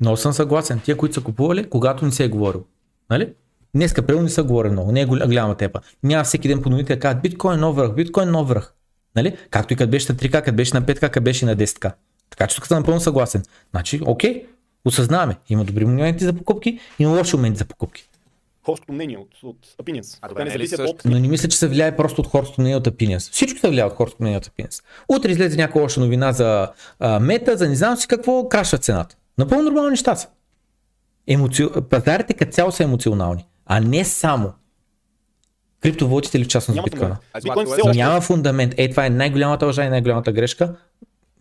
[0.01, 0.81] Много съм съгласен.
[0.81, 2.65] Тия, които са купували, когато не се е говорил.
[3.11, 3.33] Нали?
[3.75, 5.81] Днеска примерно не са говорили много, не е голям- голяма тепа.
[6.03, 8.75] Няма всеки ден по новините да кажат биткоин нов връх, биткоин нов връх.
[9.17, 9.37] Нали?
[9.51, 11.93] Както и като беше на 3К, като беше на 5К, като беше на 10К.
[12.31, 13.43] Така че тук съм напълно съгласен.
[13.71, 14.47] Значи, окей,
[14.85, 15.37] осъзнаваме.
[15.49, 18.07] Има добри моменти за покупки, има лоши моменти за покупки.
[18.65, 20.19] хорското мнение, от, от opinions.
[20.23, 22.27] А добре, не е ли също- от Но не мисля, че се влияе просто от
[22.27, 23.33] хорското мнение от Opinions.
[23.33, 24.83] Всичко се влияе от хорското мнение от Opinions.
[25.09, 29.17] Утре излезе някаква лоша новина за а, мета, за не знам си какво, крашва цената.
[29.39, 30.29] Напълно нормални неща са.
[31.27, 31.67] Емоци...
[31.91, 34.53] Пазарите като цяло са емоционални, а не само.
[35.81, 37.17] Криптовалутите или в частност биткоина.
[37.35, 38.75] е Няма фундамент.
[38.77, 40.77] Е, това е най-голямата лъжа и най-голямата грешка,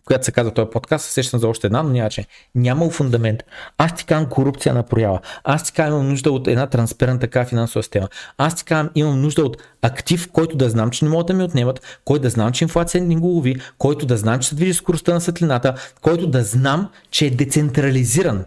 [0.04, 1.10] която се казва този подкаст.
[1.10, 2.26] Сещам за още една, но няма че.
[2.54, 3.42] Няма фундамент.
[3.78, 5.20] Аз ти казвам корупция на проява.
[5.44, 8.08] Аз ти казвам имам нужда от една транспарентна така финансова система.
[8.38, 11.44] Аз ти казвам имам нужда от актив, който да знам, че не могат да ми
[11.44, 14.74] отнемат, който да знам, че инфлация не го лови, който да знам, че се движи
[14.74, 18.44] скоростта на светлината, който да знам, че е децентрализиран.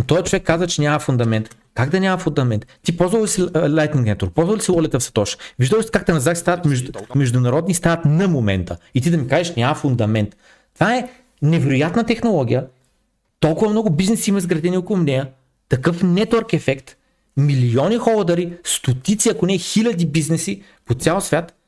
[0.00, 1.56] Но този човек каза, че няма фундамент.
[1.74, 2.66] Как да няма фундамент?
[2.82, 4.30] Ти ползвал ли си Lightning Network?
[4.30, 5.38] Ползвал ли си Wallet в Satoshi?
[5.58, 8.76] Виждал ли си как Транзакции стават между, международни стават на момента?
[8.94, 10.36] И ти да ми кажеш няма фундамент.
[10.74, 11.08] Това е
[11.42, 12.66] невероятна технология.
[13.40, 15.28] Толкова много бизнеси има изградени около нея.
[15.68, 16.96] Такъв нетворк ефект.
[17.36, 21.59] Милиони холдари, стотици, ако не хиляди бизнеси по цял свят.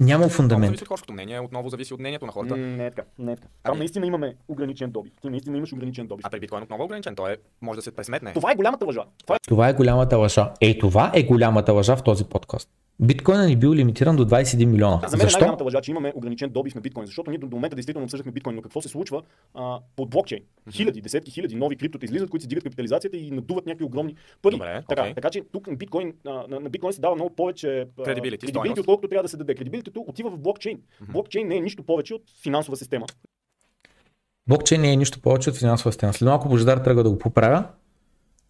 [0.00, 0.66] Няма фундамент.
[0.66, 2.56] зависи от хорското мнение, отново зависи от мнението на хората.
[2.56, 3.08] Не е така.
[3.18, 3.48] Не е така.
[3.62, 5.12] Там Ами- наистина имаме ограничен добив.
[5.22, 6.26] Ти наистина имаш ограничен добив.
[6.26, 8.32] А при биткоин отново е ограничен, той е, може да се пресметне.
[8.32, 9.04] Това е голямата лъжа.
[9.18, 10.52] Това е Това е голямата лъжа.
[10.60, 12.68] Ей, това е голямата лъжа в този подкаст.
[13.00, 15.00] Биткоинът ни бил лимитиран до 21 милиона.
[15.08, 15.38] За мен е Защо?
[15.38, 18.32] най-голямата лъжа, че имаме ограничен добив на биткоин, защото ние до до момента действително обсъждахме
[18.32, 19.22] биткоин, но какво се случва
[19.54, 20.42] а, под блокчейн?
[20.72, 24.52] Хиляди, десетки хиляди нови криптота излизат, които си дигат капитализацията и надуват някакви огромни пари.
[24.52, 25.14] Добре, така, окей.
[25.14, 27.86] така че тук на биткоин, а, на, на биткоин се дава много повече
[28.48, 28.78] стойност.
[28.78, 29.54] отколкото трябва да се даде.
[29.54, 30.78] Кредибилитето отива в блокчейн.
[31.12, 33.06] Блокчейн не е нищо повече от финансова система.
[34.48, 36.12] Блокчейн не е нищо повече от финансова система.
[36.12, 37.64] След малко Божидар тръгва да го поправя.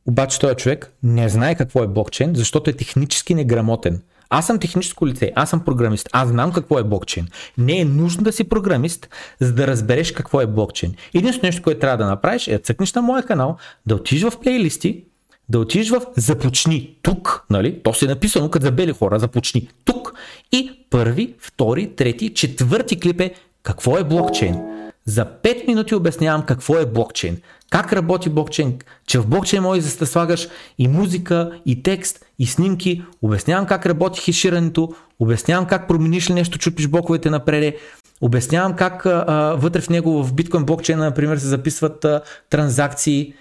[0.06, 4.02] Обаче този човек не знае какво е блокчейн, защото е технически неграмотен.
[4.36, 7.28] Аз съм техническо лице, аз съм програмист, аз знам какво е блокчейн.
[7.58, 9.08] Не е нужно да си програмист,
[9.40, 10.94] за да разбереш какво е блокчейн.
[11.14, 13.56] Единственото нещо, което трябва да направиш е да цъкнеш на моя канал,
[13.86, 15.04] да отидеш в плейлисти,
[15.48, 17.80] да отидеш в започни тук, нали?
[17.82, 20.14] То си е написано като за бели хора, започни тук.
[20.52, 24.60] И първи, втори, трети, четвърти клип е какво е блокчейн.
[25.04, 27.36] За 5 минути обяснявам какво е блокчейн.
[27.70, 33.02] Как работи блокчейн, че в блокчейн можеш да слагаш и музика, и текст, и снимки.
[33.22, 37.74] Обяснявам как работи хеширането, обяснявам как промениш ли нещо, чупиш блоковете напред.
[38.20, 42.20] Обяснявам как а, а, вътре в него в биткоин блокчейна, например, се записват а,
[42.50, 43.34] транзакции.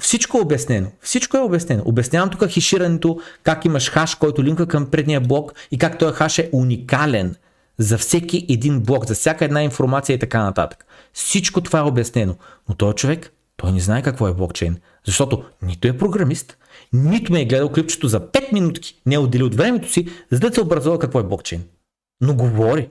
[0.00, 0.90] Всичко е обяснено.
[1.00, 1.82] Всичко е обяснено.
[1.86, 6.38] Обяснявам тук хеширането, как имаш хаш, който линква към предния блок и как този хаш
[6.38, 7.34] е уникален
[7.78, 10.86] за всеки един блок, за всяка една информация и така нататък.
[11.12, 12.36] Всичко това е обяснено.
[12.68, 14.80] Но този човек, той не знае какво е блокчейн.
[15.06, 16.58] Защото нито е програмист,
[16.92, 20.40] нито ме е гледал клипчето за 5 минутки, не е отделил от времето си, за
[20.40, 21.64] да се образува какво е блокчейн.
[22.20, 22.90] Но говори.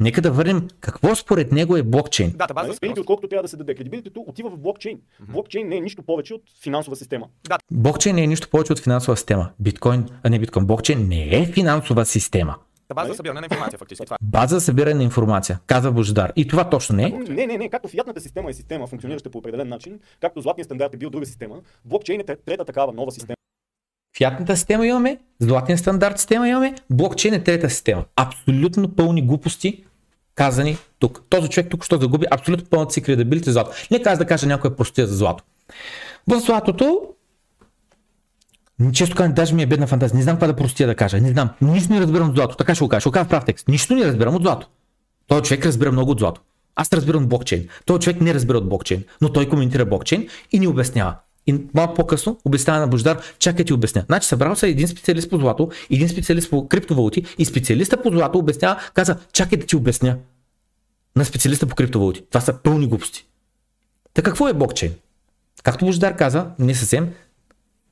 [0.00, 2.32] Нека да върнем какво според него е блокчейн.
[2.36, 3.74] Дата база е отколкото трябва да се даде.
[3.74, 4.98] Кредибилитето отива в блокчейн.
[5.28, 7.26] Блокчейн не е нищо повече от финансова система.
[7.48, 7.58] Да.
[7.72, 9.50] Блокчейн не е нищо повече от финансова система.
[9.60, 12.56] Биткоин, а не биткоин, блокчейн не е финансова система.
[12.94, 14.06] База за събиране на информация, фактически.
[14.06, 14.16] Това.
[14.22, 16.32] База за събиране на информация, казва Божидар.
[16.36, 17.08] И това точно не е.
[17.08, 17.68] Не, не, не.
[17.68, 21.26] Както фиатната система е система, функционираща по определен начин, както златният стандарт е бил друга
[21.26, 23.36] система, блокчейн е трета такава нова система.
[24.16, 28.04] Фиатната система имаме, златния стандарт система имаме, блокчейн е трета система.
[28.16, 29.84] Абсолютно пълни глупости,
[30.34, 31.22] казани тук.
[31.28, 33.70] Този човек тук ще загуби абсолютно пълната си кредабилите злато.
[33.90, 35.44] Нека аз да кажа някоя простия за злато.
[36.26, 37.15] В златото
[38.92, 40.16] често казвам, даже ми е бедна фантазия.
[40.16, 41.20] Не знам какво да простия да кажа.
[41.20, 41.50] Не знам.
[41.60, 42.56] Нищо не разбирам от злато.
[42.56, 43.00] Така ще го кажа.
[43.00, 43.68] Ще го кажа в прав текст.
[43.68, 44.68] Нищо не разбирам от злато.
[45.26, 46.40] Той човек разбира много от злато.
[46.76, 47.68] Аз разбирам от блокчейн.
[47.84, 51.14] Той човек не разбира от блокчейн, но той коментира блокчейн и ни обяснява.
[51.46, 54.04] И малко по-късно обяснява на Бождар, чакай ти обясня.
[54.06, 58.38] Значи събрал се един специалист по злато, един специалист по криптовалути и специалиста по злато
[58.38, 60.16] обяснява, каза, чакай да ти обясня
[61.16, 62.22] на специалиста по криптовалути.
[62.30, 63.26] Това са пълни глупости.
[64.14, 64.92] Та какво е блокчейн?
[65.62, 67.08] Както Бождар каза, не съвсем,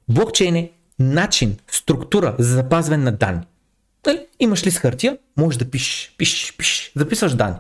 [0.09, 3.43] блокчейн е начин, структура за запазване на данни.
[4.05, 4.27] Дали?
[4.41, 7.57] Имаш ли с хартия, можеш да пишеш, пишеш, пишеш, записваш данни.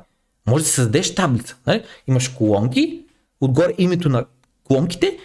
[0.46, 1.56] Може да създадеш таблица.
[1.66, 1.84] Нали?
[2.06, 3.04] Имаш колонки,
[3.40, 4.26] отгоре името на
[4.64, 5.18] колонките,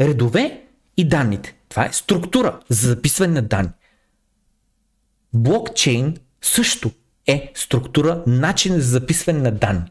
[0.00, 0.62] редове
[0.96, 1.54] и данните.
[1.68, 3.70] Това е структура за записване на данни.
[5.34, 6.90] Блокчейн също
[7.26, 9.84] е структура, начин за записване на данни.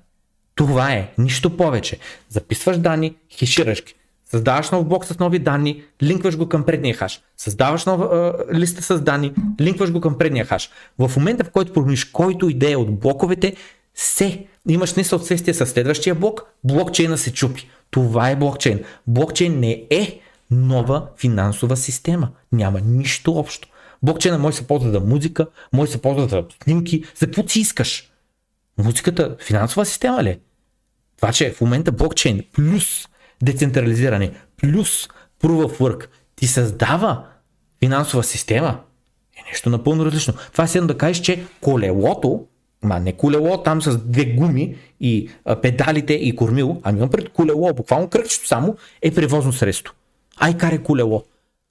[0.56, 1.99] Това е, нищо повече.
[2.30, 3.93] Записваш данни, хешираш ги.
[4.31, 7.22] Създаваш нов блок с нови данни, линкваш го към предния хаш.
[7.38, 10.69] Създаваш нова е, листа с данни, линкваш го към предния хаш.
[10.99, 13.56] В момента, в който промениш който идея от блоковете,
[13.95, 17.69] се имаш несъответствие с следващия блок, блокчейна се чупи.
[17.91, 18.83] Това е блокчейн.
[19.07, 20.19] Блокчейн не е
[20.51, 22.30] нова финансова система.
[22.51, 23.67] Няма нищо общо.
[24.03, 27.47] Блокчейна може да се ползва за музика, може да се ползва за снимки, за какво
[27.47, 28.11] си искаш.
[28.77, 30.30] Музиката финансова система ли?
[30.30, 30.39] е?
[31.15, 33.07] Това, че в момента блокчейн плюс
[33.43, 35.07] децентрализиране, плюс
[35.41, 37.25] proof of work ти създава
[37.80, 38.80] финансова система,
[39.38, 40.33] е нещо напълно различно.
[40.51, 42.45] Това е да кажеш, че колелото,
[42.83, 47.30] ма не колело там с две гуми и а, педалите и кормило, ами имам пред
[47.30, 49.93] колело, буквално кръгчето само е превозно средство.
[50.40, 51.24] Ай карай колело.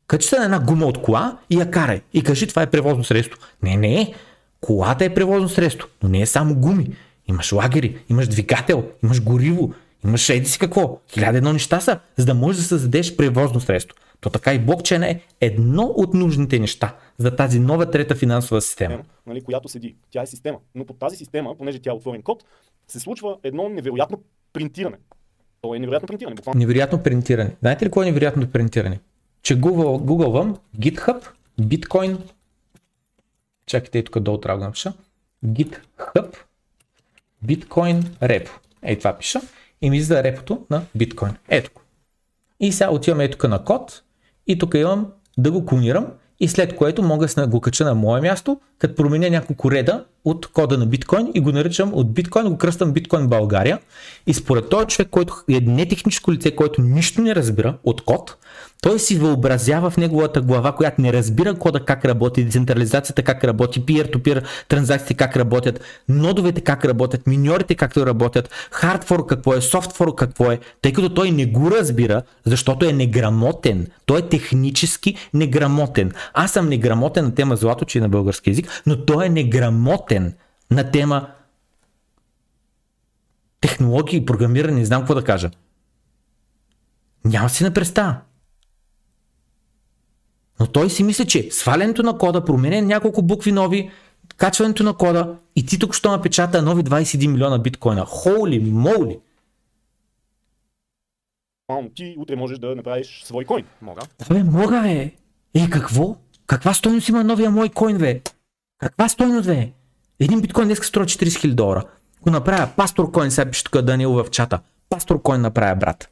[0.07, 2.01] Качи се на една гума от кола и я карай.
[2.13, 3.39] И кажи това е превозно средство.
[3.63, 4.15] Не, не е.
[4.61, 6.89] Колата е превозно средство, но не е само гуми.
[7.29, 9.75] Имаш лагери, имаш двигател, имаш гориво,
[10.07, 11.01] Имаш еди си какво?
[11.09, 13.97] Хиляда едно неща са, за да можеш да създадеш превозно средство.
[14.21, 18.99] То така и блокчейн е едно от нужните неща за тази нова трета финансова система.
[19.27, 19.97] Нали, която седи.
[20.11, 20.59] Тя е система.
[20.75, 22.45] Но под тази система, понеже тя е отворен код,
[22.89, 24.97] се случва едно невероятно принтиране.
[25.61, 26.35] То е невероятно принтиране.
[26.35, 26.59] Буквално.
[26.59, 27.57] Невероятно принтиране.
[27.61, 29.01] Знаете ли кое е невероятно принтиране?
[29.43, 31.29] Че Google, Googleвам GitHub,
[31.61, 32.19] Bitcoin,
[33.67, 34.93] чакайте тук долу трябва да напиша,
[35.47, 36.37] GitHub,
[37.45, 38.51] Bitcoin Repo.
[38.83, 39.41] Ей това пиша
[39.83, 41.33] и ми излиза репото на биткоин.
[41.49, 41.81] Ето го.
[42.61, 44.03] И сега отивам ето тук на код
[44.47, 45.07] и тук имам
[45.39, 46.07] да го клонирам
[46.41, 50.47] и след което мога да го кача на мое място, като променя няколко реда от
[50.47, 53.79] кода на биткоин и го наричам от биткоин, го кръстам биткоин България.
[54.27, 58.37] И според този човек, който е не техническо лице, който нищо не разбира от код,
[58.83, 63.83] той си въобразява в неговата глава, която не разбира кода как работи, децентрализацията как работи,
[63.83, 70.51] peer-to-peer транзакциите как работят, нодовете как работят, миньорите как работят, хардфор какво е, софтфор какво
[70.51, 73.87] е, тъй като той не го разбира, защото е неграмотен.
[74.07, 76.13] Той е технически неграмотен.
[76.35, 80.16] Аз съм неграмотен на тема злато, че е на български язик, но той е неграмотен
[80.71, 81.31] на тема
[83.61, 85.51] технологии, програмиране, не знам какво да кажа.
[87.25, 88.17] Няма си на представа.
[90.61, 93.91] Но той си мисли, че свалянето на кода, променя няколко букви нови,
[94.37, 98.05] качването на кода и ти тук що напечата нови 21 милиона биткоина.
[98.05, 99.19] Холи моли!
[101.95, 103.65] Ти утре можеш да направиш свой койн.
[103.83, 104.03] Мога.
[104.19, 105.13] Да бе, мога бе.
[105.55, 106.17] Е, какво?
[106.47, 108.21] Каква стойност има новия мой койн, бе?
[108.79, 109.73] Каква стойност, бе?
[110.21, 111.85] Един биткоин днес струва 40 000 долара.
[112.23, 114.61] Го направя пастор койн, сега пише тук Данил в чата.
[114.91, 116.09] Пастор койн направя, брат.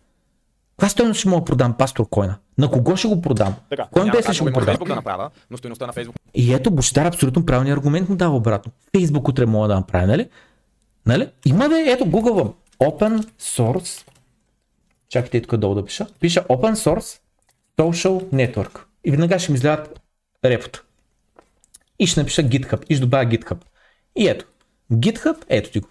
[0.76, 2.36] Каква стоеност ще мога да продам пастор койна?
[2.58, 3.54] На кого ще го продам?
[3.70, 4.76] Така, Кой без ще го продам?
[4.86, 6.16] да направя, но стоеността на Фейсбук.
[6.34, 8.72] И ето Бощар абсолютно правилния аргумент му дава обратно.
[8.96, 10.28] Фейсбук утре мога да направя, нали?
[11.06, 11.28] Нали?
[11.46, 12.54] Има да, ето гугълвам.
[12.80, 14.08] Open source.
[15.08, 16.06] Чакайте тук долу да пиша.
[16.20, 17.20] Пиша Open source
[17.78, 18.78] social network.
[19.04, 20.00] И веднага ще ми излядат
[20.44, 20.84] репото.
[21.98, 22.84] И ще напиша GitHub.
[22.88, 23.56] И ще добавя GitHub.
[24.16, 24.44] И ето.
[24.92, 25.88] GitHub, ето ти го.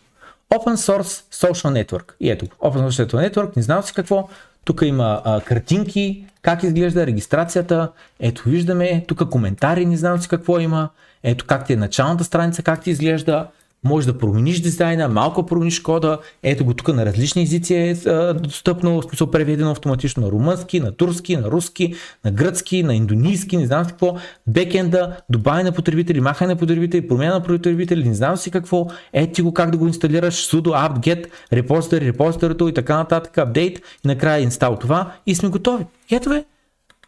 [0.54, 2.14] Open Source Social Network.
[2.20, 4.30] И ето, Open Source Social Network, не знам си какво,
[4.66, 7.92] тук има а, картинки, как изглежда регистрацията.
[8.20, 10.90] Ето виждаме, тук коментари, не знам си какво има.
[11.24, 13.48] Ето как ти е началната страница, как ти изглежда.
[13.84, 16.20] Може да промениш дизайна, малко промениш кода.
[16.44, 20.80] Ето го тук на различни езици е а, достъпно, в смисъл преведено автоматично на румънски,
[20.80, 21.96] на турски, на руски,
[22.26, 24.16] на гръцки, на индонийски, не знам си какво.
[24.48, 28.88] Бекенда, добавяне на потребители, махане на потребители, промяна на потребители, не знам си какво.
[29.14, 33.78] Ето ти го как да го инсталираш, sudo apt-get, репозитори, репозиторито и така нататък, апдейт
[33.78, 35.86] и накрая инстал това и сме готови.
[36.12, 36.44] Ето бе,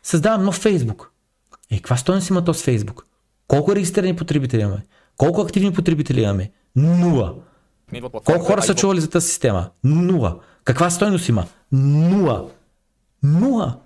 [0.04, 1.06] създавам нов Facebook.
[1.72, 3.02] Е, каква стойност има този Facebook?
[3.48, 4.84] Колко регистрирани потребители имаме?
[5.18, 6.52] Колко активни потребители имаме?
[6.76, 7.36] Нула.
[8.26, 9.70] Колко хора са чували за тази система?
[9.84, 10.40] Нула.
[10.64, 11.46] Каква стойност има?
[11.72, 12.50] Нула.
[13.24, 13.78] Нула.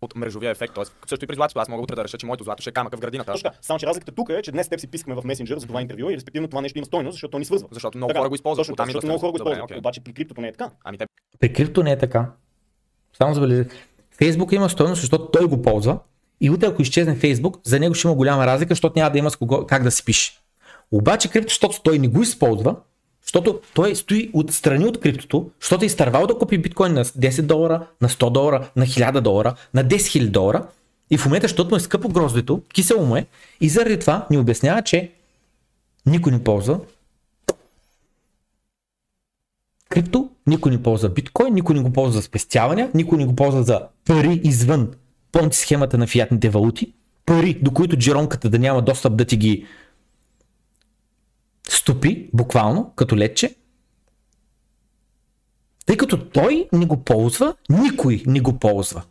[0.00, 0.74] от мрежовия ефект.
[0.74, 2.72] Тоест, също и при златото, аз мога утре да реша, че моето злато ще е
[2.72, 3.32] камъка в градината.
[3.32, 3.50] Точно.
[3.62, 6.10] Само, че разликата тук е, че днес теб си пискаме в месенджер за това интервю
[6.10, 7.68] и респективно това нещо има стойност, защото то ни свързва.
[7.70, 8.66] Защото много Така, хора го използват.
[8.66, 9.64] Точно, защото много хора го използват.
[9.64, 9.78] Окей.
[9.78, 10.70] Обаче при криптото не е така.
[10.84, 11.06] Ами те
[11.40, 12.30] При крипто не е така.
[13.18, 13.64] Само забележи.
[14.18, 15.98] Фейсбук има стойност, защото той го ползва
[16.40, 19.30] и утре ако изчезне Фейсбук, за него ще има голяма разлика, защото няма да има
[19.30, 20.43] с кого, как да си пише.
[20.92, 22.76] Обаче крипто, защото той не го използва,
[23.22, 27.86] защото той стои отстрани от криптото, защото е изтървал да купи биткоин на 10 долара,
[28.00, 30.66] на 100 долара, на 1000 долара, на 10 000 долара.
[31.10, 33.26] И в момента, защото му е скъпо гроздето, кисело му е
[33.60, 35.10] и заради това ни обяснява, че
[36.06, 36.80] никой не ползва
[39.94, 43.62] крипто, никой не ползва биткоин, никой не го ползва за спестявания, никой не го ползва
[43.62, 44.90] за пари извън
[45.32, 46.92] понти схемата на фиатните валути,
[47.26, 49.66] пари, до които джеронката да няма достъп да ти ги
[51.68, 53.54] стопи, буквално, като летче.
[55.86, 59.02] Тъй като той не го ползва, никой не го ползва.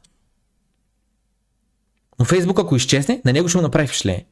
[2.19, 4.25] Но Фейсбук, ако изчезне, на него ще му направи впечатление.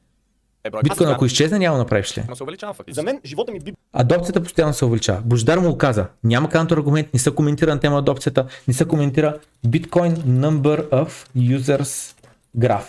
[0.64, 0.70] е.
[0.84, 2.28] Биткоин, ако изчезне, няма да направи впечатление.
[2.30, 2.96] Но се увеличава фактически.
[2.96, 5.22] За мен живота ми би Адопцията постоянно се увеличава.
[5.22, 6.08] Божидар му го каза.
[6.24, 12.16] Няма аргумент, не се коментира на тема адопцията, не се коментира Bitcoin Number of Users
[12.58, 12.86] Graph.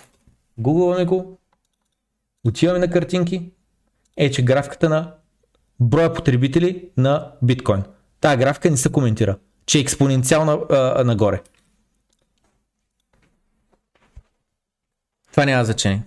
[0.58, 1.38] Гугълваме го,
[2.44, 3.50] отиваме на картинки,
[4.16, 5.14] е, че графиката на
[5.80, 7.82] броя потребители на биткоин.
[8.20, 9.36] Тая графика не се коментира,
[9.66, 11.40] че е експоненциална а, нагоре.
[15.30, 16.02] Това няма значение.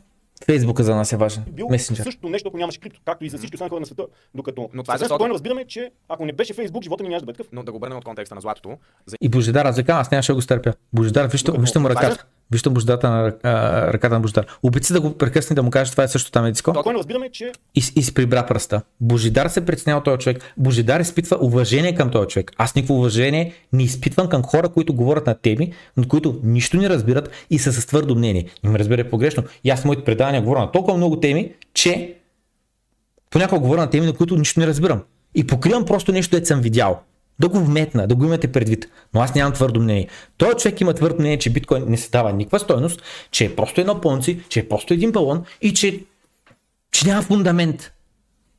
[0.46, 1.44] Фейсбука за нас е важен.
[1.48, 2.04] бил Месенджер.
[2.04, 4.06] същото нещо, ако нямаше крипто, както и за всички останали хора на света.
[4.36, 7.22] Докато Но това е защото- спокойно разбираме, че ако не беше Фейсбук, живота ми нямаше
[7.22, 7.52] да бъде такъв.
[7.52, 8.78] Но да го обърнем от контекста на златото.
[9.06, 9.16] За...
[9.22, 10.74] И Божидар, аз аз нямаше да го стърпя.
[10.94, 12.26] Божидар, вижте, вижте му ръката.
[12.52, 14.46] Вижте Божидата на а, ръката на Божидар.
[14.64, 16.72] Опити да го прекъсне да му каже, това е също там едиско.
[16.72, 18.82] Спокойно разбираме, че И, и си прибра пръста.
[19.02, 20.54] Божидар се преценява този човек.
[20.58, 22.52] Божидар изпитва уважение към този човек.
[22.58, 26.90] Аз никакво уважение не изпитвам към хора, които говорят на теми, от които нищо не
[26.90, 28.46] разбират и са с твърдо мнение.
[28.64, 29.44] Не ме разбере погрешно.
[29.64, 32.16] И аз моите предавания говоря на толкова много теми, че
[33.30, 35.04] понякога говоря на теми, на които нищо не разбирам.
[35.36, 37.02] И покривам просто нещо, което съм видял.
[37.40, 38.86] Да го вметна, да го имате предвид.
[39.14, 40.08] Но аз нямам твърдо мнение.
[40.38, 43.82] Той човек има твърдо мнение, че биткоин не се дава никаква стойност, че е просто
[43.82, 46.04] едно понци, че е просто един балон и че,
[46.92, 47.92] че няма фундамент.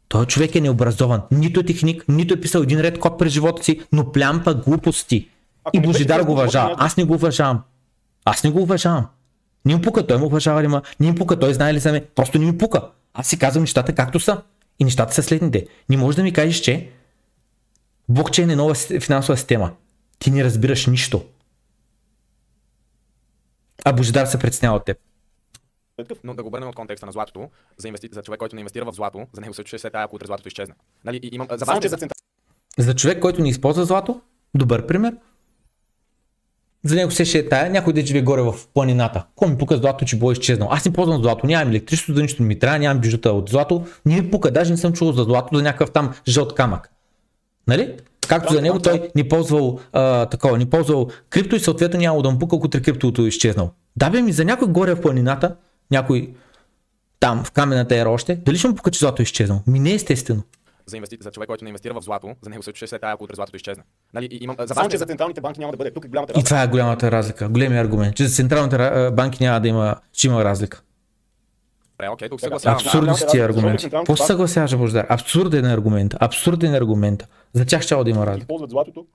[0.08, 1.22] Той човек е необразован.
[1.30, 5.28] Нито е техник, нито е писал един ред код през живота си, но плямпа глупости.
[5.64, 6.74] Ако и Божидар го уважава.
[6.78, 7.62] Аз не го уважавам.
[8.24, 9.06] Аз не го уважавам.
[9.64, 11.92] Не ми пука, той му уважава ли ма, не ми пука, той знае ли за
[11.92, 12.82] мен, просто не ми пука.
[13.14, 14.42] Аз си казвам нещата както са.
[14.78, 15.66] И нещата са следните.
[15.88, 16.88] Не можеш да ми кажеш, че
[18.08, 19.72] блокчейн е нова финансова система.
[20.18, 21.24] Ти не разбираш нищо.
[23.84, 24.98] А Божидар се преценява от теб.
[26.24, 28.08] Но да го обърнем от контекста на златото, за, инвести...
[28.12, 30.26] за човек, който не инвестира в злато, за него също ще се тая, ако утре
[30.26, 30.74] златото изчезне.
[31.04, 31.48] Нали, и имам...
[31.50, 32.16] За Само, вас че за център...
[32.78, 34.20] За човек, който не използва злато,
[34.54, 35.16] добър пример.
[36.84, 39.26] За него се ще е тая, някой да живее горе в планината.
[39.34, 40.68] Кой ми пука злато, че било изчезнал?
[40.72, 43.86] Аз не ползвам злато, нямам електричество, за нищо не ми трябва, нямам бижута от злато.
[44.06, 46.90] Не ми пука, даже не съм чувал за злато, за някакъв там жълт камък.
[47.66, 47.96] Нали?
[48.28, 52.30] Както за него той не ползвал а, такова, не ползвал крипто и съответно няма да
[52.30, 53.70] му пука, ако криптото е изчезнал.
[53.96, 55.56] Да бе ми, за някой горе в планината,
[55.90, 56.34] някой
[57.20, 59.62] там в камената ера още, дали ще му пука, че злато е изчезнал?
[59.66, 60.42] Ми не е естествено.
[60.86, 61.18] За, инвести...
[61.20, 63.34] за човек, който не инвестира в злато, за него също ще се тая, ако утре
[63.34, 63.82] златото изчезне.
[64.14, 64.56] Нали, и имам...
[64.60, 65.90] За Само, че за централните банки няма да бъде.
[65.90, 66.48] Тук е голямата И разлика.
[66.48, 70.44] това е голямата разлика, големия аргумент, че за централните банки няма да има, че има
[70.44, 70.82] разлика.
[71.92, 72.76] Добре, окей, тук съгласявам.
[72.76, 73.90] Абсурдни си аргументи.
[73.90, 75.06] Какво се съгласяваш, Бождар?
[75.08, 76.14] Абсурден е аргумент.
[76.20, 77.28] Абсурден е аргумент.
[77.56, 78.42] За тях ще да има разлика.
[78.42, 79.06] Използват златото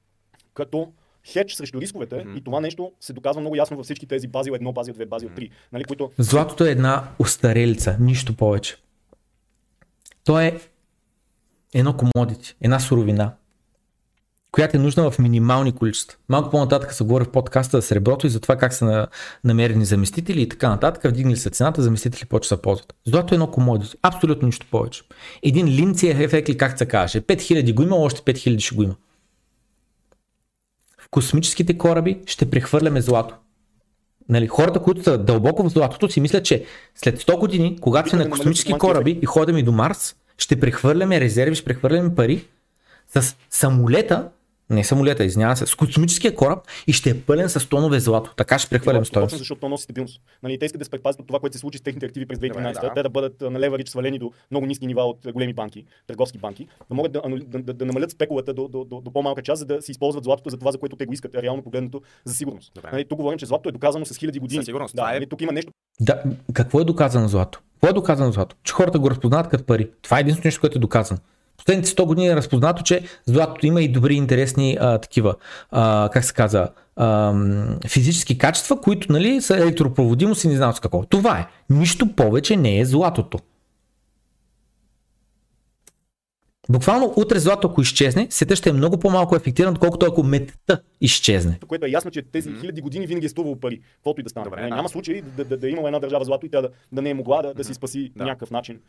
[0.53, 0.91] като
[1.33, 2.37] хедж срещу рисковете Мгм.
[2.37, 5.29] и това нещо се доказва много ясно във всички тези базил 1, базил 2, базил
[5.29, 8.75] 3, нали, които Златото е една устарелица, нищо повече.
[10.23, 10.59] То е
[11.73, 13.35] едно комодити, една суровина,
[14.51, 16.17] която е нужна в минимални количества.
[16.29, 19.07] Малко по-нататък се говори в подкаста за среброто и за това как са на,
[19.43, 21.11] намерени заместители и така нататък.
[21.11, 22.93] Вдигнали се цената, заместители да се ползват.
[23.05, 25.01] Злато е едно комодити, абсолютно нищо повече.
[25.43, 28.95] Един линциев ефект ли как се каже, 5000 го има, още 5000 ще го има.
[30.99, 33.35] В космическите кораби ще прехвърляме злато.
[34.29, 36.65] Нали, хората, които са дълбоко в златото, си мислят, че
[36.95, 41.21] след 100 години, когато сме на космически кораби и ходим и до Марс, ще прехвърляме
[41.21, 42.47] резерви, ще прехвърляме пари
[43.15, 44.29] с самолета,
[44.71, 48.33] не самолета, извинявам се, с космическия кораб и ще е пълен с тонове злато.
[48.35, 49.37] Така ще прехвърлям стоеност.
[49.37, 50.21] защото то носи стабилност.
[50.43, 52.39] Нали, те искат да се предпазят от това, което се случи с техните активи през
[52.39, 52.93] 2013, Добре, да.
[52.93, 56.67] те да бъдат на леверидж свалени до много ниски нива от големи банки, търговски банки,
[56.89, 59.65] да могат да, да, да, да намалят спекулата до, до, до, до, по-малка част, за
[59.65, 62.71] да си използват златото за това, за което те го искат, реално погледнато за сигурност.
[62.75, 62.89] Добре.
[62.91, 64.61] Нали, тук говорим, че златото е доказано с хиляди години.
[64.61, 64.95] Със сигурност.
[64.95, 67.59] Да, е- нали, тук има нещо, Да, какво е доказано злато?
[67.73, 68.55] Какво е доказано злато?
[68.63, 69.89] Че хората го разпознават като пари.
[70.01, 71.19] Това е единственото нещо, което е доказано.
[71.65, 75.35] Последните 100 години е разпознато, че златото има и добри, интересни а, такива,
[75.71, 77.33] а, как се каза, а,
[77.87, 81.03] физически качества, които нали, са електропроводимост и не знам с какво.
[81.03, 81.47] Това е.
[81.69, 83.39] Нищо повече не е златото.
[86.69, 91.59] Буквално утре злато, ако изчезне, светът ще е много по-малко ефективен, отколкото ако метта изчезне.
[91.67, 94.43] което е ясно, че тези хиляди години винаги е струвало пари, каквото и да стане.
[94.43, 94.67] Добре, да.
[94.67, 97.09] Няма случай да, да, да, е имала една държава злато и тя да, да не
[97.09, 98.23] е могла да, да си спаси Да.
[98.23, 98.79] някакъв начин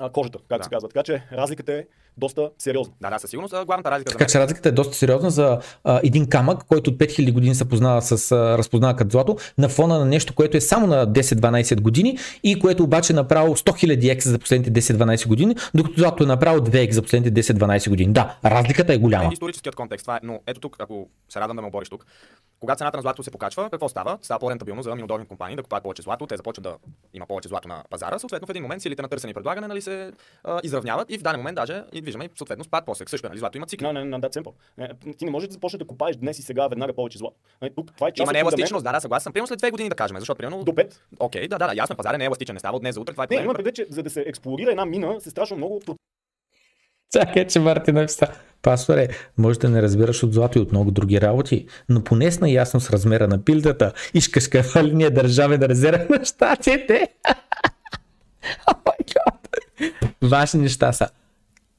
[0.00, 0.64] а, кожата, как Да.
[0.64, 0.88] се казва.
[0.88, 1.84] Така че разликата е
[2.16, 2.94] доста сериозна.
[3.00, 3.54] Да, да, със сигурност.
[3.66, 7.32] Главната разлика Така че разликата е доста сериозна за а, един камък, който от 5000
[7.32, 10.86] години се познава с, а, разпознава като злато, на фона на нещо, което е само
[10.86, 15.56] на 10-12 години и което обаче е направило 100 000 екс за последните 10-12 години,
[15.74, 18.12] докато злато е направило 2 екс за последните 10-12 години.
[18.12, 19.30] Да, разликата е голяма.
[19.32, 20.04] историческият контекст.
[20.04, 22.06] Това е, но ето тук, ако се радвам да ме обориш тук,
[22.60, 24.18] когато цената на злато се покачва, какво става?
[24.22, 26.76] Става по-рентабилно за минодорни компании да купуват повече злато, те започват да
[27.14, 29.80] има повече злато на пазара, съответно в един момент силите на търсене и предлагане нали,
[29.82, 30.12] се
[30.44, 33.04] а, изравняват и в даден момент даже и виждаме съответно спад после.
[33.08, 34.52] Също е, нали, злато има на that simple.
[34.78, 37.36] Не, Ти не можеш да започнеш да купаеш днес и сега веднага повече злато.
[37.62, 39.32] Нали, Тук това е част Има нееластичност, да, да, съгласен съм.
[39.32, 40.64] Примерно след две години да кажем, защото примерно.
[40.64, 40.94] До 5.
[41.20, 43.12] Окей, да, да, да, ясно, пазарът не е еластичен, не става от днес за утре,
[43.12, 45.80] това е Не, има предвид, че за да се експлорира една мина, се страшно много
[47.12, 48.26] Чакай, че Марти написа.
[48.62, 49.08] Пасторе,
[49.38, 52.80] може да не разбираш от злато и от много други работи, но поне с наясно
[52.80, 53.92] с размера на пилдата.
[54.14, 57.08] Искаш каква линия държавен резерв на щатите.
[60.22, 61.08] Важни неща са.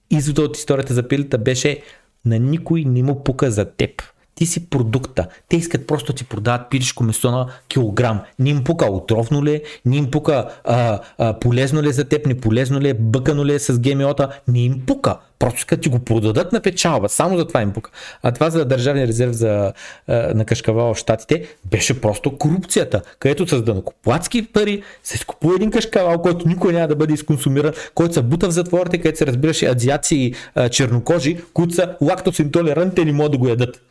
[0.09, 1.81] Извода от историята за пилата беше
[2.25, 3.91] на никой не му пука за теб.
[4.35, 5.27] Ти си продукта.
[5.49, 8.21] Те искат просто да ти продават пилешко месо на килограм.
[8.39, 12.05] Не им пука отровно ли, е, не им пука а, а, полезно ли е за
[12.05, 15.17] теб, не полезно ли е, бъкано ли с ГМО-та, не им пука.
[15.39, 17.09] Просто искат ти го продадат на печалба.
[17.09, 17.91] Само за това им пука.
[18.23, 19.73] А това за държавния резерв за,
[20.07, 25.71] а, на кашкавал в Штатите беше просто корупцията, където с данокоплатски пари се изкупува един
[25.71, 29.65] кашкавал, който никой няма да бъде изконсумиран, който се бута в затворите, където се разбираше
[29.65, 30.33] азиаци и
[30.69, 33.81] чернокожи, които са лактос интолерантни и не могат да го ядат.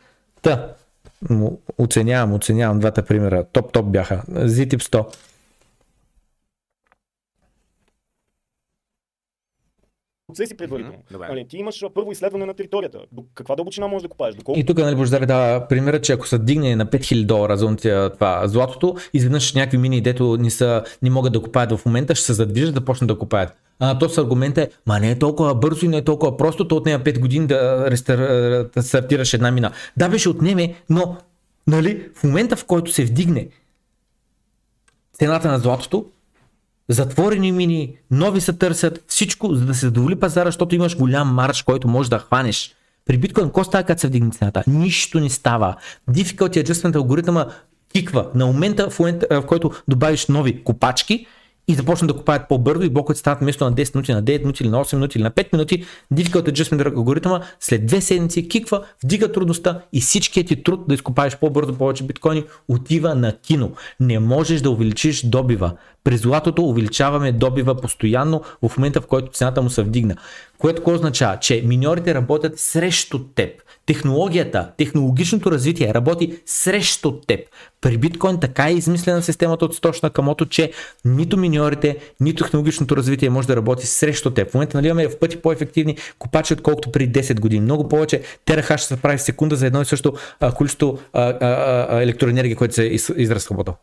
[0.45, 0.75] Та,
[1.77, 3.43] оценявам, оценявам двата примера.
[3.43, 4.23] Топ-топ бяха.
[4.45, 5.05] Зитип 100.
[10.35, 10.97] Процеси предварително.
[10.97, 11.27] Мгм, добре.
[11.29, 12.99] Нали, ти имаш първо изследване на територията.
[13.11, 14.35] До каква дълбочина можеш да купаеш?
[14.35, 17.65] Доколко И тук, нали, Бождар дава примера, че ако се дигне на 5000 долара за
[17.65, 22.15] онтия, това златото, изведнъж някакви мини, дето не, са, не могат да купаят в момента,
[22.15, 23.53] ще се задвижат да почнат да купаят.
[23.79, 26.67] А то с аргумента е, ма не е толкова бързо и не е толкова просто,
[26.67, 28.17] то отнема 5 години да, рестар,
[28.75, 29.71] да стартираш една мина.
[29.97, 31.17] Да, беше отнеме, но
[31.67, 33.47] нали, в момента в който се вдигне
[35.13, 36.05] цената на златото,
[36.89, 41.61] затворени мини, нови се търсят, всичко, за да се задоволи пазара, защото имаш голям марш,
[41.61, 42.75] който можеш да хванеш.
[43.05, 44.63] При биткоин, какво става, като се вдигне цената?
[44.67, 45.75] Нищо не става.
[46.09, 47.45] Difficulty Adjustment алгоритъма
[47.93, 48.27] киква.
[48.35, 51.27] На момента, в, момента, в който добавиш нови копачки
[51.67, 54.63] и започнат да купаят по-бързо и блоковете стават вместо на 10 минути, на 9 минути
[54.63, 58.83] или на 8 минути или на 5 минути, Difficult Adjustment алгоритъма след две седмици киква,
[59.03, 63.71] вдига трудността и всичкият ти труд да изкопаеш по-бързо повече биткоини отива на кино.
[63.99, 65.71] Не можеш да увеличиш добива.
[66.03, 70.15] При златото увеличаваме добива постоянно в момента, в който цената му се вдигна.
[70.57, 71.39] Което означава?
[71.39, 73.49] Че миньорите работят срещу теб.
[73.85, 77.39] Технологията, технологичното развитие работи срещу теб.
[77.81, 80.71] При биткоин така е измислена системата от Сточна Камото, че
[81.05, 84.51] нито миньорите, нито технологичното развитие може да работи срещу теб.
[84.51, 87.61] В момента нали, имаме в пъти по-ефективни копачи, отколкото при 10 години.
[87.61, 90.13] Много повече терахаш ще се прави секунда за едно и също
[90.55, 90.99] количество
[91.89, 93.73] електроенергия, което се из, изразходва.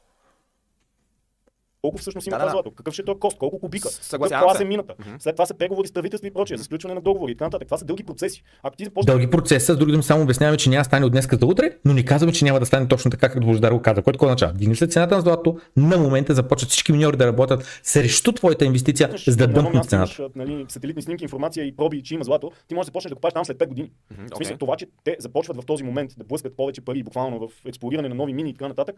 [1.83, 2.71] Колко всъщност има Да, това да, злато?
[2.71, 3.39] Какъв ще е този кост?
[3.39, 3.89] Колко кубика?
[3.89, 4.65] С- Какъв съгласявам клас се.
[4.65, 4.95] мината?
[5.01, 5.11] Мгм.
[5.19, 7.69] След това са преговори с правителство и прочее, за сключване на договори и така нататък.
[7.69, 8.43] Това са дълги процеси.
[8.63, 11.13] Ако ти започнеш Дълги процеса, с други думи само обясняваме, че няма да стане от
[11.13, 13.83] днес за утре, но ни казваме, че няма да стане точно така, както Бождар го
[13.83, 14.03] каза.
[14.03, 14.53] Което какво означава?
[14.53, 19.11] Дигне се цената на злато, на момента започват всички миньори да работят срещу твоята инвестиция,
[19.19, 20.29] за да дъмпнат цената.
[20.37, 23.33] нали, сателитни снимки, информация и проби, че има злато, ти можеш да започнеш да купаш
[23.33, 23.91] там след 5 години.
[24.11, 27.39] Мгм, В смисъл това, че те започват в този момент да блъскат повече пари, буквално
[27.41, 28.97] в експлориране на нови мини и така нататък,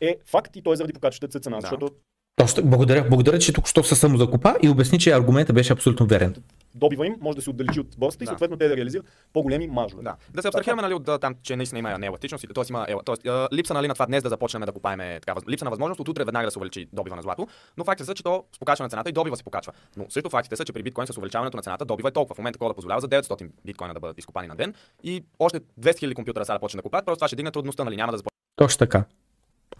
[0.00, 1.56] е факт и той е заради покачващата цена.
[1.56, 1.60] Да.
[1.60, 1.90] Защото
[2.36, 6.34] Точно, благодаря, благодаря, че тук що се самозакупа и обясни, че аргументът беше абсолютно верен.
[6.74, 8.30] Добива им може да се отдалечи от борсата и Да.
[8.30, 10.02] съответно те да реализират по-големи маржове.
[10.02, 10.16] Да.
[10.34, 12.64] Да се абстрахираме нали, от да, там, че наистина има нееластичност, т.е.
[12.70, 13.28] има ела, т.е.
[13.28, 16.08] а, липса нали, на това днес да започнем да купаем така, липса на възможност от
[16.08, 18.86] утре веднага да се увеличи добива на злато, но фактите са, че то с покачване
[18.86, 19.72] на цената и добива се покачва.
[19.96, 22.34] Но също фактите са, че при биткоин с увеличаването на цената добива е толкова.
[22.34, 25.60] В момента колко да позволява за 900 биткоина да бъдат изкопани на ден и още
[25.60, 28.12] 200 000 компютъра сега да почнат да купуват, просто това ще дигне трудността, нали, няма
[28.12, 29.04] да започне Точно така.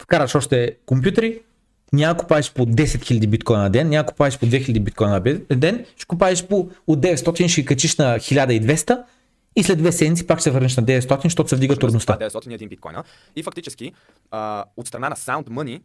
[0.01, 1.41] Вкараш още компютри,
[1.93, 5.11] няма купаеш по 10 000 биткоина на ден, няма купаеш по 2000 биткоина
[5.49, 9.03] на ден, ще купаеш по от 900, ще качиш на 1200
[9.55, 12.17] и след две седмици пак ще се върнеш на 900, защото се вдига трудността.
[12.17, 13.03] 901 биткоина.
[13.35, 13.91] И фактически,
[14.31, 15.81] а, от страна на Sound Money,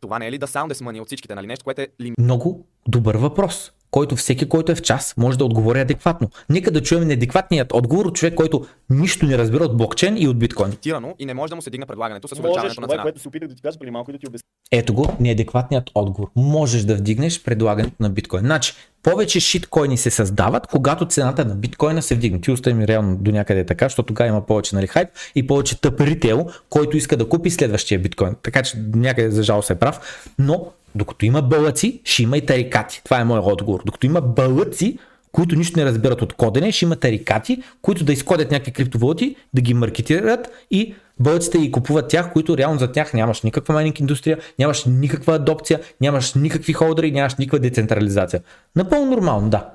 [0.00, 1.46] това не е ли да Soundest Money от всичките, нали?
[1.46, 5.80] Нещо, което е Много добър въпрос, който всеки, който е в час, може да отговори
[5.80, 6.30] адекватно.
[6.48, 10.38] Нека да чуем неадекватният отговор от човек, който нищо не разбира от блокчейн и от
[10.38, 10.72] биткоин.
[11.18, 13.02] и не може да му се дигне предлагането с Можеш, увеличаването на това е цената.
[13.02, 14.44] което се опитах да ти кажа преди малко и да ти обясня.
[14.72, 16.30] Ето го, неадекватният отговор.
[16.36, 18.40] Можеш да вдигнеш предлагането на биткоин.
[18.40, 18.72] Значи,
[19.02, 22.40] повече шиткоини се създават, когато цената на биткоина се вдигне.
[22.40, 25.80] Ти остави ми реално до някъде така, защото тогава има повече нали, хайп и повече
[25.80, 28.34] тъп ритейл, който иска да купи следващия биткоин.
[28.42, 30.26] Така че някъде за жал се е прав.
[30.38, 33.00] Но докато има бълъци, ще има и тарикати.
[33.04, 33.82] Това е моят отговор.
[33.86, 34.98] Докато има бълъци,
[35.32, 39.62] които нищо не разбират от кодене, ще има тарикати, които да изкодят някакви криптовалути, да
[39.62, 44.38] ги маркетират и бълъците ги купуват тях, които реално за тях нямаш никаква майнинг индустрия,
[44.58, 48.42] нямаш никаква адопция, нямаш никакви холдери, нямаш никаква децентрализация.
[48.76, 49.70] Напълно нормално, да.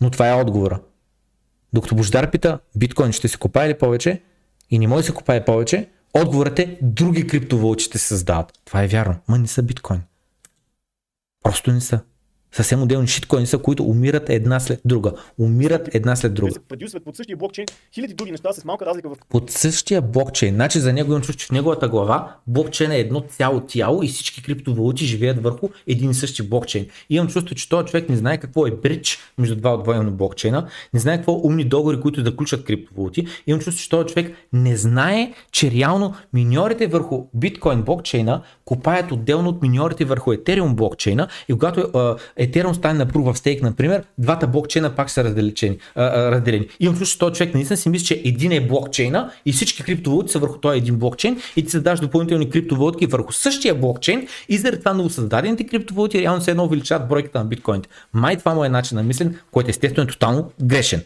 [0.00, 0.80] Но това е отговора.
[1.72, 4.22] Докато Бождар пита, биткоин ще се копае ли повече
[4.70, 8.52] и не може да се копае повече, отговорът е други криптовалути ще се създават.
[8.64, 10.00] Това е вярно, ма не са биткоин.
[11.42, 12.00] Просто не са.
[12.52, 15.12] Съвсем отделни шиткоини са, които умират една след друга.
[15.38, 16.52] Умират една след друга.
[16.68, 20.78] продюсват под същия блокчейн хиляди други неща с малка разлика в Под същия блокчейн, значи
[20.80, 24.42] за него имам чувство, че в неговата глава блокчейн е едно цяло тяло и всички
[24.42, 26.86] криптовалути живеят върху един и същи блокчейн.
[27.10, 30.68] И имам чувство, че този човек не знае какво е бридж между два отвоени блокчейна,
[30.94, 33.26] не знае какво са умни договори, които да включат криптовалути.
[33.46, 38.42] Имам чувство, че този човек не знае, че реално миньорите върху биткоин блокчейна
[38.72, 41.80] купаят отделно от миньорите върху Ethereum блокчейна и когато
[42.36, 45.78] е, Ethereum стане на Proof of Stake, например, двата блокчейна пак са разделени.
[45.96, 46.68] Разделени.
[46.80, 50.32] Имам чувство, че този човек наистина си мисли, че един е блокчейна и всички криптовалути
[50.32, 54.78] са върху този един блокчейн и ти създаваш допълнителни криптовалутки върху същия блокчейн и заради
[54.78, 57.88] това новосъздадените криптовалути реално се едно увеличават бройката на биткоините.
[58.14, 61.02] Май това му е начин на мислене, който естествено е тотално грешен.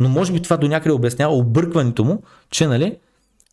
[0.00, 2.96] Но може би това до някъде обяснява объркването му, че нали,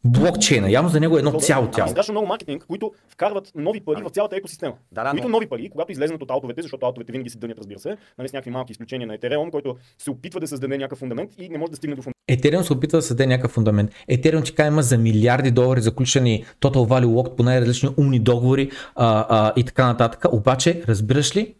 [0.05, 1.89] блокчейна, явно за него е едно Добре, цяло тяло.
[1.89, 4.73] Страшно много маркетинг, които вкарват нови пари в цялата екосистема.
[4.91, 7.57] Да, да, които но- нови пари, когато излезнат от аутовете, защото аутовете винаги се дънят,
[7.57, 10.99] разбира се, нали, с някакви малки изключения на Ethereum, който се опитва да създаде някакъв
[10.99, 12.15] фундамент и не може да стигне до фундамент.
[12.41, 13.91] Ethereum се опитва да създаде някакъв фундамент.
[14.11, 19.25] Ethereum ти има за милиарди долари заключени Total Value Locked по най-различни умни договори а,
[19.29, 20.25] а, и така нататък.
[20.31, 21.55] Обаче, разбираш ли?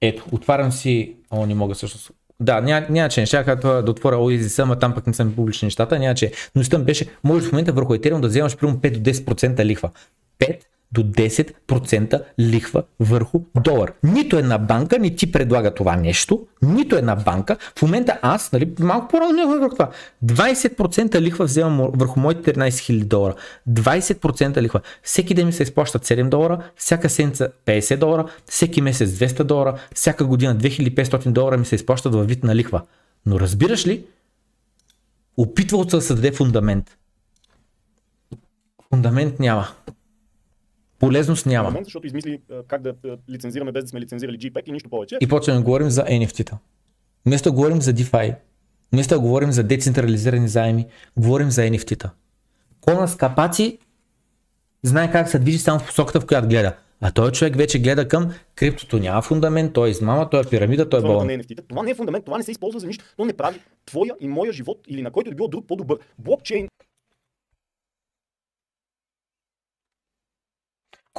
[0.00, 1.16] Ето, отварям си...
[1.30, 2.10] О, не мога всъщност.
[2.40, 5.34] Да, няма, няма че не ще да отворя OESS, ама там пък не са ми
[5.34, 6.32] публични нещата, няма че.
[6.54, 9.90] Но там беше, можеш в момента върху Ethereum да вземаш примерно 5 до 10% лихва.
[10.38, 10.60] 5
[10.92, 13.92] до 10% лихва върху долар.
[14.02, 17.56] Нито една банка не ти предлага това нещо, нито една банка.
[17.78, 19.90] В момента аз, нали, малко по-рано не това,
[20.24, 23.34] 20% лихва вземам върху моите 13 000 долара.
[23.70, 24.80] 20% лихва.
[25.02, 29.78] Всеки ден ми се изплащат 7 долара, всяка седмица 50 долара, всеки месец 200 долара,
[29.94, 32.82] всяка година 2500 долара ми се изплащат във вид на лихва.
[33.26, 34.04] Но разбираш ли,
[35.36, 36.96] опитвал се да създаде фундамент.
[38.90, 39.68] Фундамент няма.
[41.00, 41.68] Полезност няма.
[41.68, 42.94] Момент, защото измисли как да
[43.30, 45.18] лицензираме без да сме лицензирали JPEG и нищо повече.
[45.20, 46.58] И почваме да говорим за NFT-та.
[47.26, 48.34] Вместо да говорим за DeFi,
[48.92, 52.10] вместо да говорим за децентрализирани заеми, говорим за NFT-та.
[52.80, 53.78] Конас Капаци
[54.82, 56.76] знае как се движи само в посоката, в която гледа.
[57.00, 58.98] А той човек вече гледа към криптото.
[58.98, 61.28] Няма фундамент, той е измама, той е пирамида, той е балон.
[61.68, 64.28] Това не е фундамент, това не се използва за нищо, то не прави твоя и
[64.28, 65.98] моя живот или на който е било друг по-добър.
[66.18, 66.68] Блокчейн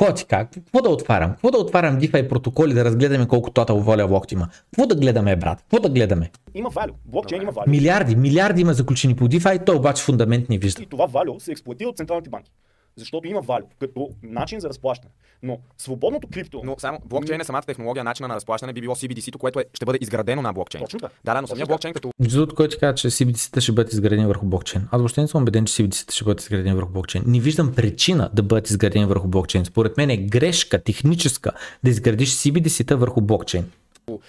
[0.02, 0.52] Кой ти как?
[0.52, 1.32] Какво да отварям?
[1.32, 4.48] Какво да отварям DeFi протоколи да разгледаме колко total воля блок има?
[4.72, 5.62] Какво да гледаме, брат?
[5.62, 6.32] Какво да гледаме?
[6.56, 6.94] има валю.
[7.06, 7.70] Блокчейн има валю.
[7.70, 10.84] Милиарди, милиарди има заключени по DeFi, той обаче фундамент не вижда.
[10.84, 12.52] И това валю се експлуатира от централните банки.
[12.98, 15.12] Защото има валю като начин за разплащане.
[15.44, 16.62] Но свободното крипто.
[16.64, 19.86] Но само блокчейн е самата технология, начина на разплащане би било CBDC-то, което е, ще
[19.86, 20.84] бъде изградено на блокчейн.
[20.84, 21.14] Точно така.
[21.24, 23.94] Да, да, но самия блокчейн като Между другото, който ти казва, че CBDC-та ще бъдат
[23.94, 24.88] изградени върху блокчейн.
[24.92, 27.24] Аз въобще не съм убеден, че CBDC-та ще бъдат изградени върху блокчейн.
[27.28, 29.66] Не виждам причина да бъдат изградени върху блокчейн.
[29.66, 31.52] Според мен е грешка техническа
[31.84, 33.72] да изградиш CBDC-та върху блокчейн.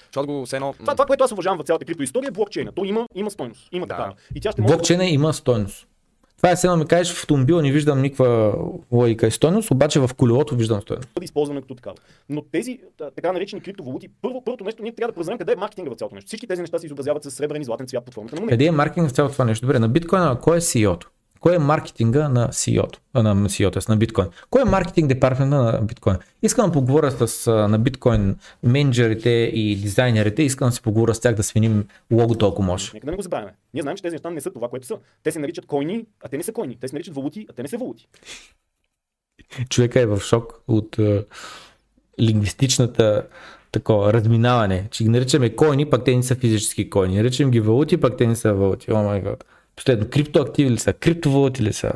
[0.06, 0.74] защото го все едно...
[0.78, 2.72] Това, това, което аз уважавам в цялата крипто история е блокчейна.
[2.72, 3.68] То има, има стойност.
[3.72, 3.94] Има Да.
[3.96, 4.14] такава.
[4.34, 5.86] И тя ще може Блокчейна има стойност.
[6.42, 8.54] Това е едно ми кажеш, в автомобила не виждам никаква
[8.92, 11.08] логика и стойност, обаче в колелото виждам стойност.
[11.14, 11.96] бъде използвана като такава.
[12.28, 12.78] Но тези
[13.14, 16.14] така наречени криптовалути, първо, първото нещо, ние трябва да прозрем къде е маркетинга в цялото
[16.14, 16.28] нещо.
[16.28, 18.52] Всички тези неща се изобразяват с сребърен и златен цвят под формата на монети.
[18.52, 19.66] Къде е маркетинг в цялото това нещо?
[19.66, 21.08] Добре, на биткоина, кой е CEO-то?
[21.42, 22.98] Кой е маркетинга на CEO-то?
[23.12, 23.92] А, на CEO-то, т.е.
[23.92, 24.26] на биткоин.
[24.50, 26.16] Кой е маркетинг департамента на биткоин?
[26.42, 31.34] Искам да поговоря с, на биткоин менеджерите и дизайнерите, искам да си поговоря с тях
[31.34, 32.90] да свиним логото, ако може.
[32.94, 33.54] Нека да не го забравяме.
[33.74, 34.96] Ние знаем, че тези неща не са това, което са.
[35.22, 36.76] Те се наричат койни, а те не са койни.
[36.80, 38.08] Те се наричат валути, а те не са валути.
[39.68, 41.24] Човека е в шок от а,
[42.20, 43.26] лингвистичната
[43.72, 47.16] такова разминаване, че ги наричаме койни, пък те не са физически койни.
[47.16, 48.92] Наричам ги валути, пък те не са валути.
[48.92, 49.44] О май гад.
[49.76, 51.92] Последно, криптоактиви ли са, криптовалути ли са?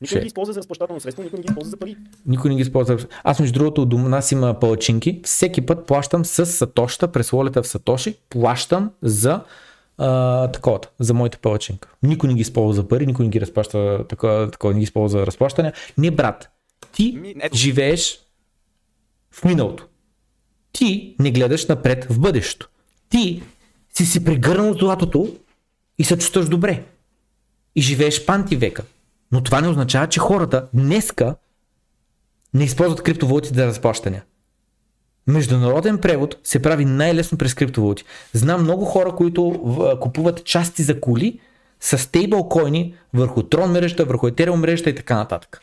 [0.00, 0.14] Никой ще.
[0.14, 1.96] не ги използва за разплащателно средство, никой не ги използва за пари.
[2.26, 2.98] Никой не ги използва.
[3.24, 5.20] Аз между другото у дома нас има палачинки.
[5.24, 9.40] Всеки път плащам с Сатошта, през волета в Сатоши, плащам за
[9.98, 11.88] а, такова, за моята палачинка.
[12.02, 15.18] Никой не ги използва за пари, никой не ги разплаща, такова, такова не ги използва
[15.18, 15.72] за разплащане.
[15.98, 16.50] Не, брат,
[16.92, 18.20] ти Ми, живееш
[19.30, 19.86] в миналото.
[20.72, 22.68] Ти не гледаш напред в бъдещето.
[23.08, 23.42] Ти
[23.94, 25.36] си си прегърнал златото
[25.98, 26.84] и се чувстваш добре.
[27.76, 28.82] И живееш в антивека.
[29.32, 31.36] Но това не означава, че хората днеска
[32.54, 34.24] не използват криптовалути за разплащания.
[35.26, 38.04] Международен превод се прави най-лесно през криптовалути.
[38.32, 41.40] Знам много хора, които купуват части за коли
[41.80, 45.62] с стейблкоини върху Tron мрежата, върху Ethereum мрежата и така нататък.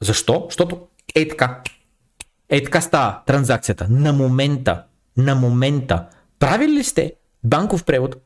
[0.00, 0.44] Защо?
[0.48, 1.62] Защото е така.
[2.48, 3.86] Е така става транзакцията.
[3.90, 4.84] На момента.
[5.16, 6.06] На момента.
[6.38, 7.12] Правили ли сте
[7.44, 8.16] банков превод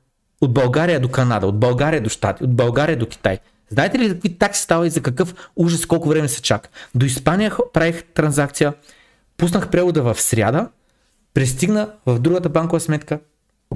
[0.40, 3.38] от България до Канада, от България до Штати, от България до Китай?
[3.68, 6.68] Знаете ли какви такси става и за какъв ужас, колко време се чака?
[6.94, 8.74] До Испания правих транзакция,
[9.36, 10.68] пуснах превода в сряда,
[11.34, 13.18] пристигна в другата банкова сметка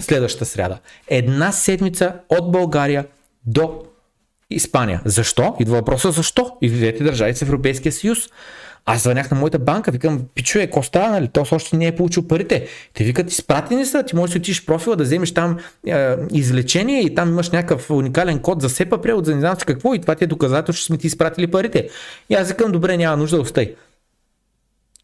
[0.00, 0.78] следващата сряда.
[1.08, 3.06] Една седмица от България
[3.46, 3.82] до
[4.50, 5.02] Испания.
[5.04, 5.56] Защо?
[5.60, 6.56] Идва въпроса защо?
[6.62, 8.18] И в двете държави с Европейския съюз.
[8.86, 11.28] Аз звънях на моята банка, викам, пичуе, става, нали?
[11.28, 12.66] То още не е получил парите.
[12.94, 17.14] Те викат, изпратени са, ти можеш да отидеш профила, да вземеш там е, извлечение и
[17.14, 20.24] там имаш някакъв уникален код за СЕПА превод, за не знам какво и това ти
[20.24, 21.88] е доказателство, че сме ти изпратили парите.
[22.30, 23.74] И аз викам, добре, няма нужда, остай.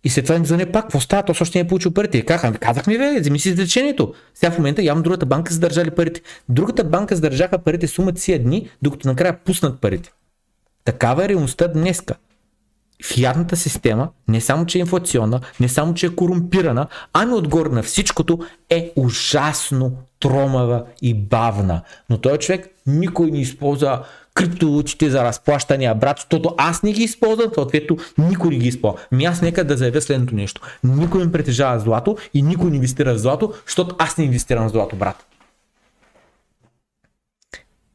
[0.04, 2.22] И след това им звъня пак, какво става, то още не е получил парите.
[2.22, 4.14] Казах, ами казах ми, бе, вземи си извлечението.
[4.34, 6.20] Сега в момента явно другата банка са държали парите.
[6.48, 10.12] Другата банка задържаха парите сумата си дни, докато накрая пуснат парите.
[10.84, 12.14] Такава е реалността днеска.
[13.04, 17.82] Фиатната система не само, че е инфлационна, не само, че е корумпирана, ами отгоре на
[17.82, 18.38] всичкото
[18.70, 21.82] е ужасно тромава и бавна.
[22.10, 27.50] Но той човек никой не използва криптовалутите за разплащания, брат, защото аз не ги използвам,
[27.54, 29.00] съответно никой не ги използва.
[29.12, 30.60] Ми аз нека да заявя следното нещо.
[30.84, 34.72] Никой не притежава злато и никой не инвестира в злато, защото аз не инвестирам в
[34.72, 35.26] злато, брат.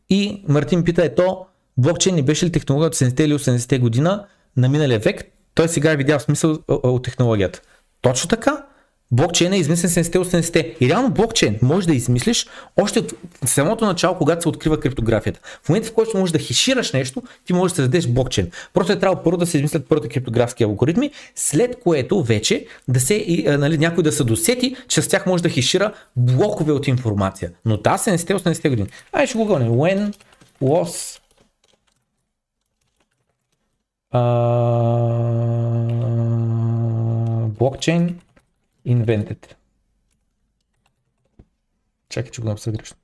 [0.09, 1.45] И Мартин пита, ето,
[1.77, 4.25] блокчейн не беше ли технология от 70 или 80 година
[4.57, 5.23] на миналия век?
[5.55, 7.61] Той сега е видял смисъл от технологията.
[8.01, 8.65] Точно така.
[9.13, 10.75] Блокчейн е измислен 70-80.
[10.79, 12.47] И реално блокчейн може да измислиш
[12.81, 13.13] още от
[13.45, 15.39] самото начало, когато се открива криптографията.
[15.63, 18.51] В момента, в който можеш да хешираш нещо, ти можеш да създадеш блокчейн.
[18.73, 23.43] Просто е трябва първо да се измислят първите криптографски алгоритми, след което вече да се,
[23.59, 27.51] нали, някой да се досети, че с тях може да хешира блокове от информация.
[27.65, 28.89] Но да, 70-80 години.
[29.13, 29.45] Ай, ще го.
[29.45, 30.13] When
[30.63, 31.20] was
[37.59, 38.15] blockchain
[38.87, 39.53] invented.
[42.09, 42.97] Чакай, че го написах грешно.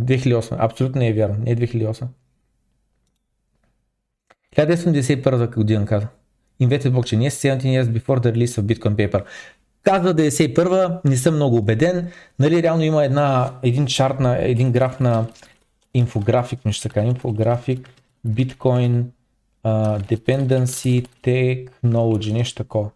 [0.00, 0.56] 2008.
[0.58, 1.36] Абсолютно не е вярно.
[1.38, 2.06] Не е 2008.
[4.56, 6.08] 1991 година каза.
[6.60, 7.28] Invented blockchain.
[7.28, 9.24] Yes, 17 years before the release of Bitcoin paper.
[9.82, 12.12] Казва 91 не съм много убеден.
[12.38, 15.26] Нали, реално има една, един чарт на, един граф на
[15.94, 17.90] инфографик, нещо така, инфографик,
[18.26, 19.04] Bitcoin,
[19.64, 22.90] uh, Dependency Technology, нещо такова.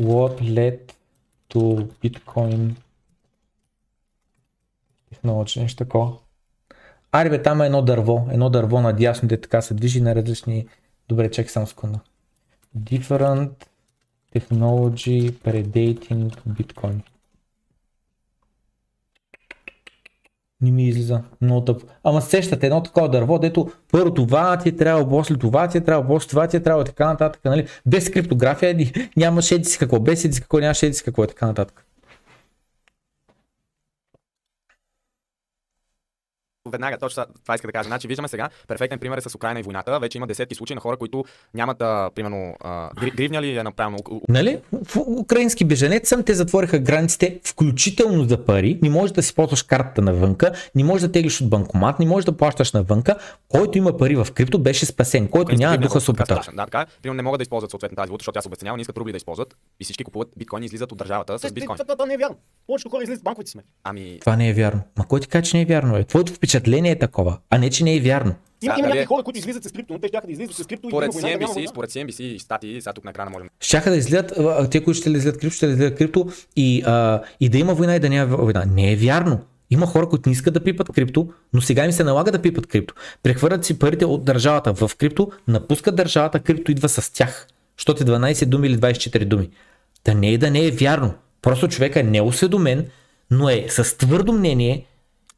[0.00, 0.92] What led
[1.50, 1.60] to
[2.02, 2.74] Bitcoin
[5.12, 6.18] Technology, нещо такова.
[7.12, 10.68] Аре бе, там е едно дърво, едно дърво надясно, де така се движи на различни...
[11.08, 12.00] Добре, чакай само секунда.
[12.78, 13.66] Different
[14.34, 17.00] technology predating Bitcoin.
[20.60, 21.22] Не ми излиза.
[21.40, 21.82] Много тъп.
[22.04, 25.80] Ама сещате едно такова дърво, дето първо това ти е трябва, после това ти е
[25.80, 27.44] трябва, после това ти е трябва така нататък.
[27.44, 27.66] Нали?
[27.86, 31.24] Без криптография еди, няма шеди си какво, без еди си какво, няма шеди си какво
[31.24, 31.86] и така нататък.
[36.66, 37.86] Веднага, точно това- иска да кажа.
[37.86, 40.00] Значи, виждаме сега, перфектен пример е с Украина и войната.
[40.00, 43.62] Вече има десетки случаи на хора, които нямат, а, примерно, а, гри- гривня ли е
[43.62, 43.98] направено.
[44.28, 44.60] Нали?
[44.84, 48.78] В украински беженец съм те затвориха границите, включително за пари.
[48.82, 52.24] Не можеш да си ползваш картата навънка, не можеш да теглиш от банкомат, не можеш
[52.24, 53.16] да плащаш навънка.
[53.48, 55.28] Който има пари в крипто, беше спасен.
[55.28, 56.40] Който Украински няма е духа супата.
[56.54, 56.86] Да, така е.
[57.02, 59.12] Примерно не могат да използват съответно тази валута, защото тя се обесценява, не искат рубли
[59.12, 61.78] да използват и всички купуват биткоини излизат от държавата с биткоин.
[61.88, 62.36] Това, не е вярно.
[62.66, 63.70] Повечето хора излизат банковите сметки.
[63.84, 64.80] Ами, Това не е вярно.
[64.98, 65.96] Ма кой ти каже, че не е вярно?
[65.96, 66.04] Е?
[66.04, 68.34] Твоето впечатление е такова, а не, че не е вярно.
[68.62, 70.88] Има, има някакви хора, които излизат с крипто, но те ще да излизат с крипто
[70.88, 74.32] и според CNBC, според CNBC и статии, сега тук на екрана можем Щяха да излизат,
[74.70, 78.00] те, които ще излизат крипто, ще излизат крипто и, а, и да има война и
[78.00, 78.64] да няма война.
[78.64, 79.40] Не е вярно.
[79.70, 82.66] Има хора, които не искат да пипат крипто, но сега им се налага да пипат
[82.66, 82.94] крипто.
[83.22, 87.46] Прехвърлят си парите от държавата в крипто, напускат държавата, крипто идва с тях.
[87.78, 89.50] Защото е 12 думи или 24 думи.
[90.04, 91.14] Да не е да не е вярно.
[91.42, 92.86] Просто човека е неосведомен,
[93.30, 94.86] но е с твърдо мнение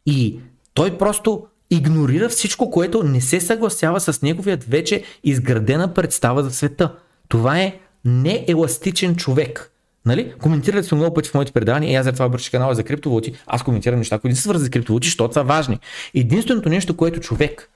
[0.06, 0.38] и
[0.76, 6.94] той просто игнорира всичко, което не се съгласява с неговият вече изградена представа за света.
[7.28, 9.72] Това е нееластичен човек.
[10.06, 10.34] Нали?
[10.42, 13.34] Коментирали сме много пъти в моите предавания, и аз за това обръщам канала за криптовалути,
[13.46, 15.78] аз коментирам неща, които не са свързани с криптовалути, защото са важни.
[16.14, 17.70] Единственото нещо, което човек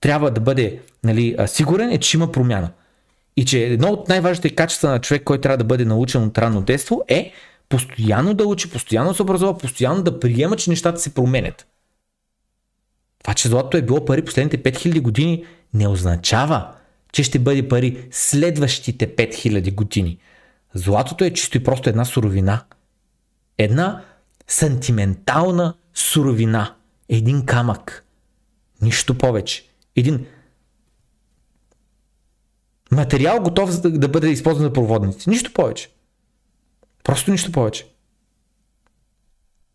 [0.00, 2.70] трябва да бъде нали, сигурен е, че има промяна.
[3.36, 6.60] И че едно от най-важните качества на човек, който трябва да бъде научен от ранно
[6.60, 7.32] детство е
[7.68, 11.66] постоянно да учи, постоянно да се образува, постоянно да приема, че нещата се променят.
[13.26, 16.74] Това, че златото е било пари последните 5000 години, не означава,
[17.12, 20.18] че ще бъде пари следващите 5000 години.
[20.74, 22.64] Златото е чисто и просто една суровина.
[23.58, 24.04] Една
[24.46, 26.74] сантиментална суровина.
[27.08, 28.06] Един камък.
[28.82, 29.68] Нищо повече.
[29.96, 30.26] Един
[32.90, 35.30] материал готов за да, да бъде използван за проводници.
[35.30, 35.90] Нищо повече.
[37.04, 37.88] Просто нищо повече.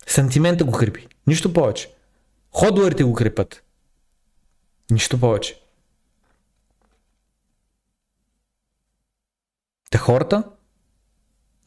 [0.08, 1.08] Сантимента го крепи.
[1.28, 1.90] Нищо повече.
[2.52, 3.64] Ходуарите го крепят.
[4.92, 5.62] Нищо повече.
[9.92, 10.44] Та хората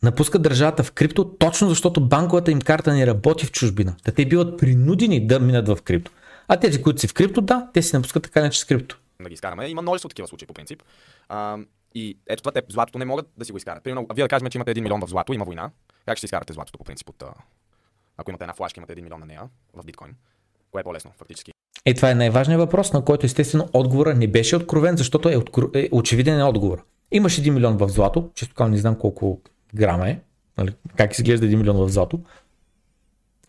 [0.02, 3.96] напускат държавата в крипто, точно защото банковата им карта не работи в чужбина.
[4.04, 6.10] Та те биват принудени да минат в крипто.
[6.48, 8.98] А тези, които си в крипто, да, те си напускат така иначе с крипто.
[9.22, 9.68] да ги изкараме.
[9.68, 10.82] Има множество такива случаи по принцип.
[11.28, 11.58] А,
[11.94, 13.84] и ето това, те златото не могат да си го изкарат.
[13.84, 15.70] Примерно, вие да кажем, че имате 1 милион в злато, има война.
[16.06, 17.24] Как ще изкарате златото по принцип от...
[18.16, 19.42] Ако имате една флашка, имате 1 милион на нея
[19.74, 20.14] в биткоин.
[20.74, 21.52] Кое е по-лесно, фактически?
[21.86, 25.66] Е, това е най-важният въпрос, на който естествено отговора не беше откровен, защото е, откро...
[25.74, 26.84] е очевиден е отговор.
[27.12, 29.40] Имаш 1 милион в злато, често казвам не знам колко
[29.74, 30.18] грама е,
[30.58, 32.20] нали, как изглежда 1 милион в злато,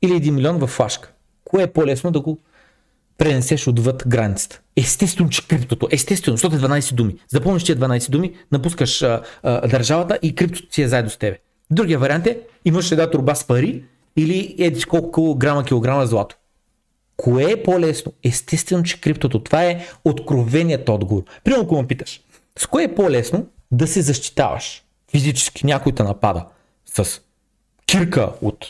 [0.02, 1.14] или 1 милион в флашка.
[1.44, 2.40] Кое е по-лесно да го
[3.18, 4.62] пренесеш отвъд границата?
[4.78, 7.16] Естествено, че криптото, естествено, защото е 12 думи.
[7.28, 11.40] Запомниш тия 12 думи, напускаш а, а, държавата и криптото си е заедно с тебе.
[11.72, 13.84] Другия вариант е, имаш една турба с пари
[14.18, 16.38] или еди колко грама, килограма злато.
[17.18, 18.14] Кое е по-лесно?
[18.24, 19.44] Естествено, че криптото.
[19.44, 21.24] Това е откровеният отговор.
[21.44, 22.22] Примерно, ако ме питаш,
[22.60, 26.45] с кое е по-лесно да се защитаваш физически, някой те напада
[26.85, 27.22] с
[27.85, 28.66] кирка от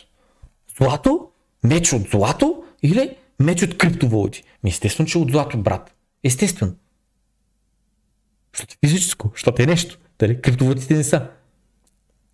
[0.78, 1.30] злато,
[1.64, 4.44] меч от злато или меч от криптовалути?
[4.68, 5.94] Естествено, че от злато, брат.
[6.24, 6.76] Естествено.
[8.54, 10.00] Защото е физическо, защото е нещо.
[10.20, 10.42] Дали?
[10.42, 11.28] Криптовалутите не са.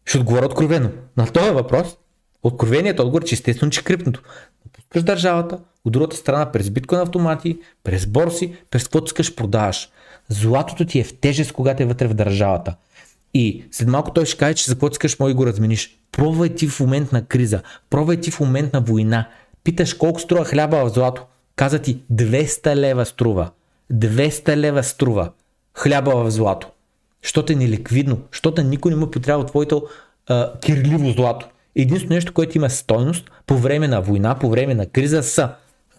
[0.06, 0.90] Ще отговоря откровено.
[1.17, 1.98] На този въпрос,
[2.43, 4.22] откровеният отговор, е, че естествено, че криптото.
[4.65, 9.90] Напускаш държавата, от другата страна през биткоин автомати, през борси, през каквото искаш продаваш.
[10.30, 12.76] Златото ти е в тежест, когато е вътре в държавата.
[13.34, 15.98] И след малко той ще каже, че за каквото искаш, може го размениш.
[16.11, 19.27] Пробвай ти в момент на криза, пробвай ти в момент на война.
[19.64, 21.26] Питаш колко струва хляба в злато.
[21.56, 23.50] Каза ти 200 лева струва.
[23.93, 25.32] 200 лева струва
[25.77, 26.68] хляба в злато.
[27.24, 29.88] Защото е неликвидно, защото никой не му потрябва твоето
[30.61, 31.48] кирливо злато.
[31.76, 35.50] Единственото нещо, което има стойност по време на война, по време на криза са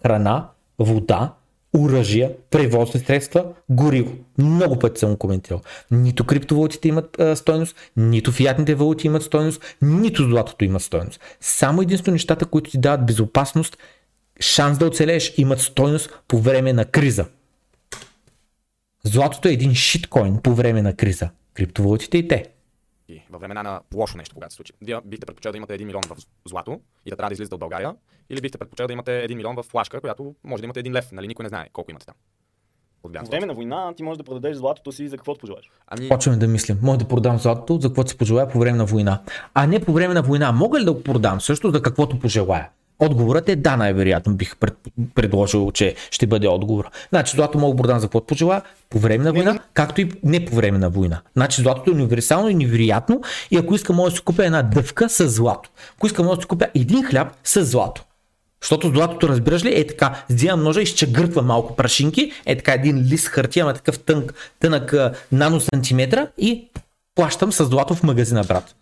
[0.05, 0.49] храна,
[0.79, 1.33] вода,
[1.77, 4.11] оръжия, превозни средства, гориво.
[4.37, 5.61] Много пъти съм коментирал.
[5.91, 11.19] Нито криптовалутите имат а, стойност, нито фиатните валути имат стойност, нито златото имат стойност.
[11.41, 13.77] Само единствено нещата, които ти дават безопасност,
[14.39, 17.25] шанс да оцелееш, имат стойност по време на криза.
[19.03, 21.29] Златото е един шиткоин по време на криза.
[21.53, 22.45] Криптовалутите и те.
[23.07, 24.73] И във времена на лошо нещо, когато се случи.
[24.81, 27.59] Вие бихте предпочели да имате 1 милион в злато и да трябва да излизате от
[27.59, 27.95] България,
[28.29, 31.11] или бихте предпочели да имате 1 милион в флашка, която може да имате 1 лев,
[31.11, 31.27] нали?
[31.27, 32.15] Никой не знае колко имате там.
[33.03, 35.71] От В време на война ти можеш да продадеш златото си за каквото пожелаеш.
[35.87, 36.79] Ами, Почваме да мислим.
[36.81, 39.21] Мога да продам златото за каквото си пожелая по време на война.
[39.53, 40.51] А не по време на война.
[40.51, 42.69] Мога ли да го продам също за каквото пожелая?
[43.05, 44.73] Отговорът е да, най-вероятно бих пред,
[45.15, 46.89] предложил, че ще бъде отговор.
[47.09, 50.55] Значи злато да продам за каквото пожелая по време на война, както и не по
[50.55, 51.21] време на война.
[51.35, 55.09] Значи златото е универсално и невероятно и ако искам мога да си купя една дъвка
[55.09, 55.69] с злато.
[55.97, 58.03] Ако искам мога да си купя един хляб с злато.
[58.61, 63.27] Защото златото, разбираш ли, е така, взимам ножа, изчегъртва малко прашинки, е така един лист
[63.27, 64.95] хартия, ама такъв тънк, тънък
[65.31, 66.67] наносантиметра и
[67.15, 68.75] плащам с злато в магазина, брат.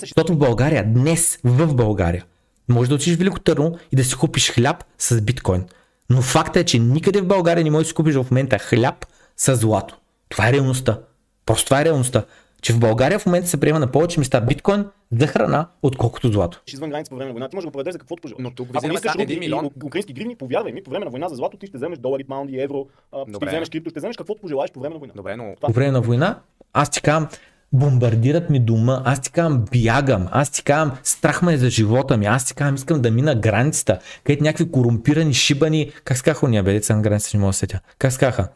[0.00, 2.24] Защото в България, днес в България,
[2.68, 5.64] може да отидеш в Велико Търно и да си купиш хляб с биткоин.
[6.10, 9.06] Но факта е, че никъде в България не можеш да си купиш в момента хляб
[9.36, 9.96] с злато.
[10.28, 11.00] Това е реалността.
[11.46, 12.24] Просто това е реалността.
[12.62, 14.84] Че в България в момента се приема на повече места биткоин
[15.20, 16.62] за храна, отколкото злато.
[16.66, 17.50] извън граница по време на войната.
[17.50, 18.42] Ти можеш да го продадеш за каквото пожелаш.
[18.42, 19.70] Но тук Ако рубли един милион.
[19.84, 22.60] украински гривни, повярвай ми, по време на война за злато ти ще вземеш долари, паунди,
[22.60, 23.46] евро, а, ще Добре.
[23.48, 25.14] вземеш крипто, ще вземеш каквото пожелаеш по време на война.
[25.16, 26.38] Добре, но По време на война,
[26.72, 27.28] аз ти казвам,
[27.72, 32.16] бомбардират ми дома, аз ти казвам, бягам, аз ти казвам, страх ме е за живота
[32.16, 36.62] ми, аз ти казвам, искам да мина границата, където някакви корумпирани, шибани, как скаха уния,
[36.62, 37.80] бе, деца на границата, не мога да се сетя.
[37.98, 38.48] Как скаха?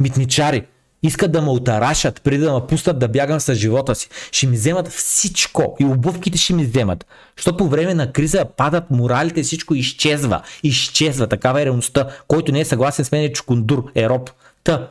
[0.00, 0.66] Митничари.
[1.02, 4.08] Искат да ме отарашат, преди да ме пуснат да бягам с живота си.
[4.32, 7.06] Ще ми вземат всичко и обувките ще ми вземат.
[7.36, 10.42] Защото по време на криза падат моралите, всичко изчезва.
[10.62, 11.26] Изчезва.
[11.26, 12.08] Такава е реалността.
[12.28, 14.30] Който не е съгласен с мен е чукундур, е роб.
[14.64, 14.88] Та.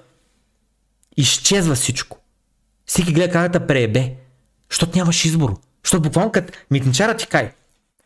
[1.18, 2.18] Изчезва всичко.
[2.86, 4.16] Всеки гледа как да преебе.
[4.70, 5.60] Защото нямаш избор.
[5.84, 7.52] Защото буквално като митничара ти кай,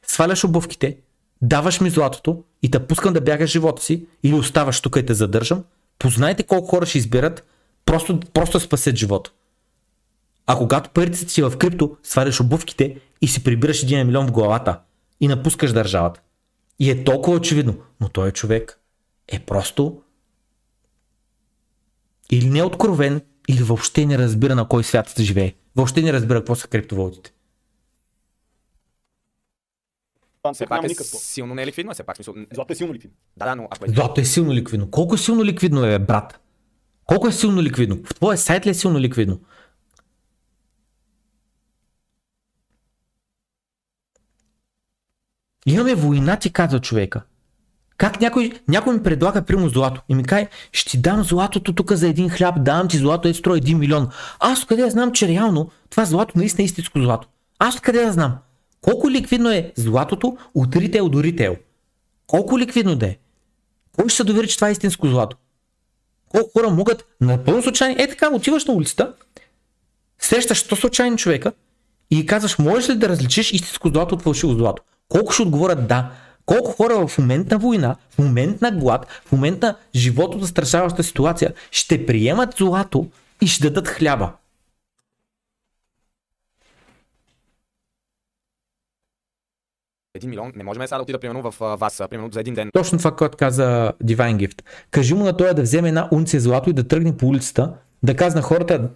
[0.04, 0.98] сваляш обувките,
[1.42, 5.14] даваш ми златото и те пускам да бягаш живота си или оставаш тук и те
[5.14, 5.64] задържам,
[6.00, 7.48] познайте колко хора ще изберат
[7.86, 9.32] просто, просто спасят живота.
[10.48, 14.80] А когато парите си в крипто, сваляш обувките и си прибираш един милион в главата
[15.20, 16.22] и напускаш държавата.
[16.80, 18.80] И е толкова очевидно, но той е човек
[19.28, 20.02] е просто
[22.32, 22.64] или не е
[23.50, 25.54] или въобще не разбира на кой свят се живее.
[25.76, 27.34] Въобще не разбира какво са криптовалутите.
[30.54, 32.34] Все пак е силно неликвидно, е все пак смисъл.
[32.54, 33.18] Злато е силно ликвидно.
[33.38, 34.92] Да, да, но ако е Злато е силно ликвидно.
[34.92, 36.40] Колко е силно ликвидно е, брат?
[37.06, 38.00] Колко е силно ликвидно?
[38.06, 39.40] В твоя сайт ли е силно ликвидно?
[45.66, 47.22] Имаме война, ти казва човека.
[48.00, 51.92] Как някой, някой ми предлага прямо злато и ми каже, ще ти дам златото тук
[51.92, 54.10] за един хляб, давам ти злато, е строй един милион.
[54.40, 57.28] Аз къде да знам, че реално това злато наистина е истинско злато?
[57.60, 58.38] Аз къде да знам?
[58.82, 61.56] Колко ликвидно е златото от ритейл до ритейл?
[62.28, 63.18] Колко ликвидно да е?
[63.96, 65.38] Кой ще се довери, че това е истинско злато?
[66.30, 69.14] Колко хора могат напълно случайни, е така, отиваш на улицата,
[70.20, 71.52] срещаш 100 случайни човека
[72.12, 74.84] и казваш, можеш ли да различиш истинско злато от фалшиво злато?
[75.10, 76.12] Колко ще отговорят да?
[76.50, 81.04] Колко хора в момент на война, в момент на глад, в момент на живото застрашаваща
[81.04, 83.08] ситуация ще приемат злато
[83.42, 84.32] и ще дадат хляба?
[90.16, 92.70] един милион, не можем сега да отида примерно в вас, примерно за един ден.
[92.74, 94.62] Точно това, което каза Divine Gift.
[94.92, 98.16] Кажи му на той да вземе една унция злато и да тръгне по улицата, да
[98.16, 98.90] казва на хората,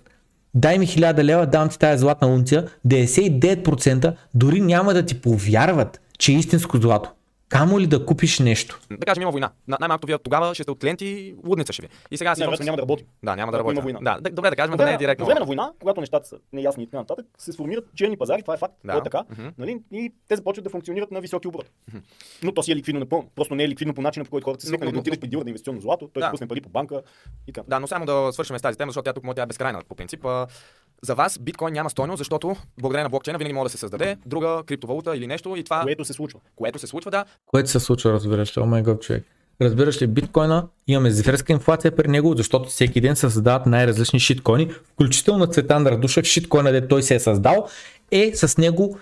[0.53, 6.01] дай ми 1000 лева, дам ти тази златна унция, 99% дори няма да ти повярват,
[6.19, 7.11] че е истинско злато.
[7.53, 8.79] Камо ли да купиш нещо?
[8.91, 9.51] Да кажем, има война.
[9.67, 11.87] На- Най-малкото вие тогава ще сте от клиенти, лудница ще ви.
[12.11, 13.05] И сега аз Не, идвам вероятно с- няма да работи.
[13.23, 13.81] Да, няма да работя.
[13.81, 13.99] война.
[14.01, 15.23] Да, добре да кажем, да не е директно.
[15.23, 18.41] по време на война, когато нещата са неясни и така нататък, се сформират черни пазари,
[18.41, 18.91] това е факт, Да.
[18.91, 19.47] то е така, Мгм.
[19.57, 19.79] нали?
[19.91, 21.69] и те започват да функционират на високи обороти.
[22.43, 23.29] Но то си е ликвидно напълно.
[23.35, 25.43] Просто не е ликвидно по начина, по който хората се свикнали да отидеш при дилър
[25.43, 26.27] да инвестиционно злато, той Да.
[26.27, 26.31] да.
[26.31, 27.01] пусне пари по банка
[27.47, 27.65] и така.
[27.67, 29.81] Да, но само да свършим с тази тема, защото тя тук може тя е безкрайна
[29.89, 30.25] по принцип.
[31.03, 34.63] За вас биткоин няма стойност, защото благодарение на блокчейна винаги може да се създаде друга
[34.65, 36.39] криптовалута или нещо и това, Което се случва.
[36.55, 39.23] което се случва, да, Което се случва, разбираш ли, о май гот, човек.
[39.61, 44.71] Разбираш ли, биткоина, имаме зверска инфлация при него, защото всеки ден се създават най-различни шиткоини,
[44.93, 47.67] включително Цветан Радушев, шиткоина, де той се е създал,
[48.11, 48.97] е с него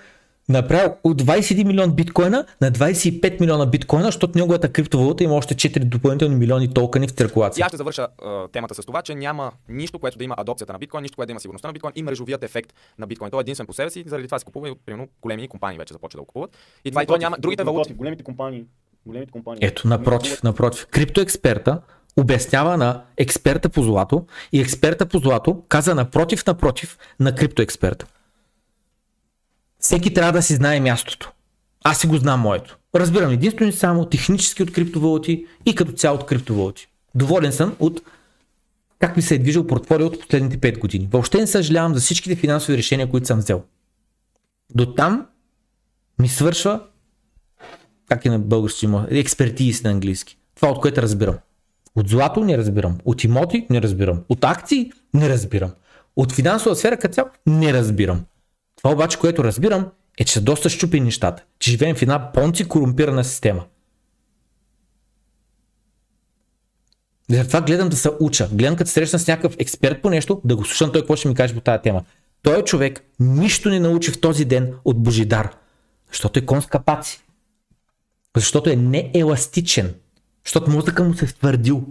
[0.52, 5.80] направил от 21 милион биткоина на 25 милиона биткоина, защото неговата криптовалута има още 4
[5.80, 7.66] допълнителни милиони токени в И циркулация.
[7.66, 10.80] аз ще завърша а, темата с това, че няма нищо, което да има адопцията на
[10.80, 13.32] биткоин, нищо, което да има сигурността на биткоин и мрежовият ефект на биткоин.
[13.32, 15.78] Той е единствен по себе си, заради това се купува и от примерно големи компании
[15.78, 16.58] вече започват да го купуват.
[16.86, 17.38] И това и то няма.
[17.40, 17.94] Другите напротив, валути.
[17.94, 18.66] Големите компании.
[19.06, 19.60] Големите компании.
[19.62, 20.88] Ето, напротив, напротив.
[20.92, 21.82] Криптоексперта
[22.18, 28.06] обяснява на експерта по злато и експерта по злато каза напротив, напротив на криптоексперта.
[29.82, 31.32] Всеки трябва да си знае мястото.
[31.84, 32.78] Аз си го знам моето.
[32.96, 36.88] Разбирам единствено и само технически от криптовалути и като цяло от криптовалути.
[37.16, 38.02] Доволен съм от
[39.00, 41.10] как ми се е движил портфолио от последните 5 години.
[41.12, 43.64] Въобще не съжалявам за всичките финансови решения, които съм взел.
[44.76, 45.26] До там
[46.20, 46.82] ми свършва
[48.10, 50.38] как е на български има, експертиз на английски.
[50.56, 51.36] Това от което разбирам.
[51.96, 52.98] От злато не разбирам.
[53.06, 54.24] От имоти не разбирам.
[54.30, 55.72] От акции не разбирам.
[56.16, 58.26] От финансова сфера като цяло не разбирам.
[58.84, 59.88] Това обаче, което разбирам,
[60.18, 61.44] е, че са доста щупи нещата.
[61.60, 63.66] Че живеем в една понци корумпирана система.
[67.30, 68.50] Затова гледам да се уча.
[68.52, 71.36] Гледам като срещна с някакъв експерт по нещо, да го слушам той какво ще ми
[71.36, 72.04] каже по тази тема.
[72.44, 75.56] Той човек нищо не научи в този ден от Божидар.
[76.08, 77.24] Защото е конска паци.
[78.36, 79.94] Защото е нееластичен.
[80.46, 81.86] Защото мозъка му се е втвърдил.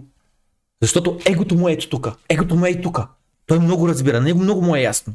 [0.82, 2.08] Защото егото му е ето тук.
[2.28, 3.00] Егото му е и тук.
[3.46, 4.20] Той много разбира.
[4.20, 5.14] Него много му е ясно.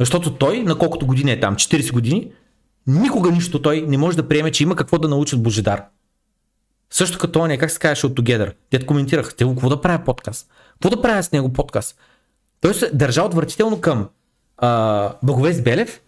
[0.00, 2.32] Защото той, на колкото години е там, 40 години,
[2.86, 5.82] никога нищо той не може да приеме, че има какво да научи от Божидар.
[6.90, 8.52] Също като он е, как се казваше от Together.
[8.70, 10.48] Те коментирах, те какво да правя подкаст?
[10.72, 11.96] Какво да правя с него подкаст?
[12.60, 14.08] Той се държа отвратително към
[14.58, 16.00] а, Благовест Белев,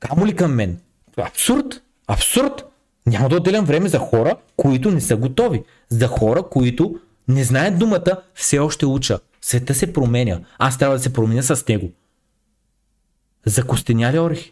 [0.00, 0.78] камо ли към мен?
[1.16, 1.82] Абсурд!
[2.06, 2.64] Абсурд!
[3.06, 5.62] Няма да отделям време за хора, които не са готови.
[5.88, 9.18] За хора, които не знаят думата, все още уча.
[9.40, 10.40] Света се променя.
[10.58, 11.90] Аз трябва да се променя с него.
[13.46, 14.50] Закостеняли орехи.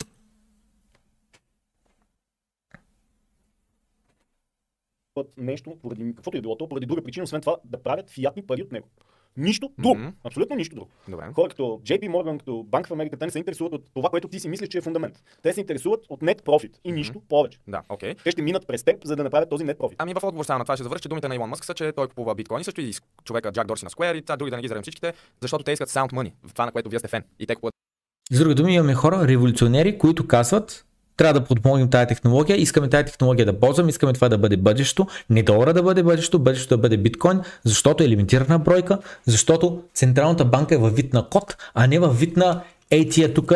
[5.37, 8.63] нещо, поради каквото е било то, поради друга причина, освен това да правят фиатни пари
[8.63, 8.89] от него.
[9.37, 9.95] Нищо друго.
[9.95, 10.13] Mm-hmm.
[10.25, 10.91] Абсолютно нищо друго.
[11.09, 11.25] Добре.
[11.35, 14.29] Хора като JP Morgan, като Банк в Америка, те не се интересуват от това, което
[14.29, 15.23] ти си мислиш, че е фундамент.
[15.43, 17.29] Те се интересуват от net profit и нищо mm-hmm.
[17.29, 17.59] повече.
[17.69, 18.13] Да, окей.
[18.13, 18.25] Okay.
[18.25, 19.95] Те ще минат през теб, за да направят този net profit.
[19.99, 21.93] Ами в отговор само на това ще завърши, че думите на Илон Мъск са, че
[21.93, 22.93] той купува биткоини, също и
[23.25, 25.73] човека Джак Дорси на Square и това други да не ги зарем всичките, защото те
[25.73, 27.25] искат sound money, това на което вие сте фен.
[27.39, 27.82] И те купуват.
[28.31, 30.85] С други думи, имаме хора, революционери, които казват,
[31.17, 35.07] трябва да подпомогнем тази технология, искаме тази технология да ползваме, искаме това да бъде бъдещето,
[35.31, 40.45] не долара да бъде бъдещето, бъдещето да бъде биткоин, защото е лимитирана бройка, защото Централната
[40.45, 43.53] банка е във вид на код, а не във вид на ей тия тук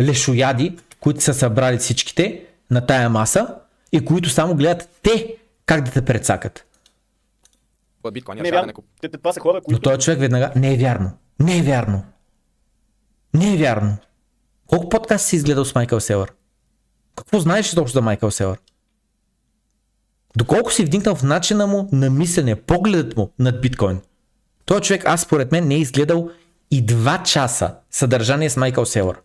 [0.00, 3.54] лешояди, които са събрали всичките на тая маса
[3.92, 5.36] и които само гледат те
[5.66, 6.66] как да те прецакат.
[8.12, 8.72] Биткоин, не, вярно.
[9.00, 9.72] Те, това са хора, които...
[9.72, 10.52] Но този човек веднага...
[10.56, 11.10] Не е вярно.
[11.40, 12.04] Не е вярно.
[13.36, 13.96] Не е вярно.
[14.66, 16.32] Колко подкаст си изгледал с Майкъл Селър?
[17.16, 18.58] Какво знаеш изобщо за Майкъл Селър?
[20.36, 24.00] Доколко си вдигнал в начина му на мислене, погледът му над биткоин?
[24.64, 26.30] Той човек, аз според мен, не е изгледал
[26.70, 29.16] и два часа съдържание с Майкъл Селър.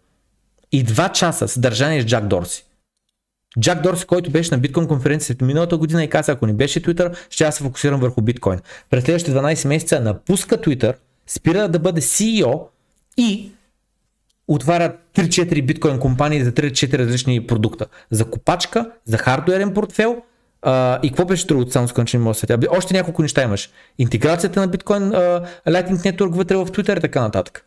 [0.71, 2.65] И два часа съдържание с Джак Дорси.
[3.59, 7.15] Джак Дорси, който беше на биткоин конференцията миналата година и каза, ако не беше Twitter,
[7.29, 8.59] ще аз се фокусирам върху биткоин.
[8.89, 10.95] През следващите 12 месеца напуска Twitter,
[11.27, 12.67] спира да бъде CEO
[13.17, 13.51] и
[14.53, 17.85] отварят 3-4 биткоин компании за 3-4 различни продукта.
[18.09, 20.21] За копачка, за хардуерен портфел
[20.61, 22.59] а, и какво беше другото, само скъм, че не мога да сетя.
[22.69, 23.69] Още няколко неща имаш.
[23.97, 27.65] Интеграцията на биткоин, а, Lightning Network вътре в Twitter и така нататък.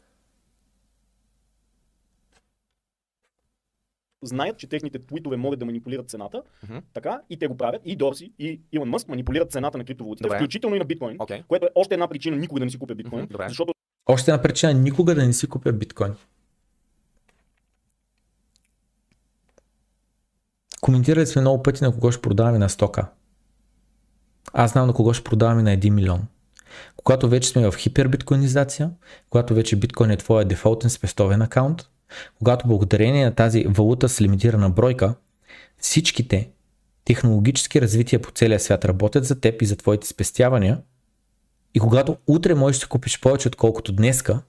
[4.26, 6.82] знаят, че техните твитове могат да манипулират цената, uh-huh.
[6.94, 7.82] така, и те го правят.
[7.84, 11.44] И Дорси, и Илон Мъск манипулират цената на криптовалутите, включително и на биткоин, okay.
[11.46, 13.48] което е още една причина никога да не си купя биткоин, uh-huh.
[13.48, 13.74] защото...
[14.06, 16.14] Още една причина никога да не си купя биткоин.
[20.84, 23.10] Коментирали сме много пъти на кого ще продаваме на стока.
[24.52, 26.26] Аз знам на кого ще продаваме на 1 милион.
[26.96, 28.90] Когато вече сме в хипербиткоинизация,
[29.30, 31.82] когато вече биткоин е твоя дефолтен спестовен акаунт,
[32.38, 35.14] когато благодарение на тази валута с лимитирана бройка,
[35.78, 36.50] всичките
[37.04, 40.82] технологически развития по целия свят работят за теб и за твоите спестявания,
[41.74, 44.42] и когато утре можеш да купиш повече отколкото днеска,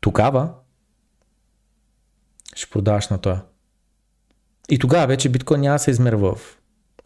[0.00, 0.54] тогава
[2.56, 3.44] ще продаваш на това.
[4.70, 6.58] И тогава вече биткоин няма да се измерва в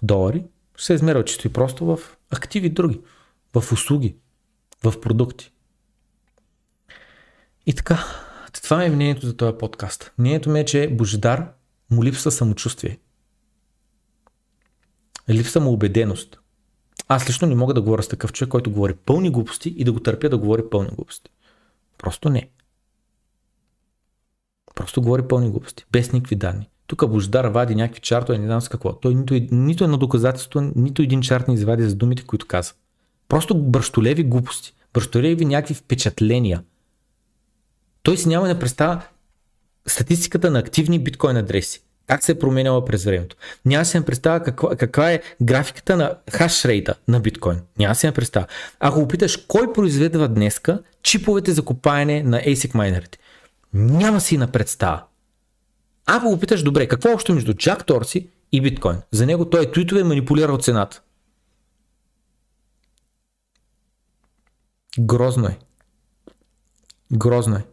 [0.03, 0.45] долари,
[0.77, 1.99] ще се измерва чисто и просто в
[2.31, 3.01] активи други,
[3.55, 4.17] в услуги,
[4.85, 5.53] в продукти.
[7.67, 8.05] И така,
[8.63, 10.13] това е мнението за този подкаст.
[10.19, 11.53] Мнението ми е, че Божидар
[11.91, 12.99] му липсва самочувствие.
[15.29, 16.41] Липсва му убеденост.
[17.09, 19.93] Аз лично не мога да говоря с такъв човек, който говори пълни глупости и да
[19.93, 21.31] го търпя да говори пълни глупости.
[21.99, 22.51] Просто не.
[24.81, 26.69] Просто говори пълни глупости, без никакви данни.
[26.87, 28.93] Тук Бождар вади някакви чартове, не знам с какво.
[28.93, 32.73] Той нито, нито едно доказателство, нито един чарт не извади за думите, които каза.
[33.29, 34.75] Просто бръщолеви глупости.
[34.95, 36.63] Бръщолеви някакви впечатления.
[38.03, 39.03] Той си няма да представя
[39.87, 41.81] статистиката на активни биткоин адреси.
[42.07, 43.37] Как се е променяла през времето.
[43.65, 47.59] Няма си да представя каква, каква е графиката на хашрейта на биткоин.
[47.79, 48.47] Няма си да представя.
[48.81, 53.19] Ако опиташ кой произведва днеска чиповете за копаене на ASIC майнерите,
[53.75, 55.03] няма си на представа.
[56.07, 58.97] Ако го питаш, добре, какво е общо между Джак Торси и биткоин?
[59.11, 61.03] За него той е твитове манипулирал цената.
[64.99, 65.59] Грозно е.
[67.13, 67.65] Грозно е.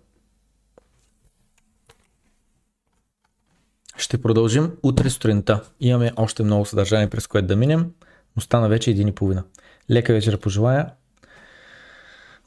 [3.98, 5.64] Ще продължим утре сутринта.
[5.80, 7.92] Имаме още много съдържание, през което да минем,
[8.36, 9.44] но стана вече един и половина.
[9.92, 10.90] Лека вечер пожелая.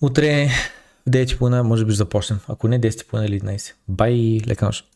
[0.00, 0.48] Утре
[1.06, 2.40] в 9.30 може би започнем.
[2.48, 3.72] Ако не 10.30 или 11.
[3.88, 4.86] Бай, лека нощ.